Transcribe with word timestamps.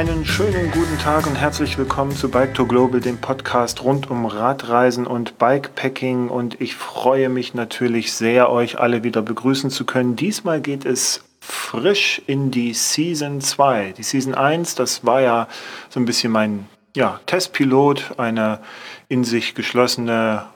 Einen 0.00 0.24
schönen 0.24 0.70
guten 0.70 0.98
Tag 0.98 1.26
und 1.26 1.34
herzlich 1.34 1.76
willkommen 1.76 2.12
zu 2.12 2.30
Bike 2.30 2.54
to 2.54 2.64
Global, 2.64 3.02
dem 3.02 3.18
Podcast 3.18 3.84
rund 3.84 4.10
um 4.10 4.24
Radreisen 4.24 5.06
und 5.06 5.36
Bikepacking. 5.36 6.30
Und 6.30 6.58
ich 6.58 6.74
freue 6.74 7.28
mich 7.28 7.52
natürlich 7.52 8.14
sehr, 8.14 8.48
euch 8.50 8.78
alle 8.78 9.04
wieder 9.04 9.20
begrüßen 9.20 9.68
zu 9.68 9.84
können. 9.84 10.16
Diesmal 10.16 10.62
geht 10.62 10.86
es 10.86 11.22
frisch 11.42 12.22
in 12.26 12.50
die 12.50 12.72
Season 12.72 13.42
2. 13.42 13.92
Die 13.98 14.02
Season 14.02 14.34
1, 14.34 14.74
das 14.74 15.04
war 15.04 15.20
ja 15.20 15.48
so 15.90 16.00
ein 16.00 16.06
bisschen 16.06 16.32
mein 16.32 16.66
ja, 16.96 17.20
Testpilot, 17.26 18.14
eine 18.16 18.60
in 19.08 19.22
sich 19.22 19.54
geschlossene 19.54 20.46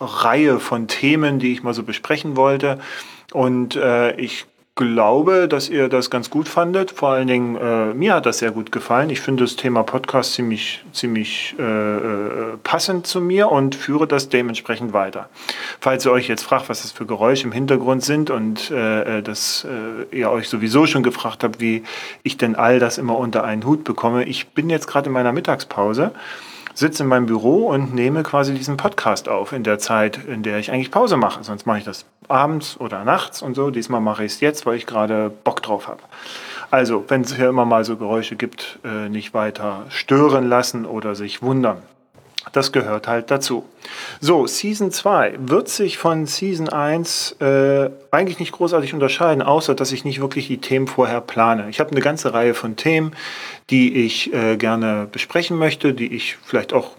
Reihe 0.00 0.58
von 0.58 0.88
Themen, 0.88 1.38
die 1.38 1.52
ich 1.52 1.62
mal 1.62 1.72
so 1.72 1.84
besprechen 1.84 2.36
wollte. 2.36 2.80
Und 3.32 3.76
äh, 3.76 4.16
ich 4.16 4.46
glaube, 4.76 5.46
dass 5.46 5.68
ihr 5.68 5.88
das 5.88 6.10
ganz 6.10 6.30
gut 6.30 6.48
fandet. 6.48 6.90
Vor 6.90 7.10
allen 7.10 7.28
Dingen, 7.28 7.56
äh, 7.56 7.94
mir 7.94 8.14
hat 8.14 8.26
das 8.26 8.38
sehr 8.38 8.50
gut 8.50 8.72
gefallen. 8.72 9.08
Ich 9.08 9.20
finde 9.20 9.44
das 9.44 9.54
Thema 9.54 9.84
Podcast 9.84 10.34
ziemlich, 10.34 10.84
ziemlich 10.92 11.54
äh, 11.58 11.62
äh, 11.62 12.56
passend 12.64 13.06
zu 13.06 13.20
mir 13.20 13.52
und 13.52 13.76
führe 13.76 14.08
das 14.08 14.30
dementsprechend 14.30 14.92
weiter. 14.92 15.28
Falls 15.78 16.04
ihr 16.04 16.12
euch 16.12 16.26
jetzt 16.26 16.42
fragt, 16.42 16.68
was 16.68 16.82
das 16.82 16.90
für 16.90 17.06
Geräusche 17.06 17.44
im 17.44 17.52
Hintergrund 17.52 18.02
sind 18.02 18.30
und 18.30 18.70
äh, 18.72 19.18
äh 19.18 19.22
dass 19.22 19.64
äh, 19.64 20.16
ihr 20.16 20.30
euch 20.30 20.48
sowieso 20.48 20.86
schon 20.86 21.04
gefragt 21.04 21.44
habt, 21.44 21.60
wie 21.60 21.84
ich 22.24 22.36
denn 22.36 22.56
all 22.56 22.80
das 22.80 22.98
immer 22.98 23.16
unter 23.16 23.44
einen 23.44 23.64
Hut 23.64 23.84
bekomme. 23.84 24.24
Ich 24.24 24.48
bin 24.48 24.70
jetzt 24.70 24.88
gerade 24.88 25.06
in 25.06 25.12
meiner 25.12 25.32
Mittagspause 25.32 26.12
sitze 26.74 27.04
in 27.04 27.08
meinem 27.08 27.26
Büro 27.26 27.68
und 27.68 27.94
nehme 27.94 28.22
quasi 28.22 28.52
diesen 28.54 28.76
Podcast 28.76 29.28
auf 29.28 29.52
in 29.52 29.62
der 29.62 29.78
Zeit, 29.78 30.18
in 30.26 30.42
der 30.42 30.58
ich 30.58 30.70
eigentlich 30.70 30.90
Pause 30.90 31.16
mache. 31.16 31.42
Sonst 31.44 31.66
mache 31.66 31.78
ich 31.78 31.84
das 31.84 32.04
abends 32.28 32.78
oder 32.78 33.04
nachts 33.04 33.42
und 33.42 33.54
so. 33.54 33.70
Diesmal 33.70 34.00
mache 34.00 34.24
ich 34.24 34.32
es 34.32 34.40
jetzt, 34.40 34.66
weil 34.66 34.76
ich 34.76 34.86
gerade 34.86 35.30
Bock 35.30 35.62
drauf 35.62 35.88
habe. 35.88 36.00
Also, 36.70 37.04
wenn 37.08 37.20
es 37.20 37.36
hier 37.36 37.48
immer 37.48 37.64
mal 37.64 37.84
so 37.84 37.96
Geräusche 37.96 38.36
gibt, 38.36 38.80
äh, 38.84 39.08
nicht 39.08 39.32
weiter 39.32 39.84
stören 39.90 40.48
lassen 40.48 40.86
oder 40.86 41.14
sich 41.14 41.42
wundern. 41.42 41.78
Das 42.52 42.72
gehört 42.72 43.08
halt 43.08 43.30
dazu. 43.30 43.64
So, 44.20 44.46
Season 44.46 44.90
2 44.90 45.34
wird 45.38 45.68
sich 45.68 45.98
von 45.98 46.26
Season 46.26 46.68
1 46.68 47.36
äh, 47.40 47.90
eigentlich 48.10 48.38
nicht 48.38 48.52
großartig 48.52 48.94
unterscheiden, 48.94 49.42
außer 49.42 49.74
dass 49.74 49.92
ich 49.92 50.04
nicht 50.04 50.20
wirklich 50.20 50.46
die 50.46 50.58
Themen 50.58 50.86
vorher 50.86 51.20
plane. 51.20 51.68
Ich 51.70 51.80
habe 51.80 51.90
eine 51.90 52.00
ganze 52.00 52.32
Reihe 52.32 52.54
von 52.54 52.76
Themen, 52.76 53.14
die 53.70 54.04
ich 54.04 54.32
äh, 54.32 54.56
gerne 54.56 55.08
besprechen 55.10 55.58
möchte, 55.58 55.94
die 55.94 56.14
ich 56.14 56.36
vielleicht 56.44 56.72
auch 56.72 56.92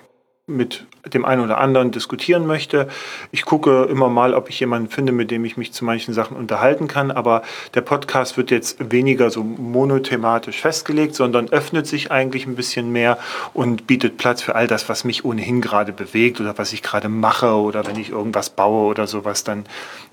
mit 0.48 0.86
dem 1.12 1.26
einen 1.26 1.42
oder 1.42 1.58
anderen 1.58 1.90
diskutieren 1.90 2.46
möchte. 2.46 2.88
Ich 3.32 3.46
gucke 3.46 3.86
immer 3.86 4.10
mal, 4.10 4.36
ob 4.36 4.48
ich 4.48 4.60
jemanden 4.60 4.90
finde, 4.90 5.12
mit 5.12 5.32
dem 5.32 5.44
ich 5.44 5.58
mich 5.58 5.74
zu 5.74 5.84
manchen 5.84 6.14
Sachen 6.14 6.38
unterhalten 6.38 6.88
kann. 6.88 7.10
Aber 7.10 7.42
der 7.74 7.82
Podcast 7.82 8.38
wird 8.38 8.52
jetzt 8.52 8.92
weniger 8.92 9.32
so 9.32 9.44
monothematisch 9.44 10.62
festgelegt, 10.62 11.16
sondern 11.16 11.50
öffnet 11.50 11.88
sich 11.88 12.12
eigentlich 12.12 12.46
ein 12.46 12.56
bisschen 12.56 12.92
mehr 12.92 13.18
und 13.54 13.88
bietet 13.88 14.18
Platz 14.18 14.44
für 14.44 14.54
all 14.54 14.68
das, 14.68 14.88
was 14.88 15.04
mich 15.04 15.26
ohnehin 15.26 15.62
gerade 15.62 15.92
bewegt 15.92 16.40
oder 16.40 16.56
was 16.60 16.74
ich 16.74 16.84
gerade 16.84 17.10
mache 17.10 17.56
oder 17.56 17.88
wenn 17.88 17.98
ich 17.98 18.12
irgendwas 18.12 18.52
baue 18.52 18.86
oder 18.88 19.08
sowas, 19.08 19.44
dann, 19.44 19.66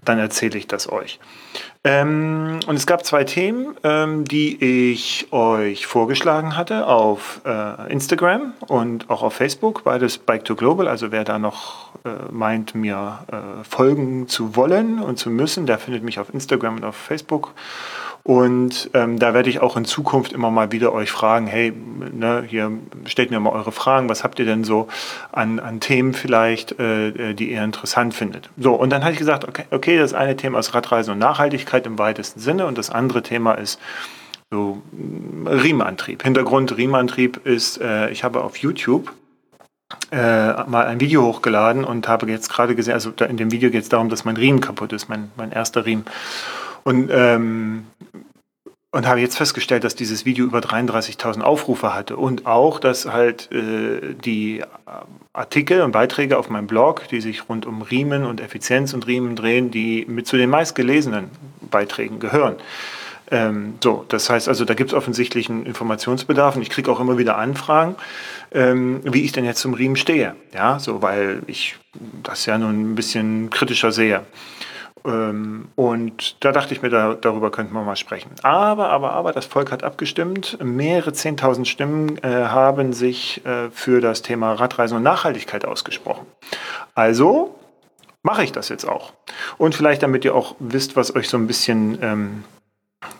dann 0.02 0.18
erzähle 0.18 0.56
ich 0.56 0.66
das 0.66 0.90
euch. 0.90 1.20
Ähm, 1.84 2.60
und 2.66 2.76
es 2.76 2.86
gab 2.86 3.04
zwei 3.04 3.24
Themen, 3.24 3.74
ähm, 3.82 4.24
die 4.24 4.90
ich 4.92 5.32
euch 5.32 5.86
vorgeschlagen 5.86 6.56
hatte 6.56 6.86
auf 6.86 7.40
äh, 7.44 7.92
Instagram 7.92 8.52
und 8.68 9.10
auch 9.10 9.24
auf 9.24 9.34
Facebook, 9.34 9.82
beides 9.82 10.18
Bike 10.18 10.44
to 10.44 10.54
Global. 10.54 10.86
Also 10.86 11.10
wer 11.10 11.24
da 11.24 11.40
noch 11.40 11.90
äh, 12.04 12.30
meint, 12.30 12.76
mir 12.76 13.24
äh, 13.32 13.64
folgen 13.64 14.28
zu 14.28 14.54
wollen 14.54 15.00
und 15.00 15.18
zu 15.18 15.28
müssen, 15.28 15.66
der 15.66 15.78
findet 15.78 16.04
mich 16.04 16.20
auf 16.20 16.32
Instagram 16.32 16.76
und 16.76 16.84
auf 16.84 16.94
Facebook. 16.94 17.52
Und 18.24 18.90
ähm, 18.94 19.18
da 19.18 19.34
werde 19.34 19.50
ich 19.50 19.60
auch 19.60 19.76
in 19.76 19.84
Zukunft 19.84 20.32
immer 20.32 20.52
mal 20.52 20.70
wieder 20.70 20.92
euch 20.92 21.10
fragen, 21.10 21.48
hey, 21.48 21.72
ne, 22.12 22.44
hier 22.46 22.70
stellt 23.06 23.32
mir 23.32 23.40
mal 23.40 23.50
eure 23.50 23.72
Fragen, 23.72 24.08
was 24.08 24.22
habt 24.22 24.38
ihr 24.38 24.44
denn 24.44 24.62
so 24.62 24.86
an, 25.32 25.58
an 25.58 25.80
Themen 25.80 26.14
vielleicht, 26.14 26.78
äh, 26.78 27.08
äh 27.08 27.34
die 27.34 27.50
ihr 27.50 27.64
interessant 27.64 28.14
findet. 28.14 28.50
So, 28.56 28.74
und 28.74 28.90
dann 28.90 29.02
hatte 29.02 29.14
ich 29.14 29.18
gesagt, 29.18 29.48
okay, 29.48 29.64
okay, 29.72 29.98
das 29.98 30.14
eine 30.14 30.36
Thema 30.36 30.60
ist 30.60 30.72
Radreisen 30.72 31.12
und 31.12 31.18
Nachhaltigkeit 31.18 31.84
im 31.84 31.98
weitesten 31.98 32.38
Sinne 32.38 32.66
und 32.66 32.78
das 32.78 32.90
andere 32.90 33.22
Thema 33.22 33.54
ist 33.54 33.80
so 34.52 34.82
Riemenantrieb. 35.46 36.22
Hintergrund 36.22 36.76
Riemenantrieb 36.76 37.44
ist, 37.44 37.80
äh, 37.80 38.10
ich 38.10 38.22
habe 38.22 38.44
auf 38.44 38.56
YouTube 38.58 39.12
äh, 40.12 40.52
mal 40.64 40.86
ein 40.86 41.00
Video 41.00 41.22
hochgeladen 41.24 41.84
und 41.84 42.06
habe 42.06 42.30
jetzt 42.30 42.50
gerade 42.50 42.76
gesehen, 42.76 42.94
also 42.94 43.10
in 43.28 43.36
dem 43.36 43.50
Video 43.50 43.70
geht 43.70 43.82
es 43.82 43.88
darum, 43.88 44.08
dass 44.10 44.24
mein 44.24 44.36
Riemen 44.36 44.60
kaputt 44.60 44.92
ist, 44.92 45.08
mein, 45.08 45.30
mein 45.36 45.50
erster 45.50 45.84
Riemen. 45.86 46.04
Und, 46.84 47.10
ähm, 47.12 47.86
und 48.92 49.08
habe 49.08 49.20
jetzt 49.20 49.38
festgestellt, 49.38 49.84
dass 49.84 49.94
dieses 49.94 50.26
Video 50.26 50.44
über 50.44 50.58
33.000 50.58 51.40
Aufrufe 51.40 51.94
hatte 51.94 52.16
und 52.16 52.46
auch, 52.46 52.78
dass 52.78 53.06
halt 53.06 53.50
äh, 53.50 54.14
die 54.14 54.62
Artikel 55.32 55.80
und 55.80 55.92
Beiträge 55.92 56.38
auf 56.38 56.50
meinem 56.50 56.66
Blog, 56.66 57.08
die 57.08 57.22
sich 57.22 57.48
rund 57.48 57.64
um 57.64 57.80
Riemen 57.80 58.24
und 58.24 58.40
Effizienz 58.40 58.92
und 58.92 59.06
Riemen 59.06 59.34
drehen, 59.34 59.70
die 59.70 60.04
mit 60.06 60.26
zu 60.26 60.36
den 60.36 60.50
meistgelesenen 60.50 61.30
Beiträgen 61.70 62.20
gehören. 62.20 62.56
Ähm, 63.30 63.74
so, 63.82 64.04
das 64.08 64.28
heißt 64.28 64.46
also, 64.46 64.66
da 64.66 64.74
gibt 64.74 64.90
es 64.90 64.94
offensichtlich 64.94 65.48
einen 65.48 65.64
Informationsbedarf 65.64 66.56
und 66.56 66.60
ich 66.60 66.68
kriege 66.68 66.92
auch 66.92 67.00
immer 67.00 67.16
wieder 67.16 67.38
Anfragen, 67.38 67.94
ähm, 68.52 69.00
wie 69.04 69.22
ich 69.22 69.32
denn 69.32 69.46
jetzt 69.46 69.60
zum 69.60 69.72
Riemen 69.72 69.96
stehe. 69.96 70.36
Ja, 70.52 70.78
so, 70.78 71.00
weil 71.00 71.40
ich 71.46 71.76
das 72.22 72.44
ja 72.44 72.58
nun 72.58 72.92
ein 72.92 72.94
bisschen 72.94 73.48
kritischer 73.48 73.90
sehe. 73.90 74.20
Ähm, 75.04 75.68
und 75.74 76.36
da 76.44 76.52
dachte 76.52 76.74
ich 76.74 76.82
mir, 76.82 76.90
da, 76.90 77.14
darüber 77.14 77.50
könnten 77.50 77.74
wir 77.74 77.82
mal 77.82 77.96
sprechen. 77.96 78.30
Aber, 78.42 78.90
aber, 78.90 79.12
aber, 79.12 79.32
das 79.32 79.46
Volk 79.46 79.72
hat 79.72 79.82
abgestimmt. 79.82 80.58
Mehrere 80.62 81.12
Zehntausend 81.12 81.68
Stimmen 81.68 82.18
äh, 82.18 82.28
haben 82.28 82.92
sich 82.92 83.44
äh, 83.44 83.70
für 83.70 84.00
das 84.00 84.22
Thema 84.22 84.52
Radreisen 84.52 84.96
und 84.96 85.02
Nachhaltigkeit 85.02 85.64
ausgesprochen. 85.64 86.26
Also 86.94 87.54
mache 88.22 88.44
ich 88.44 88.52
das 88.52 88.68
jetzt 88.68 88.86
auch. 88.86 89.12
Und 89.58 89.74
vielleicht, 89.74 90.02
damit 90.02 90.24
ihr 90.24 90.34
auch 90.34 90.54
wisst, 90.58 90.96
was 90.96 91.14
euch 91.14 91.28
so 91.28 91.36
ein 91.36 91.46
bisschen 91.46 91.98
ähm, 92.02 92.44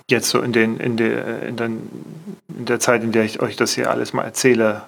jetzt 0.08 0.28
so 0.28 0.40
in, 0.40 0.52
den, 0.52 0.78
in, 0.78 0.96
der, 0.96 1.42
in, 1.42 1.56
den, 1.56 1.90
in 2.56 2.66
der 2.66 2.78
Zeit, 2.78 3.02
in 3.02 3.12
der 3.12 3.24
ich 3.24 3.40
euch 3.40 3.56
das 3.56 3.74
hier 3.74 3.90
alles 3.90 4.12
mal 4.12 4.24
erzähle, 4.24 4.82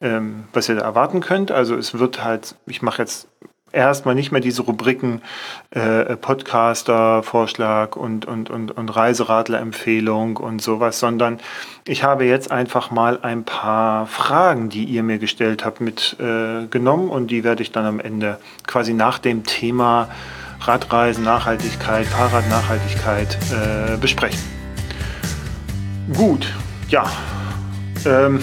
ähm, 0.00 0.44
was 0.52 0.68
ihr 0.68 0.76
da 0.76 0.82
erwarten 0.82 1.20
könnt. 1.20 1.50
Also 1.50 1.76
es 1.76 1.98
wird 1.98 2.22
halt, 2.22 2.54
ich 2.66 2.82
mache 2.82 3.02
jetzt 3.02 3.28
erstmal 3.72 4.14
nicht 4.14 4.32
mehr 4.32 4.40
diese 4.40 4.62
Rubriken 4.62 5.22
äh, 5.70 6.16
Podcaster, 6.16 7.22
Vorschlag 7.22 7.96
und, 7.96 8.24
und, 8.24 8.50
und, 8.50 8.70
und 8.70 8.88
Reiseradler-Empfehlung 8.88 10.36
und 10.36 10.62
sowas, 10.62 10.98
sondern 10.98 11.40
ich 11.86 12.02
habe 12.02 12.24
jetzt 12.24 12.50
einfach 12.50 12.90
mal 12.90 13.18
ein 13.22 13.44
paar 13.44 14.06
Fragen, 14.06 14.68
die 14.68 14.84
ihr 14.84 15.02
mir 15.02 15.18
gestellt 15.18 15.64
habt, 15.64 15.80
mitgenommen 15.80 17.08
äh, 17.08 17.12
und 17.12 17.30
die 17.30 17.44
werde 17.44 17.62
ich 17.62 17.72
dann 17.72 17.86
am 17.86 18.00
Ende 18.00 18.38
quasi 18.66 18.94
nach 18.94 19.18
dem 19.18 19.44
Thema 19.44 20.08
Radreisen, 20.60 21.24
Nachhaltigkeit, 21.24 22.06
Fahrradnachhaltigkeit 22.06 23.38
äh, 23.52 23.96
besprechen. 23.96 24.42
Gut, 26.14 26.52
ja. 26.88 27.04
Ähm, 28.04 28.42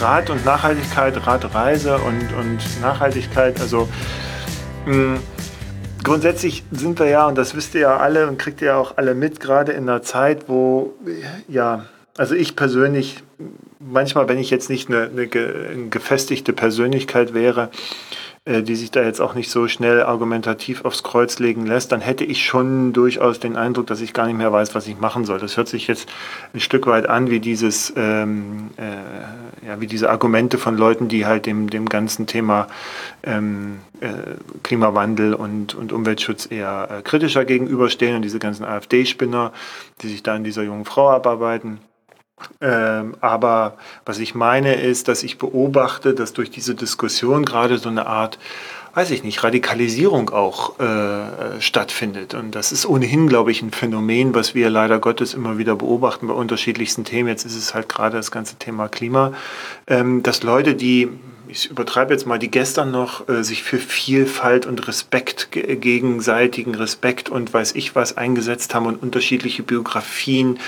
Rad 0.00 0.30
und 0.30 0.44
Nachhaltigkeit, 0.44 1.26
Radreise 1.26 1.98
und, 1.98 2.32
und 2.38 2.80
Nachhaltigkeit, 2.80 3.60
also 3.60 3.88
Mhm. 4.86 5.18
Grundsätzlich 6.02 6.64
sind 6.70 6.98
wir 6.98 7.06
ja, 7.06 7.26
und 7.26 7.38
das 7.38 7.56
wisst 7.56 7.74
ihr 7.74 7.80
ja 7.82 7.96
alle 7.96 8.28
und 8.28 8.38
kriegt 8.38 8.60
ihr 8.60 8.68
ja 8.68 8.76
auch 8.76 8.98
alle 8.98 9.14
mit, 9.14 9.40
gerade 9.40 9.72
in 9.72 9.88
einer 9.88 10.02
Zeit, 10.02 10.48
wo, 10.48 10.94
ja, 11.48 11.86
also 12.16 12.34
ich 12.34 12.56
persönlich, 12.56 13.22
manchmal, 13.80 14.28
wenn 14.28 14.38
ich 14.38 14.50
jetzt 14.50 14.68
nicht 14.68 14.88
eine, 14.88 15.04
eine, 15.04 15.22
eine 15.22 15.88
gefestigte 15.88 16.52
Persönlichkeit 16.52 17.32
wäre, 17.32 17.70
die 18.46 18.76
sich 18.76 18.90
da 18.90 19.02
jetzt 19.02 19.20
auch 19.20 19.34
nicht 19.34 19.50
so 19.50 19.68
schnell 19.68 20.02
argumentativ 20.02 20.84
aufs 20.84 21.02
Kreuz 21.02 21.38
legen 21.38 21.64
lässt, 21.64 21.92
dann 21.92 22.02
hätte 22.02 22.24
ich 22.24 22.44
schon 22.44 22.92
durchaus 22.92 23.40
den 23.40 23.56
Eindruck, 23.56 23.86
dass 23.86 24.02
ich 24.02 24.12
gar 24.12 24.26
nicht 24.26 24.36
mehr 24.36 24.52
weiß, 24.52 24.74
was 24.74 24.86
ich 24.86 25.00
machen 25.00 25.24
soll. 25.24 25.38
Das 25.38 25.56
hört 25.56 25.68
sich 25.68 25.86
jetzt 25.86 26.10
ein 26.52 26.60
Stück 26.60 26.86
weit 26.86 27.08
an 27.08 27.30
wie 27.30 27.40
dieses, 27.40 27.94
ähm, 27.96 28.70
äh, 28.76 29.66
ja, 29.66 29.80
wie 29.80 29.86
diese 29.86 30.10
Argumente 30.10 30.58
von 30.58 30.76
Leuten, 30.76 31.08
die 31.08 31.24
halt 31.24 31.46
dem, 31.46 31.70
dem 31.70 31.88
ganzen 31.88 32.26
Thema 32.26 32.66
ähm, 33.22 33.78
äh, 34.00 34.08
Klimawandel 34.62 35.32
und, 35.32 35.74
und 35.74 35.94
Umweltschutz 35.94 36.46
eher 36.50 36.88
äh, 36.90 37.02
kritischer 37.02 37.46
gegenüberstehen 37.46 38.16
und 38.16 38.22
diese 38.22 38.40
ganzen 38.40 38.64
AfD-Spinner, 38.64 39.54
die 40.02 40.08
sich 40.08 40.22
da 40.22 40.34
an 40.34 40.44
dieser 40.44 40.64
jungen 40.64 40.84
Frau 40.84 41.08
abarbeiten. 41.08 41.78
Ähm, 42.60 43.14
aber 43.20 43.76
was 44.04 44.18
ich 44.18 44.34
meine 44.34 44.74
ist, 44.74 45.08
dass 45.08 45.22
ich 45.22 45.38
beobachte, 45.38 46.14
dass 46.14 46.32
durch 46.32 46.50
diese 46.50 46.74
Diskussion 46.74 47.44
gerade 47.44 47.78
so 47.78 47.88
eine 47.88 48.06
Art 48.06 48.38
weiß 48.94 49.10
ich 49.10 49.24
nicht, 49.24 49.42
Radikalisierung 49.42 50.30
auch 50.30 50.78
äh, 50.78 51.60
stattfindet. 51.60 52.34
Und 52.34 52.54
das 52.54 52.70
ist 52.70 52.86
ohnehin, 52.86 53.28
glaube 53.28 53.50
ich, 53.50 53.60
ein 53.60 53.72
Phänomen, 53.72 54.34
was 54.34 54.54
wir 54.54 54.70
leider 54.70 55.00
Gottes 55.00 55.34
immer 55.34 55.58
wieder 55.58 55.74
beobachten 55.74 56.28
bei 56.28 56.34
unterschiedlichsten 56.34 57.04
Themen. 57.04 57.28
Jetzt 57.28 57.44
ist 57.44 57.56
es 57.56 57.74
halt 57.74 57.88
gerade 57.88 58.16
das 58.16 58.30
ganze 58.30 58.56
Thema 58.56 58.88
Klima, 58.88 59.32
ähm, 59.88 60.22
dass 60.22 60.44
Leute, 60.44 60.74
die 60.76 61.08
ich 61.46 61.70
übertreibe 61.70 62.12
jetzt 62.12 62.26
mal, 62.26 62.38
die 62.38 62.50
gestern 62.50 62.90
noch 62.90 63.28
äh, 63.28 63.44
sich 63.44 63.62
für 63.62 63.78
Vielfalt 63.78 64.64
und 64.66 64.88
Respekt, 64.88 65.48
gegenseitigen 65.52 66.74
Respekt 66.74 67.28
und 67.28 67.52
weiß 67.52 67.74
ich 67.74 67.94
was 67.94 68.16
eingesetzt 68.16 68.74
haben 68.74 68.86
und 68.86 69.02
unterschiedliche 69.02 69.62
Biografien 69.62 70.58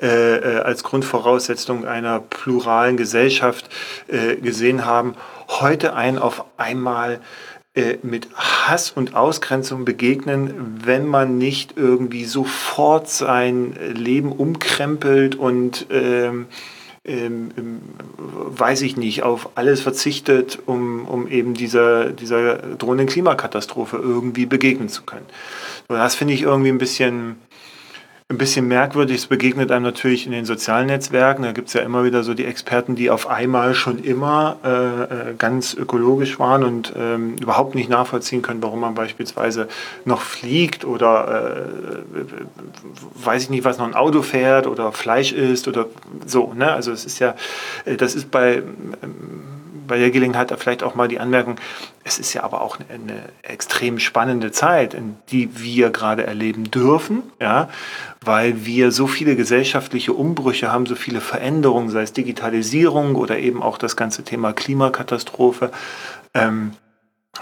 äh, 0.00 0.36
äh, 0.36 0.60
als 0.60 0.84
Grundvoraussetzung 0.84 1.86
einer 1.86 2.20
pluralen 2.20 2.96
Gesellschaft 2.96 3.68
äh, 4.08 4.36
gesehen 4.36 4.84
haben, 4.84 5.14
heute 5.48 5.94
ein 5.94 6.18
auf 6.18 6.44
einmal 6.56 7.20
äh, 7.74 7.96
mit 8.02 8.28
Hass 8.34 8.90
und 8.90 9.14
Ausgrenzung 9.14 9.84
begegnen, 9.84 10.80
wenn 10.84 11.06
man 11.06 11.38
nicht 11.38 11.74
irgendwie 11.76 12.24
sofort 12.24 13.08
sein 13.08 13.74
Leben 13.94 14.32
umkrempelt 14.32 15.36
und 15.36 15.86
ähm, 15.90 16.46
ähm, 17.08 17.50
ähm, 17.56 17.80
weiß 18.18 18.82
ich 18.82 18.96
nicht, 18.98 19.22
auf 19.22 19.50
alles 19.54 19.80
verzichtet, 19.80 20.58
um, 20.66 21.06
um 21.06 21.26
eben 21.26 21.54
dieser, 21.54 22.10
dieser 22.10 22.56
drohenden 22.56 23.06
Klimakatastrophe 23.06 23.96
irgendwie 23.96 24.44
begegnen 24.44 24.90
zu 24.90 25.04
können. 25.04 25.24
Das 25.88 26.14
finde 26.14 26.34
ich 26.34 26.42
irgendwie 26.42 26.68
ein 26.68 26.76
bisschen, 26.76 27.36
ein 28.30 28.36
bisschen 28.36 28.68
merkwürdig. 28.68 29.16
Es 29.16 29.26
begegnet 29.26 29.72
einem 29.72 29.84
natürlich 29.84 30.26
in 30.26 30.32
den 30.32 30.44
sozialen 30.44 30.88
Netzwerken. 30.88 31.44
Da 31.44 31.52
gibt 31.52 31.68
es 31.68 31.74
ja 31.74 31.80
immer 31.80 32.04
wieder 32.04 32.22
so 32.22 32.34
die 32.34 32.44
Experten, 32.44 32.94
die 32.94 33.10
auf 33.10 33.26
einmal 33.26 33.72
schon 33.72 34.04
immer 34.04 34.58
äh, 34.62 35.30
äh, 35.30 35.34
ganz 35.38 35.72
ökologisch 35.72 36.38
waren 36.38 36.62
und 36.62 36.92
ähm, 36.94 37.36
überhaupt 37.36 37.74
nicht 37.74 37.88
nachvollziehen 37.88 38.42
können, 38.42 38.62
warum 38.62 38.80
man 38.80 38.94
beispielsweise 38.94 39.66
noch 40.04 40.20
fliegt 40.20 40.84
oder 40.84 41.56
äh, 41.56 43.24
weiß 43.24 43.44
ich 43.44 43.50
nicht, 43.50 43.64
was 43.64 43.78
noch 43.78 43.86
ein 43.86 43.94
Auto 43.94 44.20
fährt 44.20 44.66
oder 44.66 44.92
Fleisch 44.92 45.32
isst 45.32 45.66
oder 45.66 45.86
so. 46.26 46.52
Ne? 46.52 46.70
Also 46.70 46.92
es 46.92 47.06
ist 47.06 47.20
ja, 47.20 47.34
äh, 47.86 47.96
das 47.96 48.14
ist 48.14 48.30
bei 48.30 48.56
ähm, 48.56 49.57
bei 49.88 49.98
der 49.98 50.10
Gelegenheit 50.10 50.54
vielleicht 50.58 50.84
auch 50.84 50.94
mal 50.94 51.08
die 51.08 51.18
Anmerkung, 51.18 51.56
es 52.04 52.18
ist 52.18 52.32
ja 52.32 52.44
aber 52.44 52.60
auch 52.60 52.78
eine, 52.78 52.88
eine 52.88 53.22
extrem 53.42 53.98
spannende 53.98 54.52
Zeit, 54.52 54.94
in 54.94 55.16
die 55.30 55.58
wir 55.58 55.90
gerade 55.90 56.24
erleben 56.24 56.70
dürfen, 56.70 57.24
ja, 57.40 57.68
weil 58.24 58.64
wir 58.64 58.92
so 58.92 59.08
viele 59.08 59.34
gesellschaftliche 59.34 60.12
Umbrüche 60.12 60.70
haben, 60.70 60.86
so 60.86 60.94
viele 60.94 61.20
Veränderungen, 61.20 61.88
sei 61.90 62.02
es 62.02 62.12
Digitalisierung 62.12 63.16
oder 63.16 63.38
eben 63.38 63.62
auch 63.62 63.78
das 63.78 63.96
ganze 63.96 64.22
Thema 64.22 64.52
Klimakatastrophe. 64.52 65.72
Ähm, 66.34 66.72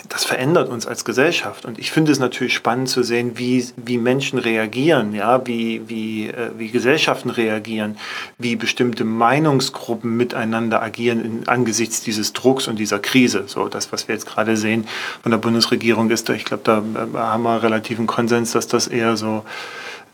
das 0.09 0.25
verändert 0.25 0.69
uns 0.69 0.87
als 0.87 1.05
Gesellschaft. 1.05 1.65
Und 1.65 1.79
ich 1.79 1.91
finde 1.91 2.13
es 2.13 2.19
natürlich 2.19 2.55
spannend 2.55 2.89
zu 2.89 3.03
sehen, 3.03 3.39
wie, 3.39 3.67
wie 3.77 3.99
Menschen 3.99 4.39
reagieren, 4.39 5.15
ja, 5.15 5.47
wie, 5.47 5.89
wie, 5.89 6.29
äh, 6.29 6.51
wie 6.59 6.69
Gesellschaften 6.69 7.31
reagieren, 7.31 7.97
wie 8.39 8.57
bestimmte 8.57 9.05
Meinungsgruppen 9.05 10.17
miteinander 10.17 10.83
agieren 10.83 11.25
in, 11.25 11.49
angesichts 11.49 12.03
dieses 12.03 12.33
Drucks 12.33 12.69
und 12.69 12.79
dieser 12.79 12.99
Krise. 12.99 13.45
So, 13.47 13.69
das, 13.69 13.93
was 13.93 14.09
wir 14.09 14.15
jetzt 14.15 14.27
gerade 14.27 14.57
sehen 14.57 14.87
von 15.23 15.31
der 15.31 15.39
Bundesregierung, 15.39 16.11
ist, 16.11 16.29
ich 16.31 16.45
glaube, 16.45 16.63
da 16.65 16.79
äh, 16.79 17.17
haben 17.17 17.43
wir 17.45 17.63
relativen 17.63 18.07
Konsens, 18.07 18.53
dass 18.53 18.67
das 18.67 18.89
eher 18.89 19.17
so 19.17 19.45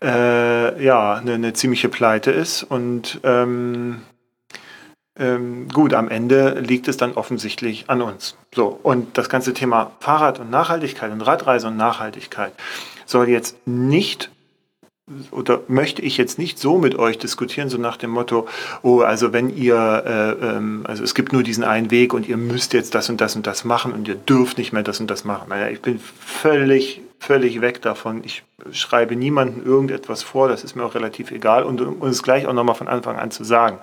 äh, 0.03 0.85
ja, 0.85 1.15
eine, 1.15 1.35
eine 1.35 1.53
ziemliche 1.55 1.89
Pleite 1.89 2.31
ist. 2.31 2.63
Und 2.63 3.21
ähm, 3.25 4.03
ähm, 5.19 5.69
gut, 5.69 5.93
am 5.95 6.09
Ende 6.09 6.59
liegt 6.61 6.89
es 6.89 6.97
dann 6.97 7.13
offensichtlich 7.13 7.85
an 7.89 8.01
uns. 8.01 8.37
So, 8.55 8.79
und 8.83 9.19
das 9.19 9.29
ganze 9.29 9.53
Thema 9.53 9.93
Fahrrad 10.01 10.41
und 10.41 10.51
Nachhaltigkeit 10.51 11.13
und 11.13 11.21
Radreise 11.21 11.69
und 11.69 11.77
Nachhaltigkeit 11.77 12.53
soll 13.05 13.29
jetzt 13.29 13.57
nicht 13.67 14.31
oder 15.31 15.61
möchte 15.69 16.01
ich 16.01 16.17
jetzt 16.17 16.39
nicht 16.39 16.59
so 16.59 16.79
mit 16.79 16.97
euch 16.97 17.19
diskutieren, 17.19 17.69
so 17.69 17.77
nach 17.77 17.97
dem 17.97 18.11
Motto, 18.11 18.47
oh, 18.83 19.01
also 19.01 19.33
wenn 19.33 19.55
ihr, 19.55 19.77
äh, 20.07 20.47
ähm, 20.47 20.85
also 20.85 21.03
es 21.03 21.15
gibt 21.15 21.33
nur 21.33 21.43
diesen 21.43 21.65
einen 21.65 21.91
Weg 21.91 22.15
und 22.15 22.29
ihr 22.29 22.37
müsst 22.37 22.73
jetzt 22.73 22.95
das 22.95 23.11
und 23.11 23.21
das 23.21 23.35
und 23.35 23.47
das 23.47 23.65
machen 23.65 23.93
und 23.93 24.07
ihr 24.07 24.15
dürft 24.15 24.59
nicht 24.59 24.73
mehr 24.73 24.85
das 24.85 25.01
und 25.01 25.11
das 25.11 25.25
machen. 25.25 25.49
Naja, 25.49 25.69
ich 25.69 25.83
bin 25.83 25.99
völlig, 25.99 27.03
völlig 27.19 27.61
weg 27.61 27.83
davon. 27.83 28.23
Ich 28.25 28.45
schreibe 28.71 29.17
niemandem 29.17 29.67
irgendetwas 29.67 30.23
vor, 30.23 30.49
das 30.49 30.63
ist 30.63 30.77
mir 30.77 30.85
auch 30.85 30.95
relativ 30.95 31.33
egal 31.33 31.65
und 31.65 31.81
um 31.81 32.09
es 32.09 32.23
gleich 32.23 32.47
auch 32.47 32.53
nochmal 32.53 32.77
von 32.77 32.89
Anfang 32.89 33.17
an 33.17 33.31
zu 33.33 33.45
sagen. 33.45 33.79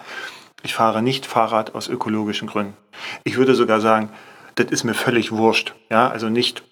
Ich 0.64 0.74
fahre 0.74 1.02
nicht 1.02 1.26
Fahrrad 1.26 1.76
aus 1.76 1.88
ökologischen 1.88 2.48
Gründen. 2.48 2.76
Ich 3.24 3.38
würde 3.38 3.56
sogar 3.56 3.80
sagen, 3.82 4.10
das 4.56 4.68
ist 4.72 4.84
mir 4.84 4.94
völlig 4.94 5.32
wurscht. 5.32 5.74
Ja, 5.90 6.10
also 6.10 6.30
nicht 6.30 6.64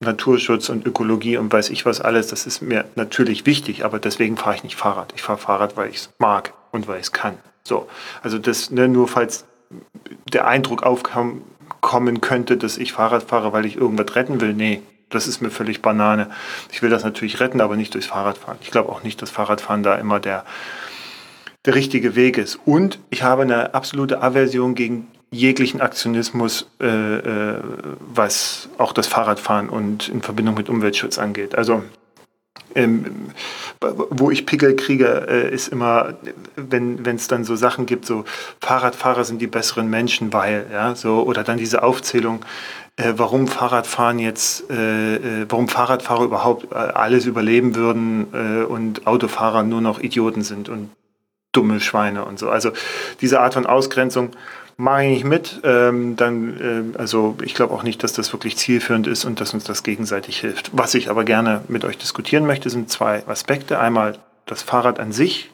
Naturschutz 0.00 0.68
und 0.68 0.86
Ökologie 0.86 1.36
und 1.36 1.52
weiß 1.52 1.70
ich 1.70 1.86
was 1.86 2.00
alles, 2.00 2.26
das 2.28 2.46
ist 2.46 2.60
mir 2.60 2.84
natürlich 2.96 3.46
wichtig, 3.46 3.84
aber 3.84 3.98
deswegen 3.98 4.36
fahre 4.36 4.56
ich 4.56 4.64
nicht 4.64 4.76
Fahrrad. 4.76 5.12
Ich 5.14 5.22
fahre 5.22 5.38
Fahrrad, 5.38 5.76
weil 5.76 5.90
ich 5.90 5.96
es 5.96 6.10
mag 6.18 6.54
und 6.72 6.88
weil 6.88 6.96
ich 6.96 7.06
es 7.06 7.12
kann. 7.12 7.38
So, 7.64 7.88
also 8.22 8.38
das 8.38 8.70
ne, 8.70 8.88
nur 8.88 9.08
falls 9.08 9.46
der 10.32 10.46
Eindruck 10.46 10.82
aufkommen 10.82 12.20
könnte, 12.20 12.56
dass 12.56 12.78
ich 12.78 12.92
Fahrrad 12.92 13.22
fahre, 13.22 13.52
weil 13.52 13.64
ich 13.64 13.76
irgendwas 13.76 14.14
retten 14.16 14.40
will. 14.40 14.54
Nee, 14.54 14.82
das 15.08 15.28
ist 15.28 15.40
mir 15.40 15.50
völlig 15.50 15.82
Banane. 15.82 16.30
Ich 16.70 16.82
will 16.82 16.90
das 16.90 17.04
natürlich 17.04 17.40
retten, 17.40 17.60
aber 17.60 17.76
nicht 17.76 17.94
durchs 17.94 18.08
Fahrradfahren. 18.08 18.58
Ich 18.62 18.70
glaube 18.70 18.90
auch 18.90 19.02
nicht, 19.02 19.22
dass 19.22 19.30
Fahrradfahren 19.30 19.82
da 19.82 19.94
immer 19.96 20.20
der, 20.20 20.44
der 21.64 21.74
richtige 21.74 22.16
Weg 22.16 22.38
ist. 22.38 22.58
Und 22.64 22.98
ich 23.10 23.22
habe 23.22 23.42
eine 23.42 23.74
absolute 23.74 24.22
Aversion 24.22 24.74
gegen 24.74 25.08
jeglichen 25.30 25.80
Aktionismus, 25.80 26.66
äh, 26.80 26.86
äh, 26.86 27.60
was 28.00 28.68
auch 28.78 28.92
das 28.92 29.06
Fahrradfahren 29.06 29.68
und 29.68 30.08
in 30.08 30.22
Verbindung 30.22 30.54
mit 30.54 30.68
Umweltschutz 30.68 31.18
angeht. 31.18 31.54
Also 31.54 31.82
ähm, 32.74 33.30
wo 33.80 34.30
ich 34.30 34.46
Pickel 34.46 34.76
kriege, 34.76 35.26
äh, 35.28 35.54
ist 35.54 35.68
immer, 35.68 36.14
wenn 36.56 37.04
es 37.04 37.28
dann 37.28 37.44
so 37.44 37.56
Sachen 37.56 37.86
gibt, 37.86 38.06
so 38.06 38.24
Fahrradfahrer 38.60 39.24
sind 39.24 39.40
die 39.40 39.46
besseren 39.46 39.88
Menschen, 39.90 40.32
weil, 40.32 40.66
ja, 40.72 40.94
so, 40.94 41.22
oder 41.22 41.44
dann 41.44 41.58
diese 41.58 41.82
Aufzählung, 41.82 42.44
äh, 42.96 43.14
warum 43.16 43.48
Fahrradfahren 43.48 44.18
jetzt, 44.18 44.70
äh, 44.70 45.16
äh 45.16 45.46
warum 45.48 45.68
Fahrradfahrer 45.68 46.24
überhaupt 46.24 46.72
äh, 46.72 46.74
alles 46.74 47.26
überleben 47.26 47.74
würden 47.74 48.26
äh, 48.32 48.64
und 48.64 49.06
Autofahrer 49.06 49.62
nur 49.62 49.80
noch 49.80 50.00
Idioten 50.00 50.42
sind 50.42 50.68
und 50.68 50.90
dumme 51.52 51.80
Schweine 51.80 52.24
und 52.24 52.38
so. 52.38 52.48
Also 52.50 52.72
diese 53.20 53.40
Art 53.40 53.54
von 53.54 53.66
Ausgrenzung 53.66 54.30
mache 54.76 55.04
ich 55.04 55.10
nicht 55.10 55.24
mit. 55.24 55.60
Ähm, 55.64 56.16
dann, 56.16 56.94
äh, 56.94 56.98
also 56.98 57.36
ich 57.42 57.54
glaube 57.54 57.74
auch 57.74 57.82
nicht, 57.82 58.02
dass 58.02 58.12
das 58.12 58.32
wirklich 58.32 58.56
zielführend 58.56 59.06
ist 59.06 59.24
und 59.24 59.40
dass 59.40 59.54
uns 59.54 59.64
das 59.64 59.82
gegenseitig 59.82 60.40
hilft. 60.40 60.70
Was 60.72 60.94
ich 60.94 61.10
aber 61.10 61.24
gerne 61.24 61.62
mit 61.68 61.84
euch 61.84 61.98
diskutieren 61.98 62.46
möchte, 62.46 62.70
sind 62.70 62.90
zwei 62.90 63.26
Aspekte. 63.26 63.78
Einmal 63.78 64.18
das 64.46 64.62
Fahrrad 64.62 64.98
an 64.98 65.12
sich 65.12 65.50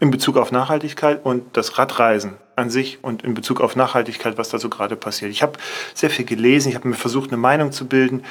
in 0.00 0.10
Bezug 0.10 0.38
auf 0.38 0.50
Nachhaltigkeit 0.50 1.24
und 1.24 1.56
das 1.56 1.78
Radreisen 1.78 2.32
an 2.56 2.70
sich 2.70 2.98
und 3.02 3.22
in 3.22 3.34
Bezug 3.34 3.60
auf 3.60 3.76
Nachhaltigkeit, 3.76 4.38
was 4.38 4.48
da 4.48 4.58
so 4.58 4.70
gerade 4.70 4.96
passiert. 4.96 5.30
Ich 5.30 5.42
habe 5.42 5.58
sehr 5.94 6.10
viel 6.10 6.24
gelesen, 6.24 6.70
ich 6.70 6.74
habe 6.74 6.88
mir 6.88 6.94
versucht, 6.94 7.30
eine 7.30 7.36
Meinung 7.36 7.70
zu 7.70 7.86
bilden. 7.86 8.24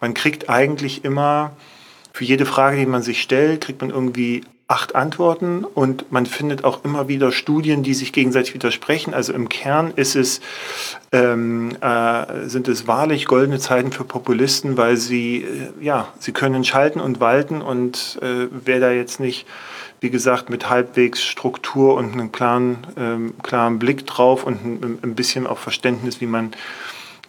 Man 0.00 0.14
kriegt 0.14 0.48
eigentlich 0.48 1.04
immer 1.04 1.56
für 2.12 2.24
jede 2.24 2.46
Frage, 2.46 2.78
die 2.78 2.86
man 2.86 3.02
sich 3.02 3.20
stellt, 3.20 3.60
kriegt 3.60 3.82
man 3.82 3.90
irgendwie 3.90 4.42
acht 4.70 4.94
Antworten 4.94 5.64
und 5.64 6.12
man 6.12 6.26
findet 6.26 6.62
auch 6.62 6.84
immer 6.84 7.08
wieder 7.08 7.32
Studien, 7.32 7.82
die 7.82 7.92
sich 7.92 8.12
gegenseitig 8.12 8.54
widersprechen. 8.54 9.14
Also 9.14 9.32
im 9.32 9.48
Kern 9.48 9.92
ist 9.96 10.14
es, 10.14 10.40
ähm, 11.10 11.76
äh, 11.80 12.46
sind 12.48 12.68
es 12.68 12.86
wahrlich 12.86 13.26
goldene 13.26 13.58
Zeiten 13.58 13.90
für 13.90 14.04
Populisten, 14.04 14.76
weil 14.76 14.96
sie, 14.96 15.38
äh, 15.38 15.84
ja, 15.84 16.06
sie 16.20 16.30
können 16.30 16.62
schalten 16.62 17.00
und 17.00 17.18
walten 17.18 17.62
und 17.62 18.20
äh, 18.22 18.46
wer 18.64 18.78
da 18.78 18.92
jetzt 18.92 19.18
nicht, 19.18 19.44
wie 19.98 20.10
gesagt, 20.10 20.50
mit 20.50 20.70
halbwegs 20.70 21.20
Struktur 21.24 21.96
und 21.96 22.12
einem 22.12 22.30
klaren, 22.30 22.78
ähm, 22.96 23.34
klaren 23.42 23.80
Blick 23.80 24.06
drauf 24.06 24.44
und 24.44 24.64
ein, 24.64 24.98
ein 25.02 25.14
bisschen 25.16 25.48
auch 25.48 25.58
Verständnis, 25.58 26.20
wie 26.20 26.26
man 26.26 26.52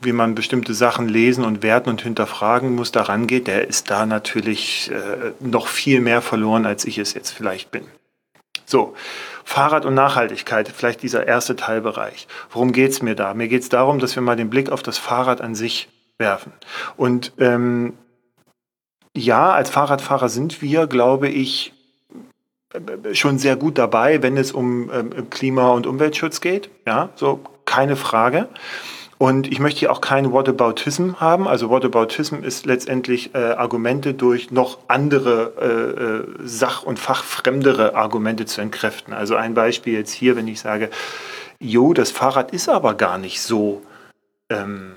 wie 0.01 0.12
man 0.12 0.36
bestimmte 0.36 0.74
Sachen 0.74 1.08
lesen 1.08 1.43
und 1.43 1.63
werten 1.63 1.89
und 1.89 2.01
hinterfragen 2.01 2.75
muss, 2.75 2.91
daran 2.91 3.27
geht, 3.27 3.48
der 3.48 3.67
ist 3.67 3.89
da 3.89 4.05
natürlich 4.05 4.91
äh, 4.91 5.31
noch 5.39 5.67
viel 5.67 6.01
mehr 6.01 6.22
verloren, 6.22 6.65
als 6.65 6.86
ich 6.86 6.98
es 6.98 7.13
jetzt 7.13 7.31
vielleicht 7.31 7.72
bin. 7.72 7.86
So, 8.65 8.96
Fahrrad 9.43 9.86
und 9.86 9.93
Nachhaltigkeit, 9.93 10.67
vielleicht 10.70 11.03
dieser 11.03 11.27
erste 11.27 11.55
Teilbereich. 11.55 12.27
Worum 12.50 12.72
geht 12.72 12.91
es 12.91 13.01
mir 13.01 13.15
da? 13.15 13.34
Mir 13.34 13.48
geht 13.48 13.63
es 13.63 13.70
darum, 13.70 14.00
dass 14.00 14.15
wir 14.15 14.24
mal 14.24 14.36
den 14.36 14.50
Blick 14.50 14.72
auf 14.72 14.81
das 14.81 14.98
Fahrrad 14.98 15.41
an 15.41 15.55
sich 15.55 15.89
werfen. 16.17 16.53
Und 16.96 17.34
ähm, 17.38 17.93
ja, 19.15 19.51
als 19.51 19.70
Fahrradfahrer 19.70 20.29
sind 20.29 20.62
wir, 20.62 20.88
glaube 20.88 21.27
ich, 21.27 21.74
schon 23.13 23.38
sehr 23.38 23.58
gut 23.58 23.77
dabei, 23.77 24.22
wenn 24.24 24.38
es 24.38 24.51
um 24.51 24.89
ähm, 24.91 25.29
Klima- 25.29 25.72
und 25.72 25.86
Umweltschutz 25.86 26.39
geht. 26.39 26.70
Ja, 26.88 27.10
so 27.15 27.43
keine 27.65 27.96
Frage. 27.96 28.48
Und 29.22 29.51
ich 29.51 29.60
möchte 29.60 29.82
hier 29.82 29.92
auch 29.92 30.01
kein 30.01 30.32
Whataboutism 30.32 31.18
haben. 31.20 31.48
Also 31.48 31.70
Whataboutism 31.70 32.42
ist 32.42 32.66
letztendlich 32.66 33.36
äh, 33.36 33.51
Argumente 33.51 34.16
durch 34.16 34.50
noch 34.50 34.80
andere 34.88 35.54
äh, 35.62 36.42
äh, 36.42 36.48
sach- 36.48 36.82
und 36.82 36.98
fachfremdere 36.98 37.94
Argumente 37.94 38.48
zu 38.48 38.62
entkräften. 38.62 39.13
Also 39.13 39.36
ein 39.36 39.54
Beispiel 39.54 39.94
jetzt 39.94 40.12
hier, 40.12 40.36
wenn 40.36 40.48
ich 40.48 40.60
sage, 40.60 40.90
jo, 41.60 41.94
das 41.94 42.10
Fahrrad 42.10 42.51
ist 42.51 42.68
aber 42.68 42.96
gar 42.96 43.20
nicht 43.20 43.44
so 43.44 43.84
ähm, 44.50 44.94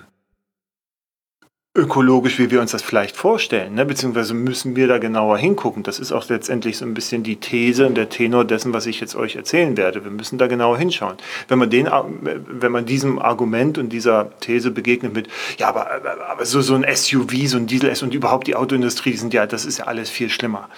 ökologisch, 1.76 2.38
wie 2.38 2.52
wir 2.52 2.60
uns 2.60 2.70
das 2.70 2.82
vielleicht 2.82 3.16
vorstellen, 3.16 3.74
ne? 3.74 3.84
beziehungsweise 3.84 4.32
müssen 4.32 4.76
wir 4.76 4.86
da 4.86 4.98
genauer 4.98 5.38
hingucken. 5.38 5.82
Das 5.82 5.98
ist 5.98 6.12
auch 6.12 6.28
letztendlich 6.28 6.78
so 6.78 6.84
ein 6.84 6.94
bisschen 6.94 7.24
die 7.24 7.36
These 7.36 7.86
und 7.86 7.96
der 7.96 8.08
Tenor 8.08 8.44
dessen, 8.44 8.72
was 8.72 8.86
ich 8.86 9.00
jetzt 9.00 9.16
euch 9.16 9.34
erzählen 9.34 9.76
werde. 9.76 10.04
Wir 10.04 10.12
müssen 10.12 10.38
da 10.38 10.46
genauer 10.46 10.78
hinschauen. 10.78 11.16
Wenn 11.48 11.58
man, 11.58 11.70
den, 11.70 11.88
wenn 12.20 12.70
man 12.70 12.86
diesem 12.86 13.18
Argument 13.18 13.76
und 13.76 13.88
dieser 13.88 14.38
These 14.38 14.70
begegnet 14.70 15.14
mit, 15.14 15.28
ja, 15.58 15.68
aber, 15.68 15.90
aber 16.30 16.44
so, 16.44 16.60
so 16.60 16.76
ein 16.76 16.86
SUV, 16.94 17.48
so 17.48 17.56
ein 17.56 17.66
Diesel-S 17.66 18.04
und 18.04 18.14
überhaupt 18.14 18.46
die 18.46 18.54
Autoindustrie, 18.54 19.10
die 19.10 19.16
sind 19.16 19.34
ja, 19.34 19.46
das 19.46 19.64
ist 19.64 19.78
ja 19.78 19.86
alles 19.86 20.10
viel 20.10 20.30
schlimmer. 20.30 20.68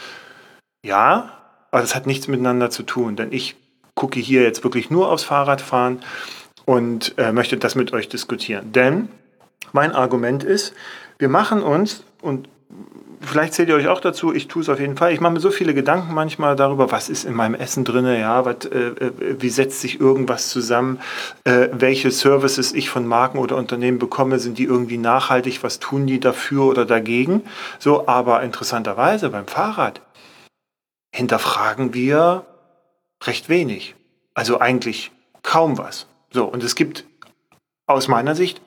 Ja, 0.83 1.43
aber 1.73 1.83
das 1.83 1.95
hat 1.95 2.07
nichts 2.07 2.27
miteinander 2.27 2.71
zu 2.71 2.85
tun, 2.85 3.17
denn 3.17 3.33
ich 3.33 3.57
gucke 3.95 4.19
hier 4.19 4.43
jetzt 4.43 4.65
wirklich 4.65 4.89
nur 4.89 5.11
aufs 5.11 5.25
Fahrradfahren 5.25 6.01
und 6.65 7.15
äh, 7.19 7.33
möchte 7.33 7.59
das 7.59 7.75
mit 7.75 7.93
euch 7.93 8.09
diskutieren. 8.09 8.73
Denn 8.73 9.09
mein 9.73 9.93
Argument 9.93 10.45
ist, 10.45 10.75
wir 11.19 11.29
machen 11.29 11.63
uns, 11.63 12.05
und 12.23 12.49
vielleicht 13.21 13.55
zählt 13.55 13.69
ihr 13.69 13.75
euch 13.75 13.89
auch 13.89 14.01
dazu, 14.01 14.33
ich 14.33 14.49
tue 14.49 14.63
es 14.63 14.69
auf 14.69 14.81
jeden 14.81 14.97
Fall, 14.97 15.13
ich 15.13 15.21
mache 15.21 15.33
mir 15.33 15.41
so 15.41 15.51
viele 15.51 15.75
Gedanken 15.75 16.15
manchmal 16.15 16.57
darüber, 16.57 16.91
was 16.91 17.09
ist 17.09 17.25
in 17.25 17.35
meinem 17.35 17.55
Essen 17.55 17.85
drin, 17.85 18.07
ja, 18.07 18.45
was, 18.45 18.67
äh, 18.67 18.79
äh, 18.79 19.13
wie 19.39 19.49
setzt 19.49 19.81
sich 19.81 20.01
irgendwas 20.01 20.49
zusammen, 20.49 21.01
äh, 21.45 21.69
welche 21.73 22.11
Services 22.11 22.73
ich 22.73 22.91
von 22.91 23.07
Marken 23.07 23.39
oder 23.39 23.57
Unternehmen 23.57 23.99
bekomme, 23.99 24.39
sind 24.39 24.59
die 24.59 24.65
irgendwie 24.65 24.99
nachhaltig, 24.99 25.63
was 25.63 25.79
tun 25.79 26.07
die 26.07 26.21
dafür 26.21 26.65
oder 26.67 26.85
dagegen. 26.85 27.43
So, 27.79 28.07
aber 28.07 28.43
interessanterweise 28.43 29.31
beim 29.31 29.47
Fahrrad 29.47 30.01
hinterfragen 31.15 31.95
wir 31.95 32.45
recht 33.25 33.49
wenig. 33.49 33.95
Also 34.35 34.61
eigentlich 34.61 35.13
kaum 35.43 35.79
was. 35.79 36.07
So, 36.31 36.45
und 36.45 36.63
es 36.63 36.75
gibt 36.75 37.05
aus 37.87 38.09
meiner 38.09 38.35
Sicht 38.35 38.61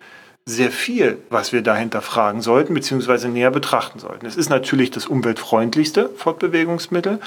sehr 0.45 0.71
viel, 0.71 1.19
was 1.29 1.53
wir 1.53 1.61
dahinter 1.61 2.01
fragen 2.01 2.41
sollten, 2.41 2.73
beziehungsweise 2.73 3.29
näher 3.29 3.51
betrachten 3.51 3.99
sollten. 3.99 4.25
Es 4.25 4.35
ist 4.35 4.49
natürlich 4.49 4.89
das 4.89 5.05
umweltfreundlichste 5.05 6.09
Fortbewegungsmittel. 6.15 7.19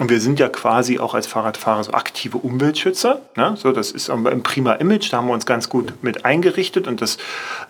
Und 0.00 0.10
wir 0.10 0.20
sind 0.20 0.40
ja 0.40 0.48
quasi 0.48 0.98
auch 0.98 1.14
als 1.14 1.28
Fahrradfahrer 1.28 1.84
so 1.84 1.92
aktive 1.92 2.38
Umweltschützer. 2.38 3.20
Ne? 3.36 3.54
So, 3.56 3.70
das 3.70 3.92
ist 3.92 4.10
ein 4.10 4.42
prima 4.42 4.72
Image, 4.74 5.12
da 5.12 5.18
haben 5.18 5.28
wir 5.28 5.34
uns 5.34 5.46
ganz 5.46 5.68
gut 5.68 5.94
mit 6.02 6.24
eingerichtet 6.24 6.88
und 6.88 7.00
das 7.00 7.18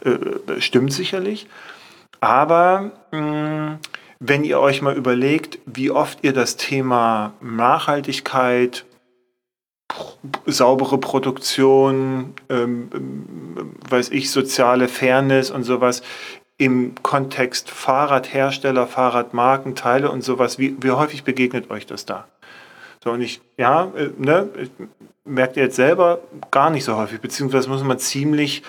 äh, 0.05 0.61
stimmt 0.61 0.93
sicherlich. 0.93 1.47
Aber 2.21 2.93
mh, 3.11 3.79
wenn 4.21 4.45
ihr 4.45 4.59
euch 4.59 4.81
mal 4.81 4.97
überlegt, 4.97 5.59
wie 5.67 5.91
oft 5.91 6.21
ihr 6.23 6.33
das 6.33 6.57
Thema 6.57 7.35
Nachhaltigkeit, 7.43 8.87
saubere 10.47 10.99
Produktion, 10.99 12.35
ähm, 12.49 12.89
weiß 13.89 14.11
ich, 14.11 14.31
soziale 14.31 14.89
Fairness 14.89 15.51
und 15.51 15.65
sowas 15.65 16.03
im 16.57 16.95
Kontext 17.03 17.71
Fahrradhersteller, 17.71 18.87
Fahrradmarken, 18.87 19.75
Teile 19.75 20.11
und 20.11 20.23
sowas, 20.23 20.59
wie, 20.59 20.77
wie 20.81 20.91
häufig 20.93 21.25
begegnet 21.25 21.71
euch 21.71 21.87
das 21.87 22.07
da? 22.07 22.29
So, 23.03 23.11
und 23.11 23.21
ich, 23.21 23.41
ja, 23.57 23.93
äh, 23.97 24.11
ne, 24.17 24.49
merkt 25.25 25.57
ihr 25.57 25.65
jetzt 25.65 25.77
selber 25.77 26.21
gar 26.51 26.71
nicht 26.71 26.85
so 26.85 26.97
häufig, 26.97 27.21
beziehungsweise 27.21 27.69
muss 27.69 27.83
man 27.83 27.99
ziemlich 27.99 28.63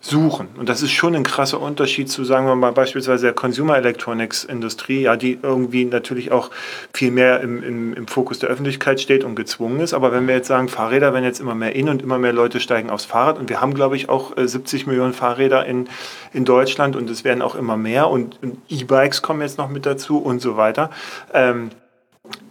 suchen. 0.00 0.48
Und 0.56 0.68
das 0.68 0.80
ist 0.82 0.92
schon 0.92 1.14
ein 1.14 1.24
krasser 1.24 1.60
Unterschied 1.60 2.10
zu, 2.10 2.24
sagen 2.24 2.46
wir 2.46 2.54
mal, 2.54 2.72
beispielsweise 2.72 3.26
der 3.26 3.34
Consumer 3.34 3.76
Electronics 3.76 4.44
Industrie, 4.44 5.02
ja, 5.02 5.16
die 5.16 5.38
irgendwie 5.42 5.84
natürlich 5.84 6.32
auch 6.32 6.50
viel 6.94 7.10
mehr 7.10 7.40
im, 7.40 7.62
im, 7.62 7.94
im 7.94 8.08
Fokus 8.08 8.38
der 8.38 8.48
Öffentlichkeit 8.48 9.00
steht 9.00 9.24
und 9.24 9.34
gezwungen 9.34 9.80
ist. 9.80 9.92
Aber 9.92 10.10
wenn 10.10 10.26
wir 10.26 10.34
jetzt 10.34 10.48
sagen, 10.48 10.68
Fahrräder 10.68 11.12
werden 11.12 11.24
jetzt 11.24 11.40
immer 11.40 11.54
mehr 11.54 11.76
in 11.76 11.90
und 11.90 12.00
immer 12.00 12.18
mehr 12.18 12.32
Leute 12.32 12.60
steigen 12.60 12.88
aufs 12.88 13.04
Fahrrad 13.04 13.38
und 13.38 13.50
wir 13.50 13.60
haben, 13.60 13.74
glaube 13.74 13.96
ich, 13.96 14.08
auch 14.08 14.32
70 14.36 14.82
äh, 14.86 14.88
Millionen 14.88 15.12
Fahrräder 15.12 15.66
in, 15.66 15.88
in 16.32 16.46
Deutschland 16.46 16.96
und 16.96 17.10
es 17.10 17.22
werden 17.22 17.42
auch 17.42 17.54
immer 17.54 17.76
mehr 17.76 18.08
und 18.08 18.38
E-Bikes 18.68 19.20
kommen 19.20 19.42
jetzt 19.42 19.58
noch 19.58 19.68
mit 19.68 19.84
dazu 19.84 20.18
und 20.18 20.40
so 20.40 20.56
weiter. 20.56 20.90
Ähm, 21.34 21.70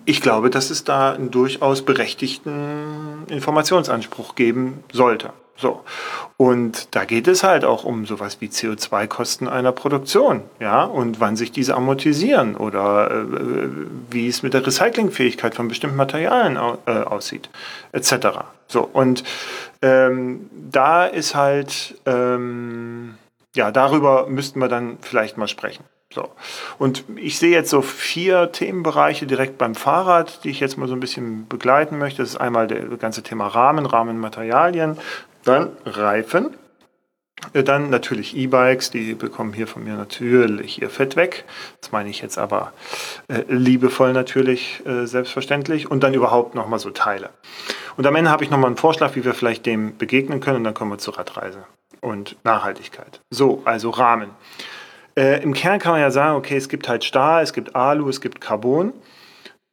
ich 0.06 0.22
glaube, 0.22 0.50
dass 0.50 0.70
es 0.70 0.84
da 0.84 1.14
einen 1.14 1.32
durchaus 1.32 1.82
berechtigten 1.84 3.26
Informationsanspruch 3.28 4.36
geben 4.36 4.84
sollte. 4.92 5.32
So. 5.60 5.84
Und 6.38 6.96
da 6.96 7.04
geht 7.04 7.28
es 7.28 7.44
halt 7.44 7.66
auch 7.66 7.84
um 7.84 8.06
sowas 8.06 8.38
wie 8.40 8.48
CO2-Kosten 8.48 9.50
einer 9.50 9.74
Produktion, 9.74 10.44
ja, 10.60 10.86
und 10.86 11.20
wann 11.20 11.36
sich 11.36 11.52
diese 11.52 11.76
amortisieren 11.76 12.56
oder 12.56 13.12
äh, 13.12 13.68
wie 14.10 14.28
es 14.28 14.42
mit 14.42 14.54
der 14.54 14.66
Recyclingfähigkeit 14.66 15.54
von 15.54 15.68
bestimmten 15.68 15.98
Materialien 15.98 16.58
äh, 16.86 16.92
aussieht, 16.92 17.50
etc. 17.92 18.14
So, 18.68 18.90
und 18.92 19.24
ähm, 19.82 20.50
da 20.72 21.06
ist 21.06 21.36
halt, 21.36 22.00
ähm, 22.06 23.16
ja, 23.54 23.72
darüber 23.72 24.28
müssten 24.28 24.60
wir 24.60 24.70
dann 24.70 24.98
vielleicht 25.02 25.38
mal 25.38 25.50
sprechen. 25.50 25.84
So. 26.12 26.28
Und 26.80 27.04
ich 27.18 27.38
sehe 27.38 27.52
jetzt 27.52 27.70
so 27.70 27.84
vier 27.84 28.52
Themenbereiche 28.52 29.28
direkt 29.28 29.60
beim 29.60 29.76
Fahrrad, 29.76 30.44
die 30.44 30.50
ich 30.50 30.60
jetzt 30.60 30.76
mal 30.76 30.88
so 30.88 30.96
ein 30.96 31.00
bisschen 31.00 31.48
begleiten 31.48 32.00
möchte. 32.00 32.24
Das 32.24 32.30
ist 32.30 32.38
einmal 32.38 32.68
das 32.68 33.00
ganze 33.00 33.22
Thema 33.22 33.46
Rahmen, 33.46 33.86
Rahmenmaterialien, 33.86 34.98
dann 35.50 35.70
Reifen, 35.86 36.56
äh, 37.54 37.64
dann 37.64 37.90
natürlich 37.90 38.36
E-Bikes, 38.36 38.92
die 38.92 39.16
bekommen 39.16 39.54
hier 39.54 39.68
von 39.68 39.84
mir 39.84 39.96
natürlich 39.96 40.82
ihr 40.82 40.90
Fett 40.90 41.16
weg. 41.16 41.46
Das 41.82 41.92
meine 41.92 42.10
ich 42.10 42.22
jetzt 42.22 42.38
aber 42.38 42.74
äh, 43.28 43.44
liebevoll 43.48 44.14
natürlich, 44.14 44.86
äh, 44.86 45.06
selbstverständlich. 45.06 45.90
Und 45.90 46.04
dann 46.04 46.14
überhaupt 46.14 46.56
nochmal 46.56 46.80
so 46.80 46.92
Teile. 46.92 47.30
Und 47.98 48.06
am 48.06 48.16
Ende 48.16 48.30
habe 48.32 48.44
ich 48.44 48.50
nochmal 48.50 48.68
einen 48.68 48.78
Vorschlag, 48.78 49.16
wie 49.16 49.26
wir 49.26 49.34
vielleicht 49.34 49.66
dem 49.66 49.98
begegnen 49.98 50.40
können. 50.40 50.58
Und 50.58 50.64
dann 50.64 50.74
kommen 50.74 50.92
wir 50.92 50.98
zur 50.98 51.18
Radreise 51.18 51.66
und 52.02 52.38
Nachhaltigkeit. 52.44 53.22
So, 53.30 53.62
also 53.66 53.90
Rahmen. 53.90 54.30
Äh, 55.16 55.42
Im 55.42 55.54
Kern 55.54 55.80
kann 55.80 55.94
man 55.94 56.02
ja 56.02 56.12
sagen, 56.12 56.38
okay, 56.38 56.58
es 56.58 56.70
gibt 56.70 56.88
halt 56.88 57.04
Stahl, 57.04 57.44
es 57.44 57.54
gibt 57.54 57.76
Alu, 57.76 58.08
es 58.10 58.22
gibt 58.22 58.40
Carbon. 58.40 58.94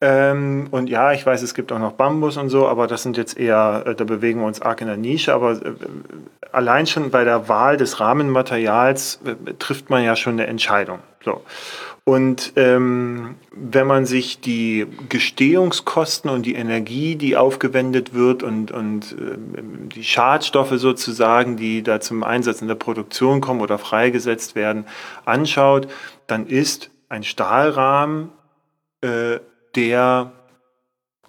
Ähm, 0.00 0.68
und 0.72 0.90
ja, 0.90 1.12
ich 1.12 1.24
weiß, 1.24 1.40
es 1.42 1.54
gibt 1.54 1.72
auch 1.72 1.78
noch 1.78 1.92
Bambus 1.92 2.36
und 2.36 2.50
so, 2.50 2.68
aber 2.68 2.86
das 2.86 3.02
sind 3.02 3.16
jetzt 3.16 3.38
eher, 3.38 3.84
äh, 3.86 3.94
da 3.94 4.04
bewegen 4.04 4.40
wir 4.40 4.46
uns 4.46 4.60
arg 4.60 4.82
in 4.82 4.88
der 4.88 4.98
Nische. 4.98 5.32
Aber 5.32 5.52
äh, 5.52 5.72
allein 6.52 6.86
schon 6.86 7.10
bei 7.10 7.24
der 7.24 7.48
Wahl 7.48 7.78
des 7.78 7.98
Rahmenmaterials 7.98 9.20
äh, 9.24 9.54
trifft 9.58 9.88
man 9.88 10.04
ja 10.04 10.14
schon 10.14 10.34
eine 10.34 10.46
Entscheidung. 10.48 10.98
So. 11.24 11.42
Und 12.04 12.52
ähm, 12.54 13.34
wenn 13.50 13.86
man 13.86 14.06
sich 14.06 14.40
die 14.40 14.86
Gestehungskosten 15.08 16.30
und 16.30 16.46
die 16.46 16.54
Energie, 16.54 17.16
die 17.16 17.36
aufgewendet 17.36 18.14
wird 18.14 18.42
und, 18.44 18.70
und 18.70 19.12
äh, 19.12 19.62
die 19.94 20.04
Schadstoffe 20.04 20.74
sozusagen, 20.76 21.56
die 21.56 21.82
da 21.82 22.00
zum 22.00 22.22
Einsatz 22.22 22.60
in 22.60 22.68
der 22.68 22.76
Produktion 22.76 23.40
kommen 23.40 23.60
oder 23.60 23.78
freigesetzt 23.78 24.54
werden, 24.54 24.84
anschaut, 25.24 25.88
dann 26.26 26.46
ist 26.46 26.90
ein 27.08 27.24
Stahlrahmen 27.24 28.30
äh, 29.00 29.38
der 29.76 30.32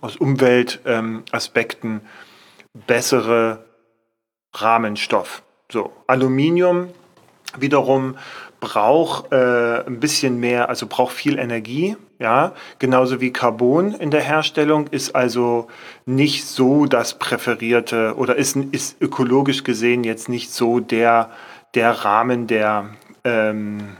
aus 0.01 0.15
Umweltaspekten 0.15 1.91
ähm, 1.91 2.01
bessere 2.87 3.65
Rahmenstoff. 4.53 5.43
So, 5.71 5.91
Aluminium 6.07 6.89
wiederum 7.57 8.17
braucht 8.59 9.31
äh, 9.31 9.85
ein 9.85 9.99
bisschen 9.99 10.39
mehr, 10.39 10.69
also 10.69 10.87
braucht 10.87 11.13
viel 11.13 11.37
Energie, 11.37 11.95
ja, 12.19 12.53
genauso 12.79 13.21
wie 13.21 13.31
Carbon 13.31 13.93
in 13.93 14.09
der 14.09 14.21
Herstellung 14.21 14.87
ist 14.87 15.15
also 15.15 15.67
nicht 16.05 16.45
so 16.45 16.87
das 16.87 17.19
präferierte 17.19 18.15
oder 18.17 18.35
ist, 18.35 18.55
ist 18.55 18.99
ökologisch 19.01 19.63
gesehen 19.63 20.03
jetzt 20.03 20.27
nicht 20.27 20.51
so 20.51 20.79
der, 20.79 21.29
der 21.75 21.91
Rahmen, 21.91 22.47
der 22.47 22.89
ähm, 23.23 23.97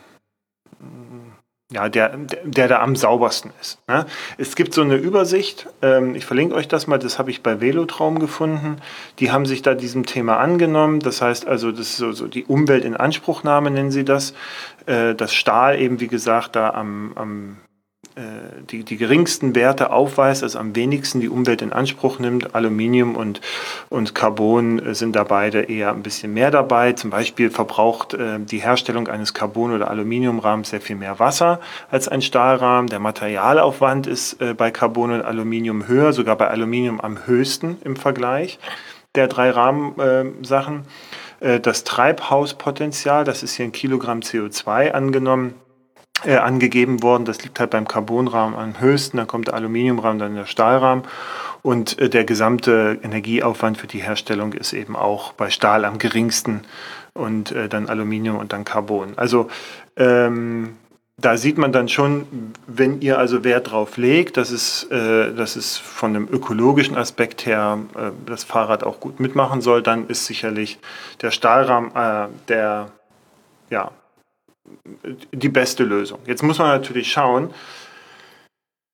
ja, 1.72 1.90
der, 1.90 2.18
der 2.46 2.68
da 2.70 2.80
am 2.82 2.96
saubersten 2.96 3.52
ist. 3.60 3.80
Ne? 3.88 4.06
Es 4.38 4.56
gibt 4.56 4.74
so 4.74 4.82
eine 4.82 4.96
Übersicht, 4.96 5.68
ähm, 5.82 6.16
ich 6.16 6.26
verlinke 6.26 6.56
euch 6.56 6.70
das 6.70 6.88
mal, 6.88 6.98
das 6.98 7.20
habe 7.20 7.30
ich 7.30 7.44
bei 7.44 7.60
Velotraum 7.60 8.20
gefunden. 8.20 8.78
Die 9.20 9.32
haben 9.32 9.46
sich 9.46 9.64
da 9.64 9.74
diesem 9.74 10.06
Thema 10.06 10.38
angenommen. 10.38 11.02
Das 11.02 11.22
heißt 11.22 11.46
also, 11.46 11.72
das 11.72 11.82
ist 11.82 11.98
so, 11.98 12.14
so 12.14 12.28
die 12.28 12.46
Umweltinanspruchnahme 12.46 13.70
nennen 13.70 13.92
sie 13.92 14.06
das. 14.06 14.34
Äh, 14.86 15.14
das 15.14 15.34
Stahl 15.34 15.80
eben, 15.80 16.00
wie 16.00 16.08
gesagt, 16.08 16.56
da 16.56 16.70
am, 16.70 17.12
am 17.16 17.58
die, 18.72 18.84
die 18.84 18.98
geringsten 18.98 19.56
Werte 19.56 19.92
aufweist, 19.92 20.44
also 20.44 20.60
am 20.60 20.76
wenigsten 20.76 21.20
die 21.20 21.30
Umwelt 21.30 21.62
in 21.62 21.74
Anspruch 21.74 22.20
nimmt. 22.20 22.56
Aluminium 22.56 23.16
und, 23.16 23.42
und 23.90 24.16
Carbon 24.16 24.80
äh, 24.80 24.96
sind 24.96 25.16
da 25.16 25.24
beide 25.24 25.62
eher 25.62 25.92
ein 25.92 26.04
bisschen 26.04 26.34
mehr 26.34 26.52
dabei. 26.52 26.94
Zum 26.94 27.10
Beispiel 27.10 27.50
verbraucht 27.50 28.14
äh, 28.14 28.40
die 28.40 28.60
Herstellung 28.60 29.08
eines 29.08 29.34
Carbon- 29.34 29.74
oder 29.74 29.90
Aluminiumrahmens 29.90 30.70
sehr 30.70 30.82
viel 30.82 30.96
mehr 30.96 31.20
Wasser 31.20 31.60
als 31.92 32.08
ein 32.08 32.22
Stahlrahmen. 32.22 32.90
Der 32.90 33.00
Materialaufwand 33.00 34.08
ist 34.08 34.42
äh, 34.42 34.54
bei 34.54 34.72
Carbon 34.72 35.12
und 35.12 35.22
Aluminium 35.22 35.88
höher, 35.88 36.14
sogar 36.14 36.36
bei 36.36 36.48
Aluminium 36.48 37.00
am 37.02 37.26
höchsten 37.28 37.78
im 37.84 37.96
Vergleich 37.96 38.60
der 39.16 39.28
drei 39.28 39.50
Rahmensachen. 39.50 40.86
Äh, 41.40 41.60
das 41.60 41.84
Treibhauspotenzial, 41.84 43.24
das 43.24 43.44
ist 43.44 43.56
hier 43.56 43.66
ein 43.66 43.72
Kilogramm 43.72 44.20
CO2 44.20 44.92
angenommen, 44.92 45.56
äh, 46.28 46.36
angegeben 46.36 47.02
worden. 47.02 47.26
Das 47.26 47.42
liegt 47.42 47.60
halt 47.60 47.70
beim 47.70 47.88
Carbonrahmen 47.88 48.58
am 48.58 48.80
höchsten, 48.82 49.18
dann 49.18 49.28
kommt 49.28 49.48
der 49.48 49.54
Aluminiumrahmen, 49.54 50.20
dann 50.20 50.36
der 50.36 50.46
Stahlrahmen. 50.46 51.06
Und 51.62 51.98
äh, 52.00 52.10
der 52.10 52.26
gesamte 52.26 53.00
Energieaufwand 53.02 53.78
für 53.78 53.88
die 53.88 54.00
Herstellung 54.00 54.54
ist 54.54 54.74
eben 54.74 54.96
auch 54.96 55.32
bei 55.34 55.50
Stahl 55.50 55.86
am 55.86 55.98
geringsten 55.98 56.62
und 57.14 57.52
äh, 57.52 57.70
dann 57.70 57.88
Aluminium 57.88 58.38
und 58.38 58.52
dann 58.52 58.66
Carbon. 58.66 59.14
Also 59.16 59.48
ähm, 59.96 60.76
da 61.20 61.36
sieht 61.38 61.58
man 61.58 61.72
dann 61.72 61.88
schon, 61.88 62.28
wenn 62.68 63.02
ihr 63.02 63.18
also 63.18 63.44
Wert 63.44 63.72
drauf 63.72 63.98
legt, 63.98 64.38
dass 64.38 64.52
es, 64.52 64.84
äh, 64.92 65.34
dass 65.34 65.56
es 65.56 65.78
von 65.78 66.16
einem 66.16 66.28
ökologischen 66.30 66.96
Aspekt 66.96 67.46
her 67.46 67.80
äh, 67.96 68.12
das 68.26 68.44
Fahrrad 68.44 68.84
auch 68.84 69.00
gut 69.00 69.20
mitmachen 69.20 69.62
soll, 69.62 69.82
dann 69.82 70.08
ist 70.08 70.26
sicherlich 70.26 70.78
der 71.22 71.32
Stahlrahmen 71.32 71.96
äh, 71.96 72.28
der, 72.50 72.92
ja, 73.70 73.92
die 75.32 75.50
beste 75.50 75.84
Lösung. 75.84 76.20
Jetzt 76.26 76.44
muss 76.44 76.60
man 76.60 76.68
natürlich 76.68 77.12
schauen, 77.12 77.54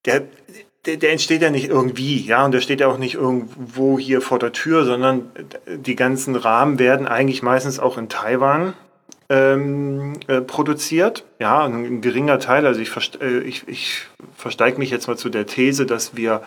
der, 0.06 0.24
der, 0.86 0.98
der, 0.98 1.12
entsteht 1.12 1.42
ja 1.42 1.50
nicht 1.50 1.70
irgendwie, 1.70 2.26
ja, 2.26 2.44
und 2.46 2.52
der 2.52 2.62
steht 2.62 2.82
ja 2.82 2.88
auch 2.88 2.98
nicht 2.98 3.16
irgendwo 3.16 3.98
hier 3.98 4.22
vor 4.22 4.40
der 4.40 4.52
Tür, 4.52 4.86
sondern 4.86 5.32
die 5.68 5.96
ganzen 5.96 6.36
Rahmen 6.36 6.78
werden 6.78 7.08
eigentlich 7.08 7.42
meistens 7.42 7.80
auch 7.80 7.98
in 7.98 8.10
Taiwan 8.10 8.74
ähm, 9.30 10.14
äh, 10.28 10.42
produziert. 10.42 11.26
Ja, 11.40 11.64
ein, 11.64 12.02
geringer 12.02 12.40
Teil. 12.40 12.66
Also 12.66 12.82
ich, 12.82 12.92
äh, 13.22 13.40
ich, 13.40 13.68
ich 13.68 14.02
versteige 14.36 14.78
mich 14.78 14.92
jetzt 14.92 15.08
mal 15.08 15.18
zu 15.18 15.30
der 15.30 15.46
These, 15.46 15.86
dass 15.86 16.16
wir 16.16 16.42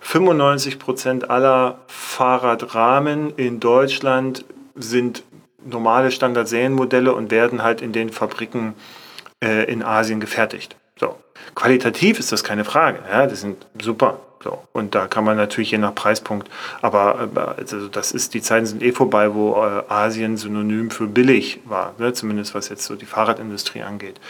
95 0.00 0.78
Prozent 0.78 1.30
aller 1.30 1.80
Fahrradrahmen 1.86 3.34
in 3.36 3.60
Deutschland 3.60 4.44
sind 4.74 5.22
normale 5.64 6.10
Standard-Serienmodelle 6.10 7.14
und 7.14 7.30
werden 7.30 7.62
halt 7.62 7.80
in 7.80 7.92
den 7.92 8.10
Fabriken 8.10 8.74
äh, 9.42 9.64
in 9.64 9.82
Asien 9.82 10.20
gefertigt. 10.20 10.76
So. 10.98 11.16
Qualitativ 11.54 12.18
ist 12.18 12.32
das 12.32 12.44
keine 12.44 12.64
Frage. 12.64 13.00
Ja, 13.10 13.26
die 13.26 13.34
sind 13.34 13.66
super. 13.80 14.20
So. 14.42 14.58
Und 14.72 14.94
da 14.94 15.06
kann 15.06 15.24
man 15.24 15.36
natürlich 15.36 15.70
je 15.70 15.78
nach 15.78 15.94
Preispunkt, 15.94 16.50
aber 16.80 17.28
äh, 17.34 17.60
also 17.60 17.88
das 17.88 18.12
ist, 18.12 18.34
die 18.34 18.42
Zeiten 18.42 18.66
sind 18.66 18.82
eh 18.82 18.92
vorbei, 18.92 19.34
wo 19.34 19.54
äh, 19.54 19.84
Asien 19.88 20.36
synonym 20.36 20.90
für 20.90 21.06
billig 21.06 21.60
war, 21.64 21.94
ne? 21.98 22.12
zumindest 22.12 22.54
was 22.54 22.68
jetzt 22.68 22.84
so 22.84 22.96
die 22.96 23.06
Fahrradindustrie 23.06 23.82
angeht. 23.82 24.20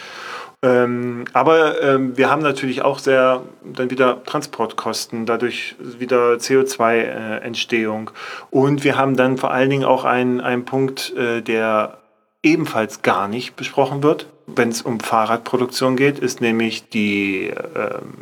Ähm, 0.63 1.25
aber 1.33 1.81
ähm, 1.83 2.17
wir 2.17 2.29
haben 2.29 2.41
natürlich 2.41 2.83
auch 2.83 2.97
sehr 2.97 3.41
dann 3.65 3.91
wieder 3.91 4.23
Transportkosten, 4.23 5.25
dadurch 5.25 5.75
wieder 5.79 6.35
CO2-Entstehung. 6.35 8.09
Äh, 8.09 8.55
und 8.55 8.85
wir 8.85 8.95
haben 8.95 9.17
dann 9.17 9.37
vor 9.37 9.51
allen 9.51 9.69
Dingen 9.69 9.83
auch 9.83 10.05
einen, 10.05 10.39
einen 10.39 10.63
Punkt, 10.63 11.13
äh, 11.17 11.41
der 11.41 11.97
ebenfalls 12.43 13.01
gar 13.01 13.27
nicht 13.27 13.57
besprochen 13.57 14.03
wird, 14.03 14.27
wenn 14.45 14.69
es 14.69 14.81
um 14.81 15.01
Fahrradproduktion 15.01 15.97
geht, 15.97 16.19
ist 16.19 16.39
nämlich 16.39 16.87
die, 16.89 17.51
ähm, 17.75 18.13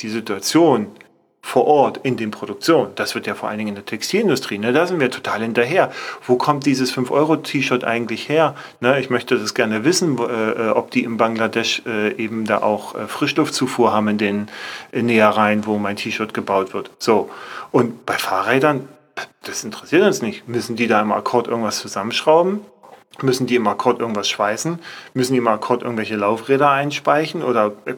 die 0.00 0.08
Situation 0.08 0.88
vor 1.42 1.66
Ort 1.66 2.00
in 2.02 2.16
den 2.16 2.30
Produktionen. 2.30 2.92
Das 2.94 3.14
wird 3.14 3.26
ja 3.26 3.34
vor 3.34 3.48
allen 3.48 3.58
Dingen 3.58 3.70
in 3.70 3.74
der 3.74 3.84
Textilindustrie. 3.84 4.58
Ne? 4.58 4.72
Da 4.72 4.86
sind 4.86 5.00
wir 5.00 5.10
total 5.10 5.40
hinterher. 5.40 5.90
Wo 6.26 6.36
kommt 6.36 6.66
dieses 6.66 6.94
5-Euro-T-Shirt 6.94 7.82
eigentlich 7.84 8.28
her? 8.28 8.54
Ne? 8.80 9.00
Ich 9.00 9.10
möchte 9.10 9.38
das 9.38 9.54
gerne 9.54 9.84
wissen, 9.84 10.18
wo, 10.18 10.26
äh, 10.26 10.70
ob 10.74 10.90
die 10.90 11.02
in 11.02 11.16
Bangladesch 11.16 11.82
äh, 11.86 12.12
eben 12.14 12.44
da 12.44 12.62
auch 12.62 12.94
äh, 12.94 13.06
Frischluftzufuhr 13.06 13.92
haben 13.92 14.08
in 14.08 14.18
den 14.18 14.48
äh, 14.92 15.02
Nähereien, 15.02 15.66
wo 15.66 15.78
mein 15.78 15.96
T-Shirt 15.96 16.34
gebaut 16.34 16.74
wird. 16.74 16.90
So. 16.98 17.30
Und 17.72 18.04
bei 18.06 18.14
Fahrrädern, 18.14 18.88
das 19.42 19.64
interessiert 19.64 20.02
uns 20.02 20.22
nicht. 20.22 20.46
Müssen 20.48 20.76
die 20.76 20.86
da 20.86 21.00
im 21.00 21.12
Akkord 21.12 21.48
irgendwas 21.48 21.78
zusammenschrauben? 21.78 22.60
Müssen 23.22 23.46
die 23.46 23.56
im 23.56 23.66
Akkord 23.66 24.00
irgendwas 24.00 24.28
schweißen? 24.28 24.78
Müssen 25.14 25.32
die 25.32 25.38
im 25.38 25.48
Akkord 25.48 25.82
irgendwelche 25.82 26.16
Laufräder 26.16 26.70
einspeichen? 26.70 27.42
Oder 27.42 27.72
äh, 27.84 27.94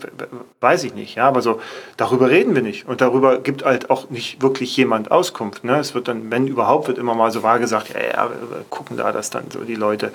weiß 0.61 0.85
ich 0.85 0.95
nicht. 0.95 1.17
Ja, 1.17 1.29
aber 1.29 1.43
so, 1.43 1.61
darüber 1.99 2.31
reden 2.31 2.55
wir 2.55 2.63
nicht. 2.63 2.89
Und 2.89 3.03
darüber 3.03 3.39
gibt 3.39 3.65
halt 3.65 3.91
auch 3.91 4.09
nicht 4.11 4.43
wirklich 4.43 4.75
jemand 4.77 5.11
Auskunft. 5.11 5.65
Ne? 5.65 5.79
Es 5.79 5.95
wird 5.95 6.09
dann, 6.09 6.31
wenn 6.31 6.47
überhaupt, 6.49 6.89
wird 6.89 6.97
immer 6.97 7.15
mal 7.15 7.31
so 7.31 7.43
wahr 7.43 7.59
gesagt, 7.59 7.91
ja, 7.91 8.01
ja, 8.01 8.31
gucken 8.71 8.97
da, 8.97 9.13
dass 9.13 9.29
dann 9.29 9.45
so 9.51 9.61
die 9.61 9.75
Leute, 9.75 10.13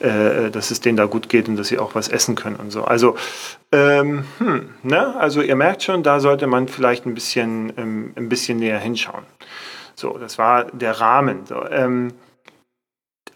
äh, 0.00 0.50
dass 0.50 0.70
es 0.70 0.80
denen 0.80 0.98
da 0.98 1.06
gut 1.06 1.28
geht 1.30 1.48
und 1.48 1.56
dass 1.56 1.68
sie 1.68 1.78
auch 1.78 1.94
was 1.94 2.08
essen 2.08 2.34
können 2.34 2.56
und 2.56 2.70
so. 2.70 2.84
Also, 2.84 3.16
ähm, 3.72 4.26
hm, 4.38 4.68
ne? 4.82 5.16
also 5.16 5.40
ihr 5.40 5.56
merkt 5.56 5.82
schon, 5.82 6.02
da 6.02 6.20
sollte 6.20 6.46
man 6.46 6.68
vielleicht 6.68 7.06
ein 7.06 7.14
bisschen, 7.14 7.72
ähm, 7.78 8.12
ein 8.16 8.28
bisschen 8.28 8.58
näher 8.58 8.78
hinschauen. 8.78 9.24
So, 9.94 10.18
das 10.18 10.36
war 10.36 10.64
der 10.64 11.00
Rahmen. 11.00 11.46
So, 11.46 11.64
ähm, 11.68 12.12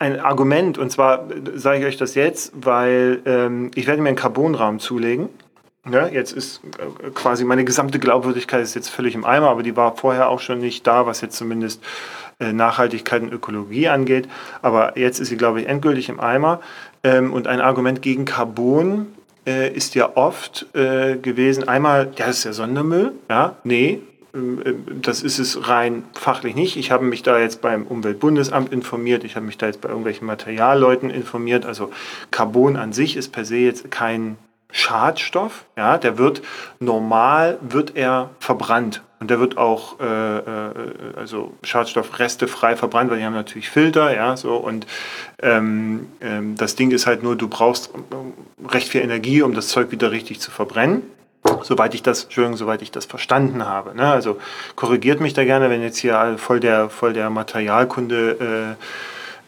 ein 0.01 0.19
Argument, 0.19 0.79
und 0.79 0.91
zwar 0.91 1.29
sage 1.55 1.81
ich 1.81 1.85
euch 1.85 1.97
das 1.99 2.15
jetzt, 2.15 2.53
weil 2.55 3.21
ähm, 3.27 3.71
ich 3.75 3.87
werde 3.87 4.03
mir 4.03 4.09
einen 4.09 4.17
Carbonrahmen 4.17 4.81
zulegen. 4.81 5.29
Ja, 5.91 6.09
jetzt 6.09 6.33
ist 6.33 6.63
äh, 6.79 7.11
quasi 7.11 7.45
meine 7.45 7.65
gesamte 7.65 7.99
Glaubwürdigkeit 7.99 8.63
ist 8.63 8.75
jetzt 8.75 8.89
völlig 8.89 9.15
im 9.15 9.25
Eimer, 9.25 9.51
aber 9.51 9.63
die 9.63 9.77
war 9.77 9.97
vorher 9.97 10.31
auch 10.31 10.41
schon 10.41 10.61
nicht 10.61 10.87
da, 10.87 11.07
was 11.07 11.21
jetzt 11.21 11.37
zumindest 11.37 11.83
äh, 12.39 12.53
Nachhaltigkeit 12.53 13.23
und 13.23 13.33
Ökologie 13.33 13.89
angeht. 13.89 14.27
Aber 14.63 14.99
jetzt 14.99 15.21
ist 15.21 15.29
sie, 15.29 15.37
glaube 15.37 15.61
ich, 15.61 15.69
endgültig 15.69 16.09
im 16.09 16.19
Eimer. 16.19 16.61
Ähm, 17.05 17.33
und 17.33 17.47
ein 17.47 17.61
Argument 17.61 18.01
gegen 18.01 18.25
Carbon 18.25 19.07
äh, 19.47 19.71
ist 19.71 19.95
ja 19.95 20.17
oft 20.17 20.67
äh, 20.75 21.17
gewesen, 21.17 21.69
einmal, 21.69 22.13
ja, 22.17 22.27
das 22.27 22.39
ist 22.39 22.45
ja 22.45 22.53
Sondermüll. 22.55 23.13
Ja, 23.29 23.57
nee, 23.65 24.01
das 24.33 25.23
ist 25.23 25.39
es 25.39 25.69
rein 25.69 26.05
fachlich 26.15 26.55
nicht. 26.55 26.77
Ich 26.77 26.91
habe 26.91 27.05
mich 27.05 27.23
da 27.23 27.39
jetzt 27.39 27.61
beim 27.61 27.87
Umweltbundesamt 27.87 28.73
informiert, 28.73 29.25
ich 29.25 29.37
habe 29.37 29.47
mich 29.47 29.59
da 29.59 29.67
jetzt 29.67 29.81
bei 29.81 29.89
irgendwelchen 29.89 30.27
Materialleuten 30.27 31.11
informiert. 31.11 31.67
Also 31.67 31.91
Carbon 32.31 32.77
an 32.77 32.93
sich 32.93 33.17
ist 33.17 33.33
per 33.33 33.45
se 33.45 33.57
jetzt 33.57 33.91
kein 33.91 34.37
Schadstoff. 34.73 35.65
Ja, 35.77 35.99
der 35.99 36.17
wird 36.17 36.43
normal 36.79 37.59
wird 37.61 37.97
er 37.97 38.31
verbrannt 38.39 39.03
und 39.19 39.29
der 39.29 39.41
wird 39.41 39.59
auch 39.59 39.99
äh, 39.99 40.39
äh, 40.39 40.73
also 41.17 41.53
Schadstoffreste 41.65 42.47
frei 42.47 42.77
verbrannt, 42.77 43.11
weil 43.11 43.19
die 43.19 43.25
haben 43.25 43.35
natürlich 43.35 43.69
Filter, 43.69 44.15
ja 44.15 44.37
so 44.37 44.57
und 44.57 44.87
ähm, 45.43 46.07
ähm, 46.21 46.55
das 46.57 46.77
Ding 46.77 46.93
ist 46.93 47.07
halt 47.07 47.25
nur, 47.25 47.35
du 47.35 47.49
brauchst 47.49 47.91
recht 48.69 48.89
viel 48.89 49.01
Energie, 49.01 49.43
um 49.43 49.55
das 49.55 49.69
Zeug 49.69 49.91
wieder 49.91 50.13
richtig 50.13 50.41
zu 50.41 50.53
verbrennen 50.53 51.03
soweit 51.65 51.95
ich 51.95 52.03
das, 52.03 52.25
Entschuldigung, 52.25 52.57
soweit 52.57 52.83
ich 52.83 52.91
das 52.91 53.07
verstanden 53.07 53.67
habe. 53.67 53.95
Ne? 53.95 54.11
Also 54.11 54.39
korrigiert 54.77 55.21
mich 55.21 55.35
da 55.35 55.45
gerne, 55.45 55.71
wenn 55.71 55.83
jetzt 55.83 55.99
hier 55.99 56.37
voll 56.39 56.61
der, 56.61 56.91
voll 56.91 57.13
der 57.13 57.31
Materialkunde 57.31 58.77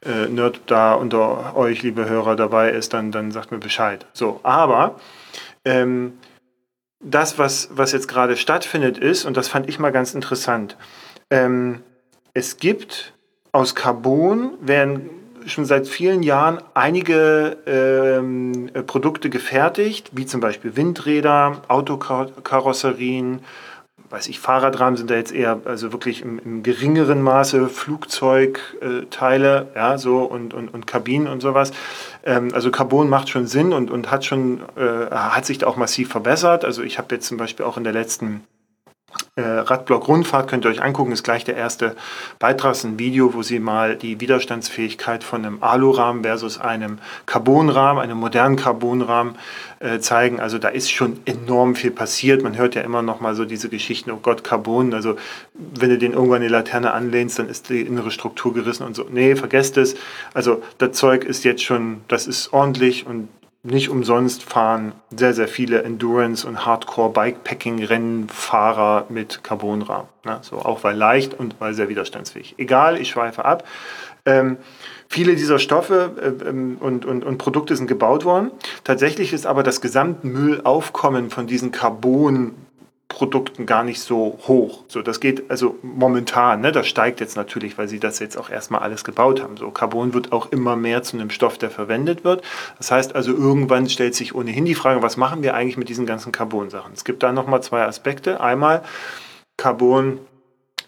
äh, 0.04 0.08
äh, 0.08 0.28
Nerd 0.28 0.60
da 0.66 0.94
unter 0.94 1.56
euch, 1.56 1.82
liebe 1.82 2.08
Hörer, 2.08 2.36
dabei 2.36 2.70
ist, 2.70 2.92
dann, 2.92 3.12
dann 3.12 3.30
sagt 3.30 3.52
mir 3.52 3.58
Bescheid. 3.58 4.06
So, 4.12 4.40
aber 4.42 4.96
ähm, 5.64 6.14
das, 7.00 7.38
was, 7.38 7.70
was 7.72 7.92
jetzt 7.92 8.08
gerade 8.08 8.36
stattfindet, 8.36 8.98
ist, 8.98 9.24
und 9.24 9.36
das 9.36 9.48
fand 9.48 9.68
ich 9.68 9.78
mal 9.78 9.92
ganz 9.92 10.14
interessant, 10.14 10.76
ähm, 11.30 11.82
es 12.34 12.56
gibt 12.56 13.12
aus 13.52 13.74
Carbon 13.74 14.52
werden 14.60 15.10
schon 15.46 15.64
seit 15.64 15.88
vielen 15.88 16.22
Jahren 16.22 16.58
einige 16.74 17.56
ähm, 17.66 18.70
äh, 18.74 18.82
Produkte 18.82 19.30
gefertigt, 19.30 20.10
wie 20.12 20.26
zum 20.26 20.40
Beispiel 20.40 20.76
Windräder, 20.76 21.62
Autokarosserien, 21.68 23.40
weiß 24.10 24.28
ich, 24.28 24.40
Fahrradrahmen 24.40 24.96
sind 24.96 25.10
da 25.10 25.14
jetzt 25.14 25.32
eher, 25.32 25.60
also 25.64 25.92
wirklich 25.92 26.22
im, 26.22 26.38
im 26.38 26.62
geringeren 26.62 27.22
Maße 27.22 27.68
Flugzeugteile, 27.68 29.68
äh, 29.74 29.78
ja, 29.78 29.96
so 29.96 30.18
und, 30.18 30.52
und, 30.52 30.72
und 30.72 30.86
Kabinen 30.86 31.28
und 31.28 31.40
sowas. 31.40 31.72
Ähm, 32.24 32.50
also 32.52 32.70
Carbon 32.70 33.08
macht 33.08 33.30
schon 33.30 33.46
Sinn 33.46 33.72
und, 33.72 33.90
und 33.90 34.10
hat 34.10 34.26
schon, 34.26 34.60
äh, 34.76 35.10
hat 35.10 35.46
sich 35.46 35.58
da 35.58 35.66
auch 35.66 35.76
massiv 35.76 36.10
verbessert. 36.10 36.64
Also 36.64 36.82
ich 36.82 36.98
habe 36.98 37.14
jetzt 37.14 37.26
zum 37.26 37.38
Beispiel 37.38 37.64
auch 37.64 37.78
in 37.78 37.84
der 37.84 37.94
letzten 37.94 38.44
äh, 39.34 39.40
Radblock 39.40 40.08
Rundfahrt 40.08 40.50
könnt 40.50 40.66
ihr 40.66 40.70
euch 40.70 40.82
angucken, 40.82 41.10
ist 41.10 41.22
gleich 41.22 41.42
der 41.42 41.56
erste 41.56 41.96
Beitrag, 42.38 42.72
ist 42.72 42.84
ein 42.84 42.98
Video, 42.98 43.32
wo 43.32 43.42
sie 43.42 43.60
mal 43.60 43.96
die 43.96 44.20
Widerstandsfähigkeit 44.20 45.24
von 45.24 45.46
einem 45.46 45.62
Alurahmen 45.62 46.22
versus 46.22 46.60
einem 46.60 46.98
Carbonrahmen, 47.24 48.02
einem 48.02 48.18
modernen 48.18 48.56
Carbonrahmen 48.56 49.36
äh, 49.78 50.00
zeigen. 50.00 50.38
Also 50.38 50.58
da 50.58 50.68
ist 50.68 50.92
schon 50.92 51.18
enorm 51.24 51.76
viel 51.76 51.92
passiert. 51.92 52.42
Man 52.42 52.58
hört 52.58 52.74
ja 52.74 52.82
immer 52.82 53.00
noch 53.00 53.20
mal 53.20 53.34
so 53.34 53.46
diese 53.46 53.70
Geschichten, 53.70 54.10
oh 54.10 54.18
Gott, 54.20 54.44
Carbon, 54.44 54.92
also 54.92 55.16
wenn 55.54 55.88
du 55.88 55.96
den 55.96 56.12
irgendwann 56.12 56.42
die 56.42 56.48
Laterne 56.48 56.92
anlehnst, 56.92 57.38
dann 57.38 57.48
ist 57.48 57.70
die 57.70 57.80
innere 57.80 58.10
Struktur 58.10 58.52
gerissen 58.52 58.84
und 58.84 58.94
so. 58.94 59.06
Nee, 59.10 59.34
vergesst 59.34 59.78
es. 59.78 59.94
Also 60.34 60.62
das 60.76 60.92
Zeug 60.92 61.24
ist 61.24 61.42
jetzt 61.44 61.62
schon, 61.62 62.02
das 62.06 62.26
ist 62.26 62.52
ordentlich 62.52 63.06
und 63.06 63.28
nicht 63.64 63.90
umsonst 63.90 64.42
fahren 64.42 64.90
sehr, 65.14 65.34
sehr 65.34 65.46
viele 65.46 65.84
Endurance- 65.84 66.44
und 66.46 66.66
Hardcore-Bikepacking-Rennfahrer 66.66 69.06
mit 69.08 69.44
Carbonrahmen. 69.44 70.08
Ne? 70.24 70.38
So, 70.42 70.56
auch 70.56 70.82
weil 70.82 70.96
leicht 70.96 71.34
und 71.34 71.54
weil 71.60 71.74
sehr 71.74 71.88
widerstandsfähig. 71.88 72.56
Egal, 72.58 73.00
ich 73.00 73.10
schweife 73.10 73.44
ab. 73.44 73.62
Ähm, 74.24 74.56
viele 75.08 75.36
dieser 75.36 75.60
Stoffe 75.60 76.10
äh, 76.20 76.30
ähm, 76.48 76.78
und, 76.80 77.04
und, 77.04 77.24
und 77.24 77.38
Produkte 77.38 77.76
sind 77.76 77.86
gebaut 77.86 78.24
worden. 78.24 78.50
Tatsächlich 78.82 79.32
ist 79.32 79.46
aber 79.46 79.62
das 79.62 79.80
Gesamtmüllaufkommen 79.80 81.30
von 81.30 81.46
diesen 81.46 81.70
Carbon 81.70 82.56
Produkten 83.12 83.66
gar 83.66 83.84
nicht 83.84 84.00
so 84.00 84.38
hoch. 84.48 84.84
So, 84.88 85.02
das 85.02 85.20
geht 85.20 85.50
also 85.50 85.76
momentan, 85.82 86.62
ne, 86.62 86.72
das 86.72 86.88
steigt 86.88 87.20
jetzt 87.20 87.36
natürlich, 87.36 87.76
weil 87.76 87.86
sie 87.86 88.00
das 88.00 88.18
jetzt 88.18 88.38
auch 88.38 88.48
erstmal 88.48 88.80
alles 88.80 89.04
gebaut 89.04 89.42
haben. 89.42 89.58
So, 89.58 89.70
Carbon 89.70 90.14
wird 90.14 90.32
auch 90.32 90.50
immer 90.50 90.76
mehr 90.76 91.02
zu 91.02 91.18
einem 91.18 91.28
Stoff, 91.28 91.58
der 91.58 91.70
verwendet 91.70 92.24
wird. 92.24 92.42
Das 92.78 92.90
heißt 92.90 93.14
also, 93.14 93.32
irgendwann 93.32 93.88
stellt 93.90 94.14
sich 94.14 94.34
ohnehin 94.34 94.64
die 94.64 94.74
Frage, 94.74 95.02
was 95.02 95.18
machen 95.18 95.42
wir 95.42 95.52
eigentlich 95.54 95.76
mit 95.76 95.90
diesen 95.90 96.06
ganzen 96.06 96.32
Carbon-Sachen? 96.32 96.94
Es 96.94 97.04
gibt 97.04 97.22
da 97.22 97.32
nochmal 97.32 97.62
zwei 97.62 97.84
Aspekte. 97.84 98.40
Einmal, 98.40 98.82
Carbon 99.58 100.18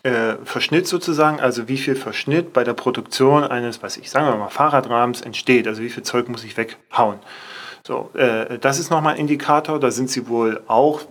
äh, 0.03 0.37
Verschnitt 0.45 0.87
sozusagen, 0.89 1.41
also 1.41 1.69
wie 1.69 1.77
viel 1.77 1.95
Verschnitt 1.95 2.55
bei 2.55 2.65
der 2.65 2.73
Produktion 2.73 3.45
eines, 3.45 3.83
was 3.83 3.99
ich 3.99 4.11
sagen 4.11 4.27
wir 4.27 4.37
mal, 4.37 4.49
Fahrradrahmens 4.49 5.21
entsteht, 5.21 5.69
also 5.69 5.83
wie 5.83 5.91
viel 5.91 6.03
Zeug 6.03 6.29
muss 6.29 6.43
ich 6.43 6.57
weghauen. 6.57 7.19
So, 7.87 8.09
äh, 8.15 8.59
das 8.59 8.79
ist 8.79 8.89
nochmal 8.91 9.13
ein 9.13 9.21
Indikator. 9.21 9.79
Da 9.79 9.91
sind 9.91 10.09
sie 10.09 10.27
wohl 10.27 10.63
auch 10.69 11.03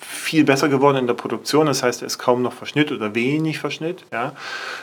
viel 0.00 0.44
besser 0.44 0.70
geworden 0.70 0.96
in 0.96 1.06
der 1.06 1.12
Produktion. 1.12 1.66
Das 1.66 1.82
heißt, 1.82 2.00
es 2.00 2.14
ist 2.14 2.18
kaum 2.18 2.40
noch 2.40 2.54
Verschnitt 2.54 2.90
oder 2.92 3.14
wenig 3.14 3.58
Verschnitt. 3.58 4.06
Ja. 4.10 4.32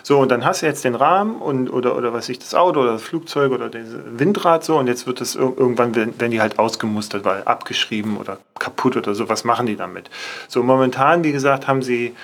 So, 0.04 0.20
und 0.20 0.30
dann 0.30 0.46
hast 0.46 0.62
du 0.62 0.68
jetzt 0.68 0.84
den 0.84 0.94
Rahmen 0.94 1.42
und, 1.42 1.72
oder, 1.72 1.98
oder 1.98 2.14
was 2.14 2.30
ich, 2.30 2.38
das 2.38 2.54
Auto 2.54 2.82
oder 2.82 2.92
das 2.94 3.02
Flugzeug 3.02 3.52
oder 3.54 3.70
das 3.70 3.88
Windrad 4.06 4.64
so. 4.64 4.78
Und 4.78 4.86
jetzt 4.86 5.08
wird 5.08 5.20
es 5.20 5.34
irgendwann, 5.34 5.96
wenn 5.96 6.30
die 6.30 6.42
halt 6.42 6.60
ausgemustert, 6.60 7.26
weil 7.26 7.42
abgeschrieben 7.46 8.18
oder 8.18 8.38
kaputt 8.60 8.96
oder 8.96 9.16
so. 9.16 9.28
Was 9.28 9.44
machen 9.44 9.66
die 9.66 9.76
damit? 9.76 10.12
So, 10.48 10.62
momentan, 10.62 11.24
wie 11.24 11.32
gesagt, 11.32 11.68
haben 11.68 11.82
sie 11.82 12.16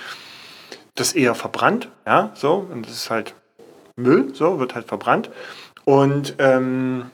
das 0.94 1.14
eher 1.14 1.34
verbrannt. 1.34 1.90
Ja, 2.06 2.30
so. 2.36 2.68
Und 2.72 2.86
das 2.86 2.94
ist 2.94 3.10
halt 3.10 3.34
Müll, 3.96 4.36
so, 4.36 4.60
wird 4.60 4.76
halt 4.76 4.88
verbrannt. 4.88 5.32
Und, 5.86 6.36
ähm, 6.38 7.10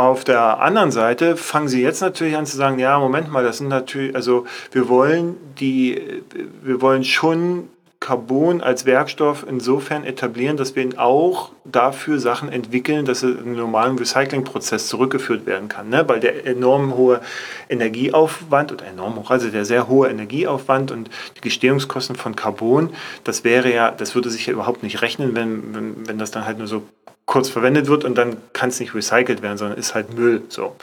auf 0.00 0.24
der 0.24 0.60
anderen 0.60 0.90
Seite 0.90 1.36
fangen 1.36 1.68
sie 1.68 1.82
jetzt 1.82 2.00
natürlich 2.00 2.36
an 2.36 2.46
zu 2.46 2.56
sagen, 2.56 2.78
ja, 2.78 2.98
Moment 2.98 3.30
mal, 3.30 3.44
das 3.44 3.58
sind 3.58 3.68
natürlich, 3.68 4.14
also 4.14 4.46
wir 4.72 4.88
wollen 4.88 5.36
die, 5.58 6.22
wir 6.62 6.80
wollen 6.80 7.04
schon 7.04 7.68
Carbon 8.00 8.62
als 8.62 8.86
Werkstoff 8.86 9.44
insofern 9.46 10.04
etablieren, 10.04 10.56
dass 10.56 10.74
wir 10.74 10.82
ihn 10.82 10.96
auch 10.96 11.52
dafür 11.66 12.18
Sachen 12.18 12.50
entwickeln, 12.50 13.04
dass 13.04 13.22
er 13.22 13.38
in 13.38 13.54
normalen 13.54 13.98
Recyclingprozess 13.98 14.88
zurückgeführt 14.88 15.44
werden 15.44 15.68
kann. 15.68 15.90
Ne? 15.90 16.08
Weil 16.08 16.18
der 16.18 16.46
enorm 16.46 16.96
hohe 16.96 17.20
Energieaufwand 17.68 18.72
oder 18.72 18.86
enorm 18.86 19.16
hoch, 19.16 19.30
also 19.30 19.50
der 19.50 19.66
sehr 19.66 19.86
hohe 19.86 20.08
Energieaufwand 20.08 20.90
und 20.90 21.10
die 21.36 21.42
Gestehungskosten 21.42 22.16
von 22.16 22.34
Carbon, 22.34 22.88
das 23.24 23.44
wäre 23.44 23.70
ja, 23.70 23.90
das 23.90 24.14
würde 24.14 24.30
sich 24.30 24.46
ja 24.46 24.54
überhaupt 24.54 24.82
nicht 24.82 25.02
rechnen, 25.02 25.34
wenn, 25.34 25.74
wenn, 25.74 26.08
wenn 26.08 26.18
das 26.18 26.30
dann 26.30 26.46
halt 26.46 26.56
nur 26.56 26.68
so 26.68 26.82
kurz 27.30 27.48
verwendet 27.48 27.86
wird 27.86 28.04
und 28.04 28.18
dann 28.18 28.38
kann 28.52 28.70
es 28.70 28.80
nicht 28.80 28.92
recycelt 28.92 29.40
werden, 29.40 29.56
sondern 29.56 29.78
ist 29.78 29.94
halt 29.94 30.18
Müll. 30.18 30.42
So. 30.48 30.74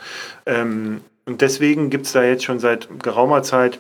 Ähm, 0.46 1.02
und 1.26 1.42
deswegen 1.42 1.90
gibt 1.90 2.06
es 2.06 2.14
da 2.14 2.24
jetzt 2.24 2.46
schon 2.46 2.60
seit 2.60 2.88
geraumer 3.04 3.44
Zeit 3.44 3.80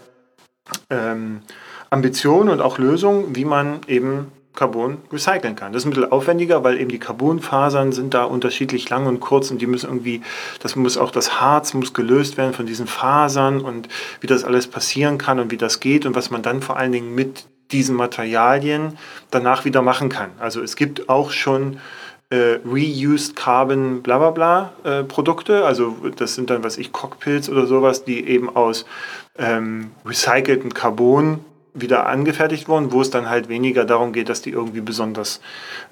ähm, 0.89 1.43
Ambitionen 1.89 2.49
und 2.49 2.59
auch 2.59 2.77
Lösungen, 2.77 3.37
wie 3.37 3.45
man 3.45 3.79
eben 3.87 4.33
Carbon 4.53 4.97
recyceln 5.13 5.55
kann. 5.55 5.71
Das 5.71 5.83
ist 5.83 5.85
ein 5.85 5.91
bisschen 5.91 6.11
aufwendiger, 6.11 6.65
weil 6.65 6.77
eben 6.77 6.89
die 6.89 6.99
Carbonfasern 6.99 7.93
sind 7.93 8.13
da 8.13 8.25
unterschiedlich 8.25 8.89
lang 8.89 9.05
und 9.05 9.21
kurz 9.21 9.49
und 9.49 9.61
die 9.61 9.67
müssen 9.67 9.87
irgendwie, 9.87 10.21
das 10.61 10.75
muss 10.75 10.97
auch 10.97 11.11
das 11.11 11.39
Harz 11.39 11.73
muss 11.73 11.93
gelöst 11.93 12.35
werden 12.35 12.53
von 12.53 12.65
diesen 12.65 12.87
Fasern 12.87 13.61
und 13.61 13.87
wie 14.19 14.27
das 14.27 14.43
alles 14.43 14.67
passieren 14.67 15.17
kann 15.17 15.39
und 15.39 15.51
wie 15.51 15.57
das 15.57 15.79
geht 15.79 16.05
und 16.05 16.17
was 16.17 16.31
man 16.31 16.41
dann 16.41 16.61
vor 16.61 16.75
allen 16.75 16.91
Dingen 16.91 17.15
mit 17.15 17.45
diesen 17.71 17.95
Materialien 17.95 18.97
danach 19.31 19.63
wieder 19.63 19.81
machen 19.81 20.09
kann. 20.09 20.31
Also 20.37 20.61
es 20.61 20.75
gibt 20.75 21.07
auch 21.07 21.31
schon 21.31 21.79
äh, 22.29 22.59
Reused 22.65 23.35
Carbon 23.35 24.01
bla 24.01 24.17
bla 24.17 24.31
bla 24.31 24.73
äh, 24.83 25.03
Produkte. 25.03 25.65
Also 25.65 25.95
das 26.15 26.35
sind 26.35 26.49
dann, 26.49 26.63
was 26.63 26.77
ich, 26.77 26.91
Cockpits 26.91 27.49
oder 27.49 27.65
sowas, 27.65 28.03
die 28.03 28.27
eben 28.27 28.53
aus 28.55 28.85
ähm, 29.37 29.91
recyceltem 30.05 30.73
Carbon 30.73 31.39
wieder 31.73 32.07
angefertigt 32.07 32.67
wurden, 32.67 32.91
wo 32.91 33.01
es 33.01 33.09
dann 33.09 33.29
halt 33.29 33.49
weniger 33.49 33.85
darum 33.85 34.11
geht, 34.11 34.29
dass 34.29 34.41
die 34.41 34.49
irgendwie 34.49 34.81
besonders 34.81 35.41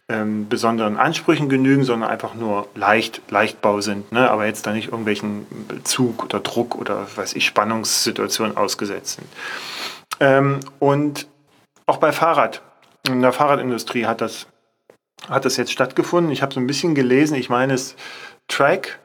ähm, 0.10 0.50
besonderen 0.50 0.98
Ansprüchen 0.98 1.48
genügen, 1.48 1.84
sondern 1.84 2.10
einfach 2.10 2.34
nur 2.34 2.68
leicht, 2.76 3.22
Leichtbau 3.30 3.82
sind, 3.82 4.12
ne? 4.12 4.30
aber 4.30 4.46
jetzt 4.46 4.66
da 4.66 4.72
nicht 4.72 4.88
irgendwelchen 4.90 5.46
Zug 5.84 6.24
oder 6.24 6.40
Druck 6.40 6.76
oder 6.76 7.08
weiß 7.16 7.34
ich, 7.36 7.46
Spannungssituationen 7.46 8.58
ausgesetzt 8.58 9.18
sind. 9.18 9.28
Ähm, 10.20 10.60
und 10.80 11.28
auch 11.86 11.98
bei 11.98 12.12
Fahrrad, 12.12 12.62
in 13.08 13.22
der 13.22 13.32
Fahrradindustrie 13.32 14.06
hat 14.06 14.22
das 14.22 14.48
hat 15.30 15.46
das 15.46 15.58
jetzt 15.58 15.72
stattgefunden. 15.72 16.32
Ich 16.32 16.42
habe 16.42 16.54
so 16.54 16.60
ein 16.60 16.68
bisschen 16.68 16.96
gelesen, 16.96 17.36
ich 17.36 17.50
meine 17.50 17.74
es 17.74 17.96
Track 18.48 19.00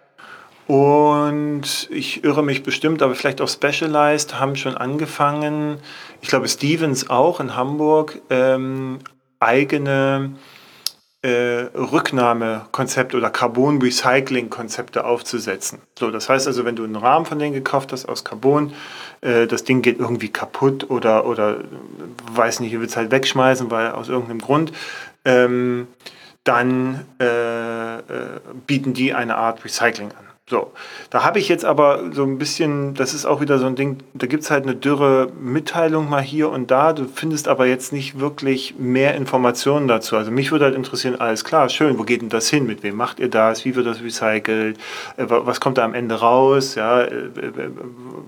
und 0.66 1.88
ich 1.90 2.22
irre 2.22 2.42
mich 2.44 2.62
bestimmt, 2.62 3.02
aber 3.02 3.14
vielleicht 3.14 3.40
auch 3.40 3.48
Specialized 3.48 4.38
haben 4.38 4.54
schon 4.54 4.76
angefangen, 4.76 5.78
ich 6.20 6.28
glaube 6.28 6.48
Stevens 6.48 7.10
auch 7.10 7.40
in 7.40 7.56
Hamburg, 7.56 8.20
ähm, 8.30 8.98
eigene 9.40 10.36
äh, 11.22 11.66
Rücknahmekonzepte 11.74 13.16
oder 13.16 13.30
Carbon 13.30 13.82
Recycling 13.82 14.48
Konzepte 14.48 15.04
aufzusetzen. 15.04 15.80
So, 15.98 16.10
das 16.10 16.30
heißt 16.30 16.46
also, 16.46 16.64
wenn 16.64 16.76
du 16.76 16.84
einen 16.84 16.96
Rahmen 16.96 17.26
von 17.26 17.38
denen 17.38 17.52
gekauft 17.52 17.92
hast 17.92 18.06
aus 18.08 18.24
Carbon, 18.24 18.72
äh, 19.20 19.46
das 19.46 19.64
Ding 19.64 19.82
geht 19.82 19.98
irgendwie 19.98 20.30
kaputt 20.30 20.88
oder 20.88 21.26
oder 21.26 21.64
weiß 22.32 22.60
nicht, 22.60 22.72
ihr 22.72 22.80
willst 22.80 22.96
halt 22.96 23.10
wegschmeißen, 23.10 23.70
weil 23.70 23.90
aus 23.92 24.08
irgendeinem 24.08 24.40
Grund, 24.40 24.72
ähm, 25.24 25.88
dann 26.44 27.04
äh, 27.20 27.98
äh, 27.98 28.00
bieten 28.66 28.94
die 28.94 29.14
eine 29.14 29.36
Art 29.36 29.64
Recycling 29.64 30.08
an. 30.08 30.30
So, 30.50 30.72
da 31.10 31.22
habe 31.22 31.38
ich 31.38 31.48
jetzt 31.48 31.64
aber 31.64 32.10
so 32.12 32.24
ein 32.24 32.36
bisschen, 32.36 32.94
das 32.94 33.14
ist 33.14 33.24
auch 33.24 33.40
wieder 33.40 33.60
so 33.60 33.66
ein 33.66 33.76
Ding, 33.76 33.98
da 34.14 34.26
gibt 34.26 34.42
es 34.42 34.50
halt 34.50 34.64
eine 34.64 34.74
dürre 34.74 35.30
Mitteilung 35.40 36.10
mal 36.10 36.22
hier 36.22 36.50
und 36.50 36.72
da, 36.72 36.92
du 36.92 37.04
findest 37.06 37.46
aber 37.46 37.66
jetzt 37.66 37.92
nicht 37.92 38.18
wirklich 38.18 38.74
mehr 38.76 39.14
Informationen 39.14 39.86
dazu. 39.86 40.16
Also 40.16 40.32
mich 40.32 40.50
würde 40.50 40.64
halt 40.64 40.74
interessieren, 40.74 41.20
alles 41.20 41.44
klar, 41.44 41.68
schön, 41.68 42.00
wo 42.00 42.02
geht 42.02 42.22
denn 42.22 42.30
das 42.30 42.50
hin? 42.50 42.66
Mit 42.66 42.82
wem 42.82 42.96
macht 42.96 43.20
ihr 43.20 43.28
das? 43.28 43.64
Wie 43.64 43.76
wird 43.76 43.86
das 43.86 44.02
recycelt? 44.02 44.76
Äh, 45.16 45.26
was 45.28 45.60
kommt 45.60 45.78
da 45.78 45.84
am 45.84 45.94
Ende 45.94 46.16
raus? 46.16 46.74
Ja, 46.74 47.02
äh, 47.02 47.28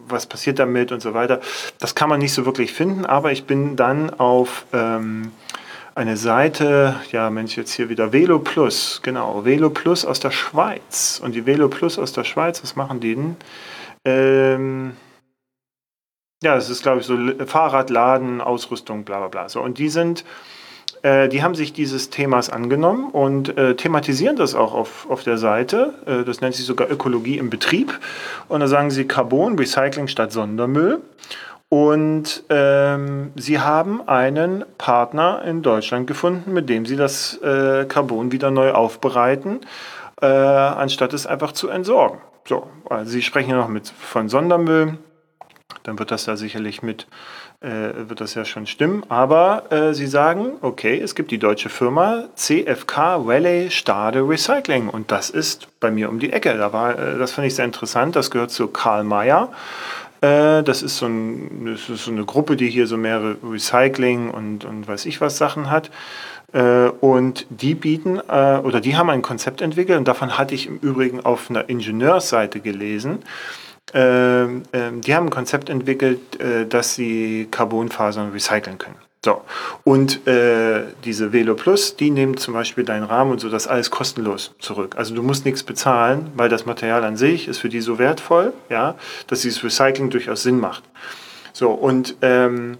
was 0.06 0.26
passiert 0.26 0.60
damit 0.60 0.92
und 0.92 1.02
so 1.02 1.14
weiter? 1.14 1.40
Das 1.80 1.96
kann 1.96 2.08
man 2.08 2.20
nicht 2.20 2.34
so 2.34 2.46
wirklich 2.46 2.72
finden, 2.72 3.04
aber 3.04 3.32
ich 3.32 3.46
bin 3.46 3.74
dann 3.74 4.10
auf 4.10 4.64
ähm, 4.72 5.32
eine 5.94 6.16
Seite, 6.16 6.96
ja 7.10 7.30
Mensch, 7.30 7.56
jetzt 7.56 7.72
hier 7.72 7.88
wieder 7.88 8.12
Velo 8.12 8.38
Plus, 8.38 9.00
genau, 9.02 9.44
Velo 9.44 9.70
Plus 9.70 10.04
aus 10.04 10.20
der 10.20 10.30
Schweiz. 10.30 11.20
Und 11.22 11.34
die 11.34 11.46
Velo 11.46 11.68
Plus 11.68 11.98
aus 11.98 12.12
der 12.12 12.24
Schweiz, 12.24 12.62
was 12.62 12.76
machen 12.76 13.00
die 13.00 13.14
denn? 13.14 13.36
Ähm, 14.04 14.92
ja, 16.42 16.54
das 16.54 16.70
ist, 16.70 16.82
glaube 16.82 17.00
ich, 17.00 17.06
so 17.06 17.16
Fahrradladen, 17.46 18.40
Ausrüstung, 18.40 19.04
bla 19.04 19.18
bla 19.18 19.28
bla. 19.28 19.48
So, 19.48 19.60
und 19.60 19.78
die 19.78 19.88
sind, 19.88 20.24
äh, 21.02 21.28
die 21.28 21.42
haben 21.42 21.54
sich 21.54 21.72
dieses 21.72 22.10
Themas 22.10 22.50
angenommen 22.50 23.10
und 23.10 23.56
äh, 23.56 23.76
thematisieren 23.76 24.36
das 24.36 24.54
auch 24.54 24.74
auf, 24.74 25.08
auf 25.08 25.22
der 25.22 25.38
Seite. 25.38 25.94
Äh, 26.06 26.24
das 26.24 26.40
nennt 26.40 26.54
sich 26.54 26.64
sogar 26.64 26.90
Ökologie 26.90 27.38
im 27.38 27.50
Betrieb. 27.50 27.98
Und 28.48 28.60
da 28.60 28.66
sagen 28.66 28.90
sie 28.90 29.04
Carbon, 29.04 29.58
Recycling 29.58 30.08
statt 30.08 30.32
Sondermüll. 30.32 31.00
Und 31.72 32.44
ähm, 32.50 33.30
sie 33.34 33.58
haben 33.58 34.06
einen 34.06 34.62
Partner 34.76 35.40
in 35.46 35.62
Deutschland 35.62 36.06
gefunden, 36.06 36.52
mit 36.52 36.68
dem 36.68 36.84
sie 36.84 36.96
das 36.96 37.38
äh, 37.38 37.86
Carbon 37.86 38.30
wieder 38.30 38.50
neu 38.50 38.72
aufbereiten, 38.72 39.60
äh, 40.20 40.26
anstatt 40.26 41.14
es 41.14 41.26
einfach 41.26 41.52
zu 41.52 41.70
entsorgen. 41.70 42.18
So, 42.46 42.66
also 42.90 43.10
sie 43.10 43.22
sprechen 43.22 43.52
ja 43.52 43.56
noch 43.56 43.68
mit 43.68 43.88
von 43.88 44.28
Sondermüll, 44.28 44.98
dann 45.84 45.98
wird 45.98 46.10
das 46.10 46.26
ja 46.26 46.36
sicherlich 46.36 46.82
mit, 46.82 47.06
äh, 47.60 48.06
wird 48.06 48.20
das 48.20 48.34
ja 48.34 48.44
schon 48.44 48.66
stimmen. 48.66 49.02
Aber 49.08 49.72
äh, 49.72 49.94
sie 49.94 50.06
sagen, 50.06 50.58
okay, 50.60 51.00
es 51.00 51.14
gibt 51.14 51.30
die 51.30 51.38
deutsche 51.38 51.70
Firma 51.70 52.24
CFK 52.34 53.26
Valley 53.26 53.70
Stade 53.70 54.20
Recycling 54.28 54.90
und 54.90 55.10
das 55.10 55.30
ist 55.30 55.68
bei 55.80 55.90
mir 55.90 56.10
um 56.10 56.18
die 56.18 56.34
Ecke. 56.34 56.54
Da 56.54 56.74
war, 56.74 56.98
äh, 56.98 57.18
das 57.18 57.32
fand 57.32 57.46
ich 57.46 57.54
sehr 57.54 57.64
interessant. 57.64 58.14
Das 58.14 58.30
gehört 58.30 58.50
zu 58.50 58.68
Karl 58.68 59.04
Mayer. 59.04 59.50
Äh, 60.22 60.62
das 60.62 60.82
ist, 60.82 60.96
so 60.96 61.06
ein, 61.06 61.66
das 61.66 61.90
ist 61.90 62.04
so 62.04 62.10
eine 62.10 62.24
Gruppe, 62.24 62.56
die 62.56 62.70
hier 62.70 62.86
so 62.86 62.96
mehrere 62.96 63.36
Recycling 63.42 64.30
und, 64.30 64.64
und 64.64 64.88
weiß 64.88 65.04
ich 65.06 65.20
was 65.20 65.36
Sachen 65.36 65.68
hat. 65.70 65.90
Äh, 66.52 66.88
und 66.88 67.46
die 67.50 67.74
bieten 67.74 68.18
äh, 68.28 68.58
oder 68.62 68.80
die 68.80 68.96
haben 68.96 69.10
ein 69.10 69.22
Konzept 69.22 69.60
entwickelt 69.60 69.98
und 69.98 70.08
davon 70.08 70.38
hatte 70.38 70.54
ich 70.54 70.66
im 70.68 70.78
Übrigen 70.78 71.20
auf 71.20 71.50
einer 71.50 71.68
Ingenieursseite 71.68 72.60
gelesen. 72.60 73.18
Ähm, 73.94 74.62
ähm, 74.72 75.00
die 75.00 75.14
haben 75.14 75.26
ein 75.26 75.30
Konzept 75.30 75.68
entwickelt, 75.68 76.20
dass 76.68 76.94
sie 76.94 77.48
Carbonfasern 77.50 78.30
recyceln 78.30 78.78
können. 78.78 78.96
So, 79.24 79.42
und 79.84 80.26
äh, 80.26 80.82
diese 81.04 81.32
Velo 81.32 81.54
Plus, 81.54 81.94
die 81.94 82.10
nehmen 82.10 82.36
zum 82.36 82.54
Beispiel 82.54 82.82
deinen 82.82 83.04
Rahmen 83.04 83.30
und 83.30 83.40
so 83.40 83.48
das 83.48 83.68
alles 83.68 83.92
kostenlos 83.92 84.52
zurück. 84.58 84.96
Also 84.96 85.14
du 85.14 85.22
musst 85.22 85.44
nichts 85.44 85.62
bezahlen, 85.62 86.32
weil 86.34 86.48
das 86.48 86.66
Material 86.66 87.04
an 87.04 87.16
sich 87.16 87.46
ist 87.46 87.58
für 87.58 87.68
die 87.68 87.80
so 87.80 88.00
wertvoll, 88.00 88.52
ja, 88.68 88.96
dass 89.28 89.42
dieses 89.42 89.62
Recycling 89.62 90.10
durchaus 90.10 90.42
Sinn 90.42 90.58
macht. 90.58 90.82
So, 91.52 91.70
und 91.70 92.16
ähm, 92.20 92.78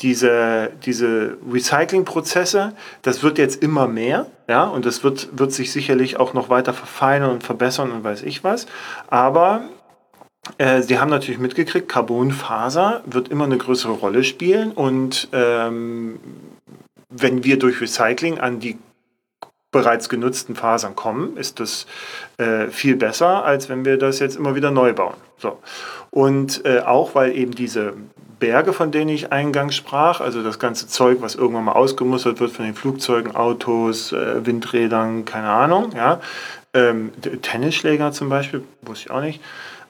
diese, 0.00 0.72
diese 0.84 1.38
Recycling-Prozesse, 1.50 2.74
das 3.00 3.22
wird 3.22 3.38
jetzt 3.38 3.62
immer 3.62 3.88
mehr, 3.88 4.26
ja, 4.46 4.64
und 4.64 4.84
das 4.84 5.02
wird, 5.02 5.30
wird 5.38 5.52
sich 5.52 5.72
sicherlich 5.72 6.20
auch 6.20 6.34
noch 6.34 6.50
weiter 6.50 6.74
verfeinern 6.74 7.30
und 7.30 7.42
verbessern 7.44 7.90
und 7.92 8.04
weiß 8.04 8.24
ich 8.24 8.44
was. 8.44 8.66
Aber 9.08 9.62
äh, 10.56 10.82
Sie 10.82 10.98
haben 10.98 11.10
natürlich 11.10 11.40
mitgekriegt, 11.40 11.88
Carbonfaser 11.88 13.02
wird 13.06 13.28
immer 13.28 13.44
eine 13.44 13.58
größere 13.58 13.92
Rolle 13.92 14.24
spielen 14.24 14.72
und 14.72 15.28
ähm, 15.32 16.18
wenn 17.10 17.44
wir 17.44 17.58
durch 17.58 17.80
Recycling 17.80 18.38
an 18.38 18.60
die 18.60 18.78
bereits 19.70 20.08
genutzten 20.08 20.56
Fasern 20.56 20.96
kommen, 20.96 21.36
ist 21.36 21.60
das 21.60 21.86
äh, 22.38 22.68
viel 22.68 22.96
besser, 22.96 23.44
als 23.44 23.68
wenn 23.68 23.84
wir 23.84 23.98
das 23.98 24.18
jetzt 24.18 24.36
immer 24.36 24.54
wieder 24.54 24.70
neu 24.70 24.94
bauen. 24.94 25.16
So. 25.36 25.58
Und 26.10 26.64
äh, 26.64 26.80
auch 26.80 27.14
weil 27.14 27.36
eben 27.36 27.52
diese 27.52 27.94
Berge, 28.38 28.72
von 28.72 28.90
denen 28.90 29.10
ich 29.10 29.32
eingangs 29.32 29.74
sprach, 29.74 30.20
also 30.20 30.42
das 30.42 30.58
ganze 30.58 30.86
Zeug, 30.86 31.18
was 31.20 31.34
irgendwann 31.34 31.64
mal 31.64 31.72
ausgemustert 31.72 32.40
wird 32.40 32.52
von 32.52 32.64
den 32.64 32.74
Flugzeugen, 32.74 33.34
Autos, 33.34 34.12
äh, 34.12 34.46
Windrädern, 34.46 35.24
keine 35.24 35.50
Ahnung, 35.50 35.92
ja, 35.94 36.20
ähm, 36.72 37.12
Tennisschläger 37.42 38.12
zum 38.12 38.28
Beispiel, 38.28 38.62
wusste 38.82 39.06
ich 39.06 39.10
auch 39.10 39.20
nicht, 39.20 39.40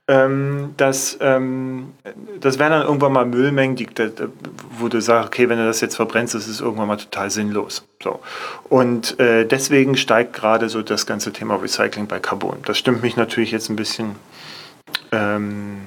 ähm, 0.09 0.73
das, 0.79 1.19
ähm, 1.21 1.93
das 2.41 2.59
wären 2.59 2.73
dann 2.73 2.83
irgendwann 2.83 3.13
mal 3.13 3.27
Müllmengen, 3.27 3.77
die, 3.77 3.87
wo 4.79 4.89
du 4.89 5.01
sagst, 5.03 5.29
okay, 5.29 5.51
wenn 5.51 5.59
du 5.59 5.67
das 5.67 5.83
jetzt 5.83 5.97
verbrennst, 5.97 6.35
das 6.35 6.49
ist 6.49 6.63
irgendwann 6.63 6.89
mal 6.89 6.97
total 6.97 7.31
sinnlos. 7.31 7.87
So. 8.03 8.21
Und 8.71 9.21
äh, 9.21 9.45
deswegen 9.45 9.99
steigt 9.99 10.33
gerade 10.33 10.71
so 10.71 10.81
das 10.81 11.05
ganze 11.05 11.33
Thema 11.33 11.57
Recycling 11.57 12.07
bei 12.07 12.21
Carbon. 12.21 12.57
Das 12.65 12.79
stimmt 12.79 13.03
mich 13.03 13.17
natürlich 13.17 13.51
jetzt 13.51 13.69
ein 13.69 13.77
bisschen, 13.77 14.17
ähm, 15.13 15.83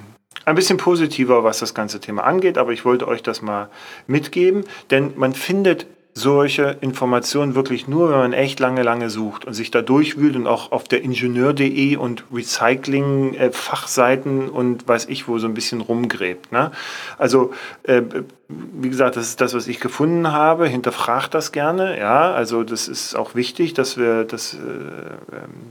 ein 0.46 0.56
bisschen 0.56 0.78
positiver, 0.78 1.44
was 1.44 1.58
das 1.58 1.74
ganze 1.74 2.00
Thema 2.00 2.24
angeht, 2.24 2.60
aber 2.60 2.74
ich 2.74 2.86
wollte 2.86 3.08
euch 3.08 3.24
das 3.24 3.42
mal 3.42 3.70
mitgeben, 4.06 4.66
denn 4.92 5.14
man 5.16 5.34
findet 5.34 5.88
solche 6.14 6.78
Informationen 6.82 7.56
wirklich 7.56 7.88
nur, 7.88 8.10
wenn 8.10 8.18
man 8.18 8.34
echt 8.34 8.60
lange, 8.60 8.84
lange 8.84 9.10
sucht 9.10 9.46
und 9.46 9.54
sich 9.54 9.72
da 9.72 9.82
durchwühlt 9.82 10.36
und 10.36 10.46
auch 10.46 10.74
auf 10.74 10.84
der 10.84 11.04
Ingenieur.de 11.04 11.96
und 11.96 12.26
Recycling-Fachseiten 12.34 14.50
und 14.50 14.86
weiß 14.88 15.06
ich 15.06 15.30
wo 15.30 15.40
so 15.40 15.48
ein 15.48 15.54
bisschen 15.54 15.80
rumgräbt. 15.80 16.52
Ne? 16.52 16.72
Also, 17.18 17.54
äh, 17.84 18.02
wie 18.50 18.90
gesagt, 18.90 19.16
das 19.16 19.30
ist 19.30 19.40
das, 19.40 19.54
was 19.54 19.68
ich 19.68 19.80
gefunden 19.80 20.34
habe. 20.34 20.68
Hinterfragt 20.68 21.34
das 21.34 21.54
gerne. 21.54 21.98
Ja, 21.98 22.34
also 22.34 22.64
das 22.64 22.90
ist 22.90 23.16
auch 23.16 23.34
wichtig, 23.34 23.74
dass 23.74 23.98
wir, 23.98 24.26
dass, 24.26 24.56
äh, 24.56 24.58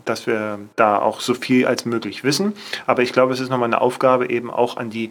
dass 0.06 0.26
wir 0.26 0.58
da 0.76 0.98
auch 0.98 1.20
so 1.20 1.34
viel 1.34 1.66
als 1.66 1.84
möglich 1.84 2.24
wissen. 2.24 2.54
Aber 2.86 3.02
ich 3.02 3.12
glaube, 3.12 3.34
es 3.34 3.40
ist 3.40 3.50
nochmal 3.50 3.68
eine 3.68 3.82
Aufgabe 3.82 4.30
eben 4.30 4.50
auch 4.50 4.78
an 4.78 4.88
die 4.88 5.10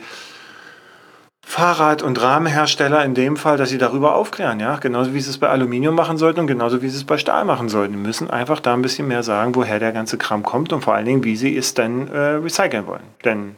Fahrrad- 1.50 2.04
und 2.04 2.22
Rahmenhersteller 2.22 3.04
in 3.04 3.16
dem 3.16 3.36
Fall, 3.36 3.58
dass 3.58 3.70
sie 3.70 3.80
darüber 3.80 4.14
aufklären, 4.14 4.60
ja, 4.60 4.76
genauso 4.76 5.16
wie 5.16 5.20
sie 5.20 5.32
es 5.32 5.40
bei 5.40 5.50
Aluminium 5.50 5.96
machen 5.96 6.20
sollten 6.20 6.42
und 6.42 6.46
genauso 6.46 6.84
wie 6.84 6.90
sie 6.90 6.98
es 6.98 7.06
bei 7.06 7.18
Stahl 7.18 7.44
machen 7.44 7.70
sollten. 7.70 7.94
Die 7.94 8.00
müssen 8.00 8.30
einfach 8.30 8.60
da 8.60 8.76
ein 8.76 8.84
bisschen 8.84 9.08
mehr 9.08 9.24
sagen, 9.24 9.56
woher 9.56 9.80
der 9.80 9.92
ganze 9.92 10.20
Kram 10.20 10.44
kommt 10.44 10.72
und 10.74 10.82
vor 10.82 10.94
allen 10.94 11.08
Dingen, 11.08 11.24
wie 11.24 11.36
sie 11.36 11.58
es 11.58 11.74
dann 11.74 12.08
äh, 12.10 12.20
recyceln 12.36 12.86
wollen. 12.86 13.02
Denn 13.26 13.56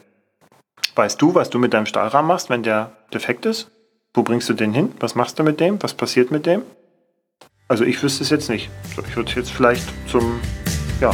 weißt 0.95 1.21
du, 1.21 1.35
was 1.35 1.49
du 1.49 1.59
mit 1.59 1.73
deinem 1.73 1.85
Stahlrahmen 1.85 2.29
machst, 2.29 2.49
wenn 2.49 2.63
der 2.63 2.93
defekt 3.13 3.45
ist? 3.45 3.71
Wo 4.13 4.23
bringst 4.23 4.47
du 4.47 4.53
den 4.53 4.73
hin? 4.73 4.93
Was 5.01 5.15
machst 5.15 5.37
du 5.37 5.43
mit 5.43 5.59
dem? 5.59 5.83
Was 5.83 5.93
passiert 5.93 6.31
mit 6.31 6.45
dem? 6.45 6.61
Also 7.67 7.83
ich 7.83 8.01
wüsste 8.01 8.23
es 8.23 8.29
jetzt 8.29 8.49
nicht. 8.49 8.69
So, 8.95 9.03
ich 9.05 9.17
würde 9.17 9.33
jetzt 9.33 9.51
vielleicht 9.51 9.83
zum, 10.09 10.39
ja, 11.01 11.11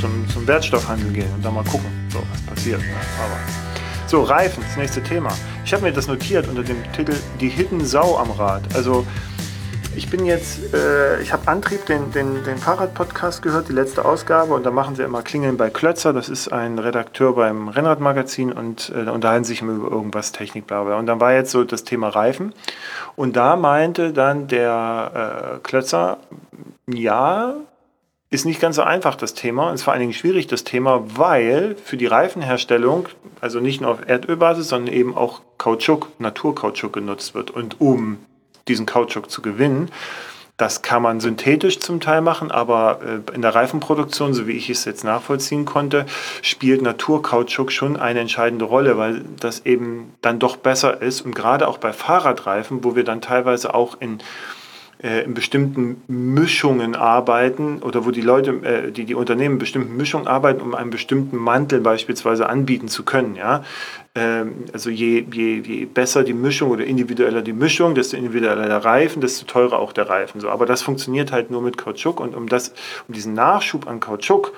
zum, 0.00 0.28
zum 0.28 0.48
Wertstoffhandel 0.48 1.12
gehen 1.12 1.32
und 1.32 1.44
da 1.44 1.52
mal 1.52 1.62
gucken, 1.62 1.88
so, 2.08 2.18
was 2.32 2.42
passiert. 2.42 2.80
Aber 3.22 3.67
so, 4.08 4.22
Reifen, 4.22 4.64
das 4.66 4.76
nächste 4.78 5.02
Thema. 5.02 5.28
Ich 5.66 5.72
habe 5.74 5.82
mir 5.82 5.92
das 5.92 6.06
notiert 6.06 6.48
unter 6.48 6.62
dem 6.62 6.82
Titel 6.92 7.14
Die 7.40 7.50
Hidden 7.50 7.84
Sau 7.84 8.16
am 8.16 8.30
Rad. 8.30 8.62
Also 8.74 9.06
ich 9.94 10.08
bin 10.08 10.24
jetzt, 10.24 10.72
äh, 10.72 11.20
ich 11.20 11.30
habe 11.32 11.46
Antrieb, 11.46 11.84
den, 11.84 12.10
den, 12.12 12.42
den 12.42 12.56
Fahrradpodcast 12.56 13.42
gehört, 13.42 13.68
die 13.68 13.74
letzte 13.74 14.06
Ausgabe, 14.06 14.54
und 14.54 14.64
da 14.64 14.70
machen 14.70 14.96
sie 14.96 15.02
immer 15.02 15.20
Klingeln 15.20 15.58
bei 15.58 15.68
Klötzer. 15.68 16.14
Das 16.14 16.30
ist 16.30 16.50
ein 16.50 16.78
Redakteur 16.78 17.34
beim 17.34 17.68
Rennradmagazin 17.68 18.50
und 18.50 18.90
äh, 18.96 19.10
unterhalten 19.10 19.44
sich 19.44 19.60
immer 19.60 19.72
über 19.74 19.90
irgendwas 19.90 20.32
Technik, 20.32 20.66
bla, 20.66 20.84
bla. 20.84 20.98
Und 20.98 21.06
dann 21.06 21.20
war 21.20 21.34
jetzt 21.34 21.50
so 21.50 21.64
das 21.64 21.84
Thema 21.84 22.08
Reifen. 22.08 22.54
Und 23.14 23.36
da 23.36 23.56
meinte 23.56 24.14
dann 24.14 24.48
der 24.48 25.56
äh, 25.56 25.58
Klötzer, 25.62 26.16
ja, 26.86 27.56
ist 28.30 28.44
nicht 28.44 28.60
ganz 28.60 28.76
so 28.76 28.82
einfach, 28.82 29.14
das 29.14 29.34
Thema. 29.34 29.72
Ist 29.72 29.82
vor 29.82 29.92
allen 29.92 30.00
Dingen 30.00 30.12
schwierig, 30.12 30.46
das 30.46 30.64
Thema, 30.64 31.02
weil 31.16 31.76
für 31.82 31.96
die 31.96 32.06
Reifenherstellung, 32.06 33.08
also 33.40 33.60
nicht 33.60 33.80
nur 33.80 33.90
auf 33.90 34.06
Erdölbasis, 34.06 34.68
sondern 34.68 34.92
eben 34.92 35.16
auch 35.16 35.40
Kautschuk, 35.56 36.08
Naturkautschuk 36.18 36.92
genutzt 36.92 37.34
wird. 37.34 37.50
Und 37.50 37.80
um 37.80 38.18
diesen 38.68 38.84
Kautschuk 38.84 39.30
zu 39.30 39.40
gewinnen, 39.40 39.90
das 40.58 40.82
kann 40.82 41.02
man 41.02 41.20
synthetisch 41.20 41.78
zum 41.78 42.00
Teil 42.00 42.20
machen, 42.20 42.50
aber 42.50 42.98
äh, 43.02 43.34
in 43.34 43.42
der 43.42 43.54
Reifenproduktion, 43.54 44.34
so 44.34 44.48
wie 44.48 44.52
ich 44.52 44.68
es 44.68 44.84
jetzt 44.84 45.04
nachvollziehen 45.04 45.64
konnte, 45.64 46.04
spielt 46.42 46.82
Naturkautschuk 46.82 47.70
schon 47.70 47.96
eine 47.96 48.20
entscheidende 48.20 48.64
Rolle, 48.64 48.98
weil 48.98 49.24
das 49.38 49.64
eben 49.64 50.14
dann 50.20 50.40
doch 50.40 50.56
besser 50.56 51.00
ist. 51.00 51.20
Und 51.20 51.36
gerade 51.36 51.68
auch 51.68 51.78
bei 51.78 51.92
Fahrradreifen, 51.92 52.82
wo 52.82 52.96
wir 52.96 53.04
dann 53.04 53.20
teilweise 53.20 53.72
auch 53.72 54.00
in 54.00 54.18
äh, 55.02 55.24
in 55.24 55.34
bestimmten 55.34 56.02
Mischungen 56.08 56.96
arbeiten 56.96 57.82
oder 57.82 58.04
wo 58.04 58.10
die 58.10 58.20
Leute, 58.20 58.50
äh, 58.64 58.90
die, 58.90 59.04
die 59.04 59.14
Unternehmen 59.14 59.54
in 59.54 59.58
bestimmten 59.58 59.96
Mischungen 59.96 60.26
arbeiten, 60.26 60.60
um 60.60 60.74
einen 60.74 60.90
bestimmten 60.90 61.36
Mantel 61.36 61.80
beispielsweise 61.80 62.48
anbieten 62.48 62.88
zu 62.88 63.04
können. 63.04 63.36
Ja? 63.36 63.62
Ähm, 64.14 64.64
also 64.72 64.90
je, 64.90 65.24
je, 65.32 65.60
je 65.60 65.84
besser 65.84 66.24
die 66.24 66.32
Mischung 66.32 66.70
oder 66.70 66.84
individueller 66.84 67.42
die 67.42 67.52
Mischung, 67.52 67.94
desto 67.94 68.16
individueller 68.16 68.66
der 68.66 68.84
Reifen, 68.84 69.20
desto 69.20 69.46
teurer 69.46 69.78
auch 69.78 69.92
der 69.92 70.08
Reifen. 70.08 70.40
So. 70.40 70.50
Aber 70.50 70.66
das 70.66 70.82
funktioniert 70.82 71.30
halt 71.30 71.50
nur 71.50 71.62
mit 71.62 71.78
Kautschuk 71.78 72.18
und 72.18 72.34
um, 72.34 72.48
das, 72.48 72.74
um 73.06 73.14
diesen 73.14 73.34
Nachschub 73.34 73.86
an 73.86 74.00
Kautschuk 74.00 74.52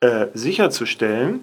äh, 0.00 0.26
sicherzustellen, 0.34 1.40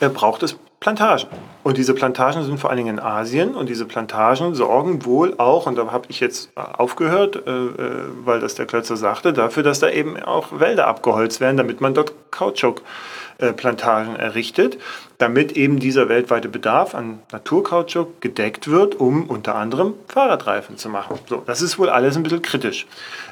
äh, 0.00 0.08
braucht 0.08 0.42
es 0.42 0.56
Plantagen. 0.80 1.28
Und 1.64 1.76
diese 1.76 1.92
Plantagen 1.92 2.44
sind 2.44 2.58
vor 2.60 2.70
allen 2.70 2.76
Dingen 2.76 2.98
in 2.98 3.04
Asien 3.04 3.56
und 3.56 3.68
diese 3.68 3.84
Plantagen 3.84 4.54
sorgen 4.54 5.04
wohl 5.04 5.34
auch, 5.38 5.66
und 5.66 5.76
da 5.76 5.90
habe 5.90 6.06
ich 6.08 6.20
jetzt 6.20 6.50
aufgehört, 6.56 7.34
äh, 7.46 7.50
äh, 7.50 8.04
weil 8.24 8.38
das 8.38 8.54
der 8.54 8.66
Klötzer 8.66 8.96
sagte, 8.96 9.32
dafür, 9.32 9.64
dass 9.64 9.80
da 9.80 9.90
eben 9.90 10.22
auch 10.22 10.60
Wälder 10.60 10.86
abgeholzt 10.86 11.40
werden, 11.40 11.56
damit 11.56 11.80
man 11.80 11.94
dort 11.94 12.14
Kautschukplantagen 12.30 14.14
errichtet, 14.14 14.78
damit 15.18 15.52
eben 15.52 15.80
dieser 15.80 16.08
weltweite 16.08 16.48
Bedarf 16.48 16.94
an 16.94 17.18
Naturkautschuk 17.32 18.20
gedeckt 18.20 18.68
wird, 18.68 18.94
um 18.94 19.24
unter 19.24 19.56
anderem 19.56 19.94
Fahrradreifen 20.06 20.76
zu 20.76 20.88
machen. 20.88 21.18
So, 21.28 21.42
das 21.44 21.60
ist 21.60 21.80
wohl 21.80 21.88
alles 21.90 22.16
ein 22.16 22.22
bisschen 22.22 22.42
kritisch. 22.42 22.86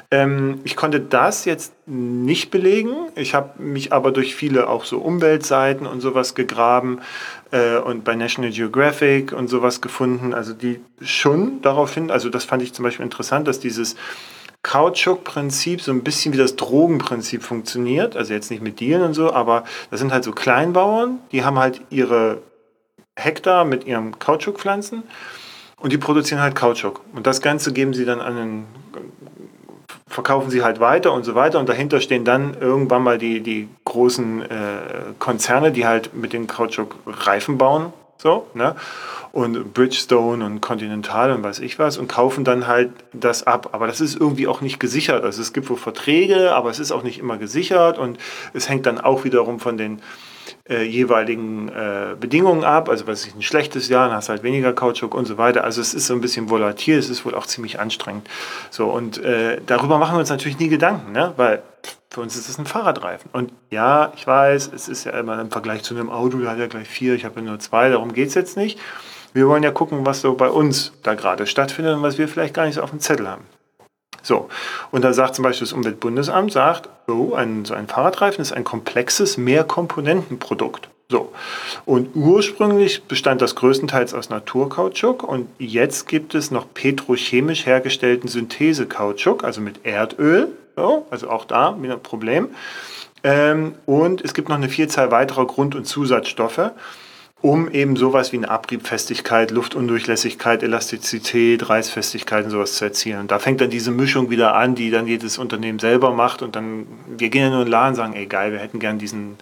Ähm, 0.09 0.61
ich 0.63 0.75
konnte 0.75 1.01
das 1.01 1.45
jetzt 1.45 1.73
nicht 1.85 2.49
belegen. 2.49 2.93
Ich 3.15 3.33
habe 3.33 3.61
mich 3.61 3.91
aber 3.91 4.11
durch 4.11 4.35
viele 4.35 4.69
auch 4.69 4.85
so 4.85 4.99
Umweltseiten 4.99 5.85
und 5.85 5.99
sowas 5.99 6.33
gegraben 6.33 7.01
äh, 7.51 7.77
und 7.77 8.03
bei 8.03 8.15
National 8.15 8.51
Geographic 8.51 9.33
und 9.33 9.49
sowas 9.49 9.81
gefunden, 9.81 10.33
also 10.33 10.53
die 10.53 10.79
schon 11.01 11.61
darauf 11.61 11.93
hin, 11.93 12.09
also 12.09 12.29
das 12.29 12.45
fand 12.45 12.63
ich 12.63 12.73
zum 12.73 12.83
Beispiel 12.83 13.03
interessant, 13.03 13.47
dass 13.47 13.59
dieses 13.59 13.95
Kautschuk-Prinzip 14.63 15.81
so 15.81 15.91
ein 15.91 16.03
bisschen 16.03 16.33
wie 16.33 16.37
das 16.37 16.55
Drogenprinzip 16.55 17.43
funktioniert. 17.43 18.15
Also 18.15 18.33
jetzt 18.33 18.49
nicht 18.51 18.61
mit 18.61 18.79
Dealen 18.79 19.03
und 19.03 19.13
so, 19.13 19.31
aber 19.31 19.63
das 19.91 19.99
sind 19.99 20.11
halt 20.11 20.23
so 20.23 20.31
Kleinbauern, 20.31 21.19
die 21.31 21.43
haben 21.43 21.59
halt 21.59 21.81
ihre 21.89 22.41
Hektar 23.15 23.65
mit 23.65 23.85
ihrem 23.85 24.19
Kautschukpflanzen 24.19 25.03
und 25.79 25.93
die 25.93 25.97
produzieren 25.97 26.41
halt 26.41 26.55
Kautschuk. 26.55 27.01
Und 27.13 27.27
das 27.27 27.41
Ganze 27.41 27.71
geben 27.71 27.93
sie 27.93 28.05
dann 28.05 28.19
an 28.19 28.37
einen 28.37 28.67
verkaufen 30.07 30.49
sie 30.49 30.63
halt 30.63 30.79
weiter 30.79 31.13
und 31.13 31.23
so 31.23 31.35
weiter. 31.35 31.59
Und 31.59 31.69
dahinter 31.69 31.99
stehen 32.01 32.25
dann 32.25 32.55
irgendwann 32.59 33.03
mal 33.03 33.17
die, 33.17 33.41
die 33.41 33.67
großen 33.85 34.41
äh, 34.41 34.47
Konzerne, 35.19 35.71
die 35.71 35.85
halt 35.85 36.13
mit 36.13 36.33
den 36.33 36.47
Kautschuk 36.47 36.95
Reifen 37.05 37.57
bauen. 37.57 37.93
So, 38.17 38.47
ne? 38.55 38.75
Und 39.31 39.73
Bridgestone 39.73 40.43
und 40.43 40.61
Continental 40.61 41.31
und 41.31 41.43
weiß 41.43 41.59
ich 41.59 41.77
was 41.77 41.97
und 41.97 42.07
kaufen 42.07 42.43
dann 42.43 42.65
halt 42.65 42.91
das 43.13 43.45
ab. 43.45 43.69
Aber 43.73 43.85
das 43.85 44.01
ist 44.01 44.19
irgendwie 44.19 44.47
auch 44.47 44.61
nicht 44.61 44.79
gesichert. 44.79 45.23
Also 45.23 45.41
es 45.41 45.53
gibt 45.53 45.69
wohl 45.69 45.77
Verträge, 45.77 46.55
aber 46.55 46.71
es 46.71 46.79
ist 46.79 46.91
auch 46.91 47.03
nicht 47.03 47.19
immer 47.19 47.37
gesichert 47.37 47.99
und 47.99 48.17
es 48.53 48.67
hängt 48.69 48.87
dann 48.87 48.99
auch 48.99 49.23
wiederum 49.23 49.59
von 49.59 49.77
den 49.77 50.01
äh, 50.69 50.83
jeweiligen 50.83 51.69
äh, 51.69 52.15
Bedingungen 52.19 52.63
ab. 52.63 52.89
Also 52.89 53.07
was 53.07 53.25
ist 53.25 53.35
ein 53.35 53.41
schlechtes 53.41 53.89
Jahr, 53.89 54.07
dann 54.07 54.17
hast 54.17 54.27
du 54.27 54.31
halt 54.31 54.43
weniger 54.43 54.73
Kautschuk 54.73 55.13
und 55.13 55.25
so 55.25 55.37
weiter. 55.37 55.63
Also 55.63 55.81
es 55.81 55.93
ist 55.93 56.07
so 56.07 56.13
ein 56.13 56.21
bisschen 56.21 56.49
volatil, 56.49 56.97
es 56.97 57.09
ist 57.09 57.25
wohl 57.25 57.35
auch 57.35 57.45
ziemlich 57.45 57.79
anstrengend. 57.79 58.27
So, 58.69 58.87
und 58.87 59.23
äh, 59.23 59.61
darüber 59.65 59.97
machen 59.97 60.15
wir 60.15 60.19
uns 60.19 60.29
natürlich 60.29 60.59
nie 60.59 60.69
Gedanken, 60.69 61.11
ne? 61.11 61.33
weil 61.37 61.61
für 62.09 62.21
uns 62.21 62.35
ist 62.35 62.49
es 62.49 62.57
ein 62.57 62.65
Fahrradreifen. 62.65 63.29
Und 63.33 63.51
ja, 63.69 64.11
ich 64.15 64.25
weiß, 64.25 64.71
es 64.73 64.87
ist 64.87 65.03
ja 65.03 65.11
immer 65.19 65.39
im 65.39 65.51
Vergleich 65.51 65.83
zu 65.83 65.95
einem 65.95 66.09
Auto, 66.09 66.37
der 66.37 66.51
hat 66.51 66.59
ja 66.59 66.67
gleich 66.67 66.87
vier, 66.87 67.15
ich 67.15 67.25
habe 67.25 67.39
ja 67.39 67.45
nur 67.45 67.59
zwei, 67.59 67.89
darum 67.89 68.13
geht 68.13 68.29
es 68.29 68.33
jetzt 68.33 68.57
nicht. 68.57 68.79
Wir 69.33 69.47
wollen 69.47 69.63
ja 69.63 69.71
gucken, 69.71 70.05
was 70.05 70.21
so 70.21 70.33
bei 70.35 70.49
uns 70.49 70.93
da 71.03 71.13
gerade 71.13 71.45
stattfindet 71.45 71.95
und 71.95 72.01
was 72.01 72.17
wir 72.17 72.27
vielleicht 72.27 72.53
gar 72.53 72.65
nicht 72.65 72.75
so 72.75 72.81
auf 72.81 72.89
dem 72.89 72.99
Zettel 72.99 73.27
haben. 73.27 73.43
So, 74.27 74.49
und 74.91 75.05
da 75.05 75.13
sagt 75.13 75.35
zum 75.35 75.43
Beispiel 75.43 75.65
das 75.65 75.71
Umweltbundesamt, 75.71 76.51
sagt, 76.51 76.89
oh, 77.07 77.33
ein, 77.33 77.63
so 77.63 77.73
ein 77.73 77.87
Fahrradreifen 77.87 78.41
ist 78.41 78.51
ein 78.51 78.65
komplexes 78.65 79.37
Mehrkomponentenprodukt. 79.37 80.89
So, 81.09 81.31
und 81.85 82.13
ursprünglich 82.13 83.03
bestand 83.03 83.41
das 83.41 83.55
größtenteils 83.55 84.13
aus 84.13 84.29
Naturkautschuk 84.29 85.23
und 85.23 85.47
jetzt 85.57 86.09
gibt 86.09 86.35
es 86.35 86.51
noch 86.51 86.65
petrochemisch 86.73 87.65
hergestellten 87.65 88.27
Synthesekautschuk, 88.27 89.45
also 89.45 89.61
mit 89.61 89.85
Erdöl, 89.85 90.49
so, 90.75 91.07
also 91.09 91.29
auch 91.29 91.45
da 91.45 91.81
wieder 91.81 91.93
ein 91.93 92.03
Problem. 92.03 92.49
Ähm, 93.23 93.75
und 93.85 94.19
es 94.19 94.33
gibt 94.33 94.49
noch 94.49 94.57
eine 94.57 94.67
Vielzahl 94.67 95.09
weiterer 95.09 95.47
Grund- 95.47 95.73
und 95.73 95.85
Zusatzstoffe. 95.85 96.71
Um 97.41 97.69
eben 97.69 97.95
sowas 97.95 98.31
wie 98.31 98.37
eine 98.37 98.49
Abriebfestigkeit, 98.49 99.51
Luftundurchlässigkeit, 99.51 100.63
Elastizität, 100.63 101.69
Reißfestigkeit 101.69 102.45
und 102.45 102.51
sowas 102.51 102.73
zu 102.73 102.85
erzielen. 102.85 103.21
Und 103.21 103.31
da 103.31 103.37
fängt 103.37 103.61
dann 103.61 103.69
diese 103.69 103.91
Mischung 103.91 104.29
wieder 104.29 104.55
an, 104.55 104.73
die 104.73 104.89
dann 104.89 105.05
jedes 105.05 105.37
Unternehmen 105.37 105.77
selber 105.77 106.11
macht 106.11 106.41
und 106.41 106.55
dann, 106.55 106.87
wir 107.05 107.29
gehen 107.29 107.43
ja 107.43 107.49
nur 107.49 107.59
in 107.59 107.65
den 107.65 107.71
Laden 107.71 107.89
und 107.89 107.95
sagen, 107.95 108.13
ey 108.13 108.25
geil, 108.25 108.51
wir 108.51 108.59
hätten 108.59 108.79
gern 108.79 108.97
diesen, 108.97 109.37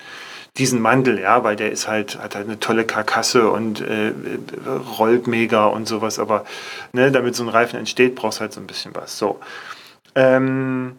diesen 0.58 0.81
Mantel, 0.81 1.19
ja, 1.19 1.43
weil 1.45 1.55
der 1.55 1.71
ist 1.71 1.88
halt, 1.88 2.19
hat 2.21 2.36
halt 2.36 2.47
eine 2.47 2.60
tolle 2.60 2.86
Karkasse 2.86 3.49
und 3.49 3.79
äh, 3.79 4.12
rollt 4.97 5.27
mega 5.27 5.65
und 5.67 5.88
sowas, 5.88 6.19
aber 6.19 6.45
ne, 6.91 7.12
damit 7.12 7.36
so 7.36 7.43
ein 7.43 7.49
Reifen 7.49 7.79
entsteht, 7.79 8.15
brauchst 8.15 8.41
halt 8.41 8.51
so 8.51 8.60
ein 8.60 8.67
bisschen 8.67 8.93
was. 8.93 9.17
So. 9.17 9.39
Ähm, 10.15 10.97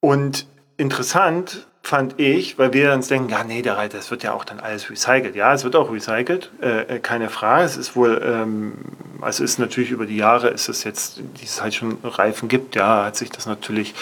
und 0.00 0.46
interessant 0.76 1.66
fand 1.82 2.20
ich, 2.20 2.58
weil 2.58 2.72
wir 2.72 2.92
uns 2.92 3.08
denken, 3.08 3.30
ja, 3.30 3.42
nee, 3.42 3.62
der, 3.62 3.88
das 3.88 4.10
wird 4.10 4.22
ja 4.22 4.32
auch 4.32 4.44
dann 4.44 4.60
alles 4.60 4.90
recycelt. 4.90 5.34
Ja, 5.34 5.52
es 5.54 5.64
wird 5.64 5.76
auch 5.76 5.90
recycelt, 5.90 6.50
äh, 6.60 6.96
äh, 6.96 6.98
keine 6.98 7.30
Frage. 7.30 7.64
Es 7.64 7.76
ist 7.76 7.96
wohl, 7.96 8.20
ähm, 8.24 8.74
also 9.20 9.42
ist 9.42 9.58
natürlich 9.58 9.90
über 9.90 10.06
die 10.06 10.16
Jahre, 10.16 10.48
ist 10.48 10.68
es 10.68 10.84
jetzt, 10.84 11.18
die 11.18 11.44
es 11.44 11.62
halt 11.62 11.74
schon 11.74 11.98
Reifen 12.04 12.48
gibt, 12.48 12.76
ja, 12.76 13.04
hat 13.06 13.16
sich 13.16 13.30
das 13.30 13.46
natürlich 13.46 13.94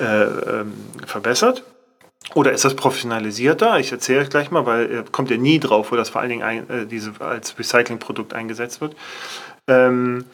äh, 0.00 0.04
ähm, 0.04 0.72
verbessert. 1.06 1.64
Oder 2.34 2.52
ist 2.52 2.64
das 2.64 2.74
professionalisierter? 2.74 3.78
Ich 3.78 3.92
erzähle 3.92 4.20
euch 4.20 4.30
gleich 4.30 4.50
mal, 4.50 4.66
weil 4.66 4.92
äh, 4.92 5.04
kommt 5.10 5.30
ja 5.30 5.36
nie 5.36 5.60
drauf, 5.60 5.92
wo 5.92 5.96
das 5.96 6.10
vor 6.10 6.20
allen 6.20 6.30
Dingen 6.30 6.42
ein, 6.42 6.68
äh, 6.68 6.86
diese, 6.86 7.12
als 7.20 7.58
Recyclingprodukt 7.58 8.34
eingesetzt 8.34 8.80
wird. 8.80 8.96
Ähm, 9.66 10.24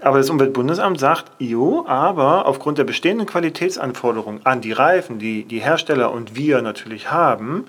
aber 0.00 0.18
das 0.18 0.30
Umweltbundesamt 0.30 0.98
sagt, 0.98 1.30
jo, 1.38 1.84
aber 1.86 2.46
aufgrund 2.46 2.78
der 2.78 2.84
bestehenden 2.84 3.26
Qualitätsanforderungen 3.26 4.44
an 4.44 4.60
die 4.60 4.72
Reifen, 4.72 5.18
die 5.18 5.44
die 5.44 5.60
Hersteller 5.60 6.10
und 6.10 6.36
wir 6.36 6.62
natürlich 6.62 7.10
haben, 7.10 7.66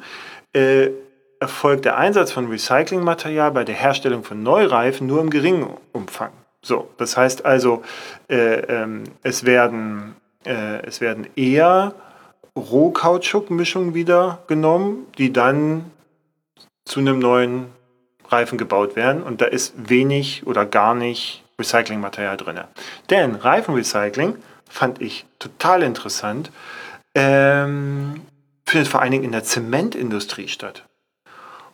äh, 0.54 0.90
erfolgt 1.40 1.86
der 1.86 1.98
Einsatz 1.98 2.32
von 2.32 2.48
Recyclingmaterial 2.48 3.52
bei 3.52 3.66
der 3.66 3.76
Herstellung 3.76 4.24
von 4.24 4.42
Neureifen 4.42 5.08
nur 5.08 5.22
im 5.22 5.30
geringen 5.30 5.68
Umfang. 5.92 6.32
So, 6.62 6.90
das 6.98 7.18
heißt 7.18 7.46
also, 7.46 7.84
äh, 8.30 8.60
ähm, 8.62 9.04
es, 9.22 9.46
werden, 9.46 10.16
äh, 10.46 10.84
es 10.86 11.02
werden 11.02 11.28
eher 11.36 11.94
Rohkautschukmischungen 12.58 13.94
wieder 13.94 14.40
genommen, 14.48 15.06
die 15.18 15.34
dann 15.34 15.92
zu 16.86 17.02
einem 17.02 17.20
neuen 17.20 17.68
Reifen 18.30 18.58
gebaut 18.58 18.96
werden. 18.96 19.22
Und 19.22 19.42
da 19.42 19.46
ist 19.46 19.90
wenig 19.90 20.48
oder 20.48 20.66
gar 20.66 20.96
nicht 20.96 21.45
Recyclingmaterial 21.60 22.38
drin. 22.38 22.60
Denn 23.10 23.36
Reifenrecycling 23.36 24.36
fand 24.70 25.02
ich 25.02 25.26
total 25.40 25.84
interessant. 25.84 26.52
Ähm, 27.14 28.22
findet 28.66 28.88
vor 28.90 29.02
allen 29.02 29.12
Dingen 29.12 29.24
in 29.24 29.32
der 29.32 29.44
Zementindustrie 29.44 30.48
statt. 30.48 30.86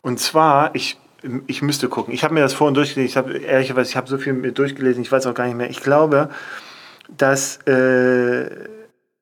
Und 0.02 0.20
zwar, 0.20 0.74
ich, 0.74 0.98
ich 1.46 1.62
müsste 1.62 1.88
gucken. 1.88 2.12
Ich 2.12 2.24
habe 2.24 2.34
mir 2.34 2.40
das 2.40 2.54
vorhin 2.54 2.74
durchgelesen. 2.74 3.08
Ich 3.08 3.16
habe 3.16 3.38
ehrlicherweise, 3.38 3.90
ich 3.90 3.96
habe 3.96 4.08
so 4.08 4.18
viel 4.18 4.34
mir 4.34 4.52
durchgelesen, 4.52 5.02
ich 5.02 5.10
weiß 5.10 5.26
auch 5.26 5.34
gar 5.34 5.46
nicht 5.46 5.56
mehr. 5.56 5.70
Ich 5.70 5.80
glaube, 5.80 6.30
dass 7.08 7.58
äh, 7.66 8.50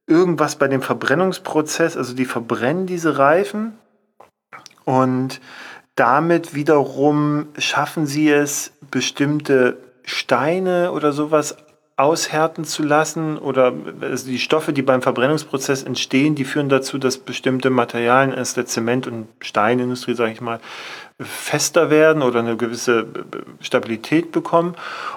irgendwas 0.07 0.57
bei 0.57 0.68
dem 0.68 0.83
Verbrennungsprozess, 0.83 1.96
also 1.96 2.14
die 2.14 2.25
verbrennen 2.25 2.87
diese 2.87 3.18
Reifen 3.18 3.79
und 4.85 5.40
damit 5.94 6.55
wiederum 6.55 7.49
schaffen 7.59 8.07
sie 8.07 8.31
es, 8.31 8.73
bestimmte 8.90 9.77
Steine 10.11 10.92
oder 10.92 11.12
sowas 11.12 11.57
aushärten 11.96 12.64
zu 12.64 12.83
lassen 12.83 13.37
oder 13.37 13.75
also 14.01 14.27
die 14.27 14.38
Stoffe, 14.38 14.73
die 14.73 14.83
beim 14.83 15.03
Verbrennungsprozess 15.03 15.83
entstehen, 15.83 16.35
die 16.35 16.44
führen 16.44 16.70
dazu, 16.70 16.96
dass 16.99 17.18
bestimmte 17.18 17.68
Materialien 17.68 18.35
aus 18.35 18.55
der 18.55 18.64
Zement- 18.66 19.07
und 19.07 19.29
Steinindustrie, 19.40 20.14
sage 20.14 20.33
ich 20.33 20.40
mal, 20.40 20.61
fester 21.23 21.91
werden 21.91 22.23
oder 22.23 22.41
eine 22.41 22.57
gewisse 22.57 23.07
Stabilität 23.61 24.33
bekommen. 24.33 24.75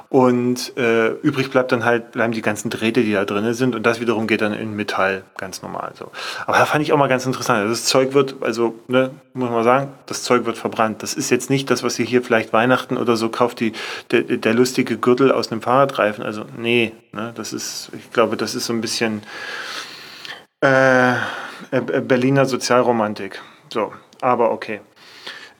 Und 0.10 0.78
äh, 0.78 1.10
übrig 1.22 1.50
bleibt 1.50 1.72
dann 1.72 1.86
halt, 1.86 2.12
bleiben 2.12 2.34
die 2.34 2.42
ganzen 2.42 2.70
Drähte, 2.70 3.02
die 3.02 3.13
da 3.13 3.26
drin 3.26 3.52
sind. 3.54 3.74
Und 3.74 3.84
das 3.84 4.00
wiederum 4.00 4.28
geht 4.28 4.42
dann 4.42 4.54
in 4.54 4.76
Metall 4.76 5.24
ganz 5.38 5.62
normal. 5.62 5.94
So. 5.98 6.12
Aber 6.46 6.58
da 6.58 6.66
fand 6.66 6.84
ich 6.84 6.94
auch 6.94 6.98
mal 6.98 7.08
ganz 7.08 7.26
interessant. 7.26 7.60
Also 7.60 7.72
das 7.72 7.86
Zeug 7.86 8.13
wird, 8.13 8.36
also 8.42 8.76
ne, 8.88 9.12
muss 9.34 9.50
man 9.50 9.63
sagen, 9.63 9.92
das 10.06 10.24
Zeug 10.24 10.46
wird 10.46 10.58
verbrannt. 10.58 11.02
Das 11.02 11.13
ist 11.13 11.30
jetzt 11.30 11.50
nicht 11.50 11.72
das, 11.72 11.84
was 11.84 11.98
ihr 11.98 12.06
hier 12.06 12.22
vielleicht 12.22 12.54
Weihnachten 12.54 12.98
oder 12.98 13.16
so 13.16 13.30
kauft, 13.30 13.60
die, 13.60 13.74
der, 14.12 14.22
der 14.22 14.54
lustige 14.54 14.98
Gürtel 14.98 15.32
aus 15.32 15.52
einem 15.52 15.62
Fahrradreifen. 15.62 16.24
Also 16.24 16.46
nee, 16.58 16.92
ne, 17.12 17.32
das 17.36 17.54
ist, 17.54 17.89
ich 17.98 18.12
glaube, 18.12 18.38
das 18.38 18.56
ist 18.56 18.66
so 18.66 18.74
ein 18.74 18.82
bisschen 18.82 19.24
äh, 20.63 21.13
äh 21.13 21.82
Berliner 22.02 22.46
Sozialromantik. 22.46 23.42
So, 23.72 23.94
aber 24.22 24.52
okay. 24.52 24.82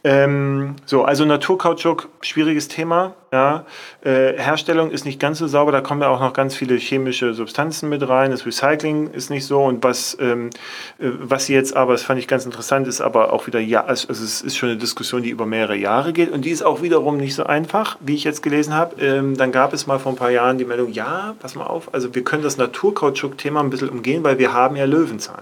Ähm, 0.04 0.76
so, 0.86 1.04
also 1.04 1.26
Naturkautschuk, 1.26 2.10
schwieriges 2.22 2.68
Thema. 2.68 3.16
Ja. 3.34 3.66
Äh, 4.04 4.38
Herstellung 4.38 4.92
ist 4.92 5.06
nicht 5.06 5.20
ganz 5.20 5.40
so 5.40 5.48
sauber, 5.48 5.72
da 5.72 5.82
kommen 5.82 6.04
ja 6.04 6.08
auch 6.10 6.20
noch 6.20 6.34
ganz 6.34 6.56
viele 6.56 6.76
chemische 6.76 7.34
Substanzen 7.34 7.90
mit 7.90 8.08
rein. 8.08 8.30
Das 8.30 8.46
Recycling 8.46 9.10
ist 9.10 9.32
nicht 9.32 9.48
so. 9.48 9.64
Und 9.64 9.84
was, 9.84 10.16
ähm, 10.22 10.52
äh, 11.00 11.10
was 11.20 11.48
jetzt 11.48 11.76
aber, 11.76 11.94
das 11.94 12.04
fand 12.04 12.20
ich 12.20 12.28
ganz 12.28 12.46
interessant, 12.46 12.88
ist 12.88 13.02
aber 13.02 13.34
auch 13.34 13.48
wieder, 13.48 13.60
ja, 13.60 13.86
also, 13.86 14.12
es 14.12 14.44
ist 14.44 14.56
schon 14.56 14.70
eine 14.70 14.78
Diskussion, 14.78 15.24
die 15.24 15.32
über 15.32 15.48
mehrere 15.48 15.76
Jahre 15.76 16.14
geht. 16.14 16.32
Und 16.32 16.46
die 16.46 16.52
ist 16.52 16.64
auch 16.64 16.84
wiederum 16.84 17.18
nicht 17.18 17.34
so 17.34 17.44
einfach, 17.44 17.98
wie 18.02 18.14
ich 18.14 18.24
jetzt 18.24 18.44
gelesen 18.44 18.76
habe. 18.76 19.02
Ähm, 19.02 19.36
dann 19.36 19.52
gab 19.52 19.74
es 19.74 19.88
mal 19.88 19.98
vor 19.98 20.12
ein 20.12 20.16
paar 20.16 20.30
Jahren 20.30 20.60
die 20.60 20.66
Meldung, 20.66 20.92
ja, 20.92 21.34
pass 21.40 21.56
mal 21.56 21.66
auf, 21.66 21.92
also 21.92 22.14
wir 22.14 22.24
können 22.24 22.44
das 22.44 22.58
Naturkautschuk-Thema 22.58 23.62
ein 23.62 23.72
bisschen 23.72 23.90
umgehen, 23.90 24.24
weil 24.24 24.38
wir 24.38 24.54
haben 24.54 24.76
ja 24.76 24.86
Löwenzahn. 24.86 25.42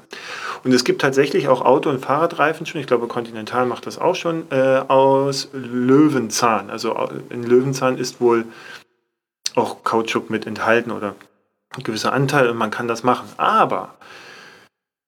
Und 0.64 0.72
es 0.74 0.86
gibt 0.86 1.02
tatsächlich 1.02 1.50
auch 1.50 1.62
Auto- 1.66 1.90
und 1.90 2.00
Fahrradreifen 2.00 2.66
schon, 2.66 2.80
ich 2.80 2.88
glaube 2.88 3.08
Continental 3.08 3.66
macht 3.66 3.86
das 3.86 4.00
auch 4.00 4.16
schon, 4.16 4.44
äh, 4.50 4.80
aus 4.88 5.50
Löwenzahn. 5.52 6.70
Also 6.70 6.96
in 7.30 7.44
Löwenzahn 7.44 7.81
ist 7.98 8.22
wohl 8.22 8.46
auch 9.56 9.84
Kautschuk 9.84 10.30
mit 10.30 10.46
enthalten 10.48 10.92
oder 10.92 11.16
ein 11.76 11.84
gewisser 11.84 12.14
Anteil 12.14 12.50
und 12.50 12.58
man 12.58 12.72
kann 12.72 12.88
das 12.88 13.04
machen. 13.04 13.28
Aber 13.38 13.96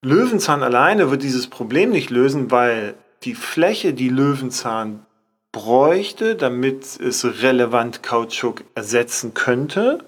Löwenzahn 0.02 0.62
alleine 0.62 1.10
wird 1.10 1.22
dieses 1.22 1.46
Problem 1.46 1.90
nicht 1.90 2.10
lösen, 2.10 2.50
weil 2.50 2.94
die 3.22 3.34
Fläche, 3.34 3.94
die 3.94 4.08
Löwenzahn 4.08 5.06
bräuchte, 5.52 6.34
damit 6.34 7.00
es 7.00 7.42
relevant 7.42 8.02
Kautschuk 8.02 8.64
ersetzen 8.74 9.34
könnte, 9.34 9.98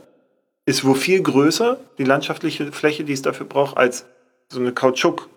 ist 0.66 0.84
wohl 0.84 0.96
viel 0.96 1.22
größer, 1.22 1.78
die 1.98 2.04
landschaftliche 2.04 2.72
Fläche, 2.72 3.04
die 3.04 3.12
es 3.12 3.22
dafür 3.22 3.46
braucht, 3.46 3.76
als 3.76 4.04
so 4.48 4.60
eine 4.60 4.72
Kautschuk 4.72 5.30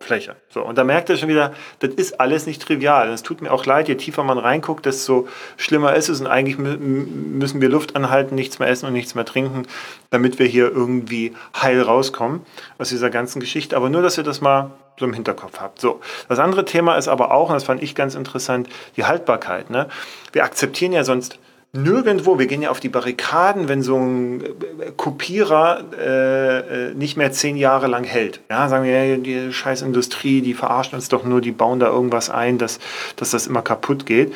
Baumfläche. 0.00 0.36
So, 0.48 0.62
und 0.62 0.78
da 0.78 0.84
merkt 0.84 1.10
er 1.10 1.16
schon 1.16 1.28
wieder, 1.28 1.52
das 1.80 1.90
ist 1.94 2.20
alles 2.20 2.46
nicht 2.46 2.62
trivial. 2.62 3.10
Es 3.10 3.22
tut 3.22 3.42
mir 3.42 3.52
auch 3.52 3.66
leid, 3.66 3.88
je 3.88 3.94
tiefer 3.94 4.24
man 4.24 4.38
reinguckt, 4.38 4.86
desto 4.86 5.28
schlimmer 5.56 5.94
ist 5.94 6.08
es. 6.08 6.20
Und 6.20 6.26
eigentlich 6.26 6.58
müssen 6.58 7.60
wir 7.60 7.68
Luft 7.68 7.96
anhalten, 7.96 8.34
nichts 8.34 8.58
mehr 8.58 8.68
essen 8.68 8.86
und 8.86 8.92
nichts 8.92 9.14
mehr 9.14 9.24
trinken, 9.24 9.66
damit 10.10 10.38
wir 10.38 10.46
hier 10.46 10.70
irgendwie 10.70 11.34
heil 11.60 11.82
rauskommen 11.82 12.40
aus 12.78 12.88
dieser 12.88 13.10
ganzen 13.10 13.40
Geschichte. 13.40 13.76
Aber 13.76 13.88
nur, 13.88 14.02
dass 14.02 14.18
ihr 14.18 14.24
das 14.24 14.40
mal 14.40 14.70
so 14.98 15.04
im 15.04 15.12
Hinterkopf 15.12 15.60
habt. 15.60 15.80
So, 15.80 16.00
das 16.28 16.38
andere 16.38 16.64
Thema 16.64 16.96
ist 16.96 17.08
aber 17.08 17.32
auch, 17.32 17.48
und 17.48 17.54
das 17.54 17.64
fand 17.64 17.82
ich 17.82 17.94
ganz 17.94 18.14
interessant, 18.14 18.68
die 18.96 19.04
Haltbarkeit. 19.04 19.70
Ne? 19.70 19.88
Wir 20.32 20.44
akzeptieren 20.44 20.92
ja 20.92 21.04
sonst 21.04 21.38
nirgendwo, 21.72 22.38
wir 22.38 22.46
gehen 22.46 22.62
ja 22.62 22.70
auf 22.70 22.80
die 22.80 22.88
Barrikaden, 22.88 23.68
wenn 23.68 23.82
so 23.82 23.96
ein 23.96 24.42
äh, 24.42 24.92
Kopierer 24.96 25.84
äh, 25.98 26.58
äh, 26.90 26.94
nicht 26.94 27.16
mehr 27.16 27.32
zehn 27.32 27.56
Jahre 27.56 27.86
lang 27.86 28.04
hält. 28.04 28.40
Ja, 28.50 28.68
sagen 28.68 28.84
wir, 28.84 29.18
die 29.18 29.52
scheiß 29.52 29.82
Industrie, 29.82 30.40
die 30.40 30.54
verarscht 30.54 30.94
uns 30.94 31.08
doch 31.08 31.24
nur, 31.24 31.40
die 31.40 31.52
bauen 31.52 31.80
da 31.80 31.86
irgendwas 31.86 32.30
ein, 32.30 32.58
dass, 32.58 32.80
dass 33.16 33.30
das 33.30 33.46
immer 33.46 33.62
kaputt 33.62 34.06
geht. 34.06 34.34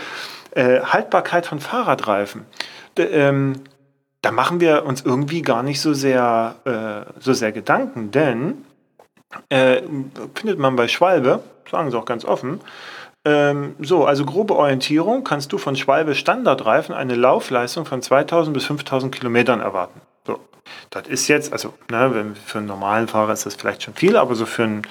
Äh, 0.52 0.80
Haltbarkeit 0.80 1.46
von 1.46 1.60
Fahrradreifen. 1.60 2.42
D 2.96 3.02
ähm, 3.02 3.54
da 4.22 4.32
machen 4.32 4.58
wir 4.58 4.86
uns 4.86 5.02
irgendwie 5.02 5.42
gar 5.42 5.62
nicht 5.62 5.82
so 5.82 5.92
sehr, 5.92 6.54
äh, 6.64 7.20
so 7.20 7.34
sehr 7.34 7.52
Gedanken, 7.52 8.10
denn 8.10 8.64
äh, 9.50 9.82
findet 10.34 10.58
man 10.58 10.76
bei 10.76 10.88
Schwalbe, 10.88 11.40
sagen 11.70 11.90
sie 11.90 11.98
auch 11.98 12.06
ganz 12.06 12.24
offen, 12.24 12.60
ähm, 13.24 13.74
so, 13.80 14.04
also 14.04 14.24
grobe 14.24 14.54
Orientierung 14.54 15.24
kannst 15.24 15.52
du 15.52 15.58
von 15.58 15.76
Schwalbe 15.76 16.14
Standardreifen 16.14 16.94
eine 16.94 17.14
Laufleistung 17.14 17.86
von 17.86 18.02
2000 18.02 18.52
bis 18.52 18.64
5000 18.66 19.14
Kilometern 19.14 19.60
erwarten. 19.60 20.00
So, 20.26 20.40
das 20.90 21.08
ist 21.08 21.28
jetzt, 21.28 21.52
also 21.52 21.72
ne, 21.90 22.34
für 22.44 22.58
einen 22.58 22.66
normalen 22.66 23.08
Fahrer 23.08 23.32
ist 23.32 23.46
das 23.46 23.54
vielleicht 23.54 23.82
schon 23.82 23.94
viel, 23.94 24.16
aber 24.16 24.34
so 24.34 24.44
für, 24.44 24.64
ein, 24.64 24.82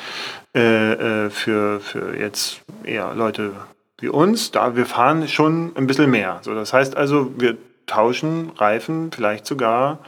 äh, 0.56 0.94
äh, 1.26 1.30
für, 1.30 1.80
für 1.80 2.18
jetzt 2.18 2.62
eher 2.84 3.14
Leute 3.14 3.52
wie 4.00 4.10
uns, 4.10 4.52
da 4.52 4.76
wir 4.76 4.86
fahren 4.86 5.28
schon 5.28 5.72
ein 5.76 5.88
bisschen 5.88 6.10
mehr. 6.10 6.40
So, 6.42 6.54
das 6.56 6.74
heißt 6.74 6.98
also, 6.98 7.32
wir 7.38 7.58
tauschen 7.86 8.52
Reifen 8.58 9.12
vielleicht 9.12 9.46
sogar 9.46 10.00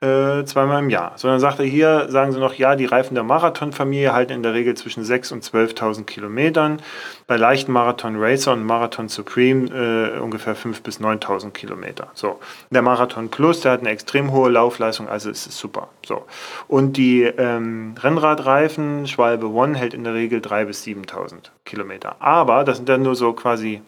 äh, 0.00 0.44
zweimal 0.44 0.82
im 0.82 0.90
Jahr. 0.90 1.12
Sondern 1.16 1.40
sagt 1.40 1.58
er 1.58 1.64
hier, 1.64 2.06
sagen 2.10 2.32
sie 2.32 2.38
noch, 2.38 2.54
ja, 2.54 2.76
die 2.76 2.84
Reifen 2.84 3.14
der 3.14 3.24
Marathonfamilie 3.24 4.12
halten 4.12 4.32
in 4.32 4.42
der 4.42 4.52
Regel 4.52 4.74
zwischen 4.74 5.04
6.000 5.04 5.32
und 5.32 5.44
12.000 5.44 6.04
Kilometern. 6.04 6.82
Bei 7.26 7.36
leichten 7.36 7.72
Marathon 7.72 8.16
Racer 8.18 8.52
und 8.52 8.64
Marathon 8.64 9.08
Supreme 9.08 9.70
äh, 9.70 10.18
ungefähr 10.18 10.54
5.000 10.54 10.82
bis 10.82 11.00
9.000 11.00 11.50
Kilometer. 11.52 12.08
So. 12.14 12.40
Der 12.70 12.82
Marathon 12.82 13.30
Plus, 13.30 13.60
der 13.60 13.72
hat 13.72 13.80
eine 13.80 13.90
extrem 13.90 14.32
hohe 14.32 14.50
Laufleistung, 14.50 15.08
also 15.08 15.30
es 15.30 15.46
ist 15.46 15.58
super. 15.58 15.88
So. 16.04 16.26
Und 16.68 16.96
die 16.98 17.22
ähm, 17.22 17.94
Rennradreifen, 17.98 19.06
Schwalbe 19.06 19.48
One, 19.48 19.78
hält 19.78 19.94
in 19.94 20.04
der 20.04 20.14
Regel 20.14 20.40
3.000 20.40 20.64
bis 20.66 20.84
7.000 20.84 21.34
Kilometer. 21.64 22.16
Aber 22.18 22.64
das 22.64 22.76
sind 22.76 22.88
dann 22.88 23.02
nur 23.02 23.14
so 23.14 23.32
quasi 23.32 23.80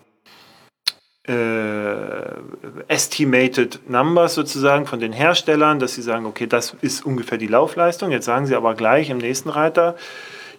estimated 2.89 3.81
numbers 3.89 4.35
sozusagen 4.35 4.87
von 4.87 4.99
den 4.99 5.13
Herstellern, 5.13 5.79
dass 5.79 5.95
sie 5.95 6.03
sagen, 6.03 6.25
okay, 6.27 6.47
das 6.47 6.75
ist 6.81 7.05
ungefähr 7.05 7.37
die 7.37 7.47
Laufleistung. 7.47 8.11
Jetzt 8.11 8.25
sagen 8.25 8.47
sie 8.47 8.55
aber 8.55 8.75
gleich 8.75 9.11
im 9.11 9.19
nächsten 9.19 9.51
Reiter, 9.51 9.97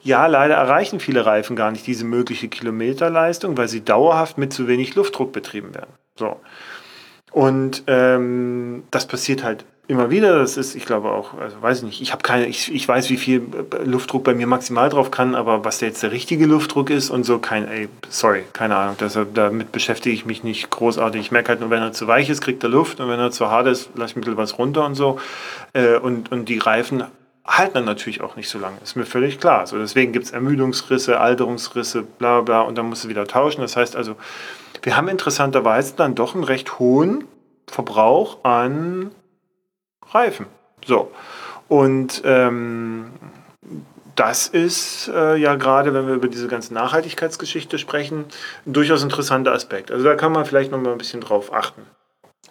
ja, 0.02 0.28
leider 0.28 0.56
erreichen 0.56 1.00
viele 1.00 1.26
Reifen 1.26 1.56
gar 1.56 1.72
nicht 1.72 1.86
diese 1.86 2.06
mögliche 2.06 2.48
Kilometerleistung, 2.48 3.58
weil 3.58 3.68
sie 3.68 3.84
dauerhaft 3.84 4.38
mit 4.38 4.54
zu 4.54 4.68
wenig 4.68 4.96
Luftdruck 4.96 5.34
betrieben 5.34 5.74
werden. 5.76 5.92
So. 6.16 6.40
Und 7.32 7.84
ähm, 7.88 8.84
das 8.92 9.08
passiert 9.08 9.44
halt 9.44 9.66
immer 9.90 10.12
wieder. 10.12 10.38
Das 10.38 10.56
ist, 10.56 10.76
ich 10.76 10.86
glaube 10.86 11.10
auch, 11.10 11.34
also 11.34 11.62
weiß 11.62 11.80
ich 11.80 11.84
nicht, 11.84 12.02
ich 12.02 12.12
habe 12.12 12.22
keine, 12.22 12.46
ich, 12.46 12.74
ich 12.74 12.88
weiß, 12.88 13.10
wie 13.10 13.18
viel 13.18 13.42
Luftdruck 13.84 14.24
bei 14.24 14.36
mir 14.36 14.46
maximal 14.46 14.88
drauf 14.88 15.10
kann, 15.10 15.34
aber 15.34 15.66
was 15.66 15.82
jetzt 15.82 16.04
der 16.04 16.12
richtige 16.12 16.46
Luftdruck 16.46 16.92
ist 16.92 17.10
und 17.10 17.24
so, 17.24 17.40
kein, 17.40 17.68
ey, 17.68 17.90
sorry, 18.08 18.44
keine 18.54 18.76
Ahnung. 18.76 18.96
Deshalb, 19.00 19.34
damit 19.34 19.72
beschäftige 19.72 20.14
ich 20.14 20.26
mich 20.26 20.44
nicht 20.44 20.70
großartig. 20.70 21.20
Ich 21.20 21.32
merke 21.32 21.50
halt 21.50 21.60
nur, 21.60 21.72
wenn 21.72 21.82
er 21.82 21.92
zu 21.92 22.08
weich 22.08 22.30
ist, 22.30 22.42
kriegt 22.42 22.62
er 22.64 22.70
Luft 22.70 23.00
und 23.00 23.10
wenn 23.10 23.20
er 23.20 23.32
zu 23.32 23.50
hart 23.50 23.66
ist, 23.66 23.90
lasse 23.96 24.12
ich 24.12 24.18
ein 24.18 24.22
bisschen 24.22 24.38
was 24.38 24.60
runter 24.60 24.86
und 24.86 24.94
so. 24.94 25.20
Äh, 25.74 25.98
und, 25.98 26.32
und 26.32 26.50
die 26.50 26.60
Reifen 26.60 27.04
halten 27.48 27.74
dann 27.74 27.86
natürlich 27.86 28.22
auch 28.22 28.36
nicht 28.36 28.48
so 28.48 28.60
lange. 28.60 28.78
Ist 28.84 28.96
mir 28.96 29.08
völlig 29.08 29.40
klar. 29.40 29.66
So, 29.66 29.80
deswegen 29.80 30.14
gibt 30.14 30.26
es 30.26 30.32
Ermüdungsrisse, 30.32 31.20
Alterungsrisse, 31.20 32.04
bla 32.04 32.42
bla, 32.42 32.62
und 32.62 32.78
dann 32.78 32.86
musst 32.86 33.06
du 33.06 33.10
wieder 33.10 33.26
tauschen. 33.26 33.62
Das 33.62 33.76
heißt 33.76 33.96
also, 33.96 34.16
wir 34.84 34.96
haben 34.96 35.08
interessanterweise 35.08 35.96
dann 35.96 36.14
doch 36.14 36.36
einen 36.36 36.44
recht 36.44 36.78
hohen 36.78 37.24
Verbrauch 37.66 38.44
an 38.44 39.10
Reifen. 40.12 40.46
So. 40.86 41.12
Und 41.68 42.22
ähm, 42.26 43.12
das 44.16 44.48
ist 44.48 45.10
äh, 45.14 45.38
ja 45.38 45.56
gerade, 45.56 45.94
wenn 45.94 46.08
wir 46.08 46.16
über 46.16 46.28
diese 46.28 46.48
ganze 46.48 46.74
Nachhaltigkeitsgeschichte 46.74 47.78
sprechen, 47.78 48.26
ein 48.66 48.74
durchaus 48.74 49.02
interessanter 49.04 49.54
Aspekt. 49.54 49.92
Also 49.92 50.04
da 50.04 50.16
kann 50.16 50.32
man 50.32 50.46
vielleicht 50.46 50.72
noch 50.72 50.80
mal 50.80 50.92
ein 50.92 50.98
bisschen 50.98 51.22
drauf 51.22 51.54
achten. 51.54 51.84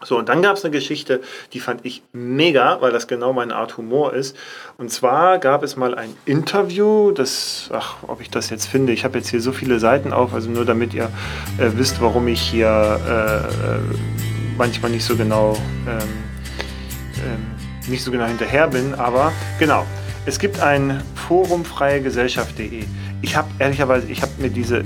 So, 0.04 0.16
und 0.16 0.28
dann 0.28 0.42
gab 0.42 0.56
es 0.56 0.64
eine 0.64 0.70
Geschichte, 0.70 1.20
die 1.52 1.59
fand 1.59 1.84
ich 1.84 2.02
mega, 2.12 2.80
weil 2.80 2.92
das 2.92 3.09
genau 3.09 3.32
meine 3.32 3.56
Art 3.56 3.76
Humor 3.76 4.14
ist. 4.14 4.36
Und 4.76 4.90
zwar 4.90 5.38
gab 5.38 5.64
es 5.64 5.76
mal 5.76 5.96
ein 5.96 6.16
Interview, 6.24 7.11
das, 7.11 7.68
ach, 7.72 7.96
ob 8.06 8.20
ich 8.20 8.30
das 8.30 8.48
jetzt 8.48 8.66
finde, 8.66 8.92
ich 8.92 9.04
habe 9.04 9.18
jetzt 9.18 9.28
hier 9.28 9.40
so 9.40 9.50
viele 9.50 9.80
Seiten 9.80 10.12
auf, 10.12 10.34
also 10.34 10.48
nur 10.50 10.64
damit 10.64 10.94
ihr 10.94 11.11
äh, 11.59 11.70
wisst, 11.74 12.00
warum 12.00 12.28
ich 12.28 12.40
hier 12.40 13.00
äh, 13.06 13.76
äh 13.76 13.80
manchmal 14.56 14.90
nicht 14.90 15.04
so 15.04 15.16
genau 15.16 15.56
ähm, 15.86 16.09
nicht 17.89 18.05
so 18.05 18.11
genau 18.11 18.26
hinterher 18.26 18.68
bin, 18.68 18.95
aber 18.95 19.32
genau. 19.59 19.84
Es 20.26 20.39
gibt 20.39 20.61
ein 20.61 21.03
Forum 21.14 21.64
freigegesellschaft.de. 21.64 22.84
Ich 23.22 23.34
habe 23.34 23.49
ehrlicherweise, 23.59 24.09
ich 24.09 24.20
habe 24.20 24.32
mir 24.39 24.51
diese, 24.51 24.80
äh, 24.80 24.84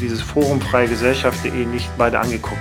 dieses 0.00 0.22
Forum 0.22 0.60
freigegesellschaft.de 0.60 1.66
nicht 1.66 1.90
beide 1.98 2.20
angeguckt. 2.20 2.60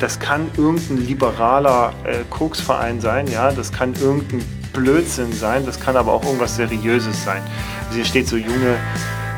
Das 0.00 0.18
kann 0.18 0.50
irgendein 0.56 1.04
liberaler 1.04 1.92
äh, 2.04 2.18
Koksverein 2.30 3.00
sein, 3.00 3.26
ja, 3.26 3.50
das 3.50 3.72
kann 3.72 3.92
irgendein 4.00 4.42
Blödsinn 4.72 5.32
sein, 5.32 5.66
das 5.66 5.78
kann 5.78 5.96
aber 5.96 6.12
auch 6.12 6.24
irgendwas 6.24 6.56
Seriöses 6.56 7.24
sein. 7.24 7.42
Also 7.86 7.96
hier 7.96 8.04
steht 8.04 8.28
so 8.28 8.36
junge, 8.36 8.76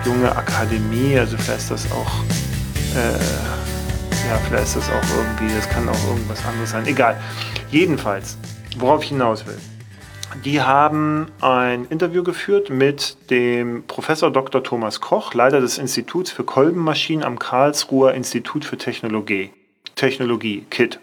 junge 0.05 0.35
Akademie, 0.35 1.19
also 1.19 1.37
vielleicht 1.37 1.61
ist 1.61 1.71
das 1.71 1.93
auch, 1.93 2.23
äh, 2.95 3.13
ja, 4.29 4.39
vielleicht 4.49 4.65
ist 4.65 4.77
das 4.77 4.91
auch 4.91 5.17
irgendwie, 5.17 5.55
das 5.55 5.69
kann 5.69 5.89
auch 5.89 6.09
irgendwas 6.09 6.45
anderes 6.45 6.71
sein. 6.71 6.87
Egal. 6.87 7.17
Jedenfalls, 7.71 8.37
worauf 8.79 9.03
ich 9.03 9.11
hinaus 9.11 9.47
will. 9.47 9.59
Die 10.45 10.61
haben 10.61 11.29
ein 11.41 11.87
Interview 11.91 12.25
geführt 12.25 12.69
mit 12.69 13.31
dem 13.31 13.85
Professor 13.87 14.33
Dr. 14.33 14.65
Thomas 14.65 15.01
Koch, 15.01 15.33
Leiter 15.33 15.61
des 15.61 15.79
Instituts 15.79 16.31
für 16.33 16.43
Kolbenmaschinen 16.43 17.25
am 17.25 17.39
Karlsruher 17.39 18.15
Institut 18.15 18.65
für 18.65 18.77
Technologie, 18.77 19.53
Technologie, 19.95 20.67
KIT. 20.71 20.99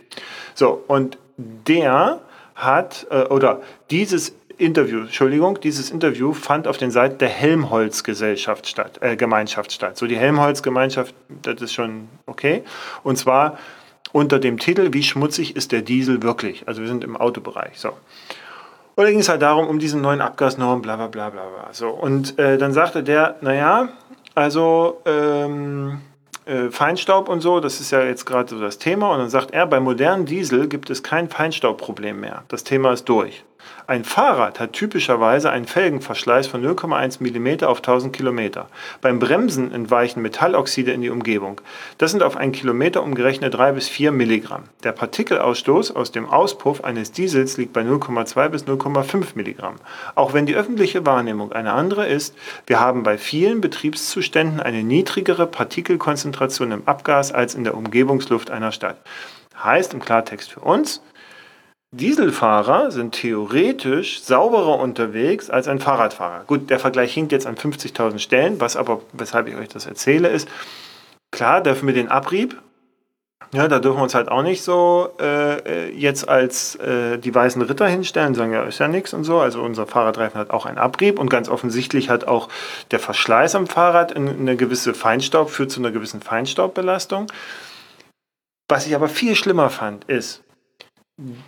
So, 0.54 0.84
und 0.88 1.18
der 1.38 2.22
hat, 2.56 3.08
äh, 3.10 3.24
oder 3.24 3.62
dieses 3.90 4.36
Interview, 4.58 5.02
Entschuldigung, 5.02 5.60
dieses 5.60 5.90
Interview 5.90 6.34
fand 6.34 6.68
auf 6.68 6.78
den 6.78 6.92
Seiten 6.92 7.18
der 7.18 7.30
Helmholtz-Gesellschaft 7.30 8.68
statt, 8.68 9.00
äh, 9.02 9.16
Gemeinschaft 9.16 9.72
statt. 9.72 9.98
So, 9.98 10.06
die 10.08 10.18
Helmholtz-Gemeinschaft, 10.18 11.16
das 11.42 11.62
ist 11.62 11.74
schon 11.74 12.10
okay. 12.28 12.64
Und 13.04 13.18
zwar 13.18 13.58
unter 14.12 14.40
dem 14.40 14.60
Titel 14.60 14.94
Wie 14.94 15.04
schmutzig 15.04 15.56
ist 15.56 15.72
der 15.72 15.82
Diesel 15.82 16.24
wirklich? 16.24 16.68
Also 16.68 16.82
wir 16.82 16.88
sind 16.88 17.04
im 17.04 17.18
Autobereich. 17.18 17.80
So. 17.80 17.90
Und 17.90 19.06
da 19.06 19.10
ging 19.10 19.20
es 19.20 19.30
halt 19.30 19.42
darum, 19.42 19.68
um 19.68 19.80
diesen 19.80 20.02
neuen 20.02 20.22
Abgasnorm, 20.22 20.82
bla 20.82 20.96
bla 20.96 21.08
bla 21.08 21.30
bla 21.30 21.44
bla. 21.44 21.70
So. 21.72 21.90
Und 21.90 22.38
äh, 22.38 22.58
dann 22.58 22.74
sagte 22.74 23.04
der, 23.04 23.38
naja, 23.42 23.90
also 24.36 25.02
ähm, 25.06 26.02
äh, 26.46 26.70
Feinstaub 26.70 27.30
und 27.30 27.42
so, 27.42 27.60
das 27.60 27.80
ist 27.80 27.92
ja 27.92 28.04
jetzt 28.04 28.26
gerade 28.26 28.50
so 28.50 28.60
das 28.60 28.78
Thema. 28.78 29.12
Und 29.12 29.20
dann 29.20 29.30
sagt 29.30 29.52
er, 29.52 29.66
bei 29.66 29.80
modernen 29.80 30.26
Diesel 30.26 30.68
gibt 30.68 30.90
es 30.90 31.04
kein 31.04 31.30
Feinstaubproblem 31.30 32.20
mehr. 32.20 32.44
Das 32.48 32.64
Thema 32.64 32.92
ist 32.92 33.06
durch. 33.06 33.44
Ein 33.88 34.06
Fahrrad 34.06 34.60
hat 34.60 34.74
typischerweise 34.74 35.50
einen 35.50 35.66
Felgenverschleiß 35.66 36.48
von 36.48 36.64
0,1 36.64 37.20
mm 37.20 37.66
auf 37.66 37.80
1000 37.80 38.16
Kilometer. 38.16 38.68
Beim 39.02 39.20
Bremsen 39.20 39.72
entweichen 39.72 40.22
Metalloxide 40.22 40.92
in 40.92 41.02
die 41.02 41.10
Umgebung. 41.10 41.60
Das 41.98 42.12
sind 42.12 42.24
auf 42.24 42.38
einen 42.38 42.54
Kilometer 42.54 43.04
umgerechnet 43.04 43.54
3 43.54 43.74
bis 43.74 43.90
4 43.90 44.12
Milligramm. 44.12 44.64
Der 44.84 44.94
Partikelausstoß 44.94 45.96
aus 45.96 46.12
dem 46.12 46.30
Auspuff 46.30 46.84
eines 46.84 47.12
Diesels 47.12 47.58
liegt 47.58 47.74
bei 47.74 47.82
0,2 47.82 48.50
bis 48.50 48.64
0,5 48.64 49.36
Milligramm. 49.36 49.76
Auch 50.16 50.34
wenn 50.34 50.46
die 50.46 50.56
öffentliche 50.56 51.06
Wahrnehmung 51.06 51.52
eine 51.52 51.74
andere 51.74 52.08
ist, 52.08 52.36
wir 52.68 52.80
haben 52.80 53.04
bei 53.04 53.18
vielen 53.18 53.62
Betriebszuständen 53.62 54.60
eine 54.60 54.84
niedrigere 54.84 55.48
Partikelkonzentration 55.48 56.72
im 56.72 56.88
Abgas 56.88 57.32
als 57.32 57.56
in 57.56 57.64
der 57.64 57.76
Umgebungsluft 57.76 58.52
einer 58.52 58.72
Stadt. 58.72 58.98
Heißt 59.64 59.94
im 59.94 60.00
Klartext 60.00 60.52
für 60.52 60.62
uns, 60.62 61.02
Dieselfahrer 61.94 62.90
sind 62.90 63.12
theoretisch 63.14 64.22
sauberer 64.22 64.80
unterwegs 64.80 65.50
als 65.50 65.68
ein 65.68 65.80
Fahrradfahrer. 65.80 66.46
Gut, 66.46 66.70
der 66.70 66.80
Vergleich 66.80 67.14
hinkt 67.14 67.34
jetzt 67.34 67.46
an 67.46 67.56
50.000 67.56 68.20
Stellen, 68.20 68.62
was 68.62 68.78
aber, 68.78 69.02
weshalb 69.12 69.48
ich 69.48 69.56
euch 69.56 69.68
das 69.68 69.88
erzähle, 69.88 70.30
ist, 70.30 70.48
klar, 71.32 71.62
dürfen 71.62 71.88
wir 71.88 71.94
den 71.94 72.08
Abrieb, 72.08 72.56
ja, 73.54 73.68
da 73.68 73.80
dürfen 73.80 73.98
wir 73.98 74.04
uns 74.04 74.16
halt 74.16 74.30
auch 74.30 74.44
nicht 74.44 74.62
so 74.64 75.10
äh, 75.20 75.90
jetzt 75.90 76.30
als 76.30 76.76
äh, 76.76 77.18
die 77.18 77.36
weißen 77.36 77.62
Ritter 77.62 77.88
hinstellen, 77.88 78.34
sagen, 78.34 78.54
ja, 78.54 78.64
ist 78.64 78.80
ja 78.80 78.88
nichts 78.88 79.14
und 79.14 79.26
so. 79.26 79.40
Also 79.40 79.62
unser 79.62 79.86
Fahrradreifen 79.86 80.40
hat 80.40 80.52
auch 80.52 80.66
einen 80.66 80.78
Abrieb 80.78 81.20
und 81.20 81.30
ganz 81.30 81.50
offensichtlich 81.50 82.10
hat 82.10 82.26
auch 82.26 82.48
der 82.92 83.00
Verschleiß 83.00 83.56
am 83.56 83.68
Fahrrad 83.68 84.16
eine 84.16 84.56
gewisse 84.56 84.94
Feinstaub, 84.94 85.50
führt 85.50 85.72
zu 85.72 85.82
einer 85.82 85.92
gewissen 85.92 86.22
Feinstaubbelastung. 86.22 87.28
Was 88.70 88.88
ich 88.88 88.96
aber 88.96 89.10
viel 89.10 89.36
schlimmer 89.36 89.70
fand, 89.70 90.06
ist, 90.06 90.44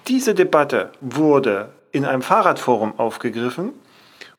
diese 0.07 0.36
Debatte 0.36 0.91
wurde 1.01 1.69
in 1.91 2.05
einem 2.05 2.21
Fahrradforum 2.21 2.99
aufgegriffen 2.99 3.74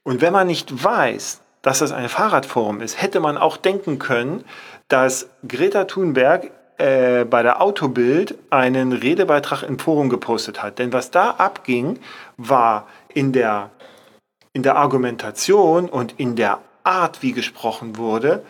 und 0.02 0.20
wenn 0.20 0.32
man 0.32 0.46
nicht 0.46 0.84
weiß, 0.84 1.40
dass 1.62 1.78
das 1.78 1.92
ein 1.92 2.08
Fahrradforum 2.08 2.80
ist, 2.80 3.00
hätte 3.00 3.20
man 3.20 3.38
auch 3.38 3.56
denken 3.56 3.98
können, 3.98 4.44
dass 4.88 5.28
Greta 5.48 5.84
Thunberg 5.84 6.50
äh, 6.76 7.24
bei 7.24 7.42
der 7.42 7.62
Autobild 7.62 8.36
einen 8.50 8.92
Redebeitrag 8.92 9.62
im 9.62 9.78
Forum 9.78 10.10
gepostet 10.10 10.62
hat. 10.62 10.78
Denn 10.78 10.92
was 10.92 11.10
da 11.10 11.30
abging, 11.30 11.98
war 12.36 12.86
in 13.08 13.32
der, 13.32 13.70
in 14.52 14.62
der 14.62 14.76
Argumentation 14.76 15.88
und 15.88 16.14
in 16.18 16.36
der 16.36 16.58
Art, 16.82 17.22
wie 17.22 17.32
gesprochen 17.32 17.96
wurde, 17.96 18.44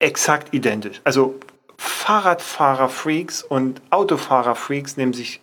exakt 0.00 0.52
identisch. 0.52 1.00
Also 1.04 1.36
Fahrradfahrer-Freaks 1.76 3.42
und 3.44 3.80
Autofahrer-Freaks 3.90 4.96
nehmen 4.96 5.12
sich 5.12 5.40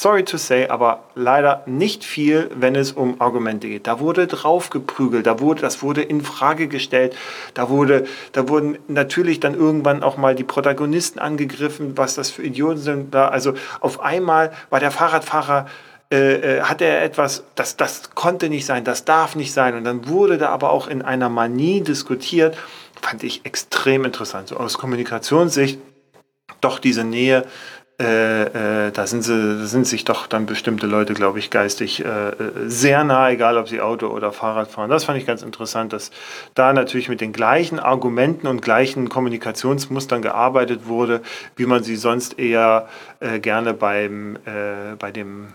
sorry 0.00 0.24
to 0.24 0.38
say, 0.38 0.66
aber 0.66 1.04
leider 1.14 1.62
nicht 1.66 2.04
viel, 2.04 2.50
wenn 2.54 2.74
es 2.74 2.92
um 2.92 3.20
Argumente 3.20 3.68
geht. 3.68 3.86
Da 3.86 4.00
wurde 4.00 4.26
draufgeprügelt, 4.26 5.26
da 5.26 5.40
wurde, 5.40 5.60
das 5.60 5.82
wurde 5.82 6.00
in 6.00 6.22
Frage 6.22 6.68
gestellt, 6.68 7.14
da 7.52 7.68
wurde, 7.68 8.06
da 8.32 8.48
wurden 8.48 8.78
natürlich 8.88 9.40
dann 9.40 9.54
irgendwann 9.54 10.02
auch 10.02 10.16
mal 10.16 10.34
die 10.34 10.44
Protagonisten 10.44 11.18
angegriffen, 11.18 11.98
was 11.98 12.14
das 12.14 12.30
für 12.30 12.42
Idioten 12.42 12.78
sind. 12.78 13.14
Also 13.14 13.52
auf 13.80 14.00
einmal 14.00 14.52
war 14.70 14.80
der 14.80 14.90
Fahrradfahrer 14.90 15.66
äh, 16.10 16.16
äh 16.58 16.62
hat 16.62 16.80
er 16.80 17.04
etwas, 17.04 17.44
das, 17.54 17.76
das 17.76 18.10
konnte 18.14 18.48
nicht 18.48 18.64
sein, 18.64 18.84
das 18.84 19.04
darf 19.04 19.36
nicht 19.36 19.52
sein. 19.52 19.74
Und 19.74 19.84
dann 19.84 20.08
wurde 20.08 20.38
da 20.38 20.48
aber 20.48 20.70
auch 20.70 20.88
in 20.88 21.02
einer 21.02 21.28
Manie 21.28 21.82
diskutiert, 21.82 22.56
fand 23.02 23.22
ich 23.22 23.44
extrem 23.44 24.06
interessant. 24.06 24.48
So 24.48 24.56
aus 24.56 24.78
Kommunikationssicht 24.78 25.78
doch 26.60 26.78
diese 26.78 27.04
Nähe 27.04 27.44
äh, 28.00 28.86
äh, 28.86 28.92
da 28.92 29.06
sind, 29.06 29.22
sie, 29.22 29.66
sind 29.66 29.86
sich 29.86 30.04
doch 30.06 30.26
dann 30.26 30.46
bestimmte 30.46 30.86
Leute, 30.86 31.12
glaube 31.12 31.38
ich, 31.38 31.50
geistig 31.50 32.02
äh, 32.02 32.30
äh, 32.30 32.32
sehr 32.66 33.04
nah, 33.04 33.28
egal 33.28 33.58
ob 33.58 33.68
sie 33.68 33.82
Auto 33.82 34.06
oder 34.06 34.32
Fahrrad 34.32 34.70
fahren. 34.70 34.88
Das 34.88 35.04
fand 35.04 35.18
ich 35.18 35.26
ganz 35.26 35.42
interessant, 35.42 35.92
dass 35.92 36.10
da 36.54 36.72
natürlich 36.72 37.10
mit 37.10 37.20
den 37.20 37.34
gleichen 37.34 37.78
Argumenten 37.78 38.46
und 38.46 38.62
gleichen 38.62 39.10
Kommunikationsmustern 39.10 40.22
gearbeitet 40.22 40.86
wurde, 40.86 41.20
wie 41.56 41.66
man 41.66 41.82
sie 41.82 41.96
sonst 41.96 42.38
eher 42.38 42.88
äh, 43.20 43.38
gerne 43.38 43.74
beim, 43.74 44.38
bei 44.98 45.10
dem 45.10 45.48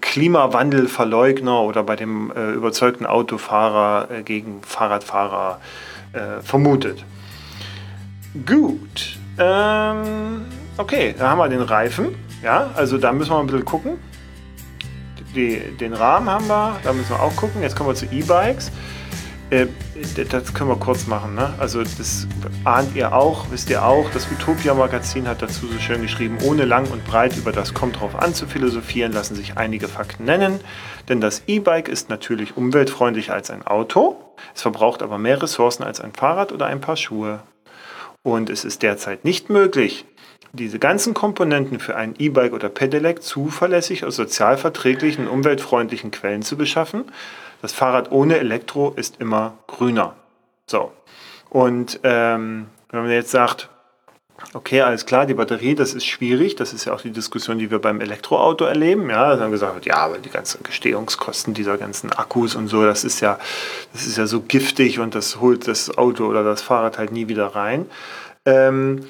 Klimawandelverleugner 0.00 1.60
oder 1.62 1.82
bei 1.82 1.96
dem 1.96 2.30
überzeugten 2.30 3.06
Autofahrer 3.06 4.08
gegen 4.24 4.62
Fahrradfahrer 4.62 5.60
vermutet. 6.42 7.04
Gut. 8.46 9.18
Ähm 9.38 10.57
Okay, 10.78 11.12
da 11.18 11.30
haben 11.30 11.38
wir 11.38 11.48
den 11.48 11.60
Reifen. 11.60 12.14
Ja, 12.40 12.70
also 12.76 12.98
da 12.98 13.12
müssen 13.12 13.32
wir 13.32 13.40
ein 13.40 13.46
bisschen 13.46 13.64
gucken. 13.64 13.98
Die, 15.34 15.58
den 15.76 15.92
Rahmen 15.92 16.30
haben 16.30 16.46
wir, 16.46 16.78
da 16.84 16.92
müssen 16.92 17.10
wir 17.10 17.20
auch 17.20 17.34
gucken. 17.34 17.62
Jetzt 17.62 17.74
kommen 17.74 17.90
wir 17.90 17.96
zu 17.96 18.06
E-Bikes. 18.06 18.70
Äh, 19.50 19.66
das 20.30 20.54
können 20.54 20.70
wir 20.70 20.76
kurz 20.76 21.08
machen. 21.08 21.34
Ne? 21.34 21.52
Also 21.58 21.82
das 21.82 22.28
ahnt 22.62 22.94
ihr 22.94 23.12
auch, 23.12 23.46
wisst 23.50 23.70
ihr 23.70 23.84
auch. 23.84 24.08
Das 24.12 24.30
Utopia-Magazin 24.30 25.26
hat 25.26 25.42
dazu 25.42 25.66
so 25.66 25.80
schön 25.80 26.00
geschrieben, 26.00 26.38
ohne 26.44 26.64
lang 26.64 26.88
und 26.92 27.04
breit 27.04 27.36
über 27.36 27.50
das 27.50 27.74
kommt 27.74 27.98
drauf 27.98 28.14
an 28.14 28.32
zu 28.32 28.46
philosophieren, 28.46 29.10
lassen 29.10 29.34
sich 29.34 29.56
einige 29.56 29.88
Fakten 29.88 30.26
nennen. 30.26 30.60
Denn 31.08 31.20
das 31.20 31.42
E-Bike 31.48 31.88
ist 31.88 32.08
natürlich 32.08 32.56
umweltfreundlicher 32.56 33.34
als 33.34 33.50
ein 33.50 33.66
Auto. 33.66 34.16
Es 34.54 34.62
verbraucht 34.62 35.02
aber 35.02 35.18
mehr 35.18 35.42
Ressourcen 35.42 35.82
als 35.82 36.00
ein 36.00 36.12
Fahrrad 36.12 36.52
oder 36.52 36.66
ein 36.66 36.80
paar 36.80 36.96
Schuhe. 36.96 37.40
Und 38.22 38.48
es 38.48 38.64
ist 38.64 38.82
derzeit 38.82 39.24
nicht 39.24 39.50
möglich, 39.50 40.04
diese 40.52 40.78
ganzen 40.78 41.14
Komponenten 41.14 41.78
für 41.78 41.96
ein 41.96 42.14
E-Bike 42.18 42.52
oder 42.52 42.68
Pedelec 42.68 43.22
zuverlässig 43.22 44.04
aus 44.04 44.16
sozialverträglichen 44.16 45.26
und 45.26 45.32
umweltfreundlichen 45.32 46.10
Quellen 46.10 46.42
zu 46.42 46.56
beschaffen. 46.56 47.04
Das 47.62 47.72
Fahrrad 47.72 48.12
ohne 48.12 48.38
Elektro 48.38 48.92
ist 48.96 49.20
immer 49.20 49.54
grüner. 49.66 50.14
So. 50.66 50.92
Und 51.50 52.00
ähm, 52.02 52.66
wenn 52.90 53.02
man 53.02 53.10
jetzt 53.10 53.30
sagt, 53.30 53.68
okay, 54.54 54.82
alles 54.82 55.06
klar, 55.06 55.26
die 55.26 55.34
Batterie, 55.34 55.74
das 55.74 55.94
ist 55.94 56.06
schwierig, 56.06 56.56
das 56.56 56.72
ist 56.72 56.84
ja 56.84 56.92
auch 56.92 57.00
die 57.00 57.10
Diskussion, 57.10 57.58
die 57.58 57.70
wir 57.70 57.80
beim 57.80 58.00
Elektroauto 58.00 58.64
erleben. 58.64 59.10
Ja, 59.10 59.36
dann 59.36 59.50
gesagt 59.50 59.74
wird, 59.74 59.86
ja, 59.86 59.96
aber 59.96 60.18
die 60.18 60.30
ganzen 60.30 60.62
Gestehungskosten 60.62 61.54
dieser 61.54 61.76
ganzen 61.76 62.12
Akkus 62.12 62.54
und 62.54 62.68
so, 62.68 62.84
das 62.84 63.04
ist 63.04 63.20
ja, 63.20 63.38
das 63.92 64.06
ist 64.06 64.16
ja 64.16 64.26
so 64.26 64.40
giftig 64.40 65.00
und 65.00 65.14
das 65.14 65.40
holt 65.40 65.66
das 65.66 65.96
Auto 65.98 66.26
oder 66.26 66.44
das 66.44 66.62
Fahrrad 66.62 66.98
halt 66.98 67.12
nie 67.12 67.28
wieder 67.28 67.46
rein. 67.48 67.86
Ähm, 68.44 69.04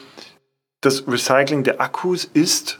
das 0.80 1.06
Recycling 1.08 1.64
der 1.64 1.80
Akkus 1.80 2.24
ist 2.24 2.78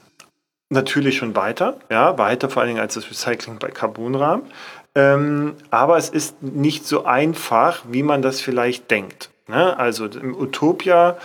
natürlich 0.71 1.17
schon 1.17 1.35
weiter, 1.35 1.79
ja, 1.91 2.19
weiter 2.19 2.51
vor 2.51 2.63
allen 2.63 2.69
Dingen 2.69 2.81
als 2.81 2.95
das 2.95 3.11
Recycling 3.11 3.59
bei 3.59 3.71
Carbonrahmen. 3.71 4.47
Ähm, 4.95 5.55
aber 5.71 5.97
es 5.97 6.09
ist 6.09 6.43
nicht 6.43 6.87
so 6.87 7.05
einfach, 7.05 7.83
wie 7.89 8.03
man 8.03 8.23
das 8.23 8.41
vielleicht 8.41 8.91
denkt. 8.91 9.31
Ne? 9.47 9.79
Also 9.79 10.07
im 10.07 10.35
Utopia 10.35 11.17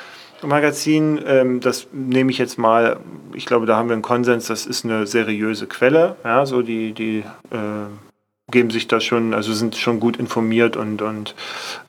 Magazin, 0.44 1.22
ähm, 1.26 1.60
das 1.60 1.88
nehme 1.92 2.32
ich 2.32 2.38
jetzt 2.38 2.58
mal, 2.58 3.00
ich 3.34 3.46
glaube, 3.46 3.66
da 3.66 3.78
haben 3.78 3.90
wir 3.90 3.94
einen 3.94 4.02
Konsens, 4.02 4.48
das 4.48 4.66
ist 4.66 4.84
eine 4.84 5.08
seriöse 5.08 5.68
Quelle. 5.68 6.18
Ja, 6.24 6.46
so 6.46 6.62
die, 6.62 6.94
die 6.94 7.20
äh, 7.52 8.52
geben 8.52 8.70
sich 8.70 8.88
da 8.88 9.00
schon, 9.00 9.34
also 9.34 9.54
sind 9.54 9.76
schon 9.76 10.00
gut 10.00 10.18
informiert 10.18 10.76
und, 10.76 11.02
und 11.02 11.36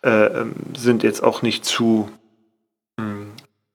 äh, 0.03 0.27
ähm, 0.27 0.55
sind 0.77 1.03
jetzt 1.03 1.23
auch 1.23 1.43
nicht 1.43 1.65
zu 1.65 2.09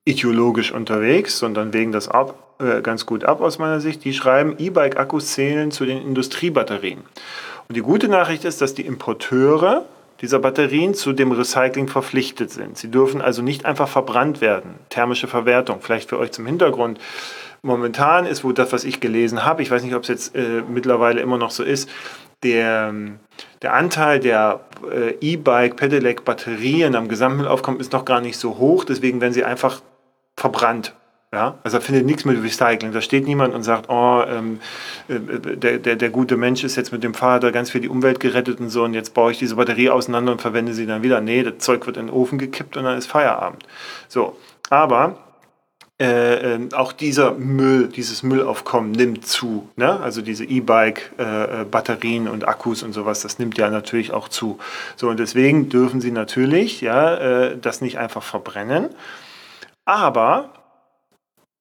ideologisch 0.10 0.72
unterwegs, 0.72 1.38
sondern 1.38 1.74
wägen 1.74 1.92
das 1.92 2.08
ab, 2.08 2.56
äh, 2.60 2.82
ganz 2.82 3.06
gut 3.06 3.24
ab 3.24 3.42
aus 3.42 3.60
meiner 3.60 3.80
Sicht. 3.80 4.04
Die 4.04 4.14
schreiben, 4.14 4.56
E-Bike-Akkus 4.58 5.34
zählen 5.34 5.72
zu 5.72 5.86
den 5.86 6.02
Industriebatterien. 6.02 7.00
Und 7.68 7.76
die 7.76 7.82
gute 7.82 8.08
Nachricht 8.08 8.46
ist, 8.46 8.62
dass 8.62 8.74
die 8.74 8.86
Importeure 8.86 9.86
dieser 10.22 10.40
Batterien 10.40 10.94
zu 10.96 11.14
dem 11.14 11.32
Recycling 11.32 11.88
verpflichtet 11.88 12.52
sind. 12.52 12.78
Sie 12.78 12.92
dürfen 12.92 13.22
also 13.22 13.42
nicht 13.42 13.66
einfach 13.66 13.88
verbrannt 13.88 14.42
werden. 14.42 14.76
Thermische 14.90 15.28
Verwertung, 15.28 15.80
vielleicht 15.82 16.10
für 16.10 16.18
euch 16.18 16.32
zum 16.32 16.46
Hintergrund. 16.46 17.00
Momentan 17.62 18.26
ist 18.26 18.44
wo 18.44 18.52
das, 18.52 18.72
was 18.74 18.84
ich 18.84 19.00
gelesen 19.00 19.46
habe, 19.46 19.62
ich 19.62 19.72
weiß 19.72 19.84
nicht, 19.84 19.96
ob 19.96 20.04
es 20.04 20.08
jetzt 20.10 20.36
äh, 20.36 20.64
mittlerweile 20.68 21.22
immer 21.22 21.38
noch 21.38 21.52
so 21.52 21.64
ist, 21.64 21.90
der, 22.44 22.94
der 23.62 23.74
Anteil 23.74 24.20
der 24.20 24.62
äh, 24.92 25.14
E-Bike, 25.20 25.76
Pedelec 25.76 26.24
Batterien 26.24 26.96
am 26.96 27.10
Gesamtmüllaufkommen 27.10 27.80
ist 27.80 27.92
noch 27.92 28.06
gar 28.06 28.22
nicht 28.22 28.38
so 28.38 28.58
hoch. 28.58 28.86
Deswegen 28.86 29.20
werden 29.20 29.34
sie 29.34 29.44
einfach 29.44 29.82
verbrannt. 30.40 30.94
Ja, 31.32 31.60
also 31.64 31.78
da 31.78 31.82
findet 31.82 32.08
nichts 32.08 32.26
mit 32.26 32.42
Recycling. 32.44 32.92
Da 32.92 33.02
steht 33.02 33.28
niemand 33.28 33.54
und 33.54 33.62
sagt, 33.62 33.88
oh, 33.88 34.24
ähm, 34.28 34.60
äh, 35.08 35.20
der, 35.58 35.78
der, 35.78 35.96
der 35.96 36.10
gute 36.10 36.38
Mensch 36.38 36.64
ist 36.64 36.76
jetzt 36.76 36.92
mit 36.92 37.04
dem 37.04 37.14
Fahrrad 37.14 37.54
ganz 37.54 37.70
für 37.70 37.80
die 37.80 37.88
Umwelt 37.88 38.20
gerettet 38.20 38.60
und 38.60 38.70
so 38.70 38.84
und 38.84 38.96
jetzt 38.96 39.14
baue 39.14 39.32
ich 39.32 39.38
diese 39.38 39.56
Batterie 39.56 39.92
auseinander 39.92 40.32
und 40.32 40.42
verwende 40.42 40.74
sie 40.74 40.88
dann 40.88 41.04
wieder. 41.04 41.22
Nee, 41.22 41.44
das 41.44 41.60
Zeug 41.60 41.86
wird 41.86 41.98
in 41.98 42.08
den 42.08 42.16
Ofen 42.16 42.40
gekippt 42.40 42.78
und 42.78 42.86
dann 42.86 42.98
ist 42.98 43.06
Feierabend. 43.06 43.64
So, 44.08 44.38
aber 44.72 45.20
äh, 46.02 46.56
äh, 46.56 46.60
auch 46.74 46.94
dieser 46.94 47.34
Müll, 47.34 47.90
dieses 47.90 48.24
Müllaufkommen 48.24 48.92
nimmt 48.94 49.28
zu. 49.28 49.70
Ne? 49.76 50.00
Also 50.00 50.24
diese 50.24 50.46
E-Bike-Batterien 50.46 52.26
äh, 52.26 52.30
und 52.30 52.48
Akkus 52.48 52.82
und 52.82 52.94
sowas, 52.94 53.20
das 53.20 53.38
nimmt 53.38 53.56
ja 53.58 53.70
natürlich 53.70 54.14
auch 54.14 54.30
zu. 54.30 54.58
So, 54.96 55.10
und 55.10 55.20
deswegen 55.20 55.70
dürfen 55.70 56.02
sie 56.02 56.12
natürlich 56.12 56.82
ja, 56.82 57.16
äh, 57.16 57.58
das 57.58 57.82
nicht 57.82 58.00
einfach 58.00 58.24
verbrennen 58.24 58.90
aber 59.86 60.54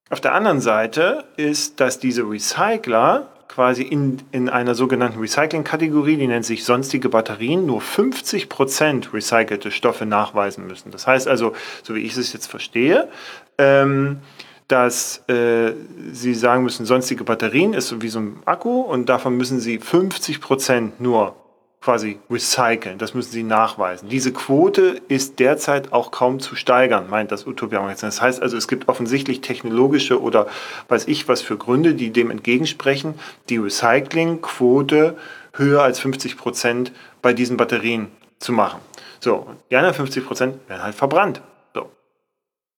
auf 0.09 0.21
der 0.21 0.33
anderen 0.33 0.59
Seite 0.59 1.25
ist, 1.37 1.79
dass 1.79 1.99
diese 1.99 2.23
Recycler 2.23 3.27
quasi 3.47 3.83
in, 3.83 4.21
in 4.31 4.47
einer 4.47 4.75
sogenannten 4.75 5.19
Recycling-Kategorie, 5.19 6.17
die 6.17 6.27
nennt 6.27 6.45
sich 6.45 6.63
sonstige 6.63 7.09
Batterien, 7.09 7.65
nur 7.65 7.81
50% 7.81 9.11
recycelte 9.13 9.71
Stoffe 9.71 10.05
nachweisen 10.05 10.65
müssen. 10.67 10.91
Das 10.91 11.07
heißt 11.07 11.27
also, 11.27 11.53
so 11.83 11.95
wie 11.95 11.99
ich 11.99 12.15
es 12.15 12.31
jetzt 12.31 12.47
verstehe, 12.47 13.09
ähm, 13.57 14.19
dass 14.67 15.27
äh, 15.27 15.73
sie 16.11 16.35
sagen 16.35 16.63
müssen, 16.63 16.85
sonstige 16.85 17.23
Batterien 17.23 17.73
ist 17.73 18.01
wie 18.01 18.09
so 18.09 18.19
ein 18.19 18.37
Akku 18.45 18.81
und 18.81 19.09
davon 19.09 19.35
müssen 19.35 19.59
sie 19.59 19.79
50% 19.79 20.91
nur 20.99 21.35
quasi 21.81 22.19
recyceln. 22.29 22.97
Das 22.97 23.13
müssen 23.13 23.31
sie 23.31 23.43
nachweisen. 23.43 24.09
Diese 24.09 24.33
Quote 24.33 25.01
ist 25.07 25.39
derzeit 25.39 25.93
auch 25.93 26.11
kaum 26.11 26.39
zu 26.39 26.55
steigern, 26.55 27.09
meint 27.09 27.31
das 27.31 27.47
Utopia-Magazin. 27.47 28.07
Das 28.07 28.21
heißt 28.21 28.41
also, 28.41 28.57
es 28.57 28.67
gibt 28.67 28.89
offensichtlich 28.89 29.41
technologische 29.41 30.21
oder 30.21 30.47
weiß 30.89 31.07
ich 31.07 31.27
was 31.27 31.41
für 31.41 31.57
Gründe, 31.57 31.95
die 31.95 32.11
dem 32.11 32.31
entgegensprechen, 32.31 33.13
die 33.47 33.57
Recyclingquote 33.57 35.17
höher 35.53 35.81
als 35.81 35.99
50 35.99 36.37
Prozent 36.37 36.91
bei 37.21 37.33
diesen 37.33 37.57
Batterien 37.57 38.11
zu 38.39 38.51
machen. 38.51 38.81
So, 39.19 39.47
die 39.69 39.75
anderen 39.75 39.95
50 39.95 40.25
Prozent 40.25 40.69
werden 40.69 40.83
halt 40.83 40.95
verbrannt. 40.95 41.41
So. 41.73 41.89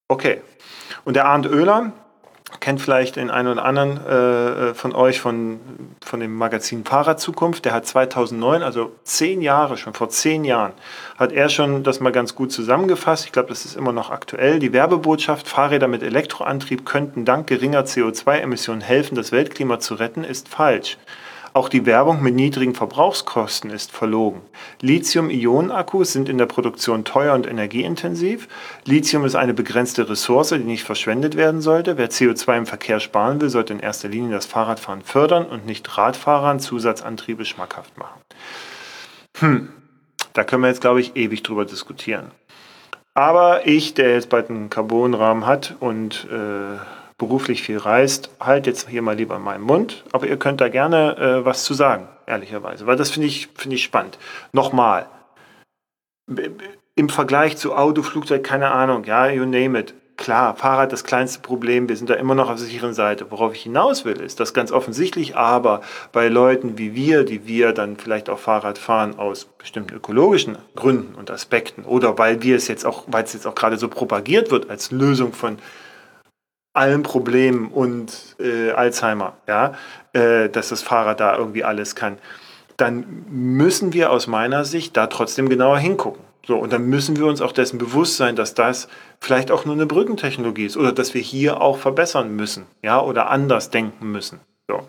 Okay. 0.08 0.42
Und 1.06 1.16
der 1.16 1.26
Arndt 1.26 1.48
Oehler, 1.48 1.94
kennt 2.60 2.82
vielleicht 2.82 3.16
den 3.16 3.32
einen 3.32 3.48
oder 3.48 3.66
anderen 3.66 4.00
äh, 4.06 4.70
äh, 4.70 4.74
von 4.74 4.94
euch 4.94 5.20
von, 5.20 5.60
von 6.04 6.20
dem 6.20 6.36
Magazin 6.36 6.84
Fahrradzukunft. 6.84 7.66
Der 7.66 7.74
hat 7.74 7.86
2009, 7.86 8.64
also 8.64 8.92
zehn 9.04 9.42
Jahre, 9.42 9.78
schon 9.78 9.94
vor 9.94 10.10
zehn 10.10 10.44
Jahren, 10.44 10.74
hat 11.18 11.32
er 11.32 11.50
schon 11.50 11.84
das 11.84 12.00
mal 12.00 12.12
ganz 12.12 12.36
gut 12.36 12.52
zusammengefasst. 12.52 13.26
Ich 13.26 13.32
glaube, 13.32 13.50
das 13.50 13.66
ist 13.66 13.76
immer 13.76 13.94
noch 13.94 14.12
aktuell. 14.12 14.60
Die 14.60 14.74
Werbebotschaft, 14.74 15.48
Fahrräder 15.48 15.88
mit 15.88 16.04
Elektroantrieb 16.04 16.86
könnten 16.86 17.26
dank 17.26 17.48
geringer 17.48 17.84
CO2-Emissionen 17.84 18.82
helfen, 18.82 19.16
das 19.16 19.32
Weltklima 19.32 19.80
zu 19.80 19.96
retten, 19.96 20.24
ist 20.24 20.50
falsch. 20.50 20.98
Auch 21.54 21.68
die 21.68 21.86
Werbung 21.86 22.24
mit 22.24 22.34
niedrigen 22.34 22.76
Verbrauchskosten 22.76 23.72
ist 23.72 23.92
verlogen. 23.92 24.42
Lithium-Ionen-Akkus 24.80 26.14
sind 26.14 26.30
in 26.30 26.38
der 26.38 26.46
Produktion 26.46 27.04
teuer 27.04 27.34
und 27.34 27.46
energieintensiv. 27.46 28.48
Lithium 28.86 29.26
ist 29.26 29.36
eine 29.36 29.54
begrenzte 29.54 30.10
Ressource, 30.10 30.50
die 30.50 30.60
nicht 30.60 30.86
verschwendet 30.86 31.36
werden 31.36 31.62
sollte. 31.62 31.98
Wer 31.98 32.10
CO2 32.10 32.60
im 32.60 32.66
Verkehr 32.66 33.02
sparen 33.02 33.42
will, 33.42 33.50
sollte 33.50 33.74
in 33.74 33.80
erster 33.80 34.08
Linie 34.08 34.32
das 34.32 34.46
Fahrradfahren 34.46 35.02
fördern 35.02 35.46
und 35.46 35.66
nicht 35.66 35.98
Radfahrern 35.98 36.62
Zusatzantriebe 36.62 37.44
schmackhaft 37.44 37.98
machen. 37.98 38.22
Hm, 39.40 39.70
da 40.32 40.46
können 40.46 40.64
wir 40.64 40.70
jetzt, 40.70 40.82
glaube 40.82 41.02
ich, 41.02 41.18
ewig 41.18 41.44
drüber 41.44 41.66
diskutieren. 41.66 42.32
Aber 43.14 43.68
ich, 43.68 43.94
der 43.94 44.14
jetzt 44.14 44.30
bald 44.30 44.50
einen 44.50 44.70
Carbonrahmen 44.70 45.46
hat 45.46 45.76
und 45.82 46.28
äh, 46.32 46.78
beruflich 47.22 47.62
viel 47.62 47.78
reist, 47.78 48.32
halt 48.40 48.66
jetzt 48.66 48.90
hier 48.90 49.04
mal 49.04 49.16
lieber 49.16 49.38
meinen 49.38 49.64
Mund. 49.64 50.04
Aber 50.12 50.26
ihr 50.26 50.38
könnt 50.38 50.60
da 50.60 50.70
gerne 50.70 51.18
äh, 51.18 51.46
was 51.46 51.64
zu 51.64 51.76
sagen, 51.76 52.08
ehrlicherweise. 52.26 52.88
Weil 52.88 52.96
das 52.98 53.12
finde 53.12 53.28
ich, 53.28 53.50
find 53.54 53.76
ich 53.76 53.84
spannend. 53.84 54.18
Nochmal. 54.54 55.06
Im 56.96 57.10
Vergleich 57.10 57.58
zu 57.58 57.76
Auto, 57.76 58.02
Flugzeug, 58.02 58.44
keine 58.44 58.72
Ahnung, 58.72 59.04
ja, 59.04 59.30
you 59.30 59.46
name 59.46 59.80
it. 59.80 59.94
Klar, 60.18 60.56
Fahrrad 60.56 60.92
das 60.92 61.04
kleinste 61.04 61.42
Problem, 61.42 61.90
wir 61.90 61.96
sind 61.96 62.10
da 62.10 62.16
immer 62.16 62.34
noch 62.34 62.50
auf 62.50 62.58
der 62.58 62.66
sicheren 62.66 62.94
Seite. 62.94 63.30
Worauf 63.30 63.54
ich 63.54 63.64
hinaus 63.64 64.04
will, 64.04 64.20
ist 64.20 64.40
das 64.40 64.54
ganz 64.56 64.72
offensichtlich, 64.72 65.36
aber 65.36 65.82
bei 66.12 66.28
Leuten 66.28 66.80
wie 66.80 66.96
wir, 66.96 67.24
die 67.24 67.46
wir 67.46 67.72
dann 67.72 67.98
vielleicht 67.98 68.30
auch 68.32 68.40
Fahrrad 68.40 68.80
fahren 68.80 69.18
aus 69.20 69.46
bestimmten 69.46 69.96
ökologischen 69.96 70.58
Gründen 70.76 71.14
und 71.16 71.30
Aspekten 71.30 71.86
oder 71.86 72.18
weil 72.18 72.42
wir 72.42 72.56
es 72.56 72.68
jetzt 72.68 72.86
auch, 72.86 73.04
weil 73.08 73.24
es 73.24 73.34
jetzt 73.34 73.46
auch 73.46 73.56
gerade 73.56 73.78
so 73.78 73.88
propagiert 73.88 74.50
wird 74.50 74.72
als 74.72 74.92
Lösung 74.92 75.34
von 75.34 75.60
allen 76.74 77.04
Problemen 77.04 77.68
und 77.70 78.36
äh, 78.40 78.72
Alzheimer, 78.72 79.34
ja, 79.48 79.74
äh, 80.14 80.50
dass 80.50 80.70
das 80.70 80.82
Fahrrad 80.82 81.20
da 81.20 81.38
irgendwie 81.38 81.64
alles 81.64 81.96
kann, 81.96 82.18
dann 82.78 83.26
müssen 83.30 83.94
wir 83.94 84.12
aus 84.12 84.28
meiner 84.28 84.66
Sicht 84.66 84.96
da 84.98 85.08
trotzdem 85.08 85.50
genauer 85.50 85.78
hingucken. 85.78 86.24
So, 86.46 86.58
und 86.58 86.74
dann 86.74 86.86
müssen 86.88 87.18
wir 87.18 87.28
uns 87.28 87.42
auch 87.42 87.52
dessen 87.52 87.78
bewusst 87.78 88.18
sein, 88.18 88.36
dass 88.36 88.56
das 88.56 88.88
vielleicht 89.20 89.52
auch 89.52 89.66
nur 89.66 89.76
eine 89.76 89.86
Brückentechnologie 89.86 90.66
ist 90.66 90.78
oder 90.78 90.92
dass 90.92 91.14
wir 91.14 91.22
hier 91.22 91.62
auch 91.62 91.78
verbessern 91.78 92.36
müssen, 92.36 92.66
ja, 92.82 93.00
oder 93.00 93.30
anders 93.30 93.70
denken 93.70 94.12
müssen. 94.12 94.40
So. 94.68 94.82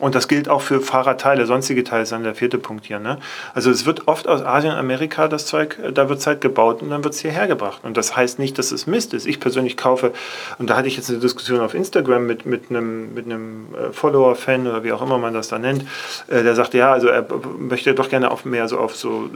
Und 0.00 0.16
das 0.16 0.26
gilt 0.26 0.48
auch 0.48 0.60
für 0.60 0.80
Fahrradteile, 0.80 1.46
sonstige 1.46 1.84
Teile 1.84 2.02
ist 2.02 2.10
dann 2.10 2.24
der 2.24 2.34
vierte 2.34 2.58
Punkt 2.58 2.84
hier. 2.84 2.98
Ne? 2.98 3.18
Also 3.54 3.70
es 3.70 3.86
wird 3.86 4.08
oft 4.08 4.26
aus 4.26 4.42
Asien, 4.42 4.72
Amerika 4.72 5.28
das 5.28 5.46
Zeug, 5.46 5.78
äh, 5.80 5.92
da 5.92 6.08
wird 6.08 6.18
es 6.18 6.26
halt 6.26 6.40
gebaut 6.40 6.82
und 6.82 6.90
dann 6.90 7.04
wird 7.04 7.14
es 7.14 7.20
hierher 7.20 7.46
gebracht. 7.46 7.80
Und 7.84 7.96
das 7.96 8.16
heißt 8.16 8.40
nicht, 8.40 8.58
dass 8.58 8.72
es 8.72 8.88
Mist 8.88 9.14
ist. 9.14 9.24
Ich 9.24 9.38
persönlich 9.38 9.76
kaufe, 9.76 10.12
und 10.58 10.68
da 10.68 10.76
hatte 10.76 10.88
ich 10.88 10.96
jetzt 10.96 11.10
eine 11.10 11.20
Diskussion 11.20 11.60
auf 11.60 11.74
Instagram 11.74 12.26
mit, 12.26 12.44
mit 12.44 12.70
einem, 12.70 13.14
mit 13.14 13.26
einem 13.26 13.68
äh, 13.74 13.92
Follower-Fan 13.92 14.66
oder 14.66 14.82
wie 14.82 14.90
auch 14.90 15.00
immer 15.00 15.18
man 15.18 15.32
das 15.32 15.46
da 15.46 15.60
nennt, 15.60 15.86
äh, 16.26 16.42
der 16.42 16.56
sagte, 16.56 16.76
ja, 16.78 16.92
also 16.92 17.06
er 17.06 17.24
möchte 17.56 17.94
doch 17.94 18.08
gerne 18.08 18.32
auf 18.32 18.44
mehr 18.44 18.66
so 18.66 18.78
auf 18.78 18.96
so 18.96 19.30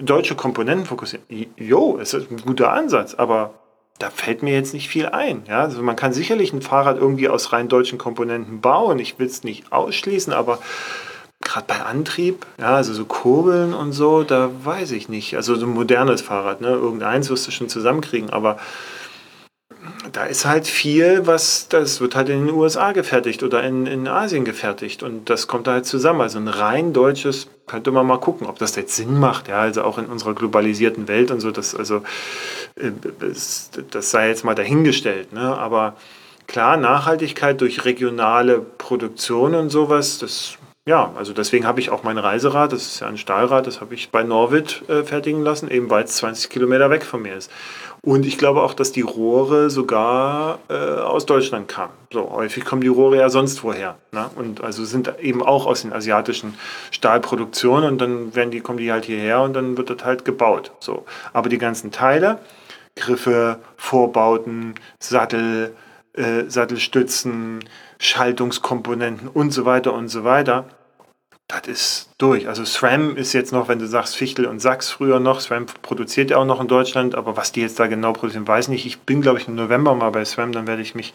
deutsche 0.00 0.36
Komponenten 0.36 0.86
fokussieren. 0.86 1.26
Jo, 1.56 1.98
es 2.00 2.14
ist 2.14 2.30
ein 2.30 2.38
guter 2.38 2.72
Ansatz, 2.72 3.14
aber 3.14 3.52
da 3.98 4.10
fällt 4.10 4.42
mir 4.42 4.52
jetzt 4.52 4.74
nicht 4.74 4.88
viel 4.88 5.06
ein. 5.06 5.44
Ja? 5.48 5.60
Also 5.62 5.82
man 5.82 5.96
kann 5.96 6.12
sicherlich 6.12 6.52
ein 6.52 6.62
Fahrrad 6.62 6.96
irgendwie 6.96 7.28
aus 7.28 7.52
rein 7.52 7.68
deutschen 7.68 7.98
Komponenten 7.98 8.60
bauen. 8.60 8.98
Ich 8.98 9.18
will 9.18 9.26
es 9.26 9.44
nicht 9.44 9.72
ausschließen, 9.72 10.32
aber 10.32 10.58
gerade 11.40 11.66
bei 11.66 11.80
Antrieb, 11.80 12.46
ja, 12.58 12.76
also 12.76 12.92
so 12.92 13.04
Kurbeln 13.04 13.74
und 13.74 13.92
so, 13.92 14.22
da 14.22 14.50
weiß 14.64 14.92
ich 14.92 15.08
nicht. 15.08 15.36
Also 15.36 15.54
so 15.56 15.66
ein 15.66 15.74
modernes 15.74 16.22
Fahrrad, 16.22 16.60
ne? 16.60 16.68
Irgendeins 16.68 17.30
wirst 17.30 17.46
du 17.46 17.50
schon 17.50 17.68
zusammenkriegen, 17.68 18.30
aber 18.30 18.58
da 20.12 20.24
ist 20.24 20.44
halt 20.44 20.66
viel, 20.66 21.26
was, 21.26 21.68
das 21.68 22.00
wird 22.00 22.14
halt 22.14 22.28
in 22.28 22.46
den 22.46 22.54
USA 22.54 22.92
gefertigt 22.92 23.42
oder 23.42 23.62
in, 23.62 23.86
in 23.86 24.06
Asien 24.06 24.44
gefertigt 24.44 25.02
und 25.02 25.30
das 25.30 25.46
kommt 25.46 25.66
da 25.66 25.72
halt 25.72 25.86
zusammen. 25.86 26.20
Also 26.20 26.38
ein 26.38 26.48
rein 26.48 26.92
deutsches, 26.92 27.48
könnte 27.66 27.90
man 27.90 28.06
mal 28.06 28.18
gucken, 28.18 28.46
ob 28.46 28.58
das 28.58 28.76
jetzt 28.76 28.94
Sinn 28.96 29.18
macht, 29.18 29.48
ja, 29.48 29.60
also 29.60 29.82
auch 29.82 29.98
in 29.98 30.06
unserer 30.06 30.34
globalisierten 30.34 31.08
Welt 31.08 31.30
und 31.30 31.40
so, 31.40 31.50
das, 31.50 31.74
also, 31.74 32.02
das, 32.76 33.70
äh, 33.76 33.82
das 33.90 34.10
sei 34.10 34.28
jetzt 34.28 34.44
mal 34.44 34.54
dahingestellt, 34.54 35.32
ne, 35.32 35.56
aber 35.56 35.96
klar, 36.46 36.76
Nachhaltigkeit 36.76 37.60
durch 37.60 37.84
regionale 37.84 38.58
Produktion 38.60 39.54
und 39.54 39.70
sowas, 39.70 40.18
das 40.18 40.58
ja, 40.84 41.12
also 41.16 41.32
deswegen 41.32 41.64
habe 41.64 41.78
ich 41.78 41.90
auch 41.90 42.02
mein 42.02 42.18
Reiserad, 42.18 42.72
das 42.72 42.86
ist 42.86 43.00
ja 43.00 43.06
ein 43.06 43.16
Stahlrad, 43.16 43.68
das 43.68 43.80
habe 43.80 43.94
ich 43.94 44.10
bei 44.10 44.24
Norwid 44.24 44.82
äh, 44.88 45.04
fertigen 45.04 45.44
lassen, 45.44 45.70
eben 45.70 45.88
weil 45.90 46.02
es 46.02 46.16
20 46.16 46.50
Kilometer 46.50 46.90
weg 46.90 47.04
von 47.04 47.22
mir 47.22 47.36
ist. 47.36 47.52
Und 48.04 48.26
ich 48.26 48.36
glaube 48.36 48.62
auch, 48.62 48.74
dass 48.74 48.90
die 48.90 49.00
Rohre 49.00 49.70
sogar 49.70 50.58
äh, 50.68 50.74
aus 50.74 51.24
Deutschland 51.24 51.68
kamen. 51.68 51.92
So 52.12 52.32
häufig 52.32 52.64
kommen 52.64 52.82
die 52.82 52.88
Rohre 52.88 53.16
ja 53.16 53.28
sonst 53.28 53.62
woher. 53.62 53.96
Ne? 54.10 54.28
Und 54.34 54.60
also 54.60 54.84
sind 54.84 55.20
eben 55.20 55.40
auch 55.40 55.66
aus 55.66 55.82
den 55.82 55.92
asiatischen 55.92 56.54
Stahlproduktionen 56.90 57.92
und 57.92 58.00
dann 58.00 58.34
werden 58.34 58.50
die, 58.50 58.60
kommen 58.60 58.78
die 58.78 58.90
halt 58.90 59.04
hierher 59.04 59.40
und 59.42 59.52
dann 59.54 59.76
wird 59.76 59.88
das 59.88 60.04
halt 60.04 60.24
gebaut. 60.24 60.72
So. 60.80 61.04
Aber 61.32 61.48
die 61.48 61.58
ganzen 61.58 61.92
Teile, 61.92 62.40
Griffe, 62.96 63.60
Vorbauten, 63.76 64.74
Sattel, 64.98 65.72
äh, 66.14 66.44
Sattelstützen, 66.48 67.60
Schaltungskomponenten 68.00 69.28
und 69.28 69.52
so 69.52 69.64
weiter 69.64 69.92
und 69.92 70.08
so 70.08 70.24
weiter, 70.24 70.64
das 71.60 71.68
ist 71.68 72.08
durch. 72.18 72.48
Also 72.48 72.64
SRAM 72.64 73.16
ist 73.16 73.32
jetzt 73.32 73.52
noch, 73.52 73.68
wenn 73.68 73.78
du 73.78 73.86
sagst 73.86 74.16
Fichtel 74.16 74.46
und 74.46 74.60
Sachs 74.60 74.90
früher 74.90 75.20
noch, 75.20 75.40
SRAM 75.40 75.66
produziert 75.82 76.30
ja 76.30 76.38
auch 76.38 76.44
noch 76.44 76.60
in 76.60 76.68
Deutschland, 76.68 77.14
aber 77.14 77.36
was 77.36 77.52
die 77.52 77.60
jetzt 77.60 77.78
da 77.78 77.86
genau 77.86 78.12
produzieren, 78.12 78.48
weiß 78.48 78.68
nicht. 78.68 78.86
Ich 78.86 79.00
bin, 79.00 79.20
glaube 79.20 79.38
ich, 79.38 79.48
im 79.48 79.54
November 79.54 79.94
mal 79.94 80.10
bei 80.10 80.24
SRAM, 80.24 80.52
dann 80.52 80.66
werde 80.66 80.82
ich 80.82 80.94
mich, 80.94 81.12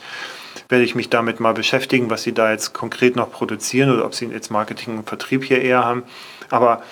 werde 0.69 0.83
ich 0.83 0.95
mich 0.95 1.09
damit 1.09 1.39
mal 1.39 1.53
beschäftigen, 1.53 2.09
was 2.09 2.23
sie 2.23 2.33
da 2.33 2.51
jetzt 2.51 2.73
konkret 2.73 3.15
noch 3.15 3.31
produzieren 3.31 3.91
oder 3.91 4.05
ob 4.05 4.13
sie 4.13 4.27
jetzt 4.27 4.51
Marketing 4.51 4.99
und 4.99 5.07
Vertrieb 5.09 5.43
hier 5.43 5.61
eher 5.61 5.83
haben. 5.83 6.03
Aber 6.49 6.83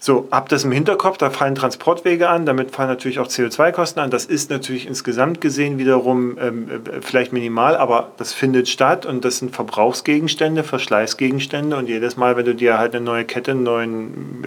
so, 0.00 0.28
habt 0.30 0.52
das 0.52 0.64
im 0.64 0.72
Hinterkopf, 0.72 1.18
da 1.18 1.30
fallen 1.30 1.54
Transportwege 1.54 2.28
an, 2.28 2.46
damit 2.46 2.70
fallen 2.70 2.88
natürlich 2.88 3.18
auch 3.18 3.26
CO2-Kosten 3.26 3.98
an. 3.98 4.10
Das 4.10 4.26
ist 4.26 4.50
natürlich 4.50 4.86
insgesamt 4.86 5.40
gesehen 5.40 5.78
wiederum 5.78 6.38
ähm, 6.38 6.68
äh, 6.70 7.00
vielleicht 7.00 7.32
minimal, 7.32 7.76
aber 7.76 8.12
das 8.16 8.32
findet 8.32 8.68
statt 8.68 9.06
und 9.06 9.24
das 9.24 9.38
sind 9.38 9.54
Verbrauchsgegenstände, 9.54 10.62
Verschleißgegenstände 10.62 11.76
und 11.76 11.88
jedes 11.88 12.16
Mal, 12.16 12.36
wenn 12.36 12.44
du 12.44 12.54
dir 12.54 12.78
halt 12.78 12.94
eine 12.94 13.04
neue 13.04 13.24
Kette, 13.24 13.52
einen 13.52 13.64
neuen 13.64 14.42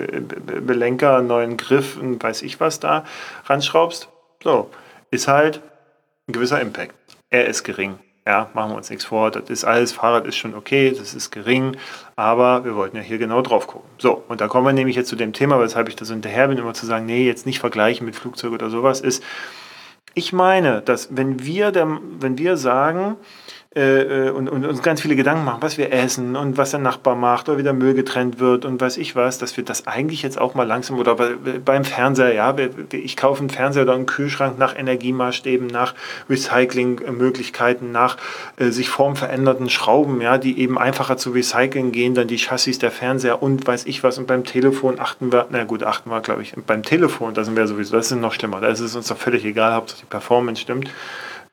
Belenker, 0.66 1.18
einen 1.18 1.28
neuen 1.28 1.58
Griff 1.58 1.98
und 1.98 2.24
weiß 2.24 2.44
ich 2.44 2.60
was 2.60 2.80
da 2.80 3.04
ranschraubst, 3.46 4.08
so, 4.44 4.70
ist 5.12 5.28
halt 5.28 5.62
ein 6.28 6.34
gewisser 6.34 6.62
Impact. 6.62 6.94
Er 7.30 7.48
ist 7.48 7.64
gering. 7.64 8.00
Ja, 8.28 8.52
machen 8.54 8.72
wir 8.72 8.78
uns 8.78 8.90
nichts 8.90 9.06
vor. 9.06 9.32
Das 9.32 9.50
ist 9.50 9.64
alles, 9.64 9.94
Fahrrad 9.94 10.28
ist 10.28 10.36
schon 10.36 10.54
okay, 10.54 10.94
das 10.96 11.16
ist 11.16 11.32
gering, 11.32 11.76
aber 12.16 12.64
wir 12.64 12.76
wollten 12.76 12.98
ja 12.98 13.02
hier 13.02 13.18
genau 13.18 13.42
drauf 13.42 13.66
gucken. 13.66 13.90
So, 13.98 14.24
und 14.28 14.42
da 14.42 14.48
kommen 14.48 14.68
wir 14.68 14.74
nämlich 14.74 14.96
jetzt 14.96 15.10
zu 15.10 15.16
dem 15.16 15.34
Thema, 15.34 15.60
weshalb 15.60 15.90
ich 15.90 15.96
da 15.96 16.06
so 16.06 16.14
hinterher 16.14 16.48
bin, 16.48 16.60
immer 16.60 16.76
zu 16.76 16.86
sagen, 16.86 17.08
nee, 17.08 17.26
jetzt 17.26 17.48
nicht 17.48 17.60
vergleichen 17.60 18.06
mit 18.06 18.16
Flugzeug 18.16 18.54
oder 18.54 18.70
sowas, 18.70 19.02
ist, 19.02 19.24
ich 20.14 20.34
meine, 20.34 20.82
dass 20.82 21.16
wenn 21.16 21.44
wir, 21.44 21.72
der, 21.72 22.00
wenn 22.20 22.38
wir 22.38 22.58
sagen, 22.58 23.16
äh, 23.74 24.28
äh, 24.28 24.30
und, 24.32 24.50
und, 24.50 24.66
uns 24.66 24.82
ganz 24.82 25.00
viele 25.00 25.16
Gedanken 25.16 25.46
machen, 25.46 25.62
was 25.62 25.78
wir 25.78 25.94
essen 25.94 26.36
und 26.36 26.58
was 26.58 26.72
der 26.72 26.82
Nachbar 26.82 27.16
macht 27.16 27.48
oder 27.48 27.58
wie 27.58 27.64
der 27.64 27.72
Müll 27.72 27.94
getrennt 27.94 28.38
wird 28.38 28.66
und 28.66 28.82
weiß 28.82 28.98
ich 28.98 29.16
was, 29.16 29.38
dass 29.38 29.56
wir 29.56 29.64
das 29.64 29.88
eigentlich 29.88 30.24
jetzt 30.24 30.38
auch 30.42 30.56
mal 30.56 30.68
langsam 30.68 31.00
oder 31.00 31.16
bei, 31.16 31.36
beim 31.64 31.86
Fernseher, 31.86 32.34
ja, 32.34 32.54
ich 32.92 33.16
kaufe 33.16 33.40
einen 33.40 33.50
Fernseher 33.50 33.84
oder 33.84 33.94
einen 33.94 34.08
Kühlschrank 34.08 34.60
nach 34.60 34.78
Energiemaßstäben, 34.78 35.68
nach 35.68 35.96
Recyclingmöglichkeiten, 36.30 37.94
nach 37.94 38.18
äh, 38.58 38.72
sich 38.72 38.90
formveränderten 38.90 39.70
Schrauben, 39.70 40.20
ja, 40.20 40.38
die 40.38 40.60
eben 40.60 40.78
einfacher 40.78 41.16
zu 41.16 41.30
recyceln 41.30 41.94
gehen, 41.94 42.14
dann 42.14 42.28
die 42.28 42.40
Chassis 42.40 42.78
der 42.78 42.92
Fernseher 42.92 43.42
und 43.42 43.66
weiß 43.66 43.86
ich 43.86 44.04
was 44.04 44.18
und 44.18 44.28
beim 44.28 44.44
Telefon 44.44 45.00
achten 45.00 45.32
wir, 45.32 45.46
na 45.50 45.64
gut, 45.64 45.84
achten 45.84 46.10
wir, 46.10 46.20
glaube 46.20 46.42
ich, 46.42 46.54
beim 46.68 46.84
Telefon, 46.84 47.34
da 47.34 47.46
sind 47.46 47.56
wir 47.56 47.66
sowieso, 47.68 47.96
das 47.96 48.12
ist 48.12 48.18
noch 48.18 48.34
schlimmer, 48.34 48.60
da 48.60 48.68
ist 48.68 48.82
es 48.82 48.98
uns 48.98 49.08
doch 49.08 49.18
völlig 49.18 49.46
egal, 49.46 49.76
Hauptsache 49.76 50.02
die 50.02 50.08
Performance 50.08 50.62
stimmt. 50.62 50.90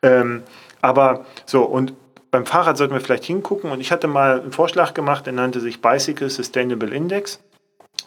Ähm, 0.03 0.43
aber 0.81 1.25
so, 1.45 1.63
und 1.63 1.93
beim 2.31 2.47
Fahrrad 2.47 2.77
sollten 2.77 2.95
wir 2.95 3.01
vielleicht 3.01 3.25
hingucken. 3.25 3.71
Und 3.71 3.81
ich 3.81 3.93
hatte 3.93 4.09
mal 4.09 4.41
einen 4.41 4.53
Vorschlag 4.53 4.95
gemacht, 4.95 5.27
der 5.27 5.33
nannte 5.33 5.61
sich 5.61 5.81
Bicycle 5.81 6.31
Sustainable 6.31 6.95
Index. 6.95 7.41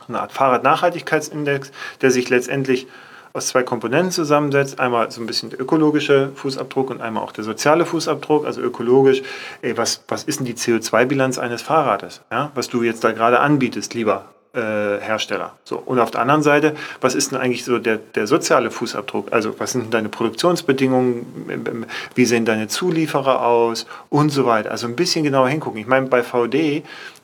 Eine 0.08 0.22
Art 0.22 0.32
Fahrradnachhaltigkeitsindex, 0.32 1.72
der 2.02 2.12
sich 2.12 2.30
letztendlich 2.30 2.88
aus 3.34 3.48
zwei 3.48 3.64
Komponenten 3.64 4.12
zusammensetzt. 4.12 4.80
Einmal 4.80 5.10
so 5.12 5.22
ein 5.22 5.28
bisschen 5.28 5.50
der 5.50 5.62
ökologische 5.62 6.32
Fußabdruck 6.36 6.90
und 6.90 7.02
einmal 7.02 7.24
auch 7.24 7.32
der 7.32 7.44
soziale 7.44 7.86
Fußabdruck. 7.86 8.46
Also 8.46 8.62
ökologisch, 8.62 9.22
ey, 9.62 9.78
was, 9.78 10.04
was 10.08 10.24
ist 10.24 10.40
denn 10.40 10.46
die 10.46 10.56
CO2-Bilanz 10.56 11.38
eines 11.38 11.62
Fahrrades, 11.62 12.22
ja? 12.32 12.52
was 12.56 12.68
du 12.68 12.84
jetzt 12.84 13.04
da 13.04 13.12
gerade 13.12 13.40
anbietest, 13.40 13.94
lieber 13.94 14.26
Hersteller. 14.54 15.54
So. 15.64 15.78
Und 15.78 16.00
auf 16.00 16.12
der 16.12 16.22
anderen 16.22 16.44
Seite, 16.44 16.76
was 17.00 17.16
ist 17.16 17.32
denn 17.32 17.40
eigentlich 17.40 17.64
so 17.64 17.80
der, 17.80 17.98
der 17.98 18.28
soziale 18.28 18.70
Fußabdruck? 18.70 19.32
Also 19.32 19.58
was 19.60 19.72
sind 19.72 19.94
deine 19.94 20.10
Produktionsbedingungen, 20.10 21.86
wie 22.16 22.26
sehen 22.26 22.44
deine 22.44 22.68
Zulieferer 22.68 23.46
aus 23.46 23.86
und 24.10 24.30
so 24.30 24.46
weiter. 24.46 24.72
Also 24.72 24.88
ein 24.88 24.98
bisschen 24.98 25.24
genauer 25.24 25.48
hingucken. 25.48 25.80
Ich 25.80 25.88
meine, 25.88 26.08
bei 26.08 26.22
VD 26.22 26.84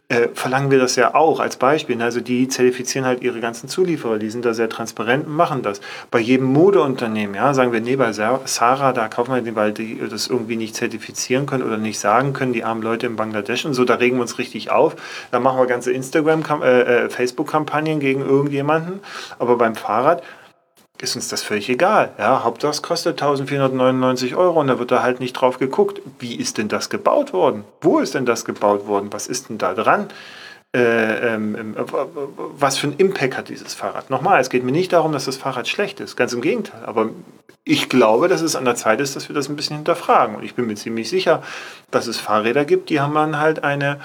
äh, 0.10 0.30
verlangen 0.34 0.72
wir 0.72 0.80
das 0.80 0.96
ja 0.96 1.16
auch 1.16 1.40
als 1.40 1.58
Beispiel. 1.58 2.02
Also 2.02 2.22
die 2.22 2.48
zertifizieren 2.48 3.06
halt 3.06 3.24
ihre 3.24 3.42
ganzen 3.42 3.68
Zulieferer, 3.68 4.20
die 4.20 4.30
sind 4.30 4.46
da 4.46 4.54
sehr 4.54 4.70
transparent 4.70 5.28
und 5.28 5.36
machen 5.36 5.64
das. 5.64 5.82
Bei 6.12 6.20
jedem 6.20 6.46
Modeunternehmen, 6.46 7.36
ja, 7.36 7.54
sagen 7.54 7.74
wir, 7.74 7.82
nee, 7.82 7.98
bei 7.98 8.14
Sarah, 8.14 8.94
da 8.94 9.08
kaufen 9.10 9.34
wir 9.34 9.42
den, 9.42 9.56
weil 9.56 9.74
die 9.74 10.00
das 10.10 10.28
irgendwie 10.28 10.56
nicht 10.56 10.76
zertifizieren 10.76 11.46
können 11.46 11.64
oder 11.64 11.78
nicht 11.78 12.00
sagen 12.00 12.34
können, 12.34 12.54
die 12.54 12.64
armen 12.64 12.82
Leute 12.82 13.06
in 13.06 13.18
Bangladesch 13.18 13.66
und 13.66 13.74
so, 13.74 13.84
da 13.84 13.96
regen 13.96 14.18
wir 14.18 14.22
uns 14.22 14.38
richtig 14.38 14.72
auf. 14.72 14.96
Da 15.32 15.40
machen 15.40 15.60
wir 15.60 15.66
ganze 15.66 15.92
Instagram, 15.92 16.44
äh, 16.62 16.82
äh, 16.82 17.10
Facebook-Kampagnen 17.10 18.00
gegen 18.00 18.22
irgendjemanden. 18.22 19.02
Aber 19.40 19.58
beim 19.58 19.76
Fahrrad, 19.76 20.24
ist 21.02 21.16
uns 21.16 21.28
das 21.28 21.44
völlig 21.44 21.70
egal. 21.70 22.12
Ja, 22.18 22.44
Hauptsache 22.44 22.72
es 22.72 22.82
kostet 22.82 23.22
1499 23.22 24.36
Euro 24.36 24.60
und 24.60 24.68
da 24.68 24.80
wird 24.80 24.92
da 24.92 25.04
halt 25.04 25.20
nicht 25.20 25.34
drauf 25.34 25.60
geguckt. 25.60 26.02
Wie 26.20 26.36
ist 26.36 26.58
denn 26.58 26.68
das 26.68 26.90
gebaut 26.90 27.34
worden? 27.34 27.64
Wo 27.82 28.00
ist 28.00 28.16
denn 28.16 28.26
das 28.26 28.46
gebaut 28.46 28.88
worden? 28.88 29.10
Was 29.12 29.28
ist 29.28 29.50
denn 29.50 29.58
da 29.58 29.74
dran? 29.74 30.08
Äh, 30.76 31.34
ähm, 31.36 31.56
ähm 31.56 31.76
was 32.58 32.78
für 32.78 32.88
einen 32.88 32.98
Impact 32.98 33.38
hat 33.38 33.50
dieses 33.50 33.74
Fahrrad? 33.74 34.10
Nochmal, 34.10 34.42
es 34.42 34.50
geht 34.50 34.64
mir 34.64 34.72
nicht 34.72 34.92
darum, 34.94 35.12
dass 35.12 35.26
das 35.26 35.38
Fahrrad 35.38 35.68
schlecht 35.68 36.00
ist, 36.00 36.16
ganz 36.16 36.34
im 36.34 36.42
Gegenteil. 36.42 36.84
Aber 36.86 37.10
ich 37.64 37.90
glaube, 37.90 38.28
dass 38.28 38.42
es 38.42 38.56
an 38.56 38.66
der 38.66 38.76
Zeit 38.76 39.00
ist, 39.00 39.16
dass 39.16 39.30
wir 39.30 39.36
das 39.36 39.50
ein 39.50 39.56
bisschen 39.56 39.76
hinterfragen. 39.76 40.36
Und 40.36 40.44
ich 40.44 40.56
bin 40.56 40.68
mir 40.68 40.76
ziemlich 40.76 41.10
sicher, 41.10 41.44
dass 41.92 42.08
es 42.08 42.18
Fahrräder 42.18 42.66
gibt, 42.66 42.90
die 42.90 43.00
haben 43.00 43.14
dann 43.14 43.40
halt 43.40 43.64
eine 43.64 44.00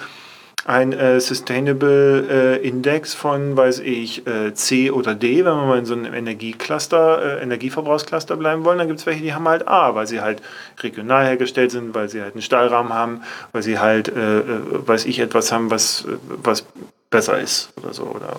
ein 0.65 0.93
äh, 0.93 1.21
Sustainable 1.21 2.59
äh, 2.61 2.69
Index 2.69 3.15
von, 3.15 3.57
weiß 3.57 3.81
ich, 3.81 4.27
äh, 4.27 4.55
C 4.55 4.91
oder 4.91 5.15
D, 5.15 5.45
wenn 5.45 5.57
wir 5.57 5.67
mal 5.67 5.79
in 5.79 5.87
so 5.87 5.95
einem 5.95 6.15
Energiecluster, 6.15 7.39
äh, 7.39 7.43
Energieverbrauchscluster 7.43 8.37
bleiben 8.37 8.65
wollen, 8.65 8.79
dann 8.79 8.87
gibt 8.87 9.01
es 9.01 9.07
welche, 9.07 9.23
die 9.23 9.35
haben 9.35 9.49
halt 9.49 9.67
A, 9.67 9.95
weil 9.95 10.07
sie 10.07 10.21
halt 10.21 10.41
regional 10.81 11.25
hergestellt 11.27 11.73
sind, 11.73 11.95
weil 11.95 12.09
sie 12.09 12.23
halt 12.23 12.35
einen 12.35 12.43
Stahlrahmen 12.43 12.93
haben, 12.93 13.23
weil 13.51 13.63
sie 13.63 13.79
halt, 13.79 14.09
äh, 14.09 14.39
äh, 14.39 14.87
weiß 14.87 15.07
ich, 15.07 15.19
etwas 15.19 15.51
haben, 15.51 15.71
was, 15.71 16.07
was 16.29 16.65
besser 17.11 17.39
ist 17.41 17.73
oder 17.77 17.93
so 17.93 18.05
oder 18.05 18.37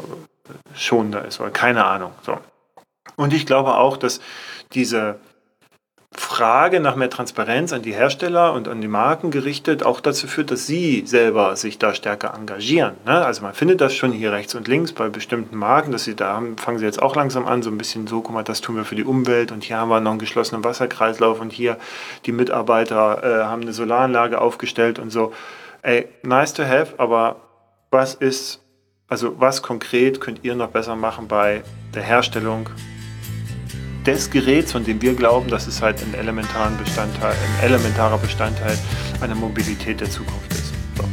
schonender 0.76 1.26
ist 1.26 1.40
oder 1.42 1.52
keine 1.52 1.86
Ahnung. 1.86 2.12
So. 2.22 2.38
Und 3.16 3.34
ich 3.34 3.46
glaube 3.46 3.76
auch, 3.76 3.98
dass 3.98 4.22
diese 4.74 5.20
Frage 6.16 6.80
nach 6.80 6.96
mehr 6.96 7.10
Transparenz 7.10 7.74
an 7.74 7.82
die 7.82 7.94
Hersteller 7.94 8.54
und 8.54 8.68
an 8.68 8.82
die 8.82 8.88
Marken 8.88 9.32
gerichtet 9.32 9.84
auch 9.84 10.00
dazu 10.00 10.28
führt, 10.28 10.52
dass 10.52 10.68
sie 10.68 11.04
selber 11.06 11.56
sich 11.56 11.80
da 11.80 11.94
stärker 11.94 12.34
engagieren. 12.34 12.96
Ne? 13.06 13.26
Also 13.26 13.42
man 13.42 13.54
findet 13.54 13.82
das 13.82 13.96
schon 13.96 14.12
hier 14.12 14.32
rechts 14.32 14.56
und 14.56 14.68
links 14.68 14.94
bei 14.94 15.10
bestimmten 15.10 15.58
Marken, 15.58 15.92
dass 15.92 16.04
sie 16.04 16.16
da 16.16 16.36
haben, 16.36 16.58
fangen 16.58 16.78
sie 16.78 16.86
jetzt 16.86 17.02
auch 17.02 17.16
langsam 17.16 17.48
an, 17.48 17.64
so 17.64 17.70
ein 17.70 17.78
bisschen 17.78 18.08
so, 18.08 18.22
guck 18.22 18.34
mal, 18.34 18.44
das 18.44 18.62
tun 18.62 18.76
wir 18.76 18.86
für 18.86 18.96
die 18.96 19.04
Umwelt 19.04 19.52
und 19.52 19.64
hier 19.64 19.78
haben 19.78 19.90
wir 19.90 20.00
noch 20.00 20.12
einen 20.12 20.20
geschlossenen 20.20 20.64
Wasserkreislauf 20.64 21.40
und 21.40 21.52
hier 21.52 21.78
die 22.26 22.32
Mitarbeiter 22.32 23.24
äh, 23.24 23.44
haben 23.46 23.64
eine 23.64 23.74
Solaranlage 23.74 24.40
aufgestellt 24.40 25.00
und 25.00 25.10
so. 25.10 25.34
Ey, 25.82 26.08
nice 26.22 26.54
to 26.54 26.64
have, 26.64 26.94
aber 26.98 27.38
was 27.92 28.16
ist, 28.16 28.62
also 29.08 29.40
was 29.40 29.62
konkret 29.62 30.22
könnt 30.22 30.44
ihr 30.44 30.56
noch 30.56 30.70
besser 30.70 30.96
machen 30.96 31.28
bei 31.28 31.64
der 31.94 32.04
Herstellung 32.04 32.70
des 34.06 34.30
Geräts, 34.30 34.72
von 34.72 34.84
dem 34.84 35.02
wir 35.02 35.14
glauben, 35.14 35.50
dass 35.50 35.68
es 35.68 35.82
halt 35.82 36.02
ein, 36.02 36.14
elementaren 36.14 36.78
Bestandteil, 36.78 37.32
ein 37.32 37.66
elementarer 37.66 38.18
Bestandteil 38.18 38.78
einer 39.22 39.36
Mobilität 39.36 40.02
der 40.02 40.10
Zukunft 40.10 40.52
ist. 40.52 40.74
So. 40.98 41.04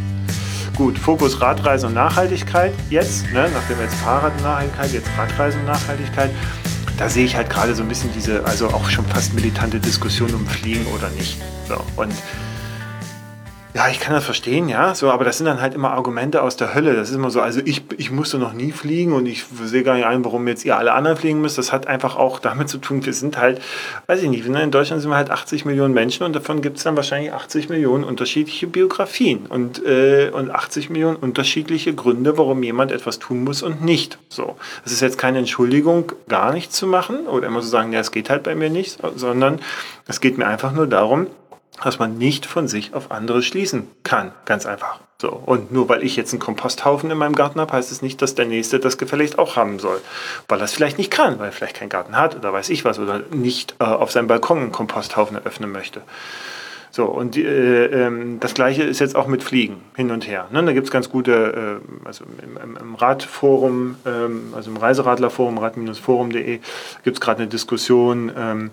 Gut, 0.77 0.99
Fokus 0.99 1.41
Radreise 1.41 1.87
und 1.87 1.95
Nachhaltigkeit 1.95 2.73
jetzt, 2.89 3.31
ne, 3.33 3.49
nachdem 3.53 3.81
jetzt 3.81 3.95
Fahrrad 3.97 4.33
und 4.37 4.43
Nachhaltigkeit, 4.43 4.93
jetzt 4.93 5.09
Radreise 5.17 5.59
und 5.59 5.67
Nachhaltigkeit, 5.67 6.31
da 6.99 7.09
sehe 7.09 7.25
ich 7.25 7.35
halt 7.35 7.49
gerade 7.49 7.75
so 7.75 7.83
ein 7.83 7.89
bisschen 7.89 8.11
diese, 8.15 8.45
also 8.45 8.69
auch 8.69 8.91
schon 8.91 9.07
fast 9.07 9.33
militante 9.33 9.81
Diskussion 9.81 10.35
um 10.35 10.47
Fliegen 10.47 10.85
oder 10.87 11.09
nicht. 11.11 11.41
So, 11.67 11.77
und 11.97 12.13
ja, 13.73 13.89
ich 13.89 14.01
kann 14.01 14.15
das 14.15 14.25
verstehen, 14.25 14.69
ja, 14.69 14.97
so, 14.97 15.11
aber 15.11 15.25
das 15.25 15.39
sind 15.39 15.47
dann 15.47 15.61
halt 15.61 15.75
immer 15.75 15.93
Argumente 15.93 16.43
aus 16.43 16.57
der 16.57 16.75
Hölle. 16.75 16.97
Das 16.97 17.09
ist 17.09 17.15
immer 17.15 17.31
so, 17.31 17.41
also 17.41 17.61
ich, 17.65 17.83
ich 17.99 18.11
musste 18.11 18.37
noch 18.37 18.53
nie 18.53 18.73
fliegen 18.73 19.13
und 19.13 19.27
ich 19.27 19.45
sehe 19.63 19.85
gar 19.85 19.95
nicht 19.95 20.07
ein, 20.07 20.25
warum 20.25 20.49
jetzt 20.49 20.65
ihr 20.65 20.77
alle 20.77 20.93
anderen 20.93 21.17
fliegen 21.17 21.41
müsst. 21.41 21.57
Das 21.57 21.73
hat 21.73 21.87
einfach 21.87 22.17
auch 22.17 22.41
damit 22.41 22.69
zu 22.69 22.79
tun, 22.79 23.07
wir 23.07 23.13
sind 23.13 23.39
halt, 23.39 23.63
weiß 24.09 24.25
ich 24.25 24.29
nicht, 24.29 24.45
in 24.45 24.71
Deutschland 24.73 25.03
sind 25.03 25.11
wir 25.11 25.17
halt 25.17 25.31
80 25.31 25.65
Millionen 25.67 25.95
Menschen 25.95 26.25
und 26.25 26.35
davon 26.35 26.63
gibt 26.63 26.79
es 26.79 26.83
dann 26.83 26.97
wahrscheinlich 26.97 27.33
80 27.33 27.69
Millionen 27.69 28.03
unterschiedliche 28.03 28.67
Biografien 28.67 29.47
und, 29.47 29.85
äh, 29.87 30.31
und 30.33 30.51
80 30.51 30.91
Millionen 30.91 31.17
unterschiedliche 31.17 31.95
Gründe, 31.95 32.37
warum 32.39 32.65
jemand 32.65 32.91
etwas 32.91 33.21
tun 33.21 33.45
muss 33.45 33.63
und 33.63 33.85
nicht. 33.85 34.19
So, 34.29 34.57
das 34.83 34.93
ist 34.93 35.01
jetzt 35.01 35.17
keine 35.17 35.39
Entschuldigung, 35.39 36.11
gar 36.29 36.53
nichts 36.53 36.75
zu 36.75 36.89
machen 36.89 37.29
oder 37.29 37.47
immer 37.47 37.63
so 37.63 37.69
sagen, 37.69 37.93
ja, 37.93 38.01
es 38.01 38.11
geht 38.11 38.31
halt 38.31 38.43
bei 38.43 38.57
mir 38.57 38.69
nicht, 38.69 38.99
sondern 39.15 39.61
es 40.09 40.21
geht 40.21 40.39
mir 40.39 40.49
einfach 40.49 40.73
nur 40.73 40.89
darum, 40.89 41.29
dass 41.83 41.99
man 41.99 42.19
nicht 42.19 42.47
von 42.47 42.69
sich 42.69 42.95
auf 42.95 43.11
andere 43.11 43.43
schließen 43.43 43.89
kann. 44.03 44.33
Ganz 44.45 44.67
einfach. 44.67 45.01
So. 45.21 45.29
Und 45.31 45.71
nur 45.71 45.89
weil 45.89 46.03
ich 46.03 46.17
jetzt 46.17 46.33
einen 46.33 46.41
Komposthaufen 46.41 47.11
in 47.11 47.19
meinem 47.19 47.35
Garten 47.35 47.61
habe, 47.61 47.73
heißt 47.73 47.93
es 47.93 48.01
nicht, 48.01 48.23
dass 48.23 48.35
der 48.35 48.47
Nächste 48.47 48.81
das 48.81 48.97
gefälligst 48.97 49.39
auch 49.39 49.57
haben 49.57 49.79
soll. 49.79 50.01
Weil 50.49 50.61
er 50.61 50.65
es 50.65 50.73
vielleicht 50.73 50.97
nicht 50.97 51.11
kann, 51.11 51.39
weil 51.39 51.47
er 51.47 51.53
vielleicht 51.53 51.77
keinen 51.77 51.91
Garten 51.91 52.17
hat 52.17 52.37
oder 52.37 52.53
weiß 52.53 52.71
ich 52.71 52.85
was 52.85 52.99
oder 52.99 53.21
nicht 53.31 53.75
äh, 53.81 53.85
auf 53.85 54.13
seinem 54.13 54.29
Balkon 54.29 54.59
einen 54.59 54.73
Komposthaufen 54.73 55.37
eröffnen 55.37 55.71
möchte. 55.71 56.03
So, 56.93 57.05
und 57.05 57.37
äh, 57.37 57.87
äh, 57.87 58.39
das 58.41 58.55
gleiche 58.55 58.83
ist 58.83 58.99
jetzt 58.99 59.15
auch 59.15 59.29
mit 59.29 59.45
Fliegen 59.45 59.81
hin 59.95 60.11
und 60.11 60.27
her. 60.27 60.49
Ne? 60.51 60.63
Da 60.65 60.73
gibt 60.73 60.87
es 60.87 60.91
ganz 60.91 61.09
gute, 61.09 61.81
äh, 61.81 62.07
also 62.07 62.25
im, 62.43 62.77
im, 62.77 62.95
Radforum, 62.97 63.97
ähm, 64.05 64.53
also 64.55 64.71
im 64.71 64.77
Reiseradlerforum, 64.77 65.59
rad-forum.de, 65.59 66.59
gibt 67.05 67.17
es 67.17 67.21
gerade 67.21 67.43
eine 67.43 67.49
Diskussion, 67.49 68.33
ähm, 68.37 68.71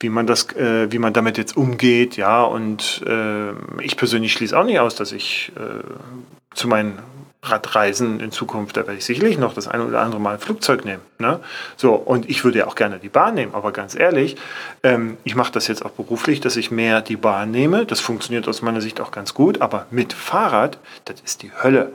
wie 0.00 0.08
man 0.08 0.26
das, 0.26 0.52
äh, 0.56 0.90
wie 0.90 0.98
man 0.98 1.12
damit 1.12 1.38
jetzt 1.38 1.56
umgeht, 1.56 2.16
ja. 2.16 2.42
Und 2.42 3.04
äh, 3.06 3.52
ich 3.80 3.96
persönlich 3.96 4.32
schließe 4.32 4.58
auch 4.58 4.64
nicht 4.64 4.80
aus, 4.80 4.96
dass 4.96 5.12
ich 5.12 5.52
äh, 5.56 5.84
zu 6.54 6.66
meinen 6.66 6.98
Radreisen 7.44 8.20
in 8.20 8.30
Zukunft, 8.30 8.76
da 8.76 8.82
werde 8.82 8.98
ich 8.98 9.04
sicherlich 9.04 9.36
noch 9.36 9.52
das 9.52 9.66
eine 9.66 9.84
oder 9.84 10.00
andere 10.00 10.20
Mal 10.20 10.34
ein 10.34 10.38
Flugzeug 10.38 10.84
nehmen. 10.84 11.02
Ne? 11.18 11.40
So, 11.76 11.94
und 11.94 12.30
ich 12.30 12.44
würde 12.44 12.60
ja 12.60 12.66
auch 12.68 12.76
gerne 12.76 13.00
die 13.00 13.08
Bahn 13.08 13.34
nehmen, 13.34 13.52
aber 13.54 13.72
ganz 13.72 13.96
ehrlich, 13.96 14.36
ähm, 14.84 15.16
ich 15.24 15.34
mache 15.34 15.50
das 15.50 15.66
jetzt 15.66 15.84
auch 15.84 15.90
beruflich, 15.90 16.40
dass 16.40 16.56
ich 16.56 16.70
mehr 16.70 17.00
die 17.00 17.16
Bahn 17.16 17.50
nehme. 17.50 17.84
Das 17.84 17.98
funktioniert 17.98 18.46
aus 18.46 18.62
meiner 18.62 18.80
Sicht 18.80 19.00
auch 19.00 19.10
ganz 19.10 19.34
gut, 19.34 19.60
aber 19.60 19.86
mit 19.90 20.12
Fahrrad, 20.12 20.78
das 21.04 21.20
ist 21.20 21.42
die 21.42 21.50
Hölle. 21.52 21.92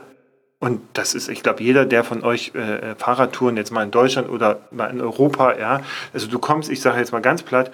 Und 0.59 0.81
das 0.93 1.13
ist, 1.13 1.29
ich 1.29 1.43
glaube, 1.43 1.63
jeder, 1.63 1.85
der 1.85 2.03
von 2.03 2.23
euch 2.23 2.53
äh, 2.53 2.95
Fahrradtouren 2.95 3.55
jetzt 3.55 3.71
mal 3.71 3.83
in 3.83 3.91
Deutschland 3.91 4.29
oder 4.29 4.67
mal 4.71 4.87
in 4.87 4.99
Europa, 4.99 5.57
ja, 5.57 5.81
also 6.13 6.27
du 6.27 6.39
kommst, 6.39 6.69
ich 6.69 6.81
sage 6.81 6.99
jetzt 6.99 7.13
mal 7.13 7.21
ganz 7.21 7.43
platt, 7.43 7.71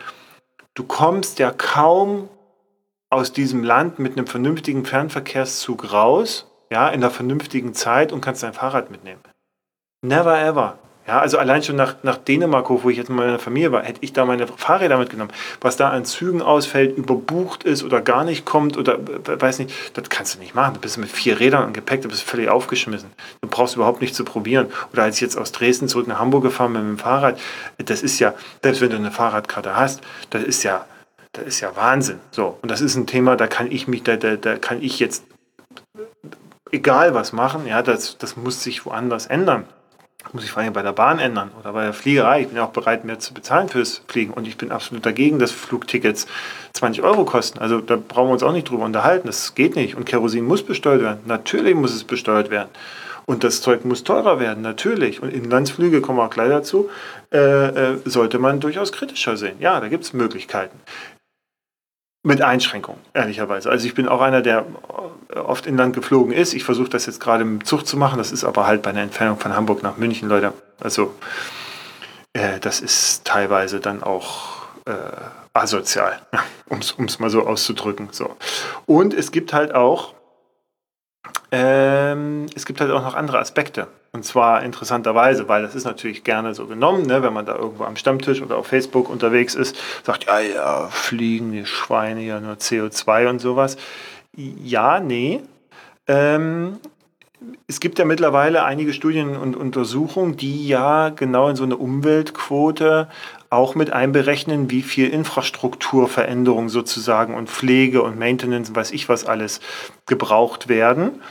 du 0.75 0.83
kommst 0.83 1.39
ja 1.39 1.51
kaum 1.51 2.29
aus 3.09 3.31
diesem 3.31 3.63
Land 3.63 3.97
mit 3.97 4.17
einem 4.17 4.27
vernünftigen 4.27 4.85
Fernverkehrszug 4.85 5.91
raus, 5.91 6.52
ja, 6.73 6.87
in 6.87 7.03
einer 7.03 7.11
vernünftigen 7.11 7.75
Zeit 7.75 8.11
und 8.11 8.21
kannst 8.21 8.41
dein 8.41 8.53
Fahrrad 8.53 8.89
mitnehmen. 8.89 9.21
Never 10.03 10.41
ever. 10.41 10.79
Ja, 11.05 11.19
also 11.19 11.37
allein 11.37 11.61
schon 11.61 11.75
nach, 11.75 11.97
nach 12.01 12.17
Dänemark, 12.17 12.67
wo 12.69 12.89
ich 12.89 12.97
jetzt 12.97 13.09
mit 13.09 13.17
meiner 13.17 13.37
Familie 13.37 13.71
war, 13.71 13.83
hätte 13.83 13.99
ich 14.01 14.11
da 14.11 14.25
meine 14.25 14.47
Fahrräder 14.47 14.97
mitgenommen. 14.97 15.31
Was 15.61 15.77
da 15.77 15.89
an 15.89 16.03
Zügen 16.03 16.41
ausfällt, 16.41 16.97
überbucht 16.97 17.63
ist 17.63 17.83
oder 17.83 18.01
gar 18.01 18.23
nicht 18.23 18.43
kommt 18.45 18.75
oder 18.75 18.97
weiß 18.99 19.59
nicht, 19.59 19.71
das 19.93 20.09
kannst 20.09 20.33
du 20.33 20.39
nicht 20.39 20.55
machen. 20.55 20.73
Du 20.73 20.79
bist 20.79 20.97
mit 20.97 21.09
vier 21.09 21.39
Rädern 21.39 21.65
und 21.67 21.73
Gepäck, 21.73 22.01
du 22.01 22.07
bist 22.07 22.23
völlig 22.23 22.49
aufgeschmissen. 22.49 23.11
Du 23.41 23.49
brauchst 23.49 23.75
überhaupt 23.75 24.01
nicht 24.01 24.15
zu 24.15 24.25
probieren. 24.25 24.71
Oder 24.93 25.03
als 25.03 25.17
ich 25.17 25.21
jetzt 25.21 25.37
aus 25.37 25.51
Dresden 25.51 25.87
zurück 25.87 26.07
nach 26.07 26.17
Hamburg 26.17 26.41
gefahren 26.41 26.73
bin 26.73 26.89
mit 26.89 26.99
dem 26.99 27.03
Fahrrad, 27.03 27.39
das 27.77 28.01
ist 28.01 28.17
ja, 28.17 28.33
selbst 28.63 28.81
wenn 28.81 28.89
du 28.89 28.95
eine 28.95 29.11
Fahrradkarte 29.11 29.75
hast, 29.75 30.01
das 30.31 30.41
ist 30.41 30.63
ja, 30.63 30.85
das 31.33 31.45
ist 31.45 31.59
ja 31.59 31.75
Wahnsinn. 31.75 32.19
So. 32.31 32.57
Und 32.63 32.71
das 32.71 32.81
ist 32.81 32.95
ein 32.95 33.05
Thema, 33.05 33.35
da 33.35 33.45
kann 33.45 33.69
ich 33.71 33.87
mich, 33.87 34.01
da, 34.01 34.15
da, 34.15 34.37
da 34.37 34.57
kann 34.57 34.81
ich 34.81 34.99
jetzt 34.99 35.23
egal 36.73 37.13
was 37.13 37.31
machen, 37.31 37.65
ja, 37.65 37.81
das, 37.81 38.17
das 38.17 38.35
muss 38.35 38.63
sich 38.63 38.85
woanders 38.85 39.27
ändern 39.27 39.65
muss 40.31 40.45
ich 40.45 40.51
vor 40.51 40.63
allem 40.63 40.73
bei 40.73 40.81
der 40.81 40.93
Bahn 40.93 41.19
ändern 41.19 41.51
oder 41.59 41.73
bei 41.73 41.83
der 41.83 41.93
Fliegerei. 41.93 42.41
Ich 42.41 42.47
bin 42.47 42.57
ja 42.57 42.65
auch 42.65 42.71
bereit, 42.71 43.03
mehr 43.03 43.19
zu 43.19 43.33
bezahlen 43.33 43.67
fürs 43.67 44.01
Fliegen 44.07 44.33
und 44.33 44.47
ich 44.47 44.57
bin 44.57 44.71
absolut 44.71 45.05
dagegen, 45.05 45.37
dass 45.37 45.51
Flugtickets 45.51 46.27
20 46.73 47.03
Euro 47.03 47.25
kosten. 47.25 47.59
Also 47.59 47.81
da 47.81 47.97
brauchen 47.97 48.29
wir 48.29 48.33
uns 48.33 48.43
auch 48.43 48.53
nicht 48.53 48.69
drüber 48.69 48.85
unterhalten. 48.85 49.27
Das 49.27 49.53
geht 49.53 49.75
nicht. 49.75 49.95
Und 49.95 50.05
Kerosin 50.05 50.45
muss 50.45 50.63
besteuert 50.63 51.01
werden. 51.01 51.19
Natürlich 51.25 51.75
muss 51.75 51.93
es 51.93 52.03
besteuert 52.03 52.49
werden. 52.49 52.69
Und 53.25 53.43
das 53.43 53.61
Zeug 53.61 53.85
muss 53.85 54.03
teurer 54.03 54.39
werden, 54.39 54.61
natürlich. 54.61 55.21
Und 55.21 55.31
Inlandsflüge, 55.31 56.01
kommen 56.01 56.19
wir 56.19 56.25
auch 56.25 56.29
gleich 56.29 56.49
dazu, 56.49 56.89
äh, 57.31 57.37
äh, 57.37 57.97
sollte 58.03 58.37
man 58.37 58.59
durchaus 58.59 58.91
kritischer 58.91 59.37
sehen. 59.37 59.55
Ja, 59.59 59.79
da 59.79 59.87
gibt 59.87 60.03
es 60.03 60.11
Möglichkeiten. 60.11 60.77
Mit 62.25 62.41
Einschränkungen, 62.41 63.01
ehrlicherweise. 63.13 63.69
Also 63.69 63.85
ich 63.85 63.95
bin 63.95 64.07
auch 64.07 64.21
einer, 64.21 64.41
der 64.41 64.65
oft 65.35 65.65
inland 65.65 65.93
geflogen 65.93 66.31
ist. 66.33 66.53
Ich 66.53 66.63
versuche 66.63 66.89
das 66.89 67.05
jetzt 67.05 67.19
gerade 67.19 67.43
im 67.43 67.65
Zug 67.65 67.85
zu 67.85 67.97
machen. 67.97 68.17
Das 68.17 68.31
ist 68.31 68.45
aber 68.45 68.65
halt 68.65 68.81
bei 68.81 68.91
einer 68.91 69.01
Entfernung 69.01 69.37
von 69.37 69.53
Hamburg 69.53 69.83
nach 69.83 69.97
München, 69.97 70.29
Leute. 70.29 70.53
Also 70.79 71.13
äh, 72.31 72.59
das 72.61 72.79
ist 72.79 73.25
teilweise 73.25 73.81
dann 73.81 74.03
auch 74.03 74.63
äh, 74.85 74.93
asozial, 75.53 76.19
um 76.69 76.79
es 76.79 77.19
mal 77.19 77.29
so 77.29 77.45
auszudrücken. 77.45 78.07
So. 78.11 78.37
Und 78.85 79.13
es 79.13 79.31
gibt 79.31 79.51
halt 79.51 79.75
auch 79.75 80.13
ähm, 81.55 82.47
es 82.55 82.65
gibt 82.65 82.81
halt 82.81 82.89
auch 82.89 83.03
noch 83.03 83.13
andere 83.13 83.37
Aspekte. 83.37 83.87
Und 84.11 84.25
zwar 84.25 84.63
interessanterweise, 84.63 85.47
weil 85.47 85.61
das 85.61 85.75
ist 85.75 85.85
natürlich 85.85 86.23
gerne 86.23 86.55
so 86.55 86.65
genommen, 86.65 87.05
ne, 87.05 87.21
wenn 87.21 87.31
man 87.31 87.45
da 87.45 87.55
irgendwo 87.55 87.83
am 87.83 87.95
Stammtisch 87.95 88.41
oder 88.41 88.57
auf 88.57 88.65
Facebook 88.65 89.07
unterwegs 89.07 89.53
ist, 89.53 89.77
sagt, 90.03 90.25
ja, 90.25 90.39
ja, 90.39 90.87
fliegen 90.87 91.51
die 91.51 91.67
Schweine 91.67 92.21
ja 92.21 92.39
nur 92.39 92.55
CO2 92.55 93.29
und 93.29 93.39
sowas. 93.39 93.77
Ja, 94.35 94.99
nee. 94.99 95.41
Ähm, 96.07 96.79
es 97.67 97.79
gibt 97.79 97.99
ja 97.99 98.05
mittlerweile 98.05 98.63
einige 98.63 98.93
Studien 98.93 99.35
und 99.35 99.55
Untersuchungen, 99.55 100.37
die 100.37 100.67
ja 100.67 101.09
genau 101.09 101.49
in 101.49 101.55
so 101.55 101.63
eine 101.63 101.77
Umweltquote 101.77 103.07
auch 103.49 103.75
mit 103.75 103.93
einberechnen, 103.93 104.69
wie 104.69 104.81
viel 104.81 105.09
Infrastrukturveränderung 105.09 106.69
sozusagen 106.69 107.35
und 107.35 107.49
Pflege 107.49 108.01
und 108.01 108.17
Maintenance 108.17 108.75
weiß 108.75 108.91
ich 108.91 109.09
was 109.09 109.25
alles 109.25 109.59
gebraucht 110.05 110.69
werden. 110.69 111.21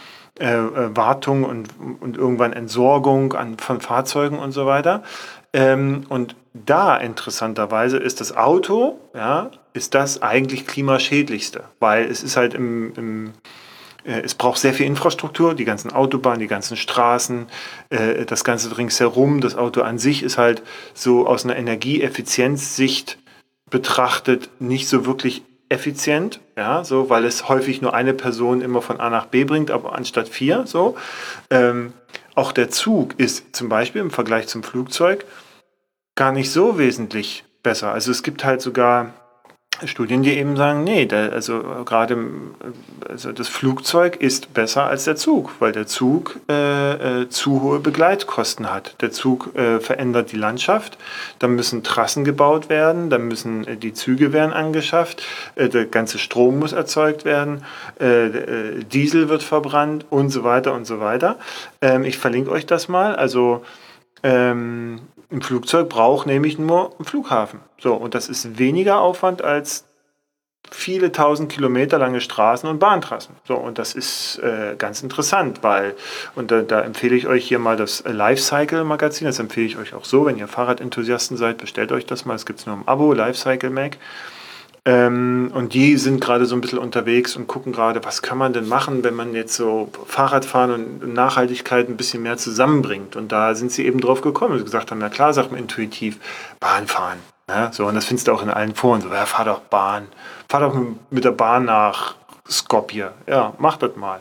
Äh, 0.40 0.54
äh, 0.54 0.96
Wartung 0.96 1.44
und, 1.44 1.68
und 2.00 2.16
irgendwann 2.16 2.54
Entsorgung 2.54 3.34
an, 3.34 3.58
von 3.58 3.82
Fahrzeugen 3.82 4.38
und 4.38 4.52
so 4.52 4.64
weiter. 4.64 5.02
Ähm, 5.52 6.04
und 6.08 6.36
da 6.54 6.96
interessanterweise 6.96 7.98
ist 7.98 8.20
das 8.22 8.34
Auto, 8.34 8.98
ja, 9.14 9.50
ist 9.74 9.94
das 9.94 10.22
eigentlich 10.22 10.66
klimaschädlichste, 10.66 11.64
weil 11.80 12.06
es 12.06 12.22
ist 12.22 12.38
halt 12.38 12.54
im, 12.54 12.94
im 12.96 13.32
es 14.04 14.34
braucht 14.34 14.58
sehr 14.58 14.74
viel 14.74 14.86
Infrastruktur, 14.86 15.54
die 15.54 15.64
ganzen 15.64 15.92
Autobahnen, 15.92 16.40
die 16.40 16.48
ganzen 16.48 16.76
Straßen, 16.76 17.46
äh, 17.90 18.24
das 18.24 18.44
Ganze 18.44 18.76
ringsherum. 18.76 19.40
Das 19.40 19.56
Auto 19.56 19.82
an 19.82 19.98
sich 19.98 20.22
ist 20.22 20.38
halt 20.38 20.62
so 20.94 21.26
aus 21.26 21.44
einer 21.44 21.56
Energieeffizienzsicht 21.56 23.18
betrachtet 23.70 24.50
nicht 24.60 24.88
so 24.88 25.06
wirklich 25.06 25.42
effizient, 25.68 26.40
ja, 26.56 26.84
so, 26.84 27.08
weil 27.08 27.24
es 27.24 27.48
häufig 27.48 27.80
nur 27.80 27.94
eine 27.94 28.12
Person 28.12 28.60
immer 28.60 28.82
von 28.82 29.00
A 29.00 29.08
nach 29.08 29.26
B 29.26 29.44
bringt, 29.44 29.70
aber 29.70 29.94
anstatt 29.94 30.28
vier, 30.28 30.66
so. 30.66 30.96
Ähm, 31.50 31.94
auch 32.34 32.52
der 32.52 32.70
Zug 32.70 33.18
ist 33.18 33.56
zum 33.56 33.68
Beispiel 33.70 34.02
im 34.02 34.10
Vergleich 34.10 34.48
zum 34.48 34.62
Flugzeug 34.62 35.24
gar 36.14 36.32
nicht 36.32 36.50
so 36.50 36.78
wesentlich 36.78 37.44
besser. 37.62 37.92
Also 37.92 38.10
es 38.10 38.22
gibt 38.22 38.44
halt 38.44 38.60
sogar 38.60 39.14
Studien, 39.84 40.22
die 40.22 40.36
eben 40.36 40.56
sagen, 40.56 40.84
nee, 40.84 41.06
der, 41.06 41.32
also 41.32 41.60
gerade 41.84 42.16
also 43.08 43.32
das 43.32 43.48
Flugzeug 43.48 44.16
ist 44.16 44.54
besser 44.54 44.86
als 44.86 45.04
der 45.04 45.16
Zug, 45.16 45.52
weil 45.58 45.72
der 45.72 45.86
Zug 45.86 46.38
äh, 46.48 47.22
äh, 47.22 47.28
zu 47.28 47.62
hohe 47.62 47.80
Begleitkosten 47.80 48.72
hat. 48.72 48.94
Der 49.00 49.10
Zug 49.10 49.56
äh, 49.56 49.80
verändert 49.80 50.30
die 50.30 50.36
Landschaft, 50.36 50.98
dann 51.38 51.56
müssen 51.56 51.82
Trassen 51.82 52.24
gebaut 52.24 52.68
werden, 52.68 53.10
dann 53.10 53.26
müssen 53.26 53.66
äh, 53.66 53.76
die 53.76 53.92
Züge 53.92 54.32
werden 54.32 54.52
angeschafft, 54.52 55.22
äh, 55.56 55.68
der 55.68 55.86
ganze 55.86 56.18
Strom 56.18 56.60
muss 56.60 56.72
erzeugt 56.72 57.24
werden, 57.24 57.64
äh, 57.98 58.84
Diesel 58.84 59.28
wird 59.28 59.42
verbrannt 59.42 60.06
und 60.10 60.30
so 60.30 60.44
weiter 60.44 60.74
und 60.74 60.86
so 60.86 61.00
weiter. 61.00 61.38
Ähm, 61.80 62.04
ich 62.04 62.18
verlinke 62.18 62.50
euch 62.50 62.66
das 62.66 62.88
mal. 62.88 63.16
Also 63.16 63.64
ähm, 64.22 65.00
ein 65.32 65.42
Flugzeug 65.42 65.88
braucht 65.88 66.26
nämlich 66.26 66.58
nur 66.58 66.94
einen 66.96 67.04
Flughafen. 67.04 67.60
So, 67.78 67.94
und 67.94 68.14
das 68.14 68.28
ist 68.28 68.58
weniger 68.58 69.00
Aufwand 69.00 69.42
als 69.42 69.84
viele 70.70 71.12
tausend 71.12 71.50
Kilometer 71.50 71.98
lange 71.98 72.20
Straßen 72.20 72.68
und 72.68 72.78
Bahntrassen. 72.78 73.34
So, 73.46 73.56
und 73.56 73.78
das 73.78 73.94
ist 73.94 74.38
äh, 74.38 74.76
ganz 74.76 75.02
interessant, 75.02 75.62
weil, 75.62 75.94
und 76.34 76.50
da, 76.50 76.62
da, 76.62 76.80
empfehle 76.80 77.16
ich 77.16 77.26
euch 77.26 77.46
hier 77.46 77.58
mal 77.58 77.76
das 77.76 78.04
Lifecycle 78.06 78.84
Magazin, 78.84 79.26
das 79.26 79.38
empfehle 79.38 79.66
ich 79.66 79.76
euch 79.76 79.94
auch 79.94 80.04
so, 80.04 80.24
wenn 80.24 80.38
ihr 80.38 80.48
Fahrradenthusiasten 80.48 81.36
seid, 81.36 81.58
bestellt 81.58 81.92
euch 81.92 82.06
das 82.06 82.24
mal, 82.24 82.34
es 82.34 82.46
gibt 82.46 82.60
es 82.60 82.66
nur 82.66 82.76
im 82.76 82.88
Abo, 82.88 83.12
Lifecycle 83.12 83.70
Mag. 83.70 83.98
Ähm, 84.84 85.52
und 85.54 85.74
die 85.74 85.96
sind 85.96 86.20
gerade 86.20 86.44
so 86.44 86.56
ein 86.56 86.60
bisschen 86.60 86.80
unterwegs 86.80 87.36
und 87.36 87.46
gucken 87.46 87.72
gerade, 87.72 88.04
was 88.04 88.20
kann 88.20 88.36
man 88.36 88.52
denn 88.52 88.68
machen, 88.68 89.04
wenn 89.04 89.14
man 89.14 89.32
jetzt 89.32 89.54
so 89.54 89.88
Fahrradfahren 90.06 91.00
und 91.00 91.14
Nachhaltigkeit 91.14 91.88
ein 91.88 91.96
bisschen 91.96 92.22
mehr 92.22 92.36
zusammenbringt. 92.36 93.14
Und 93.14 93.30
da 93.30 93.54
sind 93.54 93.70
sie 93.70 93.86
eben 93.86 94.00
drauf 94.00 94.22
gekommen 94.22 94.56
und 94.56 94.64
gesagt 94.64 94.90
haben, 94.90 94.98
na 94.98 95.08
klar, 95.08 95.32
sagt 95.34 95.52
man 95.52 95.60
intuitiv, 95.60 96.18
Bahn 96.58 96.88
fahren. 96.88 97.18
Ja, 97.48 97.72
so, 97.72 97.86
und 97.86 97.94
das 97.94 98.06
findest 98.06 98.26
du 98.26 98.32
auch 98.32 98.42
in 98.42 98.50
allen 98.50 98.74
Foren. 98.74 99.02
So, 99.02 99.08
ja, 99.08 99.26
fahr 99.26 99.44
doch 99.44 99.60
Bahn. 99.60 100.08
Fahr 100.48 100.60
doch 100.60 100.76
mit 101.10 101.24
der 101.24 101.32
Bahn 101.32 101.64
nach 101.66 102.16
Skopje. 102.50 103.12
Ja, 103.28 103.52
mach 103.58 103.76
das 103.76 103.94
mal. 103.94 104.20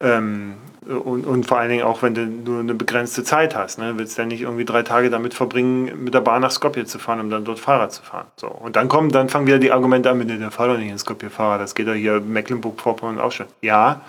Ähm, 0.00 0.54
und, 0.86 1.26
und 1.26 1.46
vor 1.46 1.58
allen 1.58 1.70
Dingen 1.70 1.82
auch, 1.82 2.02
wenn 2.02 2.14
du 2.14 2.26
nur 2.26 2.60
eine 2.60 2.74
begrenzte 2.74 3.24
Zeit 3.24 3.56
hast. 3.56 3.78
Ne? 3.78 3.94
Willst 3.96 4.16
du 4.16 4.22
ja 4.22 4.28
nicht 4.28 4.42
irgendwie 4.42 4.64
drei 4.64 4.82
Tage 4.82 5.10
damit 5.10 5.34
verbringen, 5.34 6.04
mit 6.04 6.14
der 6.14 6.20
Bahn 6.20 6.42
nach 6.42 6.50
Skopje 6.50 6.84
zu 6.84 6.98
fahren, 6.98 7.20
um 7.20 7.30
dann 7.30 7.44
dort 7.44 7.58
Fahrrad 7.58 7.92
zu 7.92 8.02
fahren. 8.02 8.26
So. 8.36 8.48
Und 8.48 8.76
dann 8.76 8.88
kommen, 8.88 9.10
dann 9.10 9.28
fangen 9.28 9.46
wieder 9.46 9.58
die 9.58 9.72
Argumente 9.72 10.10
an, 10.10 10.18
mit 10.18 10.30
der 10.30 10.50
fahr 10.50 10.68
doch 10.68 10.78
nicht 10.78 10.90
in 10.90 10.98
Skopje 10.98 11.30
Fahrrad, 11.30 11.60
das 11.60 11.74
geht 11.74 11.86
ja 11.86 11.92
hier 11.92 12.20
Mecklenburg-Vorpommern 12.20 13.20
auch 13.20 13.32
schon. 13.32 13.46
Ja, 13.62 14.00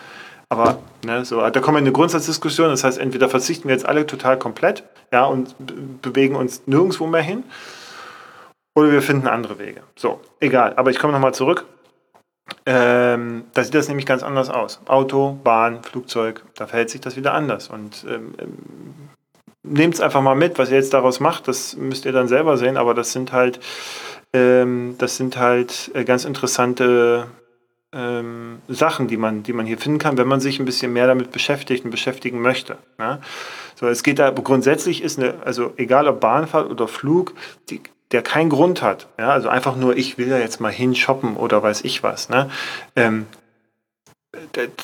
aber 0.49 0.79
ne, 1.05 1.25
so, 1.25 1.41
da 1.41 1.59
kommen 1.59 1.75
wir 1.75 1.79
in 1.79 1.85
eine 1.85 1.91
Grundsatzdiskussion. 1.91 2.69
Das 2.69 2.83
heißt, 2.83 2.97
entweder 2.99 3.27
verzichten 3.27 3.67
wir 3.67 3.75
jetzt 3.75 3.85
alle 3.85 4.05
total 4.05 4.37
komplett 4.37 4.83
ja, 5.11 5.25
und 5.25 5.55
bewegen 6.01 6.35
uns 6.35 6.63
nirgendwo 6.67 7.07
mehr 7.07 7.21
hin, 7.21 7.43
oder 8.75 8.91
wir 8.91 9.01
finden 9.01 9.27
andere 9.27 9.57
Wege. 9.57 9.81
So, 9.95 10.21
egal. 10.39 10.73
Aber 10.75 10.91
ich 10.91 10.99
komme 10.99 11.11
nochmal 11.11 11.33
zurück 11.33 11.65
ähm, 12.65 13.45
da 13.53 13.63
sieht 13.63 13.75
das 13.75 13.87
nämlich 13.87 14.05
ganz 14.05 14.23
anders 14.23 14.49
aus. 14.49 14.81
Auto, 14.85 15.39
Bahn, 15.43 15.83
Flugzeug, 15.83 16.43
da 16.55 16.67
verhält 16.67 16.89
sich 16.89 17.01
das 17.01 17.15
wieder 17.15 17.33
anders. 17.33 17.69
Und 17.69 18.05
ähm, 18.09 18.33
ähm 18.39 18.57
nehmt 19.69 19.95
es 19.95 20.01
einfach 20.01 20.21
mal 20.21 20.35
mit, 20.35 20.57
was 20.57 20.69
ihr 20.69 20.77
jetzt 20.77 20.93
daraus 20.93 21.19
macht, 21.19 21.47
das 21.47 21.75
müsst 21.75 22.05
ihr 22.05 22.11
dann 22.11 22.27
selber 22.27 22.57
sehen, 22.57 22.77
aber 22.77 22.93
das 22.93 23.11
sind 23.11 23.31
halt, 23.31 23.59
ähm, 24.33 24.95
das 24.97 25.17
sind 25.17 25.37
halt 25.37 25.91
äh, 25.93 26.03
ganz 26.03 26.25
interessante 26.25 27.27
ähm, 27.93 28.59
Sachen, 28.67 29.07
die 29.07 29.17
man, 29.17 29.43
die 29.43 29.53
man 29.53 29.65
hier 29.65 29.77
finden 29.77 29.99
kann, 29.99 30.17
wenn 30.17 30.27
man 30.27 30.39
sich 30.39 30.59
ein 30.59 30.65
bisschen 30.65 30.93
mehr 30.93 31.07
damit 31.07 31.31
beschäftigt 31.31 31.85
und 31.85 31.91
beschäftigen 31.91 32.41
möchte. 32.41 32.77
Ne? 32.97 33.19
So, 33.75 33.87
es 33.87 34.03
geht 34.03 34.19
da 34.19 34.29
grundsätzlich 34.31 35.01
ist 35.01 35.19
eine, 35.19 35.35
also 35.45 35.73
egal 35.77 36.07
ob 36.07 36.19
Bahnfahrt 36.19 36.69
oder 36.69 36.87
Flug, 36.87 37.33
die, 37.69 37.81
der 38.11 38.21
keinen 38.21 38.49
Grund 38.49 38.81
hat, 38.81 39.07
ja, 39.19 39.29
also 39.29 39.49
einfach 39.49 39.75
nur, 39.75 39.97
ich 39.97 40.17
will 40.17 40.27
ja 40.27 40.37
jetzt 40.37 40.61
mal 40.61 40.71
hinshoppen 40.71 41.35
oder 41.35 41.61
weiß 41.61 41.83
ich 41.83 42.03
was, 42.03 42.29
ne, 42.29 42.49
ähm, 42.95 43.27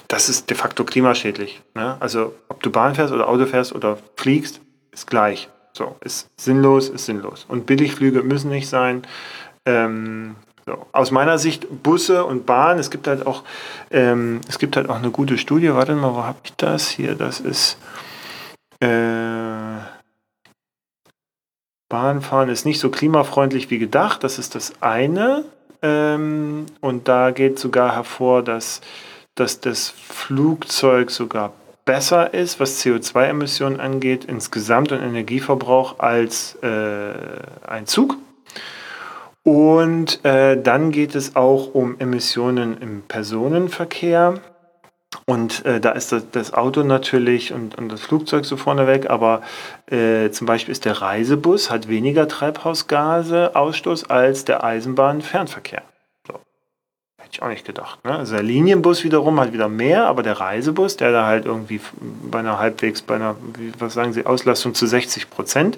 das 0.07 0.29
ist 0.29 0.49
de 0.49 0.57
facto 0.57 0.83
klimaschädlich. 0.83 1.61
Ne? 1.75 1.97
Also 1.99 2.33
ob 2.49 2.63
du 2.63 2.71
Bahn 2.71 2.95
fährst 2.95 3.13
oder 3.13 3.27
Auto 3.27 3.45
fährst 3.45 3.73
oder 3.73 3.97
fliegst, 4.15 4.61
ist 4.91 5.07
gleich. 5.07 5.49
So, 5.73 5.95
ist 6.01 6.29
sinnlos, 6.37 6.89
ist 6.89 7.05
sinnlos. 7.05 7.45
Und 7.47 7.65
Billigflüge 7.65 8.21
müssen 8.21 8.49
nicht 8.49 8.69
sein. 8.69 9.03
Ähm, 9.65 10.35
so. 10.65 10.85
Aus 10.91 11.11
meiner 11.11 11.39
Sicht 11.39 11.67
Busse 11.83 12.25
und 12.25 12.45
Bahn, 12.45 12.79
es 12.79 12.89
gibt 12.89 13.07
halt 13.07 13.25
auch, 13.25 13.43
ähm, 13.91 14.39
es 14.47 14.59
gibt 14.59 14.77
halt 14.77 14.89
auch 14.89 14.95
eine 14.95 15.11
gute 15.11 15.37
Studie, 15.37 15.73
warte 15.73 15.93
mal, 15.95 16.13
wo 16.13 16.23
habe 16.23 16.37
ich 16.43 16.53
das 16.55 16.89
hier? 16.89 17.15
Das 17.15 17.39
ist 17.39 17.77
äh, 18.79 19.22
Bahnfahren 21.93 22.49
ist 22.49 22.65
nicht 22.65 22.79
so 22.79 22.89
klimafreundlich 22.89 23.69
wie 23.69 23.77
gedacht, 23.77 24.23
das 24.23 24.39
ist 24.39 24.55
das 24.55 24.73
eine. 24.81 25.45
Ähm, 25.83 26.65
und 26.81 27.07
da 27.07 27.29
geht 27.29 27.59
sogar 27.59 27.93
hervor, 27.93 28.41
dass, 28.41 28.81
dass 29.35 29.59
das 29.59 29.91
Flugzeug 29.91 31.11
sogar 31.11 31.53
besser 31.85 32.33
ist, 32.33 32.59
was 32.59 32.83
CO2-Emissionen 32.83 33.79
angeht, 33.79 34.25
insgesamt 34.25 34.91
und 34.91 35.03
Energieverbrauch 35.03 35.99
als 35.99 36.55
äh, 36.63 37.13
ein 37.67 37.85
Zug. 37.85 38.17
Und 39.43 40.25
äh, 40.25 40.59
dann 40.59 40.89
geht 40.89 41.13
es 41.13 41.35
auch 41.35 41.75
um 41.75 41.99
Emissionen 41.99 42.75
im 42.81 43.03
Personenverkehr. 43.03 44.41
Und 45.25 45.65
äh, 45.65 45.79
da 45.79 45.91
ist 45.91 46.11
das, 46.11 46.29
das, 46.31 46.53
Auto 46.53 46.83
natürlich 46.83 47.53
und, 47.53 47.77
und 47.77 47.89
das 47.89 48.01
Flugzeug 48.01 48.45
so 48.45 48.57
vorneweg, 48.57 49.09
aber 49.09 49.41
äh, 49.89 50.29
zum 50.31 50.47
Beispiel 50.47 50.71
ist 50.73 50.85
der 50.85 51.01
Reisebus, 51.01 51.69
hat 51.69 51.87
weniger 51.87 52.27
Treibhausgase, 52.27 53.55
Ausstoß 53.55 54.09
als 54.09 54.43
der 54.43 54.63
Eisenbahnfernverkehr 54.63 55.83
ich 57.33 57.41
auch 57.41 57.47
nicht 57.47 57.65
gedacht. 57.65 58.03
Ne? 58.05 58.15
Also 58.15 58.35
der 58.35 58.43
Linienbus 58.43 59.03
wiederum 59.03 59.39
hat 59.39 59.53
wieder 59.53 59.67
mehr, 59.67 60.05
aber 60.05 60.23
der 60.23 60.39
Reisebus, 60.39 60.97
der 60.97 61.11
da 61.11 61.25
halt 61.25 61.45
irgendwie 61.45 61.81
bei 62.29 62.39
einer 62.39 62.59
halbwegs, 62.59 63.01
bei 63.01 63.15
einer, 63.15 63.35
was 63.79 63.93
sagen 63.93 64.13
Sie, 64.13 64.25
Auslastung 64.25 64.73
zu 64.73 64.85
60 64.85 65.29
Prozent 65.29 65.77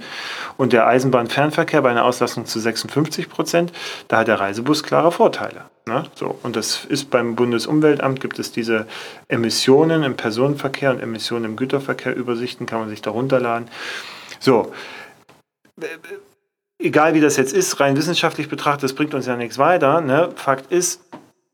und 0.57 0.73
der 0.73 0.87
Eisenbahnfernverkehr 0.87 1.81
bei 1.81 1.91
einer 1.91 2.05
Auslastung 2.05 2.45
zu 2.45 2.59
56 2.59 3.29
Prozent, 3.29 3.71
da 4.07 4.19
hat 4.19 4.27
der 4.27 4.39
Reisebus 4.39 4.83
klare 4.83 5.11
Vorteile. 5.11 5.61
Ne? 5.87 6.03
So, 6.15 6.37
und 6.43 6.55
das 6.55 6.83
ist 6.85 7.09
beim 7.09 7.35
Bundesumweltamt, 7.35 8.19
gibt 8.19 8.39
es 8.39 8.51
diese 8.51 8.85
Emissionen 9.27 10.03
im 10.03 10.17
Personenverkehr 10.17 10.91
und 10.91 10.99
Emissionen 10.99 11.45
im 11.45 11.55
Güterverkehr 11.55 12.15
Übersichten, 12.15 12.65
kann 12.65 12.79
man 12.79 12.89
sich 12.89 13.01
da 13.01 13.11
runterladen. 13.11 13.69
So, 14.39 14.73
egal 16.79 17.13
wie 17.13 17.21
das 17.21 17.37
jetzt 17.37 17.53
ist, 17.53 17.79
rein 17.79 17.95
wissenschaftlich 17.95 18.49
betrachtet, 18.49 18.83
das 18.83 18.93
bringt 18.93 19.13
uns 19.13 19.25
ja 19.25 19.37
nichts 19.37 19.57
weiter. 19.57 20.01
Ne? 20.01 20.31
Fakt 20.35 20.71
ist, 20.71 21.01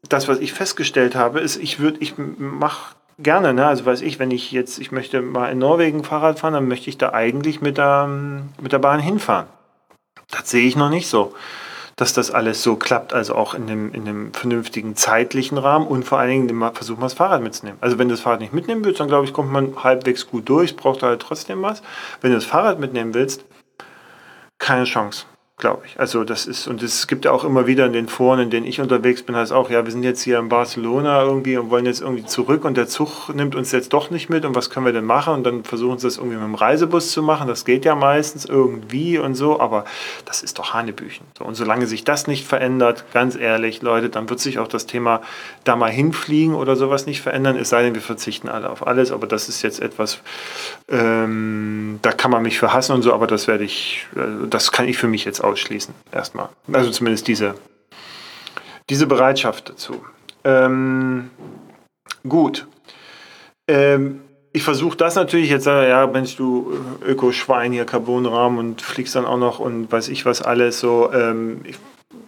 das, 0.08 0.28
was 0.28 0.40
ich 0.40 0.54
festgestellt 0.54 1.16
habe, 1.16 1.40
ist, 1.40 1.58
ich 1.58 1.80
würde, 1.80 2.00
ich 2.00 2.16
mache 2.18 2.96
gerne, 3.20 3.54
ne? 3.54 3.68
Also 3.68 3.86
weiß 3.86 4.02
ich, 4.02 4.20
wenn 4.20 4.32
ich 4.32 4.52
jetzt, 4.52 4.80
ich 4.80 4.92
möchte 4.92 5.22
mal 5.22 5.52
in 5.52 5.60
Norwegen 5.60 6.04
Fahrrad 6.04 6.40
fahren, 6.40 6.54
dann 6.54 6.68
möchte 6.68 6.90
ich 6.90 6.98
da 6.98 7.14
eigentlich 7.14 7.62
mit 7.62 7.78
der, 7.78 8.08
mit 8.60 8.72
der 8.72 8.80
Bahn 8.80 9.00
hinfahren. 9.00 9.48
Das 10.30 10.50
sehe 10.50 10.68
ich 10.68 10.76
noch 10.76 10.90
nicht 10.90 11.08
so, 11.08 11.34
dass 11.96 12.14
das 12.14 12.32
alles 12.32 12.64
so 12.64 12.78
klappt, 12.78 13.14
also 13.14 13.36
auch 13.36 13.54
in 13.54 13.68
dem, 13.68 13.94
in 13.94 14.06
dem 14.06 14.34
vernünftigen 14.34 14.96
zeitlichen 14.96 15.58
Rahmen 15.58 15.86
und 15.86 16.04
vor 16.04 16.20
allen 16.20 16.48
Dingen 16.48 16.74
versuchen 16.74 17.00
wir 17.00 17.06
das 17.06 17.14
Fahrrad 17.14 17.44
mitzunehmen. 17.44 17.78
Also 17.82 18.00
wenn 18.00 18.08
du 18.08 18.16
das 18.16 18.22
Fahrrad 18.22 18.40
nicht 18.40 18.54
mitnehmen 18.54 18.84
willst, 18.84 19.00
dann 19.00 19.08
glaube 19.08 19.26
ich, 19.26 19.34
kommt 19.34 19.52
man 19.52 19.84
halbwegs 19.84 20.28
gut 20.28 20.50
durch, 20.50 20.76
braucht 20.76 21.04
halt 21.04 21.22
trotzdem 21.22 21.62
was. 21.62 21.84
Wenn 22.22 22.32
du 22.32 22.38
das 22.38 22.46
Fahrrad 22.46 22.80
mitnehmen 22.80 23.14
willst, 23.14 23.46
keine 24.58 24.86
Chance 24.86 25.26
glaube 25.62 25.84
ich. 25.86 25.98
Also 25.98 26.26
das 26.26 26.46
ist, 26.46 26.68
und 26.68 26.84
es 26.84 27.08
gibt 27.08 27.24
ja 27.24 27.32
auch 27.32 27.46
immer 27.46 27.68
wieder 27.68 27.86
in 27.86 27.94
den 27.94 28.10
Foren, 28.10 28.40
in 28.40 28.50
denen 28.50 28.66
ich 28.66 28.82
unterwegs 28.82 29.24
bin, 29.24 29.36
heißt 29.36 29.54
auch, 29.54 29.70
ja, 29.70 29.86
wir 29.86 29.92
sind 29.92 30.04
jetzt 30.04 30.22
hier 30.22 30.40
in 30.40 30.50
Barcelona 30.50 31.22
irgendwie 31.24 31.56
und 31.56 31.70
wollen 31.70 31.86
jetzt 31.86 32.02
irgendwie 32.02 32.26
zurück 32.26 32.66
und 32.66 32.76
der 32.76 32.88
Zug 32.88 33.34
nimmt 33.34 33.56
uns 33.56 33.72
jetzt 33.72 33.94
doch 33.94 34.10
nicht 34.10 34.30
mit 34.30 34.44
und 34.44 34.56
was 34.56 34.70
können 34.70 34.86
wir 34.86 34.92
denn 34.92 35.06
machen? 35.06 35.36
Und 35.36 35.44
dann 35.46 35.64
versuchen 35.64 36.00
sie 36.00 36.08
das 36.08 36.18
irgendwie 36.18 36.36
mit 36.36 36.44
dem 36.44 36.56
Reisebus 36.56 37.12
zu 37.12 37.24
machen. 37.24 37.48
Das 37.48 37.64
geht 37.64 37.86
ja 37.86 37.96
meistens 37.96 38.46
irgendwie 38.46 39.18
und 39.18 39.36
so, 39.36 39.60
aber 39.62 39.86
das 40.26 40.44
ist 40.44 40.60
doch 40.60 40.74
Hanebüchen. 40.74 41.26
Und 41.40 41.56
solange 41.56 41.88
sich 41.88 42.04
das 42.04 42.28
nicht 42.28 42.46
verändert, 42.46 43.06
ganz 43.14 43.38
ehrlich, 43.38 43.82
Leute, 43.82 44.10
dann 44.10 44.30
wird 44.30 44.40
sich 44.40 44.60
auch 44.60 44.68
das 44.68 44.88
Thema 44.88 45.22
da 45.64 45.76
mal 45.76 45.92
hinfliegen 45.92 46.56
oder 46.56 46.76
sowas 46.76 47.06
nicht 47.06 47.22
verändern, 47.22 47.56
es 47.56 47.70
sei 47.70 47.84
denn, 47.84 47.94
wir 47.94 48.02
verzichten 48.02 48.50
alle 48.50 48.70
auf 48.70 48.86
alles, 48.86 49.12
aber 49.12 49.28
das 49.28 49.48
ist 49.48 49.62
jetzt 49.62 49.80
etwas, 49.80 50.22
ähm, 50.90 52.00
da 52.02 52.12
kann 52.12 52.32
man 52.32 52.42
mich 52.42 52.58
für 52.58 52.74
hassen 52.74 52.94
und 52.94 53.04
so, 53.04 53.14
aber 53.14 53.28
das 53.28 53.48
werde 53.48 53.64
ich, 53.64 54.08
äh, 54.16 54.48
das 54.50 54.72
kann 54.72 54.88
ich 54.88 54.98
für 54.98 55.08
mich 55.08 55.24
jetzt 55.24 55.44
auch 55.44 55.51
ausschließen, 55.52 55.94
erstmal. 56.12 56.50
Also 56.72 56.92
zumindest 56.92 57.28
diese, 57.28 57.56
diese 58.90 59.08
Bereitschaft 59.08 59.70
dazu. 59.70 60.04
Ähm, 60.44 61.30
gut. 62.28 62.68
Ähm, 63.68 64.22
ich 64.54 64.64
versuche 64.64 64.98
das 64.98 65.16
natürlich 65.16 65.50
jetzt, 65.50 65.68
äh, 65.68 65.90
ja, 65.90 66.08
Mensch, 66.08 66.36
du 66.36 66.74
äh, 67.02 67.12
Ökoschwein 67.12 67.72
hier, 67.72 67.86
Carbonrahmen 67.86 68.60
und 68.60 68.82
fliegst 68.82 69.16
dann 69.16 69.26
auch 69.26 69.38
noch 69.38 69.60
und 69.60 69.92
weiß 69.92 70.10
ich 70.10 70.26
was 70.26 70.42
alles 70.42 70.80
so. 70.80 71.12
Ähm, 71.14 71.62
ich, 71.64 71.78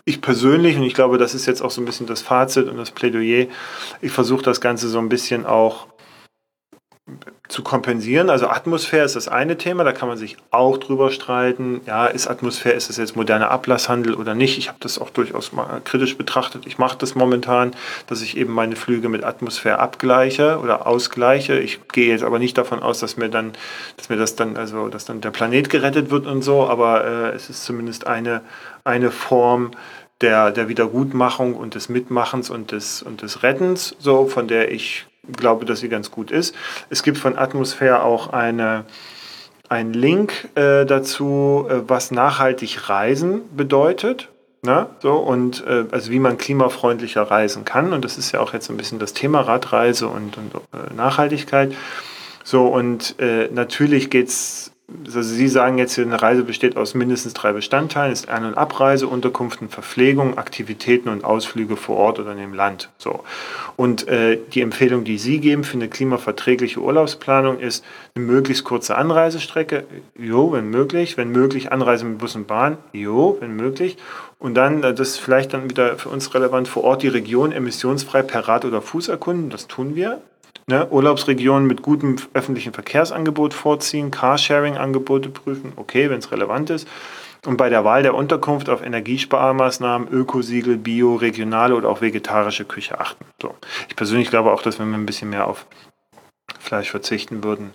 ich, 0.05 0.21
persönlich, 0.21 0.77
und 0.77 0.83
ich 0.83 0.93
glaube, 0.93 1.17
das 1.17 1.33
ist 1.33 1.45
jetzt 1.45 1.61
auch 1.61 1.71
so 1.71 1.81
ein 1.81 1.85
bisschen 1.85 2.07
das 2.07 2.21
Fazit 2.21 2.69
und 2.69 2.77
das 2.77 2.91
Plädoyer, 2.91 3.47
ich 4.01 4.11
versuche 4.11 4.43
das 4.43 4.61
Ganze 4.61 4.87
so 4.87 4.99
ein 4.99 5.09
bisschen 5.09 5.45
auch 5.45 5.87
zu 7.49 7.63
kompensieren. 7.63 8.29
Also 8.29 8.47
Atmosphäre 8.47 9.03
ist 9.03 9.17
das 9.17 9.27
eine 9.27 9.57
Thema, 9.57 9.83
da 9.83 9.91
kann 9.91 10.07
man 10.07 10.17
sich 10.17 10.37
auch 10.51 10.77
drüber 10.77 11.11
streiten. 11.11 11.81
Ja, 11.85 12.07
ist 12.07 12.27
Atmosphäre, 12.27 12.75
ist 12.75 12.87
das 12.87 12.95
jetzt 12.95 13.17
moderner 13.17 13.51
Ablasshandel 13.51 14.15
oder 14.15 14.33
nicht? 14.35 14.57
Ich 14.57 14.69
habe 14.69 14.77
das 14.79 14.97
auch 14.97 15.09
durchaus 15.09 15.51
mal 15.51 15.81
kritisch 15.83 16.17
betrachtet. 16.17 16.65
Ich 16.65 16.77
mache 16.77 16.97
das 16.97 17.13
momentan, 17.13 17.73
dass 18.07 18.21
ich 18.21 18.37
eben 18.37 18.53
meine 18.53 18.77
Flüge 18.77 19.09
mit 19.09 19.25
Atmosphäre 19.25 19.79
abgleiche 19.79 20.59
oder 20.63 20.87
ausgleiche. 20.87 21.59
Ich 21.59 21.85
gehe 21.89 22.07
jetzt 22.07 22.23
aber 22.23 22.39
nicht 22.39 22.57
davon 22.57 22.81
aus, 22.81 22.99
dass 22.99 23.17
mir 23.17 23.29
dann, 23.29 23.51
dass 23.97 24.07
mir 24.07 24.17
das 24.17 24.37
dann, 24.37 24.55
also 24.55 24.87
dass 24.87 25.03
dann 25.03 25.19
der 25.19 25.31
Planet 25.31 25.69
gerettet 25.69 26.09
wird 26.09 26.25
und 26.25 26.41
so, 26.41 26.67
aber 26.67 27.03
äh, 27.03 27.35
es 27.35 27.49
ist 27.49 27.65
zumindest 27.65 28.07
eine, 28.07 28.41
eine 28.85 29.11
Form, 29.11 29.71
der, 30.21 30.51
der 30.51 30.69
Wiedergutmachung 30.69 31.53
und 31.53 31.75
des 31.75 31.89
Mitmachens 31.89 32.49
und 32.49 32.71
des, 32.71 33.03
und 33.03 33.21
des 33.21 33.43
Rettens, 33.43 33.93
so 33.99 34.25
von 34.27 34.47
der 34.47 34.71
ich 34.71 35.05
glaube, 35.31 35.65
dass 35.65 35.79
sie 35.79 35.89
ganz 35.89 36.11
gut 36.11 36.31
ist. 36.31 36.55
Es 36.89 37.03
gibt 37.03 37.17
von 37.17 37.37
Atmosphäre 37.37 38.03
auch 38.03 38.33
eine, 38.33 38.85
einen 39.69 39.93
Link 39.93 40.49
äh, 40.55 40.85
dazu, 40.85 41.67
äh, 41.69 41.81
was 41.87 42.11
nachhaltig 42.11 42.89
Reisen 42.89 43.41
bedeutet. 43.55 44.29
Na, 44.65 44.81
ne? 44.81 44.87
so, 45.01 45.15
und 45.15 45.65
äh, 45.67 45.83
also 45.91 46.09
wie 46.09 46.19
man 46.19 46.37
klimafreundlicher 46.37 47.23
reisen 47.23 47.65
kann. 47.65 47.91
Und 47.91 48.05
das 48.05 48.17
ist 48.17 48.31
ja 48.31 48.39
auch 48.39 48.53
jetzt 48.53 48.69
ein 48.69 48.77
bisschen 48.77 48.97
das 48.97 49.13
Thema 49.13 49.41
Radreise 49.41 50.07
und, 50.07 50.37
und 50.37 50.55
äh, 50.55 50.93
Nachhaltigkeit. 50.95 51.75
So, 52.45 52.67
und 52.67 53.19
äh, 53.19 53.49
natürlich 53.51 54.09
geht 54.09 54.29
es 54.29 54.62
also 55.05 55.21
Sie 55.21 55.47
sagen 55.47 55.77
jetzt, 55.77 55.97
eine 55.97 56.21
Reise 56.21 56.43
besteht 56.43 56.77
aus 56.77 56.93
mindestens 56.93 57.33
drei 57.33 57.53
Bestandteilen, 57.53 58.11
ist 58.11 58.29
An- 58.29 58.45
und 58.45 58.55
Abreise, 58.55 59.07
Unterkunft 59.07 59.61
und 59.61 59.71
Verpflegung, 59.71 60.37
Aktivitäten 60.37 61.09
und 61.09 61.23
Ausflüge 61.23 61.75
vor 61.75 61.97
Ort 61.97 62.19
oder 62.19 62.31
in 62.31 62.37
dem 62.37 62.53
Land. 62.53 62.89
So. 62.97 63.23
Und 63.75 64.07
äh, 64.07 64.39
die 64.53 64.61
Empfehlung, 64.61 65.03
die 65.03 65.17
Sie 65.17 65.39
geben 65.39 65.63
für 65.63 65.77
eine 65.77 65.87
klimaverträgliche 65.87 66.79
Urlaubsplanung, 66.79 67.59
ist 67.59 67.83
eine 68.15 68.25
möglichst 68.25 68.63
kurze 68.63 68.95
Anreisestrecke, 68.95 69.85
jo, 70.17 70.51
wenn 70.51 70.69
möglich, 70.69 71.17
wenn 71.17 71.29
möglich 71.29 71.71
Anreise 71.71 72.05
mit 72.05 72.17
Bus 72.17 72.35
und 72.35 72.47
Bahn, 72.47 72.77
jo, 72.91 73.37
wenn 73.39 73.55
möglich. 73.55 73.97
Und 74.39 74.55
dann, 74.55 74.83
äh, 74.83 74.93
das 74.93 75.09
ist 75.09 75.19
vielleicht 75.19 75.53
dann 75.53 75.69
wieder 75.69 75.97
für 75.97 76.09
uns 76.09 76.33
relevant, 76.33 76.67
vor 76.67 76.83
Ort 76.83 77.03
die 77.03 77.07
Region 77.07 77.51
emissionsfrei 77.51 78.21
per 78.21 78.47
Rad 78.47 78.65
oder 78.65 78.81
Fuß 78.81 79.07
erkunden, 79.07 79.49
das 79.49 79.67
tun 79.67 79.95
wir. 79.95 80.21
Ne, 80.65 80.87
Urlaubsregionen 80.89 81.67
mit 81.67 81.81
gutem 81.81 82.15
öffentlichen 82.33 82.71
Verkehrsangebot 82.71 83.53
vorziehen, 83.53 84.11
Carsharing-Angebote 84.11 85.29
prüfen, 85.29 85.73
okay, 85.75 86.09
wenn 86.09 86.19
es 86.19 86.31
relevant 86.31 86.69
ist. 86.69 86.87
Und 87.45 87.57
bei 87.57 87.67
der 87.67 87.83
Wahl 87.83 88.03
der 88.03 88.15
Unterkunft 88.15 88.69
auf 88.69 88.81
Energiesparmaßnahmen, 88.81 90.07
Ökosiegel, 90.07 90.77
Bio, 90.77 91.15
regionale 91.15 91.75
oder 91.75 91.89
auch 91.89 91.99
vegetarische 91.99 92.63
Küche 92.63 93.01
achten. 93.01 93.25
So. 93.41 93.53
Ich 93.89 93.97
persönlich 93.97 94.29
glaube 94.29 94.53
auch, 94.53 94.61
dass 94.61 94.79
wenn 94.79 94.89
wir 94.89 94.97
ein 94.97 95.05
bisschen 95.05 95.29
mehr 95.29 95.47
auf 95.47 95.65
Fleisch 96.59 96.89
verzichten 96.89 97.43
würden, 97.43 97.71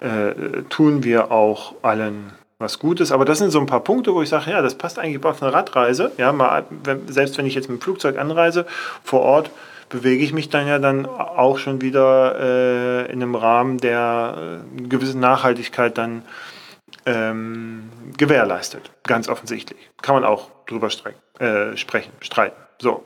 äh, 0.00 0.62
tun 0.68 1.04
wir 1.04 1.32
auch 1.32 1.74
allen 1.80 2.32
was 2.58 2.78
Gutes. 2.78 3.12
Aber 3.12 3.24
das 3.24 3.38
sind 3.38 3.50
so 3.50 3.60
ein 3.60 3.66
paar 3.66 3.80
Punkte, 3.80 4.14
wo 4.14 4.22
ich 4.22 4.28
sage, 4.28 4.50
ja, 4.50 4.62
das 4.62 4.76
passt 4.76 4.98
eigentlich 4.98 5.22
auf 5.24 5.42
eine 5.42 5.52
Radreise. 5.52 6.12
Ja, 6.16 6.32
mal, 6.32 6.64
wenn, 6.84 7.06
selbst 7.08 7.36
wenn 7.38 7.46
ich 7.46 7.54
jetzt 7.54 7.68
mit 7.68 7.80
dem 7.80 7.82
Flugzeug 7.82 8.18
anreise, 8.18 8.66
vor 9.02 9.20
Ort 9.20 9.50
bewege 9.88 10.24
ich 10.24 10.32
mich 10.32 10.48
dann 10.48 10.66
ja 10.66 10.78
dann 10.78 11.06
auch 11.06 11.58
schon 11.58 11.80
wieder 11.80 12.36
äh, 12.40 13.12
in 13.12 13.22
einem 13.22 13.34
Rahmen, 13.34 13.78
der 13.78 14.34
äh, 14.36 14.78
eine 14.78 14.88
gewisse 14.88 15.18
Nachhaltigkeit 15.18 15.96
dann 15.96 16.22
ähm, 17.04 17.90
gewährleistet. 18.16 18.90
Ganz 19.04 19.28
offensichtlich. 19.28 19.78
Kann 20.02 20.16
man 20.16 20.24
auch 20.24 20.50
drüber 20.66 20.88
äh, 21.38 21.76
sprechen, 21.76 22.12
streiten. 22.20 22.56
So. 22.80 23.04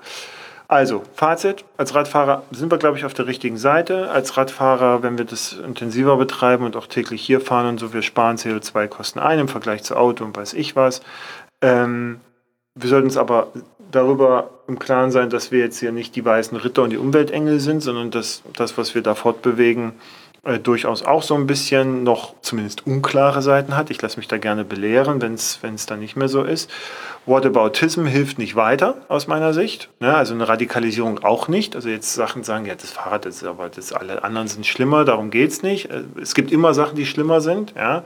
Also, 0.70 1.02
Fazit, 1.16 1.64
als 1.78 1.96
Radfahrer 1.96 2.44
sind 2.52 2.70
wir, 2.70 2.78
glaube 2.78 2.96
ich, 2.96 3.04
auf 3.04 3.12
der 3.12 3.26
richtigen 3.26 3.56
Seite. 3.56 4.08
Als 4.12 4.36
Radfahrer, 4.36 5.02
wenn 5.02 5.18
wir 5.18 5.24
das 5.24 5.54
intensiver 5.54 6.16
betreiben 6.16 6.64
und 6.64 6.76
auch 6.76 6.86
täglich 6.86 7.22
hier 7.22 7.40
fahren 7.40 7.70
und 7.70 7.80
so, 7.80 7.92
wir 7.92 8.02
sparen 8.02 8.36
CO2-Kosten 8.36 9.18
ein 9.18 9.40
im 9.40 9.48
Vergleich 9.48 9.82
zu 9.82 9.96
Auto 9.96 10.24
und 10.24 10.36
weiß 10.36 10.54
ich 10.54 10.76
was. 10.76 11.02
Ähm, 11.60 12.20
wir 12.76 12.88
sollten 12.88 13.08
uns 13.08 13.16
aber 13.16 13.48
darüber 13.90 14.50
im 14.68 14.78
Klaren 14.78 15.10
sein, 15.10 15.28
dass 15.28 15.50
wir 15.50 15.58
jetzt 15.58 15.80
hier 15.80 15.90
nicht 15.90 16.14
die 16.14 16.24
weißen 16.24 16.56
Ritter 16.56 16.84
und 16.84 16.90
die 16.90 16.98
Umweltengel 16.98 17.58
sind, 17.58 17.80
sondern 17.80 18.12
dass 18.12 18.44
das, 18.56 18.78
was 18.78 18.94
wir 18.94 19.02
da 19.02 19.16
fortbewegen, 19.16 19.94
äh, 20.42 20.58
durchaus 20.58 21.02
auch 21.02 21.22
so 21.22 21.34
ein 21.34 21.46
bisschen 21.46 22.02
noch 22.02 22.34
zumindest 22.40 22.86
unklare 22.86 23.42
Seiten 23.42 23.76
hat. 23.76 23.90
Ich 23.90 24.00
lasse 24.00 24.16
mich 24.16 24.26
da 24.26 24.38
gerne 24.38 24.64
belehren, 24.64 25.20
wenn 25.20 25.34
es 25.34 25.86
dann 25.86 26.00
nicht 26.00 26.16
mehr 26.16 26.28
so 26.28 26.42
ist. 26.42 26.70
Whataboutism 27.26 28.06
hilft 28.06 28.38
nicht 28.38 28.56
weiter 28.56 28.96
aus 29.08 29.26
meiner 29.26 29.52
Sicht. 29.52 29.90
Ne? 30.00 30.14
Also 30.14 30.32
eine 30.32 30.48
Radikalisierung 30.48 31.22
auch 31.22 31.48
nicht. 31.48 31.76
Also 31.76 31.90
jetzt 31.90 32.14
Sachen 32.14 32.42
sagen, 32.42 32.64
ja, 32.64 32.74
das 32.74 32.90
Fahrrad 32.90 33.26
ist 33.26 33.44
aber 33.44 33.68
das, 33.68 33.92
alle 33.92 34.24
anderen 34.24 34.48
sind 34.48 34.66
schlimmer, 34.66 35.04
darum 35.04 35.30
geht 35.30 35.50
es 35.50 35.62
nicht. 35.62 35.90
Äh, 35.90 36.04
es 36.20 36.34
gibt 36.34 36.52
immer 36.52 36.72
Sachen, 36.72 36.96
die 36.96 37.04
schlimmer 37.04 37.42
sind. 37.42 37.74
Ja? 37.76 38.04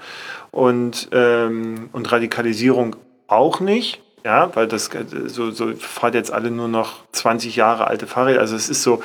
Und, 0.50 1.08
ähm, 1.12 1.88
und 1.92 2.10
Radikalisierung 2.10 2.96
auch 3.28 3.60
nicht. 3.60 4.00
Ja, 4.24 4.50
weil 4.54 4.66
das 4.66 4.88
so, 5.26 5.50
so 5.50 5.74
fahrt 5.76 6.14
jetzt 6.14 6.32
alle 6.32 6.50
nur 6.50 6.66
noch 6.66 7.04
20 7.12 7.56
Jahre 7.56 7.86
alte 7.88 8.06
Fahrräder. 8.06 8.40
Also 8.40 8.56
es 8.56 8.70
ist 8.70 8.82
so, 8.82 9.02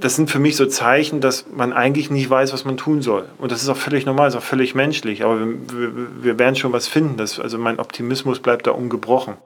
das 0.00 0.16
sind 0.16 0.30
für 0.30 0.38
mich 0.38 0.56
so 0.56 0.66
Zeichen, 0.66 1.20
dass 1.20 1.46
man 1.54 1.72
eigentlich 1.72 2.10
nicht 2.10 2.28
weiß, 2.28 2.52
was 2.52 2.64
man 2.64 2.76
tun 2.76 3.02
soll. 3.02 3.28
Und 3.38 3.52
das 3.52 3.62
ist 3.62 3.68
auch 3.68 3.76
völlig 3.76 4.06
normal, 4.06 4.28
ist 4.28 4.36
auch 4.36 4.42
völlig 4.42 4.74
menschlich. 4.74 5.24
Aber 5.24 5.40
wir, 5.40 5.46
wir, 5.96 6.24
wir 6.24 6.38
werden 6.38 6.56
schon 6.56 6.72
was 6.72 6.88
finden. 6.88 7.16
Das, 7.16 7.40
also 7.40 7.58
mein 7.58 7.78
Optimismus 7.78 8.40
bleibt 8.40 8.66
da 8.66 8.72
ungebrochen, 8.72 9.36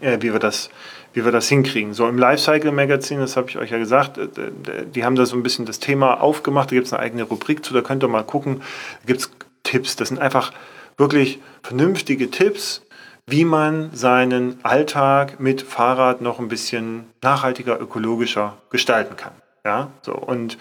äh, 0.00 0.18
wie, 0.20 0.32
wir 0.32 0.38
das, 0.38 0.70
wie 1.12 1.24
wir 1.24 1.32
das 1.32 1.48
hinkriegen. 1.48 1.94
So 1.94 2.08
im 2.08 2.18
Lifecycle 2.18 2.72
Magazine, 2.72 3.20
das 3.20 3.36
habe 3.36 3.48
ich 3.50 3.58
euch 3.58 3.70
ja 3.70 3.78
gesagt, 3.78 4.18
äh, 4.18 4.28
die 4.86 5.04
haben 5.04 5.16
da 5.16 5.26
so 5.26 5.36
ein 5.36 5.42
bisschen 5.42 5.66
das 5.66 5.78
Thema 5.78 6.20
aufgemacht. 6.20 6.70
Da 6.70 6.74
gibt 6.74 6.86
es 6.86 6.92
eine 6.92 7.02
eigene 7.02 7.24
Rubrik 7.24 7.64
zu, 7.64 7.74
da 7.74 7.82
könnt 7.82 8.02
ihr 8.02 8.08
mal 8.08 8.24
gucken. 8.24 8.62
Da 9.02 9.06
gibt 9.06 9.20
es 9.20 9.30
Tipps. 9.62 9.96
Das 9.96 10.08
sind 10.08 10.18
einfach 10.18 10.52
wirklich 10.96 11.40
vernünftige 11.62 12.30
Tipps, 12.30 12.82
wie 13.28 13.44
man 13.44 13.90
seinen 13.92 14.58
Alltag 14.62 15.40
mit 15.40 15.62
Fahrrad 15.62 16.20
noch 16.20 16.38
ein 16.38 16.48
bisschen 16.48 17.06
nachhaltiger, 17.22 17.80
ökologischer 17.80 18.56
gestalten 18.70 19.16
kann. 19.16 19.32
Ja, 19.64 19.90
so 20.02 20.12
und 20.12 20.58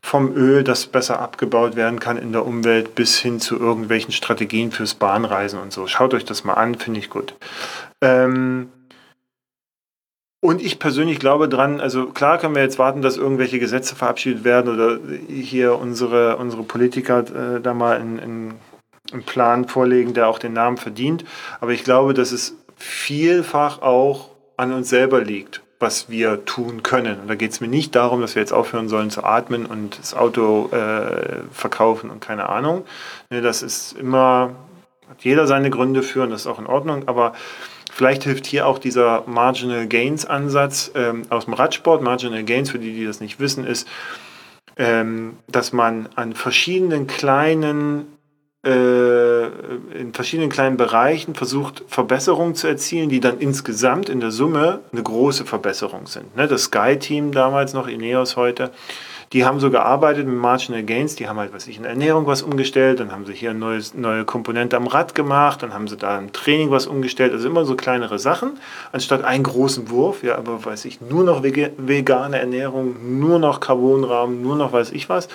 vom 0.00 0.34
Öl, 0.34 0.64
das 0.64 0.86
besser 0.86 1.20
abgebaut 1.20 1.76
werden 1.76 2.00
kann 2.00 2.16
in 2.16 2.32
der 2.32 2.46
Umwelt, 2.46 2.94
bis 2.94 3.18
hin 3.18 3.40
zu 3.40 3.58
irgendwelchen 3.58 4.12
Strategien 4.12 4.72
fürs 4.72 4.94
Bahnreisen 4.94 5.60
und 5.60 5.72
so. 5.72 5.86
Schaut 5.86 6.14
euch 6.14 6.24
das 6.24 6.44
mal 6.44 6.54
an, 6.54 6.76
finde 6.76 7.00
ich 7.00 7.10
gut. 7.10 7.34
Ähm, 8.00 8.70
und 10.40 10.62
ich 10.62 10.78
persönlich 10.78 11.18
glaube 11.18 11.48
dran, 11.48 11.80
also 11.80 12.06
klar 12.06 12.38
können 12.38 12.54
wir 12.54 12.62
jetzt 12.62 12.78
warten, 12.78 13.02
dass 13.02 13.16
irgendwelche 13.16 13.58
Gesetze 13.58 13.96
verabschiedet 13.96 14.44
werden 14.44 14.72
oder 14.72 14.98
hier 15.28 15.76
unsere, 15.76 16.36
unsere 16.36 16.62
Politiker 16.62 17.56
äh, 17.56 17.60
da 17.60 17.74
mal 17.74 18.00
in, 18.00 18.18
in 18.18 18.54
einen 19.12 19.22
Plan 19.22 19.68
vorlegen, 19.68 20.14
der 20.14 20.28
auch 20.28 20.38
den 20.38 20.52
Namen 20.52 20.76
verdient. 20.76 21.24
Aber 21.60 21.72
ich 21.72 21.84
glaube, 21.84 22.14
dass 22.14 22.32
es 22.32 22.54
vielfach 22.76 23.82
auch 23.82 24.30
an 24.56 24.72
uns 24.72 24.88
selber 24.88 25.22
liegt, 25.22 25.62
was 25.78 26.10
wir 26.10 26.44
tun 26.44 26.82
können. 26.82 27.20
Und 27.20 27.28
da 27.28 27.34
geht 27.34 27.52
es 27.52 27.60
mir 27.60 27.68
nicht 27.68 27.94
darum, 27.94 28.20
dass 28.20 28.34
wir 28.34 28.42
jetzt 28.42 28.52
aufhören 28.52 28.88
sollen 28.88 29.10
zu 29.10 29.24
atmen 29.24 29.66
und 29.66 29.98
das 29.98 30.14
Auto 30.14 30.68
äh, 30.72 31.42
verkaufen 31.52 32.10
und 32.10 32.20
keine 32.20 32.48
Ahnung. 32.48 32.84
Nee, 33.30 33.40
das 33.40 33.62
ist 33.62 33.92
immer, 33.92 34.54
hat 35.08 35.22
jeder 35.22 35.46
seine 35.46 35.70
Gründe 35.70 36.02
für 36.02 36.24
und 36.24 36.30
das 36.30 36.42
ist 36.42 36.46
auch 36.46 36.58
in 36.58 36.66
Ordnung. 36.66 37.06
Aber 37.06 37.32
vielleicht 37.92 38.24
hilft 38.24 38.46
hier 38.46 38.66
auch 38.66 38.78
dieser 38.78 39.22
Marginal 39.26 39.86
Gains 39.86 40.26
Ansatz 40.26 40.90
ähm, 40.94 41.22
aus 41.30 41.44
dem 41.46 41.54
Radsport. 41.54 42.02
Marginal 42.02 42.44
Gains, 42.44 42.70
für 42.70 42.78
die, 42.78 42.92
die 42.92 43.06
das 43.06 43.20
nicht 43.20 43.38
wissen, 43.38 43.64
ist, 43.64 43.88
ähm, 44.76 45.36
dass 45.46 45.72
man 45.72 46.08
an 46.16 46.34
verschiedenen 46.34 47.06
kleinen 47.06 48.17
in 48.64 50.12
verschiedenen 50.12 50.50
kleinen 50.50 50.76
Bereichen 50.76 51.36
versucht, 51.36 51.84
Verbesserungen 51.86 52.56
zu 52.56 52.66
erzielen, 52.66 53.08
die 53.08 53.20
dann 53.20 53.38
insgesamt 53.38 54.08
in 54.08 54.18
der 54.18 54.32
Summe 54.32 54.80
eine 54.92 55.02
große 55.02 55.44
Verbesserung 55.44 56.08
sind. 56.08 56.34
Ne, 56.36 56.48
das 56.48 56.64
Sky-Team 56.64 57.30
damals 57.30 57.72
noch, 57.72 57.86
Ineos 57.86 58.36
heute, 58.36 58.72
die 59.32 59.44
haben 59.44 59.60
so 59.60 59.70
gearbeitet 59.70 60.26
mit 60.26 60.36
Marginal 60.36 60.82
Gains, 60.82 61.14
die 61.14 61.28
haben 61.28 61.38
halt, 61.38 61.54
was 61.54 61.68
ich, 61.68 61.76
in 61.76 61.84
Ernährung 61.84 62.26
was 62.26 62.42
umgestellt, 62.42 62.98
dann 62.98 63.12
haben 63.12 63.26
sie 63.26 63.34
hier 63.34 63.50
eine 63.50 63.80
neue 63.94 64.24
Komponente 64.24 64.76
am 64.76 64.88
Rad 64.88 65.14
gemacht, 65.14 65.62
dann 65.62 65.72
haben 65.72 65.86
sie 65.86 65.96
da 65.96 66.18
im 66.18 66.32
Training 66.32 66.70
was 66.72 66.86
umgestellt, 66.86 67.32
also 67.32 67.46
immer 67.46 67.64
so 67.64 67.76
kleinere 67.76 68.18
Sachen, 68.18 68.58
anstatt 68.90 69.22
einen 69.22 69.44
großen 69.44 69.90
Wurf, 69.90 70.24
ja, 70.24 70.36
aber 70.36 70.64
weiß 70.64 70.84
ich, 70.86 71.00
nur 71.00 71.22
noch 71.22 71.42
vegane 71.44 72.40
Ernährung, 72.40 73.20
nur 73.20 73.38
noch 73.38 73.60
Carbonrahmen, 73.60 74.42
nur 74.42 74.56
noch 74.56 74.72
weiß 74.72 74.90
ich 74.90 75.08
was 75.08 75.28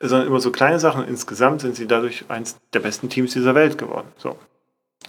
sondern 0.00 0.28
immer 0.28 0.40
so 0.40 0.50
kleine 0.50 0.78
Sachen. 0.78 1.06
Insgesamt 1.06 1.60
sind 1.60 1.76
sie 1.76 1.86
dadurch 1.86 2.24
eins 2.28 2.58
der 2.72 2.80
besten 2.80 3.08
Teams 3.08 3.32
dieser 3.32 3.54
Welt 3.54 3.78
geworden. 3.78 4.08
So. 4.16 4.36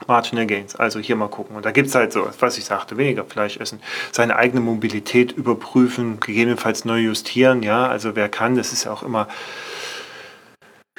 Marginal 0.07 0.47
Gains, 0.47 0.75
also 0.75 0.99
hier 0.99 1.15
mal 1.15 1.27
gucken. 1.27 1.55
Und 1.55 1.65
da 1.65 1.71
gibt 1.71 1.89
es 1.89 1.95
halt 1.95 2.11
so, 2.11 2.27
was 2.39 2.57
ich 2.57 2.65
sagte, 2.65 2.97
weniger 2.97 3.23
Fleisch 3.23 3.57
essen, 3.57 3.81
seine 4.11 4.35
eigene 4.35 4.61
Mobilität 4.61 5.31
überprüfen, 5.31 6.19
gegebenenfalls 6.19 6.85
neu 6.85 6.99
justieren, 6.99 7.61
ja, 7.61 7.87
also 7.87 8.15
wer 8.15 8.29
kann, 8.29 8.55
das 8.55 8.73
ist 8.73 8.85
ja 8.85 8.93
auch 8.93 9.03
immer 9.03 9.27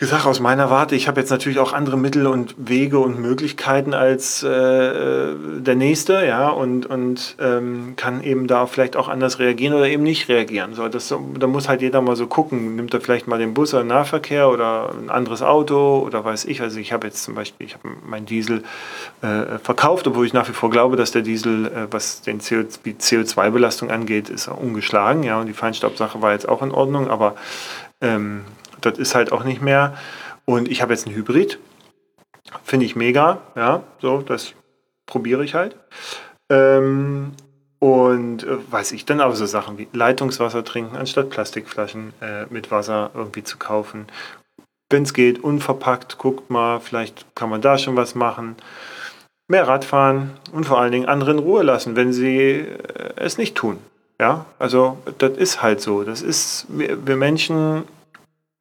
gesagt, 0.02 0.26
aus 0.26 0.40
meiner 0.40 0.68
Warte, 0.68 0.96
ich 0.96 1.06
habe 1.06 1.20
jetzt 1.20 1.30
natürlich 1.30 1.60
auch 1.60 1.72
andere 1.72 1.96
Mittel 1.96 2.26
und 2.26 2.56
Wege 2.58 2.98
und 2.98 3.20
Möglichkeiten 3.20 3.94
als 3.94 4.42
äh, 4.42 4.48
der 4.48 5.76
Nächste, 5.76 6.26
ja, 6.26 6.48
und, 6.48 6.86
und 6.86 7.36
ähm, 7.38 7.92
kann 7.94 8.20
eben 8.24 8.48
da 8.48 8.66
vielleicht 8.66 8.96
auch 8.96 9.06
anders 9.06 9.38
reagieren 9.38 9.74
oder 9.74 9.86
eben 9.86 10.02
nicht 10.02 10.28
reagieren. 10.28 10.74
So, 10.74 10.88
das, 10.88 11.14
da 11.38 11.46
muss 11.46 11.68
halt 11.68 11.82
jeder 11.82 12.00
mal 12.00 12.16
so 12.16 12.26
gucken, 12.26 12.74
nimmt 12.74 12.92
er 12.92 13.00
vielleicht 13.00 13.28
mal 13.28 13.38
den 13.38 13.54
Bus 13.54 13.74
oder 13.74 13.84
den 13.84 13.90
Nahverkehr 13.90 14.48
oder 14.48 14.90
ein 14.92 15.08
anderes 15.08 15.40
Auto 15.40 16.02
oder 16.04 16.24
weiß 16.24 16.46
ich. 16.46 16.62
Also 16.62 16.80
ich 16.80 16.92
habe 16.92 17.06
jetzt 17.06 17.22
zum 17.22 17.36
Beispiel, 17.36 17.64
ich 17.64 17.74
habe 17.74 17.88
meinen 18.04 18.26
Diesel 18.26 18.64
äh, 19.20 19.58
verkauft, 19.62 20.08
obwohl 20.08 20.26
ich 20.26 20.32
nach 20.32 20.48
wie 20.48 20.52
vor 20.52 20.70
glaube, 20.70 20.96
dass 20.96 21.12
der 21.12 21.22
Diesel, 21.22 21.66
äh, 21.66 21.86
was 21.92 22.22
den 22.22 22.40
CO, 22.40 22.64
die 22.84 22.94
CO2-Belastung 22.94 23.92
angeht, 23.92 24.30
ist 24.30 24.48
ungeschlagen, 24.48 25.22
ja, 25.22 25.40
und 25.40 25.46
die 25.46 25.52
Feinstaubsache 25.52 26.20
war 26.20 26.32
jetzt 26.32 26.48
auch 26.48 26.60
in 26.60 26.72
Ordnung, 26.72 27.08
aber 27.08 27.36
ähm, 28.00 28.40
das 28.84 28.98
ist 28.98 29.14
halt 29.14 29.32
auch 29.32 29.44
nicht 29.44 29.62
mehr. 29.62 29.96
Und 30.44 30.68
ich 30.68 30.82
habe 30.82 30.92
jetzt 30.92 31.06
einen 31.06 31.16
Hybrid. 31.16 31.58
Finde 32.64 32.86
ich 32.86 32.96
mega. 32.96 33.38
Ja, 33.56 33.82
so, 34.00 34.20
das 34.22 34.54
probiere 35.06 35.44
ich 35.44 35.54
halt. 35.54 35.76
Ähm, 36.50 37.32
und 37.78 38.44
äh, 38.44 38.58
weiß 38.70 38.92
ich 38.92 39.06
dann 39.06 39.20
aber 39.20 39.34
so 39.34 39.46
Sachen 39.46 39.78
wie 39.78 39.88
Leitungswasser 39.92 40.64
trinken, 40.64 40.96
anstatt 40.96 41.30
Plastikflaschen 41.30 42.12
äh, 42.20 42.46
mit 42.50 42.70
Wasser 42.70 43.10
irgendwie 43.14 43.42
zu 43.42 43.58
kaufen. 43.58 44.06
Wenn 44.90 45.02
es 45.02 45.14
geht, 45.14 45.42
unverpackt, 45.42 46.18
guckt 46.18 46.50
mal, 46.50 46.78
vielleicht 46.78 47.34
kann 47.34 47.50
man 47.50 47.62
da 47.62 47.78
schon 47.78 47.96
was 47.96 48.14
machen. 48.14 48.56
Mehr 49.48 49.66
Radfahren 49.66 50.30
und 50.52 50.64
vor 50.64 50.80
allen 50.80 50.92
Dingen 50.92 51.08
andere 51.08 51.32
in 51.32 51.38
Ruhe 51.38 51.62
lassen, 51.62 51.96
wenn 51.96 52.12
sie 52.12 52.38
äh, 52.38 53.14
es 53.16 53.38
nicht 53.38 53.56
tun. 53.56 53.78
Ja, 54.20 54.46
also 54.60 54.98
das 55.18 55.36
ist 55.36 55.62
halt 55.62 55.80
so. 55.80 56.04
Das 56.04 56.22
ist, 56.22 56.66
wir, 56.68 57.04
wir 57.06 57.16
Menschen 57.16 57.82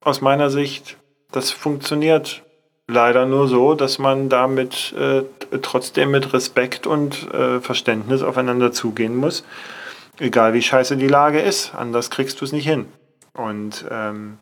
aus 0.02 0.22
meiner 0.22 0.50
Sicht, 0.50 0.98
das 1.32 1.52
funktioniert 1.52 2.44
leider 2.88 3.26
nur 3.26 3.48
so, 3.48 3.74
dass 3.76 4.00
man 4.00 4.30
damit 4.30 4.94
äh, 4.94 5.24
trotzdem 5.62 6.12
mit 6.12 6.34
Respekt 6.34 6.88
und 6.88 7.32
äh, 7.34 7.62
Verständnis 7.62 8.22
aufeinander 8.22 8.72
zugehen 8.72 9.16
muss. 9.16 9.46
Egal 10.20 10.54
wie 10.54 10.62
scheiße 10.62 10.98
die 10.98 11.08
Lage 11.08 11.40
ist, 11.40 11.74
anders 11.74 12.10
kriegst 12.10 12.42
du 12.42 12.46
es 12.46 12.52
nicht 12.52 12.68
hin. 12.68 12.88
Und 13.34 13.86
ähm, 13.90 14.40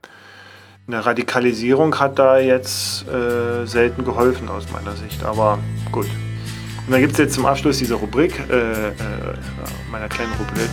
eine 0.87 1.05
Radikalisierung 1.05 1.99
hat 1.99 2.17
da 2.17 2.39
jetzt 2.39 3.07
äh, 3.07 3.65
selten 3.67 4.03
geholfen 4.03 4.49
aus 4.49 4.71
meiner 4.71 4.95
Sicht. 4.95 5.23
Aber 5.23 5.59
gut. 5.91 6.07
Und 6.87 6.93
dann 6.93 7.01
gibt 7.01 7.13
es 7.13 7.19
jetzt 7.19 7.35
zum 7.35 7.45
Abschluss 7.45 7.77
diese 7.77 7.93
Rubrik, 7.93 8.33
äh, 8.49 8.87
äh, 8.87 8.93
meiner 9.91 10.09
kleinen 10.09 10.33
Rubrik, 10.33 10.69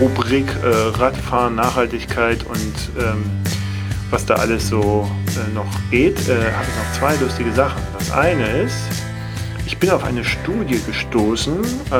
Rubrik 0.00 0.46
äh, 0.62 0.98
Radfahren, 0.98 1.54
Nachhaltigkeit 1.54 2.44
und 2.44 3.02
ähm, 3.02 3.24
was 4.14 4.26
da 4.26 4.36
alles 4.36 4.68
so 4.68 5.10
äh, 5.26 5.52
noch 5.54 5.66
geht, 5.90 6.28
äh, 6.28 6.52
habe 6.52 6.64
ich 6.68 6.76
noch 6.76 6.92
zwei 6.96 7.16
lustige 7.16 7.50
Sachen. 7.50 7.82
Das 7.98 8.12
eine 8.12 8.46
ist, 8.62 8.76
ich 9.66 9.76
bin 9.78 9.90
auf 9.90 10.04
eine 10.04 10.22
Studie 10.22 10.80
gestoßen 10.86 11.64
äh, 11.64 11.96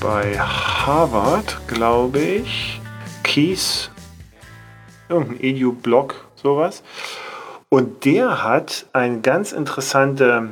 bei 0.00 0.38
Harvard, 0.38 1.60
glaube 1.66 2.20
ich, 2.20 2.80
Keys, 3.24 3.90
irgendein 5.08 5.42
Edu-Blog, 5.42 6.24
sowas. 6.36 6.84
Und 7.68 8.04
der 8.04 8.44
hat 8.44 8.86
eine 8.92 9.22
ganz 9.22 9.50
interessante 9.50 10.50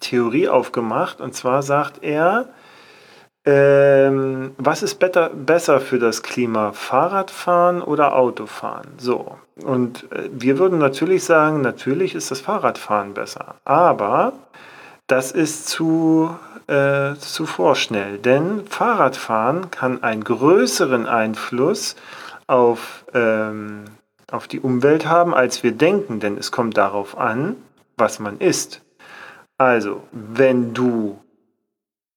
Theorie 0.00 0.48
aufgemacht. 0.48 1.22
Und 1.22 1.34
zwar 1.34 1.62
sagt 1.62 2.02
er, 2.02 2.50
ähm, 3.44 4.52
was 4.56 4.82
ist 4.82 5.00
better, 5.00 5.30
besser 5.30 5.80
für 5.80 5.98
das 5.98 6.22
Klima? 6.22 6.72
Fahrradfahren 6.72 7.82
oder 7.82 8.14
Autofahren? 8.14 8.92
So. 8.98 9.36
Und 9.64 10.10
äh, 10.12 10.28
wir 10.32 10.58
würden 10.58 10.78
natürlich 10.78 11.24
sagen, 11.24 11.60
natürlich 11.60 12.14
ist 12.14 12.30
das 12.30 12.40
Fahrradfahren 12.40 13.14
besser. 13.14 13.56
Aber 13.64 14.34
das 15.08 15.32
ist 15.32 15.68
zu, 15.68 16.36
äh, 16.68 17.14
zu 17.16 17.46
vorschnell, 17.46 18.18
denn 18.18 18.64
Fahrradfahren 18.66 19.70
kann 19.70 20.02
einen 20.04 20.22
größeren 20.22 21.06
Einfluss 21.06 21.96
auf, 22.46 23.04
ähm, 23.12 23.84
auf 24.30 24.46
die 24.46 24.60
Umwelt 24.60 25.06
haben, 25.06 25.34
als 25.34 25.64
wir 25.64 25.72
denken, 25.72 26.20
denn 26.20 26.38
es 26.38 26.52
kommt 26.52 26.76
darauf 26.76 27.18
an, 27.18 27.56
was 27.96 28.20
man 28.20 28.38
isst. 28.38 28.82
Also, 29.58 30.02
wenn 30.12 30.74
du 30.74 31.21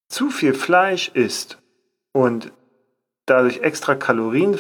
zu 0.08 0.30
viel 0.30 0.53
Fleisch 0.53 1.10
isst 1.14 1.58
und 2.12 2.51
dadurch 3.26 3.62
extra 3.62 3.95
Kalorien 3.95 4.58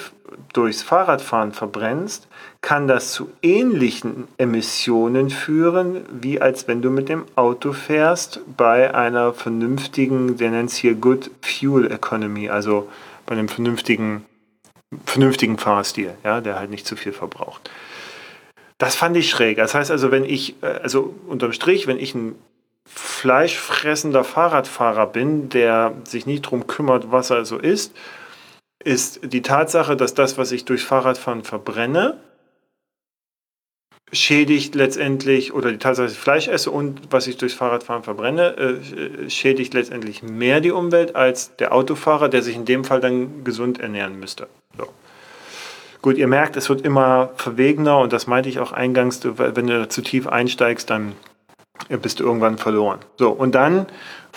durchs 0.53 0.81
Fahrradfahren 0.81 1.51
verbrennst, 1.51 2.27
kann 2.61 2.87
das 2.87 3.11
zu 3.11 3.29
ähnlichen 3.41 4.27
Emissionen 4.37 5.29
führen, 5.29 6.03
wie 6.09 6.41
als 6.41 6.67
wenn 6.67 6.81
du 6.81 6.89
mit 6.89 7.09
dem 7.09 7.25
Auto 7.35 7.73
fährst 7.73 8.39
bei 8.57 8.93
einer 8.93 9.33
vernünftigen, 9.33 10.37
der 10.37 10.51
nennt 10.51 10.71
es 10.71 10.77
hier 10.77 10.95
Good 10.95 11.29
Fuel 11.41 11.91
Economy, 11.91 12.49
also 12.49 12.89
bei 13.25 13.33
einem 13.33 13.49
vernünftigen, 13.49 14.25
vernünftigen 15.05 15.57
Fahrstil, 15.57 16.15
ja, 16.23 16.41
der 16.41 16.57
halt 16.57 16.71
nicht 16.71 16.87
zu 16.87 16.95
viel 16.95 17.13
verbraucht. 17.13 17.69
Das 18.77 18.95
fand 18.95 19.15
ich 19.15 19.29
schräg. 19.29 19.57
Das 19.57 19.73
heißt 19.73 19.91
also, 19.91 20.11
wenn 20.11 20.25
ich, 20.25 20.61
äh, 20.61 20.79
also 20.83 21.13
unterm 21.27 21.53
Strich, 21.53 21.87
wenn 21.87 21.99
ich 21.99 22.13
ein 22.15 22.35
fleischfressender 22.85 24.23
Fahrradfahrer 24.23 25.07
bin, 25.07 25.49
der 25.49 25.93
sich 26.03 26.25
nicht 26.25 26.45
darum 26.45 26.67
kümmert, 26.67 27.11
was 27.11 27.29
er 27.29 27.45
so 27.45 27.57
isst, 27.57 27.95
ist 28.83 29.19
die 29.23 29.41
Tatsache, 29.41 29.95
dass 29.95 30.13
das, 30.13 30.37
was 30.37 30.51
ich 30.51 30.65
durch 30.65 30.83
Fahrradfahren 30.83 31.43
verbrenne, 31.43 32.19
schädigt 34.11 34.75
letztendlich, 34.75 35.53
oder 35.53 35.71
die 35.71 35.79
Tatsache, 35.79 36.05
dass 36.05 36.13
ich 36.13 36.19
Fleisch 36.19 36.47
esse 36.47 36.69
und 36.71 37.01
was 37.09 37.27
ich 37.27 37.37
durchs 37.37 37.55
Fahrradfahren 37.55 38.03
verbrenne, 38.03 38.55
äh, 38.57 39.29
schädigt 39.29 39.73
letztendlich 39.73 40.21
mehr 40.23 40.61
die 40.61 40.71
Umwelt 40.71 41.15
als 41.15 41.55
der 41.57 41.73
Autofahrer, 41.73 42.29
der 42.29 42.43
sich 42.43 42.55
in 42.55 42.65
dem 42.65 42.83
Fall 42.83 43.01
dann 43.01 43.43
gesund 43.43 43.79
ernähren 43.79 44.19
müsste. 44.19 44.47
So. 44.77 44.87
Gut, 46.01 46.17
ihr 46.17 46.27
merkt, 46.27 46.55
es 46.55 46.69
wird 46.69 46.81
immer 46.81 47.31
verwegener 47.35 47.97
und 47.97 48.13
das 48.13 48.27
meinte 48.27 48.47
ich 48.47 48.59
auch 48.59 48.71
eingangs, 48.71 49.21
wenn 49.23 49.67
du 49.67 49.79
da 49.79 49.89
zu 49.89 50.03
tief 50.03 50.27
einsteigst, 50.27 50.89
dann 50.91 51.13
bist 52.01 52.19
du 52.19 52.23
irgendwann 52.23 52.57
verloren. 52.57 52.99
So, 53.17 53.29
und 53.29 53.53
dann, 53.55 53.85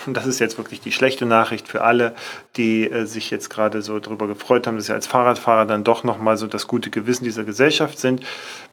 das 0.07 0.25
ist 0.25 0.39
jetzt 0.39 0.57
wirklich 0.57 0.81
die 0.81 0.91
schlechte 0.91 1.25
Nachricht 1.25 1.67
für 1.67 1.81
alle, 1.81 2.13
die 2.55 2.89
äh, 2.89 3.05
sich 3.05 3.31
jetzt 3.31 3.49
gerade 3.49 3.81
so 3.81 3.99
darüber 3.99 4.27
gefreut 4.27 4.67
haben, 4.67 4.77
dass 4.77 4.85
sie 4.85 4.93
als 4.93 5.07
Fahrradfahrer 5.07 5.65
dann 5.65 5.83
doch 5.83 6.03
nochmal 6.03 6.37
so 6.37 6.47
das 6.47 6.67
gute 6.67 6.89
Gewissen 6.89 7.23
dieser 7.23 7.43
Gesellschaft 7.43 7.99
sind. 7.99 8.23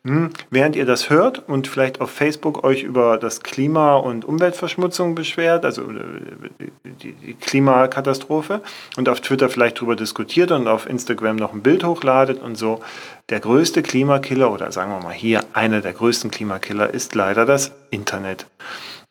Hm, 0.05 0.31
während 0.51 0.77
ihr 0.77 0.87
das 0.87 1.11
hört 1.11 1.49
und 1.49 1.67
vielleicht 1.67 2.01
auf 2.01 2.11
Facebook 2.11 2.65
euch 2.65 2.83
über 2.83 3.19
das 3.19 3.43
Klima- 3.43 3.97
und 3.97 4.25
Umweltverschmutzung 4.25 5.15
beschwert, 5.15 5.65
also 5.65 5.83
äh, 5.83 6.69
die, 7.03 7.13
die 7.13 7.35
Klimakatastrophe, 7.35 8.61
und 8.97 9.09
auf 9.09 9.21
Twitter 9.21 9.49
vielleicht 9.49 9.79
darüber 9.79 9.97
diskutiert 9.97 10.53
und 10.53 10.69
auf 10.69 10.89
Instagram 10.89 11.37
noch 11.37 11.53
ein 11.53 11.63
Bild 11.63 11.85
hochladet 11.85 12.41
und 12.41 12.57
so, 12.57 12.81
der 13.29 13.41
größte 13.41 13.83
Klimakiller 13.83 14.53
oder 14.53 14.71
sagen 14.71 14.93
wir 14.93 15.01
mal 15.01 15.13
hier 15.13 15.41
einer 15.53 15.81
der 15.81 15.93
größten 15.93 16.31
Klimakiller 16.31 16.93
ist 16.93 17.15
leider 17.15 17.45
das 17.45 17.73
Internet. 17.91 18.47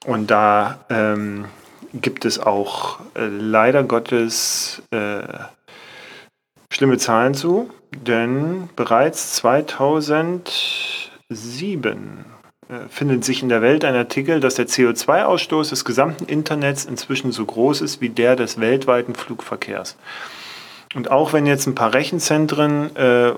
Und 0.06 0.32
da 0.32 0.80
ähm, 0.90 1.46
gibt 2.02 2.26
es 2.26 2.40
auch 2.40 3.00
äh, 3.16 3.26
leider 3.26 3.84
Gottes 3.84 4.82
äh, 4.92 5.22
schlimme 6.72 6.98
Zahlen 6.98 7.34
zu, 7.34 7.70
denn 7.92 8.70
bereits 8.76 9.36
2007 9.36 12.26
äh, 12.68 12.74
findet 12.90 13.24
sich 13.24 13.44
in 13.44 13.50
der 13.50 13.62
Welt 13.62 13.86
ein 13.86 13.96
Artikel, 13.96 14.40
dass 14.40 14.56
der 14.56 14.68
CO2-Ausstoß 14.68 15.70
des 15.70 15.86
gesamten 15.86 16.26
Internets 16.26 16.86
inzwischen 16.86 17.32
so 17.32 17.46
groß 17.46 17.82
ist 17.82 18.02
wie 18.02 18.10
der 18.10 18.36
des 18.36 18.60
weltweiten 18.60 19.16
Flugverkehrs. 19.16 19.98
Und 20.96 21.12
auch 21.12 21.34
wenn 21.34 21.46
jetzt 21.46 21.68
ein 21.68 21.76
paar 21.76 21.94
Rechenzentren, 21.94 22.96
äh, 22.96 23.34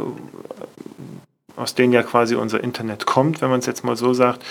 aus 1.55 1.76
denen 1.76 1.91
ja 1.91 2.03
quasi 2.03 2.36
unser 2.36 2.64
Internet 2.64 3.05
kommt, 3.05 3.41
wenn 3.41 3.49
man 3.49 3.60
es 3.60 3.66
jetzt 3.66 3.84
mal 3.84 3.95
so 3.95 4.14
sagt, 4.14 4.43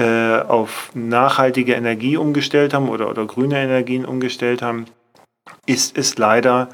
äh, 0.00 0.40
auf 0.48 0.90
nachhaltige 0.94 1.74
Energie 1.74 2.16
umgestellt 2.16 2.72
haben 2.72 2.88
oder, 2.88 3.10
oder 3.10 3.26
grüne 3.26 3.58
Energien 3.58 4.06
umgestellt 4.06 4.62
haben, 4.62 4.86
ist 5.66 5.98
es 5.98 6.16
leider 6.16 6.70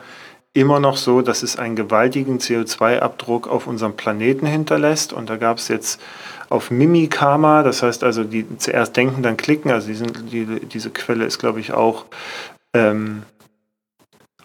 immer 0.53 0.79
noch 0.79 0.97
so, 0.97 1.22
dass 1.22 1.43
es 1.43 1.59
einen 1.59 1.74
gewaltigen 1.74 2.39
CO2-Abdruck 2.39 3.49
auf 3.49 3.66
unserem 3.66 3.97
Planeten 3.97 4.47
hinterlässt. 4.47 5.12
Und 5.12 5.29
da 5.29 5.37
gab 5.37 5.59
es 5.59 5.66
jetzt 5.66 6.01
auf 6.51 6.70
Mimikama, 6.70 7.64
das 7.64 7.83
heißt 7.83 8.05
also, 8.05 8.22
die 8.22 8.47
zuerst 8.59 8.97
denken, 8.97 9.24
dann 9.24 9.37
klicken, 9.37 9.72
also 9.72 9.93
die 9.93 10.47
die, 10.47 10.66
diese 10.66 10.91
Quelle 10.91 11.24
ist, 11.24 11.39
glaube 11.39 11.59
ich, 11.59 11.72
auch, 11.72 12.05
ähm, 12.74 13.24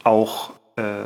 auch 0.04 0.54
äh, 0.76 1.06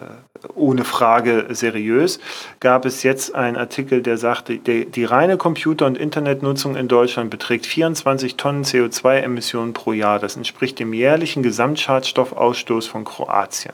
ohne 0.54 0.84
Frage 0.84 1.48
seriös, 1.50 2.20
gab 2.60 2.86
es 2.86 3.04
jetzt 3.04 3.34
einen 3.34 3.58
Artikel, 3.58 4.02
der 4.02 4.18
sagte, 4.18 4.58
die, 4.58 4.86
die 4.86 5.06
reine 5.06 5.38
Computer- 5.38 5.86
und 5.86 5.98
Internetnutzung 5.98 6.76
in 6.76 6.88
Deutschland 6.88 7.30
beträgt 7.30 7.66
24 7.66 8.36
Tonnen 8.36 8.64
CO2-Emissionen 8.64 9.74
pro 9.74 9.94
Jahr. 9.94 10.20
Das 10.20 10.36
entspricht 10.36 10.80
dem 10.80 10.94
jährlichen 10.94 11.44
Gesamtschadstoffausstoß 11.44 12.88
von 12.88 13.06
Kroatien. 13.06 13.74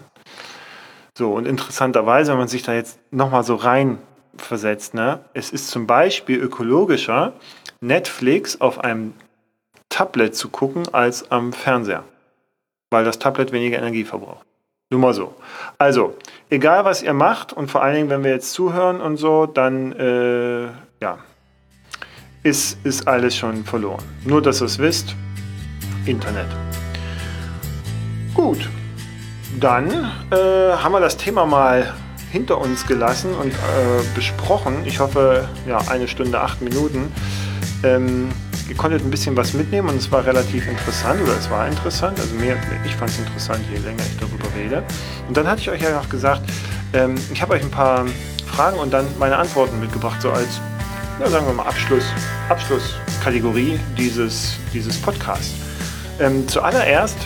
So, 1.17 1.33
und 1.33 1.45
interessanterweise, 1.45 2.31
wenn 2.31 2.39
man 2.39 2.47
sich 2.47 2.63
da 2.63 2.73
jetzt 2.73 2.99
nochmal 3.11 3.43
so 3.43 3.55
rein 3.55 3.97
versetzt. 4.37 4.93
Ne? 4.93 5.19
Es 5.33 5.51
ist 5.51 5.69
zum 5.69 5.87
Beispiel 5.87 6.39
ökologischer, 6.39 7.33
Netflix 7.81 8.61
auf 8.61 8.83
einem 8.83 9.13
Tablet 9.89 10.35
zu 10.35 10.49
gucken 10.49 10.83
als 10.93 11.31
am 11.31 11.53
Fernseher, 11.53 12.03
weil 12.89 13.03
das 13.03 13.19
Tablet 13.19 13.51
weniger 13.51 13.77
Energie 13.77 14.05
verbraucht. 14.05 14.45
Nur 14.89 14.99
mal 14.99 15.13
so. 15.13 15.33
Also, 15.77 16.15
egal 16.51 16.85
was 16.85 17.01
ihr 17.01 17.13
macht 17.13 17.53
und 17.53 17.71
vor 17.71 17.81
allen 17.81 17.95
Dingen, 17.95 18.09
wenn 18.09 18.23
wir 18.23 18.31
jetzt 18.31 18.53
zuhören 18.53 19.01
und 19.01 19.17
so, 19.17 19.47
dann 19.47 19.93
äh, 19.93 20.65
ja, 21.01 21.17
ist, 22.43 22.77
ist 22.83 23.07
alles 23.07 23.35
schon 23.35 23.63
verloren. 23.63 24.03
Nur, 24.25 24.41
dass 24.41 24.61
ihr 24.61 24.65
es 24.65 24.77
wisst, 24.77 25.15
Internet. 26.05 26.47
Gut, 28.35 28.69
dann 29.59 29.89
äh, 30.31 30.73
haben 30.75 30.91
wir 30.91 30.99
das 30.99 31.17
Thema 31.17 31.45
mal 31.45 31.93
hinter 32.31 32.59
uns 32.59 32.85
gelassen 32.85 33.33
und 33.33 33.51
äh, 33.51 33.55
besprochen. 34.15 34.83
Ich 34.85 34.99
hoffe, 34.99 35.47
ja, 35.67 35.79
eine 35.89 36.07
Stunde, 36.07 36.39
acht 36.39 36.61
Minuten. 36.61 37.11
Ähm, 37.83 38.29
ihr 38.71 38.77
konntet 38.77 39.03
ein 39.03 39.11
bisschen 39.11 39.35
was 39.35 39.53
mitnehmen 39.53 39.89
und 39.89 39.97
es 39.97 40.09
war 40.13 40.25
relativ 40.25 40.65
interessant 40.65 41.21
oder 41.21 41.37
es 41.37 41.49
war 41.49 41.67
interessant. 41.67 42.17
Also 42.21 42.33
mir, 42.35 42.55
ich 42.85 42.95
fand 42.95 43.11
es 43.11 43.19
interessant, 43.19 43.59
je 43.69 43.77
länger 43.79 44.01
ich 44.01 44.17
darüber 44.17 44.47
rede. 44.55 44.81
Und 45.27 45.35
dann 45.35 45.45
hatte 45.45 45.59
ich 45.59 45.69
euch 45.69 45.81
ja 45.81 45.99
auch 45.99 46.07
gesagt, 46.07 46.43
ähm, 46.93 47.15
ich 47.33 47.41
habe 47.41 47.55
euch 47.55 47.63
ein 47.63 47.69
paar 47.69 48.05
Fragen 48.47 48.79
und 48.79 48.93
dann 48.93 49.05
meine 49.19 49.35
Antworten 49.35 49.77
mitgebracht, 49.81 50.21
so 50.21 50.31
als, 50.31 50.61
ja, 51.19 51.29
sagen 51.29 51.47
wir 51.47 51.53
mal, 51.53 51.67
Abschluss, 51.67 52.05
Abschlusskategorie 52.47 53.77
dieses, 53.97 54.55
dieses 54.73 54.97
Podcasts. 55.01 55.53
Ähm, 56.21 56.47
zuallererst 56.47 57.17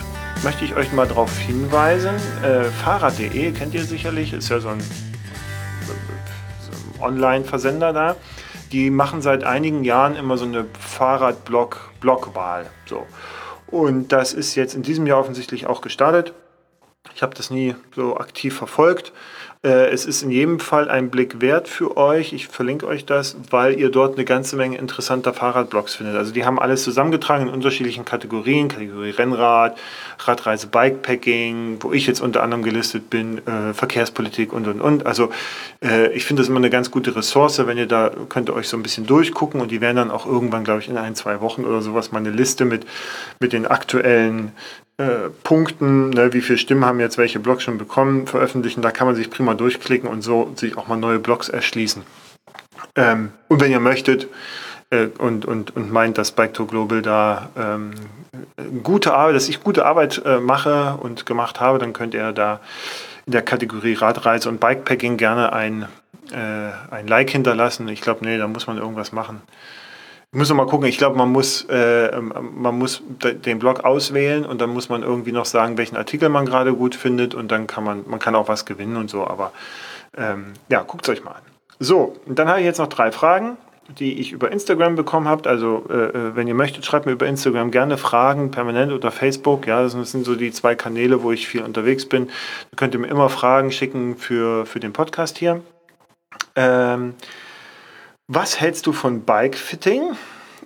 möchte 0.43 0.65
ich 0.65 0.75
euch 0.75 0.91
mal 0.93 1.07
darauf 1.07 1.37
hinweisen, 1.37 2.15
äh, 2.41 2.63
Fahrrad.de 2.83 3.51
kennt 3.51 3.75
ihr 3.75 3.85
sicherlich, 3.85 4.33
ist 4.33 4.49
ja 4.49 4.59
so 4.59 4.69
ein 4.69 4.81
Online-Versender 6.99 7.93
da. 7.93 8.15
Die 8.75 8.89
machen 8.89 9.21
seit 9.21 9.45
einigen 9.45 9.85
Jahren 9.85 10.17
immer 10.17 10.37
so 10.37 10.43
eine 10.43 10.65
Fahrradblock-Blockwahl. 10.77 12.69
So. 12.85 13.07
Und 13.67 14.11
das 14.11 14.33
ist 14.33 14.55
jetzt 14.55 14.75
in 14.75 14.81
diesem 14.83 15.07
Jahr 15.07 15.17
offensichtlich 15.17 15.65
auch 15.65 15.79
gestartet. 15.79 16.33
Ich 17.15 17.23
habe 17.23 17.33
das 17.33 17.49
nie 17.51 17.73
so 17.95 18.17
aktiv 18.17 18.53
verfolgt, 18.53 19.13
es 19.69 20.05
ist 20.05 20.21
in 20.21 20.31
jedem 20.31 20.59
Fall 20.59 20.89
ein 20.89 21.09
Blick 21.09 21.41
wert 21.41 21.67
für 21.67 21.97
euch. 21.97 22.33
Ich 22.33 22.47
verlinke 22.47 22.85
euch 22.87 23.05
das, 23.05 23.35
weil 23.49 23.79
ihr 23.79 23.89
dort 23.89 24.15
eine 24.15 24.25
ganze 24.25 24.55
Menge 24.55 24.77
interessanter 24.77 25.33
Fahrradblogs 25.33 25.95
findet. 25.95 26.15
Also 26.15 26.31
die 26.31 26.45
haben 26.45 26.59
alles 26.59 26.83
zusammengetragen 26.83 27.47
in 27.47 27.53
unterschiedlichen 27.53 28.05
Kategorien. 28.05 28.67
Kategorie 28.67 29.11
Rennrad, 29.11 29.77
Radreise, 30.19 30.67
Bikepacking, 30.67 31.77
wo 31.79 31.93
ich 31.93 32.07
jetzt 32.07 32.21
unter 32.21 32.43
anderem 32.43 32.63
gelistet 32.63 33.09
bin, 33.09 33.39
äh, 33.47 33.73
Verkehrspolitik 33.73 34.53
und, 34.53 34.67
und, 34.67 34.81
und. 34.81 35.05
Also 35.05 35.29
äh, 35.83 36.11
ich 36.13 36.25
finde 36.25 36.41
das 36.41 36.49
immer 36.49 36.59
eine 36.59 36.69
ganz 36.69 36.91
gute 36.91 37.15
Ressource, 37.15 37.65
wenn 37.65 37.77
ihr 37.77 37.87
da, 37.87 38.11
könnt 38.29 38.49
ihr 38.49 38.53
euch 38.53 38.67
so 38.67 38.77
ein 38.77 38.83
bisschen 38.83 39.05
durchgucken 39.05 39.61
und 39.61 39.71
die 39.71 39.81
werden 39.81 39.97
dann 39.97 40.11
auch 40.11 40.25
irgendwann, 40.25 40.63
glaube 40.63 40.81
ich, 40.81 40.89
in 40.89 40.97
ein, 40.97 41.15
zwei 41.15 41.41
Wochen 41.41 41.65
oder 41.65 41.81
sowas 41.81 42.11
mal 42.11 42.19
eine 42.19 42.31
Liste 42.31 42.65
mit, 42.65 42.85
mit 43.39 43.53
den 43.53 43.65
aktuellen 43.65 44.51
äh, 44.97 45.29
Punkten, 45.43 46.09
ne, 46.09 46.31
wie 46.33 46.41
viele 46.41 46.57
Stimmen 46.57 46.85
haben 46.85 46.99
jetzt 46.99 47.17
welche 47.17 47.39
Blogs 47.39 47.63
schon 47.63 47.77
bekommen, 47.77 48.27
veröffentlichen. 48.27 48.81
Da 48.81 48.91
kann 48.91 49.07
man 49.07 49.15
sich 49.15 49.29
prima 49.29 49.53
durchklicken 49.53 50.09
und 50.09 50.21
so 50.21 50.53
sich 50.55 50.77
auch 50.77 50.87
mal 50.87 50.95
neue 50.95 51.19
Blogs 51.19 51.49
erschließen. 51.49 52.03
Ähm, 52.95 53.31
und 53.47 53.61
wenn 53.61 53.71
ihr 53.71 53.79
möchtet 53.79 54.27
äh, 54.89 55.07
und, 55.17 55.45
und, 55.45 55.75
und 55.75 55.91
meint, 55.91 56.17
dass 56.17 56.31
Bike 56.31 56.53
to 56.53 56.65
Global 56.65 57.01
da 57.01 57.49
ähm, 57.57 57.91
gute 58.83 59.13
Arbeit, 59.13 59.35
dass 59.35 59.49
ich 59.49 59.63
gute 59.63 59.85
Arbeit 59.85 60.21
äh, 60.25 60.39
mache 60.39 60.97
und 61.01 61.25
gemacht 61.25 61.59
habe, 61.59 61.79
dann 61.79 61.93
könnt 61.93 62.13
ihr 62.13 62.31
da 62.31 62.61
in 63.25 63.31
der 63.31 63.41
Kategorie 63.41 63.93
Radreise 63.93 64.47
und 64.49 64.59
Bikepacking 64.59 65.17
gerne 65.17 65.51
ein, 65.51 65.87
äh, 66.31 66.93
ein 66.93 67.07
Like 67.07 67.29
hinterlassen. 67.29 67.87
Ich 67.89 68.01
glaube, 68.01 68.23
nee, 68.23 68.37
da 68.37 68.47
muss 68.47 68.67
man 68.67 68.77
irgendwas 68.77 69.11
machen. 69.11 69.41
Müssen 70.31 70.57
wir 70.57 70.63
mal 70.63 70.69
gucken. 70.69 70.87
Ich 70.87 70.97
glaube, 70.97 71.17
man 71.17 71.31
muss, 71.31 71.63
äh, 71.69 72.19
man 72.19 72.77
muss 72.77 73.01
den 73.21 73.59
Blog 73.59 73.85
auswählen 73.85 74.45
und 74.45 74.59
dann 74.59 74.69
muss 74.71 74.89
man 74.89 75.01
irgendwie 75.01 75.31
noch 75.31 75.45
sagen, 75.45 75.77
welchen 75.77 75.95
Artikel 75.95 76.29
man 76.29 76.45
gerade 76.45 76.73
gut 76.73 76.93
findet 76.95 77.33
und 77.33 77.51
dann 77.51 77.67
kann 77.67 77.83
man, 77.83 78.03
man 78.07 78.19
kann 78.19 78.35
auch 78.35 78.49
was 78.49 78.65
gewinnen 78.65 78.97
und 78.97 79.09
so. 79.09 79.25
Aber 79.25 79.53
ähm, 80.17 80.53
ja, 80.69 80.81
guckt 80.81 81.07
es 81.07 81.13
euch 81.13 81.23
mal 81.23 81.31
an. 81.31 81.41
So, 81.79 82.17
dann 82.25 82.47
habe 82.47 82.59
ich 82.59 82.65
jetzt 82.65 82.79
noch 82.79 82.87
drei 82.87 83.11
Fragen, 83.11 83.57
die 83.99 84.19
ich 84.19 84.31
über 84.31 84.51
Instagram 84.51 84.95
bekommen 84.95 85.27
habe. 85.27 85.49
Also, 85.49 85.85
äh, 85.89 85.93
äh, 85.93 86.35
wenn 86.35 86.47
ihr 86.47 86.53
möchtet, 86.53 86.85
schreibt 86.85 87.05
mir 87.05 87.11
über 87.11 87.27
Instagram 87.27 87.71
gerne 87.71 87.97
Fragen, 87.97 88.51
permanent 88.51 88.91
oder 88.91 89.11
Facebook. 89.11 89.67
Ja, 89.67 89.83
das 89.83 89.93
sind 89.93 90.25
so 90.25 90.35
die 90.35 90.51
zwei 90.51 90.75
Kanäle, 90.75 91.23
wo 91.23 91.31
ich 91.31 91.47
viel 91.47 91.61
unterwegs 91.61 92.07
bin. 92.07 92.27
Da 92.71 92.77
könnt 92.77 92.93
ihr 92.93 92.99
mir 92.99 93.07
immer 93.07 93.29
Fragen 93.29 93.71
schicken 93.71 94.17
für, 94.17 94.65
für 94.65 94.79
den 94.79 94.93
Podcast 94.93 95.37
hier. 95.37 95.61
Ähm, 96.55 97.13
was 98.27 98.59
hältst 98.59 98.87
du 98.87 98.93
von 98.93 99.21
Bike-Fitting? 99.21 100.15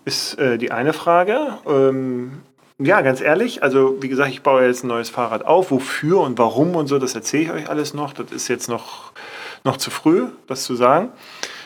Ist 0.05 0.39
äh, 0.39 0.57
die 0.57 0.71
eine 0.71 0.93
Frage. 0.93 1.57
Ähm, 1.67 2.41
ja, 2.77 3.01
ganz 3.01 3.19
ehrlich, 3.19 3.61
also 3.61 4.01
wie 4.01 4.07
gesagt, 4.07 4.29
ich 4.29 4.41
baue 4.41 4.65
jetzt 4.65 4.83
ein 4.83 4.87
neues 4.87 5.09
Fahrrad 5.09 5.45
auf. 5.45 5.71
Wofür 5.71 6.21
und 6.21 6.37
warum 6.37 6.75
und 6.75 6.87
so, 6.87 6.97
das 6.97 7.13
erzähle 7.15 7.43
ich 7.43 7.51
euch 7.51 7.69
alles 7.69 7.93
noch. 7.93 8.13
Das 8.13 8.31
ist 8.31 8.47
jetzt 8.47 8.69
noch, 8.69 9.11
noch 9.65 9.75
zu 9.77 9.91
früh, 9.91 10.27
das 10.47 10.63
zu 10.63 10.75
sagen. 10.75 11.09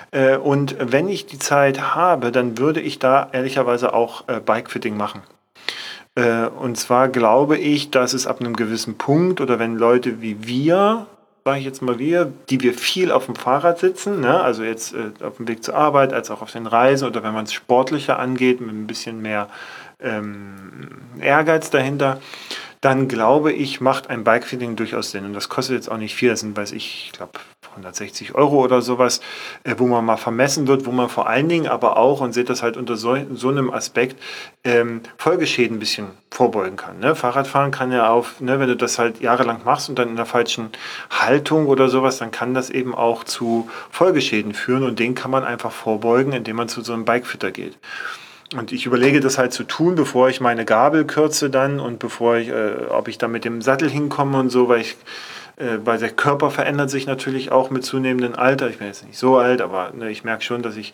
Äh, 0.09 0.37
und 0.37 0.75
wenn 0.79 1.07
ich 1.07 1.27
die 1.27 1.37
Zeit 1.37 1.95
habe, 1.95 2.31
dann 2.31 2.57
würde 2.57 2.81
ich 2.81 2.97
da 2.97 3.29
ehrlicherweise 3.31 3.93
auch 3.93 4.27
äh, 4.27 4.39
Bike-Fitting 4.39 4.97
machen. 4.97 5.21
Äh, 6.15 6.47
und 6.47 6.77
zwar 6.77 7.09
glaube 7.09 7.57
ich, 7.57 7.91
dass 7.91 8.13
es 8.13 8.25
ab 8.25 8.39
einem 8.39 8.55
gewissen 8.55 8.97
Punkt 8.97 9.41
oder 9.41 9.59
wenn 9.59 9.77
Leute 9.77 10.21
wie 10.21 10.47
wir 10.47 11.05
sage 11.45 11.59
ich 11.59 11.65
jetzt 11.65 11.81
mal 11.81 11.99
wir, 11.99 12.31
die 12.49 12.61
wir 12.61 12.73
viel 12.73 13.11
auf 13.11 13.25
dem 13.25 13.35
Fahrrad 13.35 13.79
sitzen, 13.79 14.21
ne? 14.21 14.41
also 14.41 14.63
jetzt 14.63 14.93
äh, 14.93 15.11
auf 15.23 15.37
dem 15.37 15.47
Weg 15.47 15.63
zur 15.63 15.75
Arbeit, 15.75 16.13
als 16.13 16.31
auch 16.31 16.41
auf 16.41 16.51
den 16.51 16.67
Reisen 16.67 17.07
oder 17.07 17.21
wenn 17.23 17.33
man 17.33 17.45
es 17.45 17.53
sportlicher 17.53 18.17
angeht, 18.17 18.61
mit 18.61 18.73
ein 18.73 18.87
bisschen 18.87 19.21
mehr 19.21 19.49
ähm, 20.01 21.01
Ehrgeiz 21.19 21.69
dahinter, 21.69 22.21
dann 22.81 23.07
glaube 23.07 23.51
ich, 23.51 23.81
macht 23.81 24.09
ein 24.09 24.23
Bikefitting 24.23 24.75
durchaus 24.75 25.11
Sinn. 25.11 25.25
Und 25.25 25.33
das 25.33 25.49
kostet 25.49 25.75
jetzt 25.75 25.89
auch 25.89 25.97
nicht 25.97 26.15
viel, 26.15 26.29
das 26.29 26.41
sind, 26.41 26.55
weiß 26.55 26.71
ich, 26.73 27.05
ich 27.05 27.11
glaube, 27.13 27.39
160 27.73 28.35
Euro 28.35 28.63
oder 28.63 28.81
sowas, 28.81 29.21
äh, 29.63 29.75
wo 29.77 29.87
man 29.87 30.05
mal 30.05 30.17
vermessen 30.17 30.67
wird, 30.67 30.85
wo 30.85 30.91
man 30.91 31.09
vor 31.09 31.27
allen 31.27 31.49
Dingen 31.49 31.67
aber 31.67 31.97
auch, 31.97 32.21
und 32.21 32.33
seht 32.33 32.49
das 32.49 32.63
halt 32.63 32.77
unter 32.77 32.95
so, 32.95 33.17
so 33.33 33.49
einem 33.49 33.71
Aspekt, 33.71 34.19
ähm, 34.63 35.01
Folgeschäden 35.17 35.77
ein 35.77 35.79
bisschen 35.79 36.07
vorbeugen 36.31 36.77
kann. 36.77 36.99
Ne? 36.99 37.15
Fahrradfahren 37.15 37.71
kann 37.71 37.91
ja 37.91 38.09
auf, 38.09 38.39
ne, 38.39 38.59
wenn 38.59 38.67
du 38.67 38.75
das 38.75 38.97
halt 38.97 39.21
jahrelang 39.21 39.61
machst 39.65 39.89
und 39.89 39.99
dann 39.99 40.09
in 40.09 40.15
der 40.15 40.25
falschen 40.25 40.69
Haltung 41.09 41.67
oder 41.67 41.89
sowas, 41.89 42.17
dann 42.17 42.31
kann 42.31 42.53
das 42.53 42.69
eben 42.69 42.95
auch 42.95 43.23
zu 43.23 43.69
Folgeschäden 43.91 44.53
führen 44.53 44.83
und 44.83 44.99
den 44.99 45.15
kann 45.15 45.31
man 45.31 45.43
einfach 45.43 45.71
vorbeugen, 45.71 46.33
indem 46.33 46.55
man 46.55 46.69
zu 46.69 46.81
so 46.81 46.93
einem 46.93 47.05
Bikefitter 47.05 47.51
geht. 47.51 47.77
Und 48.55 48.71
ich 48.71 48.85
überlege 48.85 49.19
das 49.19 49.37
halt 49.37 49.53
zu 49.53 49.63
tun, 49.63 49.95
bevor 49.95 50.29
ich 50.29 50.39
meine 50.39 50.65
Gabel 50.65 51.05
kürze 51.05 51.49
dann 51.49 51.79
und 51.79 51.99
bevor 51.99 52.37
ich, 52.37 52.49
äh, 52.49 52.85
ob 52.89 53.07
ich 53.07 53.17
da 53.17 53.27
mit 53.27 53.45
dem 53.45 53.61
Sattel 53.61 53.89
hinkomme 53.89 54.39
und 54.39 54.49
so, 54.49 54.69
weil 54.69 54.81
ich 54.81 54.95
weil 55.83 55.97
der 55.97 56.09
Körper 56.09 56.51
verändert 56.51 56.89
sich 56.89 57.07
natürlich 57.07 57.51
auch 57.51 57.69
mit 57.69 57.85
zunehmendem 57.85 58.35
Alter. 58.35 58.69
Ich 58.69 58.77
bin 58.77 58.87
jetzt 58.87 59.05
nicht 59.05 59.17
so 59.17 59.37
alt, 59.37 59.61
aber 59.61 59.91
ne, 59.93 60.09
ich 60.09 60.23
merke 60.23 60.43
schon, 60.43 60.61
dass 60.61 60.75
ich 60.75 60.93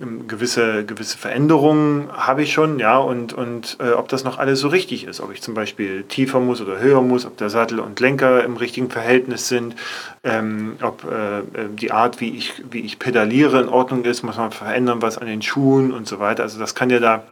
ähm, 0.00 0.28
gewisse, 0.28 0.84
gewisse 0.84 1.18
Veränderungen 1.18 2.08
habe 2.12 2.42
ich 2.42 2.52
schon, 2.52 2.78
ja, 2.78 2.98
und, 2.98 3.32
und 3.32 3.78
äh, 3.80 3.92
ob 3.92 4.08
das 4.08 4.24
noch 4.24 4.38
alles 4.38 4.60
so 4.60 4.68
richtig 4.68 5.04
ist, 5.04 5.20
ob 5.20 5.32
ich 5.32 5.42
zum 5.42 5.54
Beispiel 5.54 6.04
tiefer 6.04 6.40
muss 6.40 6.60
oder 6.60 6.78
höher 6.78 7.02
muss, 7.02 7.26
ob 7.26 7.36
der 7.36 7.50
Sattel 7.50 7.80
und 7.80 7.98
Lenker 8.00 8.44
im 8.44 8.56
richtigen 8.56 8.90
Verhältnis 8.90 9.48
sind, 9.48 9.74
ähm, 10.22 10.76
ob 10.82 11.04
äh, 11.04 11.38
äh 11.38 11.42
die 11.74 11.92
Art, 11.92 12.20
wie 12.20 12.36
ich, 12.36 12.62
wie 12.70 12.80
ich 12.80 12.98
pedaliere, 12.98 13.60
in 13.60 13.68
Ordnung 13.68 14.04
ist, 14.04 14.22
muss 14.22 14.36
man 14.36 14.50
verändern, 14.50 15.02
was 15.02 15.18
an 15.18 15.26
den 15.26 15.42
Schuhen 15.42 15.92
und 15.92 16.06
so 16.06 16.18
weiter. 16.18 16.42
Also 16.42 16.58
das 16.58 16.74
kann 16.74 16.90
ja 16.90 17.00
da, 17.00 17.24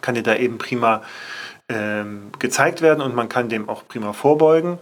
kann 0.00 0.16
ja 0.16 0.22
da 0.22 0.34
eben 0.36 0.58
prima 0.58 1.02
gezeigt 2.38 2.80
werden 2.82 3.00
und 3.00 3.14
man 3.14 3.28
kann 3.28 3.48
dem 3.48 3.68
auch 3.68 3.86
prima 3.88 4.12
vorbeugen. 4.12 4.78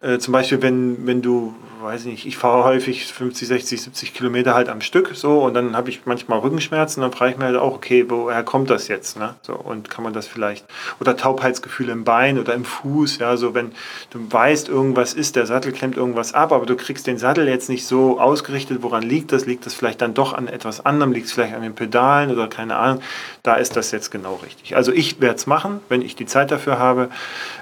Äh, 0.00 0.18
zum 0.18 0.32
Beispiel, 0.32 0.62
wenn, 0.62 1.06
wenn 1.06 1.22
du, 1.22 1.54
weiß 1.88 2.02
ich 2.02 2.06
nicht, 2.10 2.26
ich 2.26 2.36
fahre 2.36 2.64
häufig 2.64 3.10
50, 3.10 3.48
60, 3.48 3.80
70 3.80 4.12
Kilometer 4.12 4.52
halt 4.52 4.68
am 4.68 4.82
Stück 4.82 5.12
so 5.14 5.42
und 5.42 5.54
dann 5.54 5.74
habe 5.74 5.88
ich 5.88 6.02
manchmal 6.04 6.38
Rückenschmerzen, 6.40 7.00
dann 7.00 7.12
frage 7.12 7.32
ich 7.32 7.38
mir 7.38 7.46
halt 7.46 7.56
auch, 7.56 7.72
okay, 7.72 8.04
woher 8.08 8.42
kommt 8.42 8.68
das 8.68 8.88
jetzt? 8.88 9.18
Ne? 9.18 9.36
So, 9.40 9.54
und 9.54 9.88
kann 9.88 10.04
man 10.04 10.12
das 10.12 10.26
vielleicht, 10.26 10.66
oder 11.00 11.16
Taubheitsgefühle 11.16 11.90
im 11.92 12.04
Bein 12.04 12.38
oder 12.38 12.52
im 12.52 12.66
Fuß, 12.66 13.18
ja, 13.20 13.38
so 13.38 13.54
wenn 13.54 13.72
du 14.10 14.18
weißt, 14.30 14.68
irgendwas 14.68 15.14
ist, 15.14 15.34
der 15.34 15.46
Sattel 15.46 15.72
klemmt 15.72 15.96
irgendwas 15.96 16.34
ab, 16.34 16.52
aber 16.52 16.66
du 16.66 16.76
kriegst 16.76 17.06
den 17.06 17.16
Sattel 17.16 17.48
jetzt 17.48 17.70
nicht 17.70 17.86
so 17.86 18.20
ausgerichtet, 18.20 18.82
woran 18.82 19.02
liegt 19.02 19.32
das? 19.32 19.46
Liegt 19.46 19.64
das 19.64 19.72
vielleicht 19.72 20.02
dann 20.02 20.12
doch 20.12 20.34
an 20.34 20.46
etwas 20.46 20.84
anderem? 20.84 21.12
Liegt 21.12 21.28
es 21.28 21.32
vielleicht 21.32 21.54
an 21.54 21.62
den 21.62 21.74
Pedalen 21.74 22.30
oder 22.30 22.48
keine 22.48 22.76
Ahnung? 22.76 23.00
Da 23.42 23.54
ist 23.54 23.76
das 23.76 23.92
jetzt 23.92 24.10
genau 24.10 24.40
richtig. 24.44 24.76
Also 24.76 24.92
ich 24.92 25.22
werde 25.22 25.36
es 25.36 25.46
machen, 25.46 25.80
wenn 25.88 26.02
ich 26.02 26.16
die 26.16 26.26
Zeit 26.26 26.50
dafür 26.50 26.78
habe, 26.78 27.08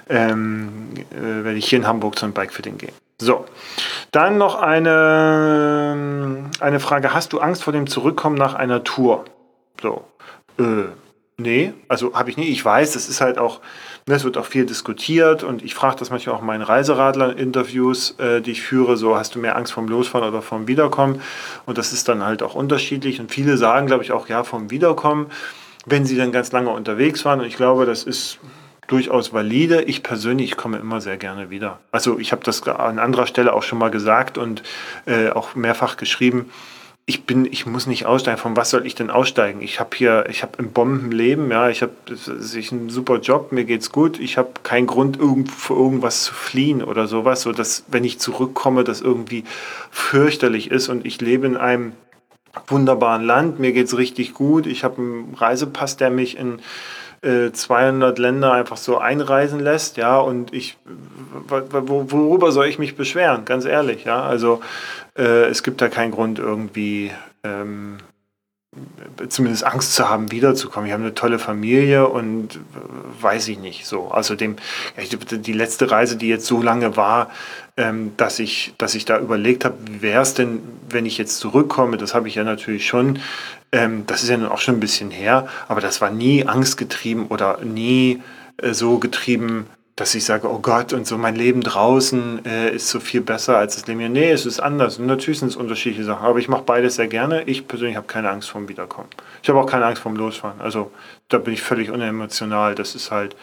ähm, 0.09 0.89
äh, 1.13 1.45
werde 1.45 1.59
ich 1.59 1.69
hier 1.69 1.79
in 1.79 1.87
Hamburg 1.87 2.19
zum 2.19 2.33
Bikefitting 2.33 2.79
gehen. 2.79 3.06
So, 3.19 3.47
dann 4.11 4.37
noch 4.37 4.61
eine, 4.61 6.51
eine 6.61 6.81
Frage. 6.81 7.15
Hast 7.15 7.33
du 7.33 7.41
Angst 7.41 7.65
vor 7.65 7.73
dem 7.73 7.87
Zurückkommen 7.87 8.37
nach 8.37 8.53
einer 8.53 8.85
Tour? 8.85 9.25
So, 9.81 10.05
äh, 10.59 10.85
nee, 11.39 11.73
also 11.89 12.15
habe 12.15 12.29
ich 12.29 12.37
nie. 12.37 12.49
Ich 12.49 12.63
weiß, 12.63 12.95
es 12.95 13.09
ist 13.09 13.23
halt 13.23 13.39
auch, 13.39 13.63
ne, 14.07 14.17
es 14.17 14.25
wird 14.25 14.37
auch 14.37 14.45
viel 14.45 14.67
diskutiert 14.67 15.45
und 15.45 15.63
ich 15.63 15.75
frage 15.75 15.97
das 15.99 16.11
manchmal 16.11 16.37
auch 16.37 16.41
in 16.41 16.47
meinen 16.47 16.61
Reiseradler-Interviews, 16.61 18.19
äh, 18.19 18.43
die 18.43 18.53
ich 18.53 18.61
führe, 18.61 18.99
so 18.99 19.17
hast 19.17 19.35
du 19.35 19.39
mehr 19.39 19.57
Angst 19.57 19.73
vom 19.73 19.89
Losfahren 19.89 20.29
oder 20.29 20.43
vom 20.43 20.69
Wiederkommen? 20.69 21.23
Und 21.65 21.79
das 21.79 21.95
ist 21.95 22.11
dann 22.11 22.23
halt 22.23 22.43
auch 22.43 22.55
unterschiedlich 22.55 23.19
und 23.19 23.31
viele 23.31 23.57
sagen, 23.57 23.87
glaube 23.87 24.05
ich, 24.05 24.13
auch 24.13 24.29
ja 24.29 24.45
vom 24.45 24.71
Wiederkommen, 24.71 25.31
wenn 25.87 26.05
sie 26.05 26.19
dann 26.19 26.33
ganz 26.33 26.53
lange 26.53 26.69
unterwegs 26.69 27.25
waren 27.25 27.41
und 27.41 27.47
ich 27.47 27.57
glaube, 27.57 27.87
das 27.87 28.03
ist 28.03 28.41
durchaus 28.87 29.33
valide. 29.33 29.83
Ich 29.83 30.03
persönlich 30.03 30.57
komme 30.57 30.79
immer 30.79 31.01
sehr 31.01 31.17
gerne 31.17 31.51
wieder. 31.51 31.79
Also 31.93 32.19
ich 32.19 32.33
habe 32.33 32.45
das 32.45 32.63
an 32.67 32.99
anderer 32.99 33.27
Stelle 33.27 33.53
auch 33.53 33.63
schon 33.63 33.79
mal 33.79 33.91
gesagt 33.91 34.39
und 34.39 34.63
äh, 35.07 35.31
auch 35.31 35.55
mehrfach 35.55 35.97
geschrieben. 35.97 36.51
Ich 37.09 37.25
bin, 37.25 37.45
ich 37.45 37.67
muss 37.67 37.87
nicht 37.87 38.05
aussteigen. 38.05 38.39
Von 38.39 38.57
was 38.57 38.71
soll 38.71 38.85
ich 38.85 38.97
denn 38.97 39.11
aussteigen? 39.11 39.63
Ich 39.63 39.79
habe 39.79 39.91
hier, 39.97 40.27
ich 40.29 40.43
habe 40.43 40.59
ein 40.59 40.73
Bombenleben, 40.73 41.51
ja, 41.53 41.69
ich 41.69 41.83
habe 41.83 41.93
einen 42.09 42.91
super 42.91 43.21
Job, 43.21 43.53
mir 43.53 43.65
geht's 43.65 43.93
gut. 43.93 44.19
Ich 44.19 44.37
habe 44.37 44.51
keinen 44.65 44.89
Grund, 44.89 45.17
irgend, 45.17 45.53
für 45.53 45.75
irgendwas 45.75 46.25
zu 46.25 46.35
fliehen 46.35 46.83
oder 46.83 47.07
sowas, 47.07 47.43
so 47.43 47.53
dass, 47.53 47.85
wenn 47.87 48.03
ich 48.03 48.19
zurückkomme, 48.19 48.83
das 48.83 49.01
irgendwie 49.01 49.45
fürchterlich 49.93 50.73
ist 50.73 50.89
und 50.89 51.07
ich 51.07 51.21
lebe 51.21 51.47
in 51.47 51.57
einem 51.57 51.93
wunderbaren 52.67 53.25
Land, 53.25 53.61
mir 53.61 53.73
geht's 53.73 53.97
richtig 53.97 54.35
gut. 54.35 54.67
Ich 54.67 54.83
habe 54.83 55.01
einen 55.01 55.35
Reisepass, 55.37 55.97
der 55.97 56.11
mich 56.11 56.37
in 56.37 56.61
200 57.53 58.19
äh, 58.19 58.23
Länder 58.23 58.53
einfach 58.53 58.77
so 58.77 58.99
einreisen 58.99 59.61
lässt, 59.61 59.97
ja, 59.97 60.19
und 60.19 60.53
ich, 60.53 60.79
worüber 61.49 62.53
soll 62.53 62.67
ich 62.67 62.79
mich 62.79 62.97
beschweren, 62.97 63.45
ganz 63.45 63.65
ehrlich, 63.65 64.05
ja, 64.05 64.23
also 64.23 64.61
äh, 65.17 65.47
es 65.47 65.63
gibt 65.63 65.81
da 65.81 65.89
keinen 65.89 66.13
Grund 66.13 66.39
irgendwie, 66.39 67.11
ähm, 67.43 67.99
zumindest 69.29 69.65
Angst 69.65 69.95
zu 69.95 70.09
haben, 70.09 70.31
wiederzukommen. 70.31 70.87
Ich 70.87 70.93
habe 70.93 71.03
eine 71.03 71.15
tolle 71.15 71.39
Familie 71.39 72.09
und 72.09 72.57
äh, 72.57 72.59
weiß 73.21 73.49
ich 73.49 73.59
nicht 73.59 73.87
so. 73.87 74.11
Außerdem, 74.11 74.57
die 75.31 75.53
letzte 75.53 75.91
Reise, 75.91 76.17
die 76.17 76.29
jetzt 76.29 76.47
so 76.47 76.63
lange 76.63 76.97
war, 76.97 77.31
ähm, 77.77 78.13
dass, 78.17 78.39
ich, 78.39 78.75
dass 78.79 78.95
ich 78.95 79.05
da 79.05 79.19
überlegt 79.19 79.65
habe, 79.65 79.77
wie 79.91 80.03
wäre 80.03 80.23
es 80.23 80.35
denn, 80.35 80.61
wenn 80.89 81.07
ich 81.07 81.19
jetzt 81.19 81.39
zurückkomme, 81.39 81.97
das 81.97 82.15
habe 82.15 82.29
ich 82.29 82.35
ja 82.35 82.45
natürlich 82.45 82.87
schon, 82.87 83.19
ähm, 83.73 84.05
das 84.07 84.23
ist 84.23 84.29
ja 84.29 84.37
nun 84.37 84.49
auch 84.49 84.61
schon 84.61 84.77
ein 84.77 84.81
bisschen 84.81 85.11
her, 85.11 85.49
aber 85.69 85.81
das 85.81 86.01
war 86.01 86.11
nie 86.11 86.47
angstgetrieben 86.47 87.27
oder 87.27 87.59
nie 87.63 88.23
äh, 88.59 88.73
so 88.73 88.99
getrieben, 88.99 89.67
dass 89.97 90.15
ich 90.15 90.27
sage, 90.27 90.49
oh 90.51 90.59
Gott, 90.59 90.93
und 90.93 91.07
so 91.07 91.17
mein 91.17 91.35
Leben 91.35 91.63
draußen 91.63 92.45
äh, 92.45 92.71
ist 92.71 92.91
so 92.91 93.01
viel 93.01 93.23
besser 93.23 93.57
als 93.57 93.77
das 93.77 93.87
Leben 93.87 94.01
hier. 94.01 94.11
Nee, 94.11 94.31
es 94.31 94.45
ist 94.45 94.61
anders. 94.61 94.99
Und 94.99 95.07
natürlich 95.07 95.41
sind 95.41 95.49
es 95.49 95.57
unterschiedliche 95.57 96.05
Sachen, 96.05 96.27
aber 96.27 96.39
ich 96.39 96.49
mache 96.49 96.65
beides 96.65 96.97
sehr 96.97 97.09
gerne. 97.09 97.45
Ich 97.45 97.67
persönlich 97.67 97.97
habe 97.97 98.07
keine 98.07 98.29
Angst 98.29 98.51
vorm 98.51 98.69
Wiederkommen. 98.69 99.09
Ich 99.43 99.49
habe 99.49 99.59
auch 99.59 99.67
keine 99.67 99.87
Angst 99.87 100.03
vorm 100.03 100.15
Losfahren. 100.15 100.61
Also 100.61 100.91
da 101.31 101.39
bin 101.39 101.55
ich 101.55 101.63
völlig 101.63 101.91
unemotional. 101.91 102.75
Das 102.75 102.95
ist 102.95 103.11
halt 103.11 103.37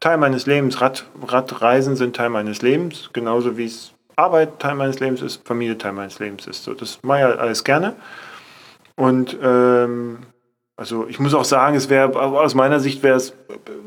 Teil 0.00 0.18
meines 0.18 0.44
Lebens. 0.44 0.82
Rad, 0.82 1.06
Radreisen 1.26 1.96
sind 1.96 2.14
Teil 2.14 2.28
meines 2.28 2.60
Lebens, 2.60 3.08
genauso 3.14 3.56
wie 3.56 3.64
es 3.64 3.92
Arbeit 4.16 4.58
Teil 4.58 4.74
meines 4.74 5.00
Lebens 5.00 5.22
ist, 5.22 5.46
Familie 5.46 5.78
Teil 5.78 5.92
meines 5.92 6.18
Lebens 6.18 6.46
ist. 6.46 6.64
So, 6.64 6.74
das 6.74 6.98
mache 7.02 7.18
ich 7.20 7.24
halt 7.24 7.38
alles 7.38 7.64
gerne. 7.64 7.96
Und 8.96 9.36
ähm, 9.42 10.18
also 10.76 11.06
ich 11.08 11.18
muss 11.18 11.34
auch 11.34 11.44
sagen, 11.44 11.76
es 11.76 11.88
wäre 11.88 12.20
aus 12.20 12.54
meiner 12.54 12.80
Sicht 12.80 13.02
wäre 13.02 13.16
es 13.16 13.32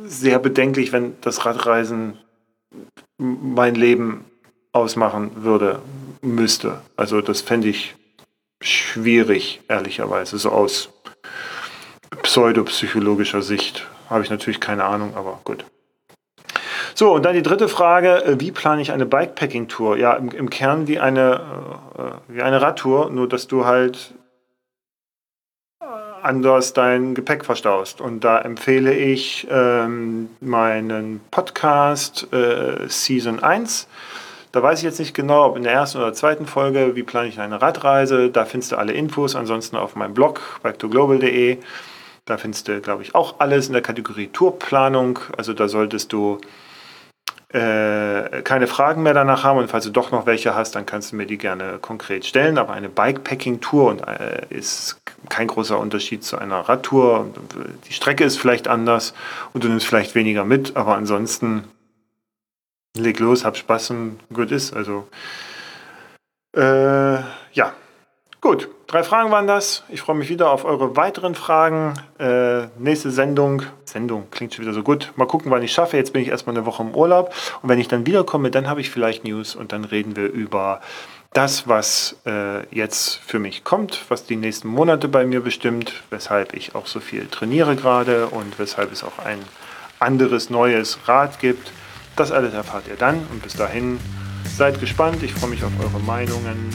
sehr 0.06 0.40
bedenklich, 0.40 0.92
wenn 0.92 1.16
das 1.22 1.46
Radreisen 1.46 2.18
mein 3.18 3.76
Leben 3.76 4.26
ausmachen 4.72 5.44
würde, 5.44 5.82
müsste. 6.22 6.82
Also 6.96 7.22
das 7.22 7.42
fände 7.42 7.68
ich 7.68 7.96
schwierig, 8.62 9.62
ehrlicherweise, 9.68 10.38
so 10.38 10.50
aus 10.50 10.90
pseudopsychologischer 12.24 13.42
Sicht. 13.42 13.88
Habe 14.10 14.24
ich 14.24 14.30
natürlich 14.30 14.60
keine 14.60 14.84
Ahnung, 14.84 15.14
aber 15.16 15.40
gut. 15.44 15.66
So, 16.96 17.14
und 17.14 17.24
dann 17.24 17.36
die 17.36 17.44
dritte 17.44 17.70
Frage, 17.70 18.36
wie 18.40 18.52
plane 18.52 18.82
ich 18.82 18.92
eine 18.92 19.06
Bikepacking-Tour? 19.06 19.98
Ja, 19.98 20.14
im, 20.14 20.30
im, 20.32 20.50
Kern 20.50 20.88
wie 20.88 21.00
eine, 21.00 21.42
äh, 21.98 22.34
wie 22.34 22.42
eine 22.42 22.62
Radtour, 22.62 23.10
nur 23.10 23.30
dass 23.30 23.48
du 23.48 23.66
halt 23.66 24.14
anders 26.24 26.74
dein 26.74 27.16
Gepäck 27.16 27.46
verstaust. 27.46 28.02
Und 28.02 28.24
da 28.24 28.40
empfehle 28.40 28.94
ich 28.94 29.48
ähm, 29.50 30.30
meinen 30.40 31.22
Podcast 31.32 32.32
äh, 32.34 32.88
Season 32.88 33.42
1. 33.42 33.88
Da 34.52 34.64
weiß 34.64 34.80
ich 34.80 34.86
jetzt 34.86 35.00
nicht 35.00 35.14
genau, 35.14 35.46
ob 35.46 35.58
in 35.58 35.64
der 35.64 35.74
ersten 35.74 36.00
oder 36.00 36.14
zweiten 36.14 36.48
Folge, 36.48 36.96
wie 36.96 37.04
plane 37.04 37.28
ich 37.28 37.40
eine 37.40 37.62
Radreise. 37.62 38.30
Da 38.30 38.46
findest 38.46 38.72
du 38.72 38.78
alle 38.78 38.94
Infos, 38.94 39.36
ansonsten 39.36 39.76
auf 39.76 39.96
meinem 39.96 40.14
Blog, 40.14 40.60
bike2global.de. 40.64 41.58
Da 42.26 42.38
findest 42.38 42.68
du, 42.68 42.82
glaube 42.82 43.04
ich, 43.04 43.14
auch 43.16 43.36
alles 43.40 43.68
in 43.68 43.74
der 43.74 43.82
Kategorie 43.82 44.28
Tourplanung. 44.28 45.20
Also 45.38 45.54
da 45.54 45.68
solltest 45.68 46.14
du 46.14 46.40
äh, 47.52 48.44
keine 48.44 48.68
Fragen 48.68 49.02
mehr 49.02 49.16
danach 49.16 49.44
haben 49.44 49.58
und 49.58 49.70
falls 49.70 49.86
du 49.86 49.90
doch 49.90 50.12
noch 50.12 50.28
welche 50.28 50.54
hast, 50.54 50.76
dann 50.76 50.86
kannst 50.86 51.12
du 51.12 51.16
mir 51.16 51.26
die 51.26 51.40
gerne 51.40 51.80
konkret 51.80 52.26
stellen. 52.26 52.60
Aber 52.60 52.74
eine 52.74 52.90
Bikepacking-Tour 52.90 54.08
äh, 54.08 54.46
ist 54.54 55.02
kein 55.30 55.48
großer 55.48 55.80
Unterschied 55.80 56.24
zu 56.24 56.38
einer 56.38 56.60
Radtour. 56.60 57.34
Die 57.88 57.94
Strecke 57.94 58.24
ist 58.24 58.38
vielleicht 58.38 58.68
anders 58.68 59.14
und 59.54 59.64
du 59.64 59.68
nimmst 59.68 59.88
vielleicht 59.88 60.14
weniger 60.14 60.46
mit, 60.46 60.78
aber 60.78 60.96
ansonsten 60.96 61.64
leg 62.96 63.20
los, 63.20 63.46
hab 63.46 63.58
Spaß 63.58 63.92
und 63.92 64.20
gut 64.32 64.52
ist. 64.52 64.76
Also 64.76 65.08
äh, 66.56 67.20
ja, 67.54 67.74
Gut, 68.42 68.70
drei 68.88 69.04
Fragen 69.04 69.32
waren 69.32 69.48
das. 69.48 69.84
Ich 69.90 70.00
freue 70.00 70.16
mich 70.16 70.30
wieder 70.30 70.50
auf 70.50 70.64
eure 70.64 70.96
weiteren 70.96 71.36
Fragen. 71.36 71.96
Äh, 72.20 72.68
nächste 72.78 73.12
Sendung. 73.12 73.64
Sendung 73.84 74.28
klingt 74.32 74.54
schon 74.54 74.64
wieder 74.64 74.74
so 74.74 74.82
gut. 74.82 75.12
Mal 75.18 75.26
gucken, 75.26 75.52
wann 75.52 75.62
ich 75.62 75.74
schaffe. 75.74 75.98
Jetzt 75.98 76.14
bin 76.14 76.22
ich 76.22 76.30
erstmal 76.30 76.56
eine 76.56 76.66
Woche 76.66 76.82
im 76.82 76.96
Urlaub. 76.96 77.34
Und 77.62 77.68
wenn 77.68 77.80
ich 77.80 77.90
dann 77.90 78.06
wiederkomme, 78.06 78.50
dann 78.50 78.70
habe 78.70 78.80
ich 78.80 78.92
vielleicht 78.92 79.26
News 79.26 79.56
und 79.56 79.74
dann 79.74 79.84
reden 79.84 80.16
wir 80.16 80.30
über 80.30 80.80
das, 81.34 81.68
was 81.68 82.16
äh, 82.26 82.66
jetzt 82.74 83.16
für 83.18 83.40
mich 83.40 83.66
kommt, 83.66 84.06
was 84.08 84.26
die 84.26 84.38
nächsten 84.38 84.70
Monate 84.70 85.10
bei 85.10 85.26
mir 85.26 85.42
bestimmt, 85.42 86.02
weshalb 86.10 86.54
ich 86.54 86.76
auch 86.76 86.88
so 86.88 87.02
viel 87.02 87.28
trainiere 87.28 87.76
gerade 87.76 88.28
und 88.28 88.58
weshalb 88.58 88.94
es 88.94 89.04
auch 89.04 89.20
ein 89.20 89.40
anderes 90.00 90.50
neues 90.50 90.98
Rad 91.10 91.42
gibt. 91.42 91.74
Das 92.16 92.32
alles 92.32 92.54
erfahrt 92.54 92.88
ihr 92.88 92.96
dann 92.96 93.28
und 93.32 93.44
bis 93.44 93.54
dahin 93.54 94.00
seid 94.46 94.80
gespannt. 94.80 95.24
Ich 95.24 95.34
freue 95.34 95.50
mich 95.50 95.64
auf 95.66 95.72
eure 95.84 96.00
Meinungen 96.00 96.74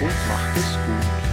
und 0.00 0.28
macht 0.28 0.56
es 0.56 0.72
gut. 0.86 1.25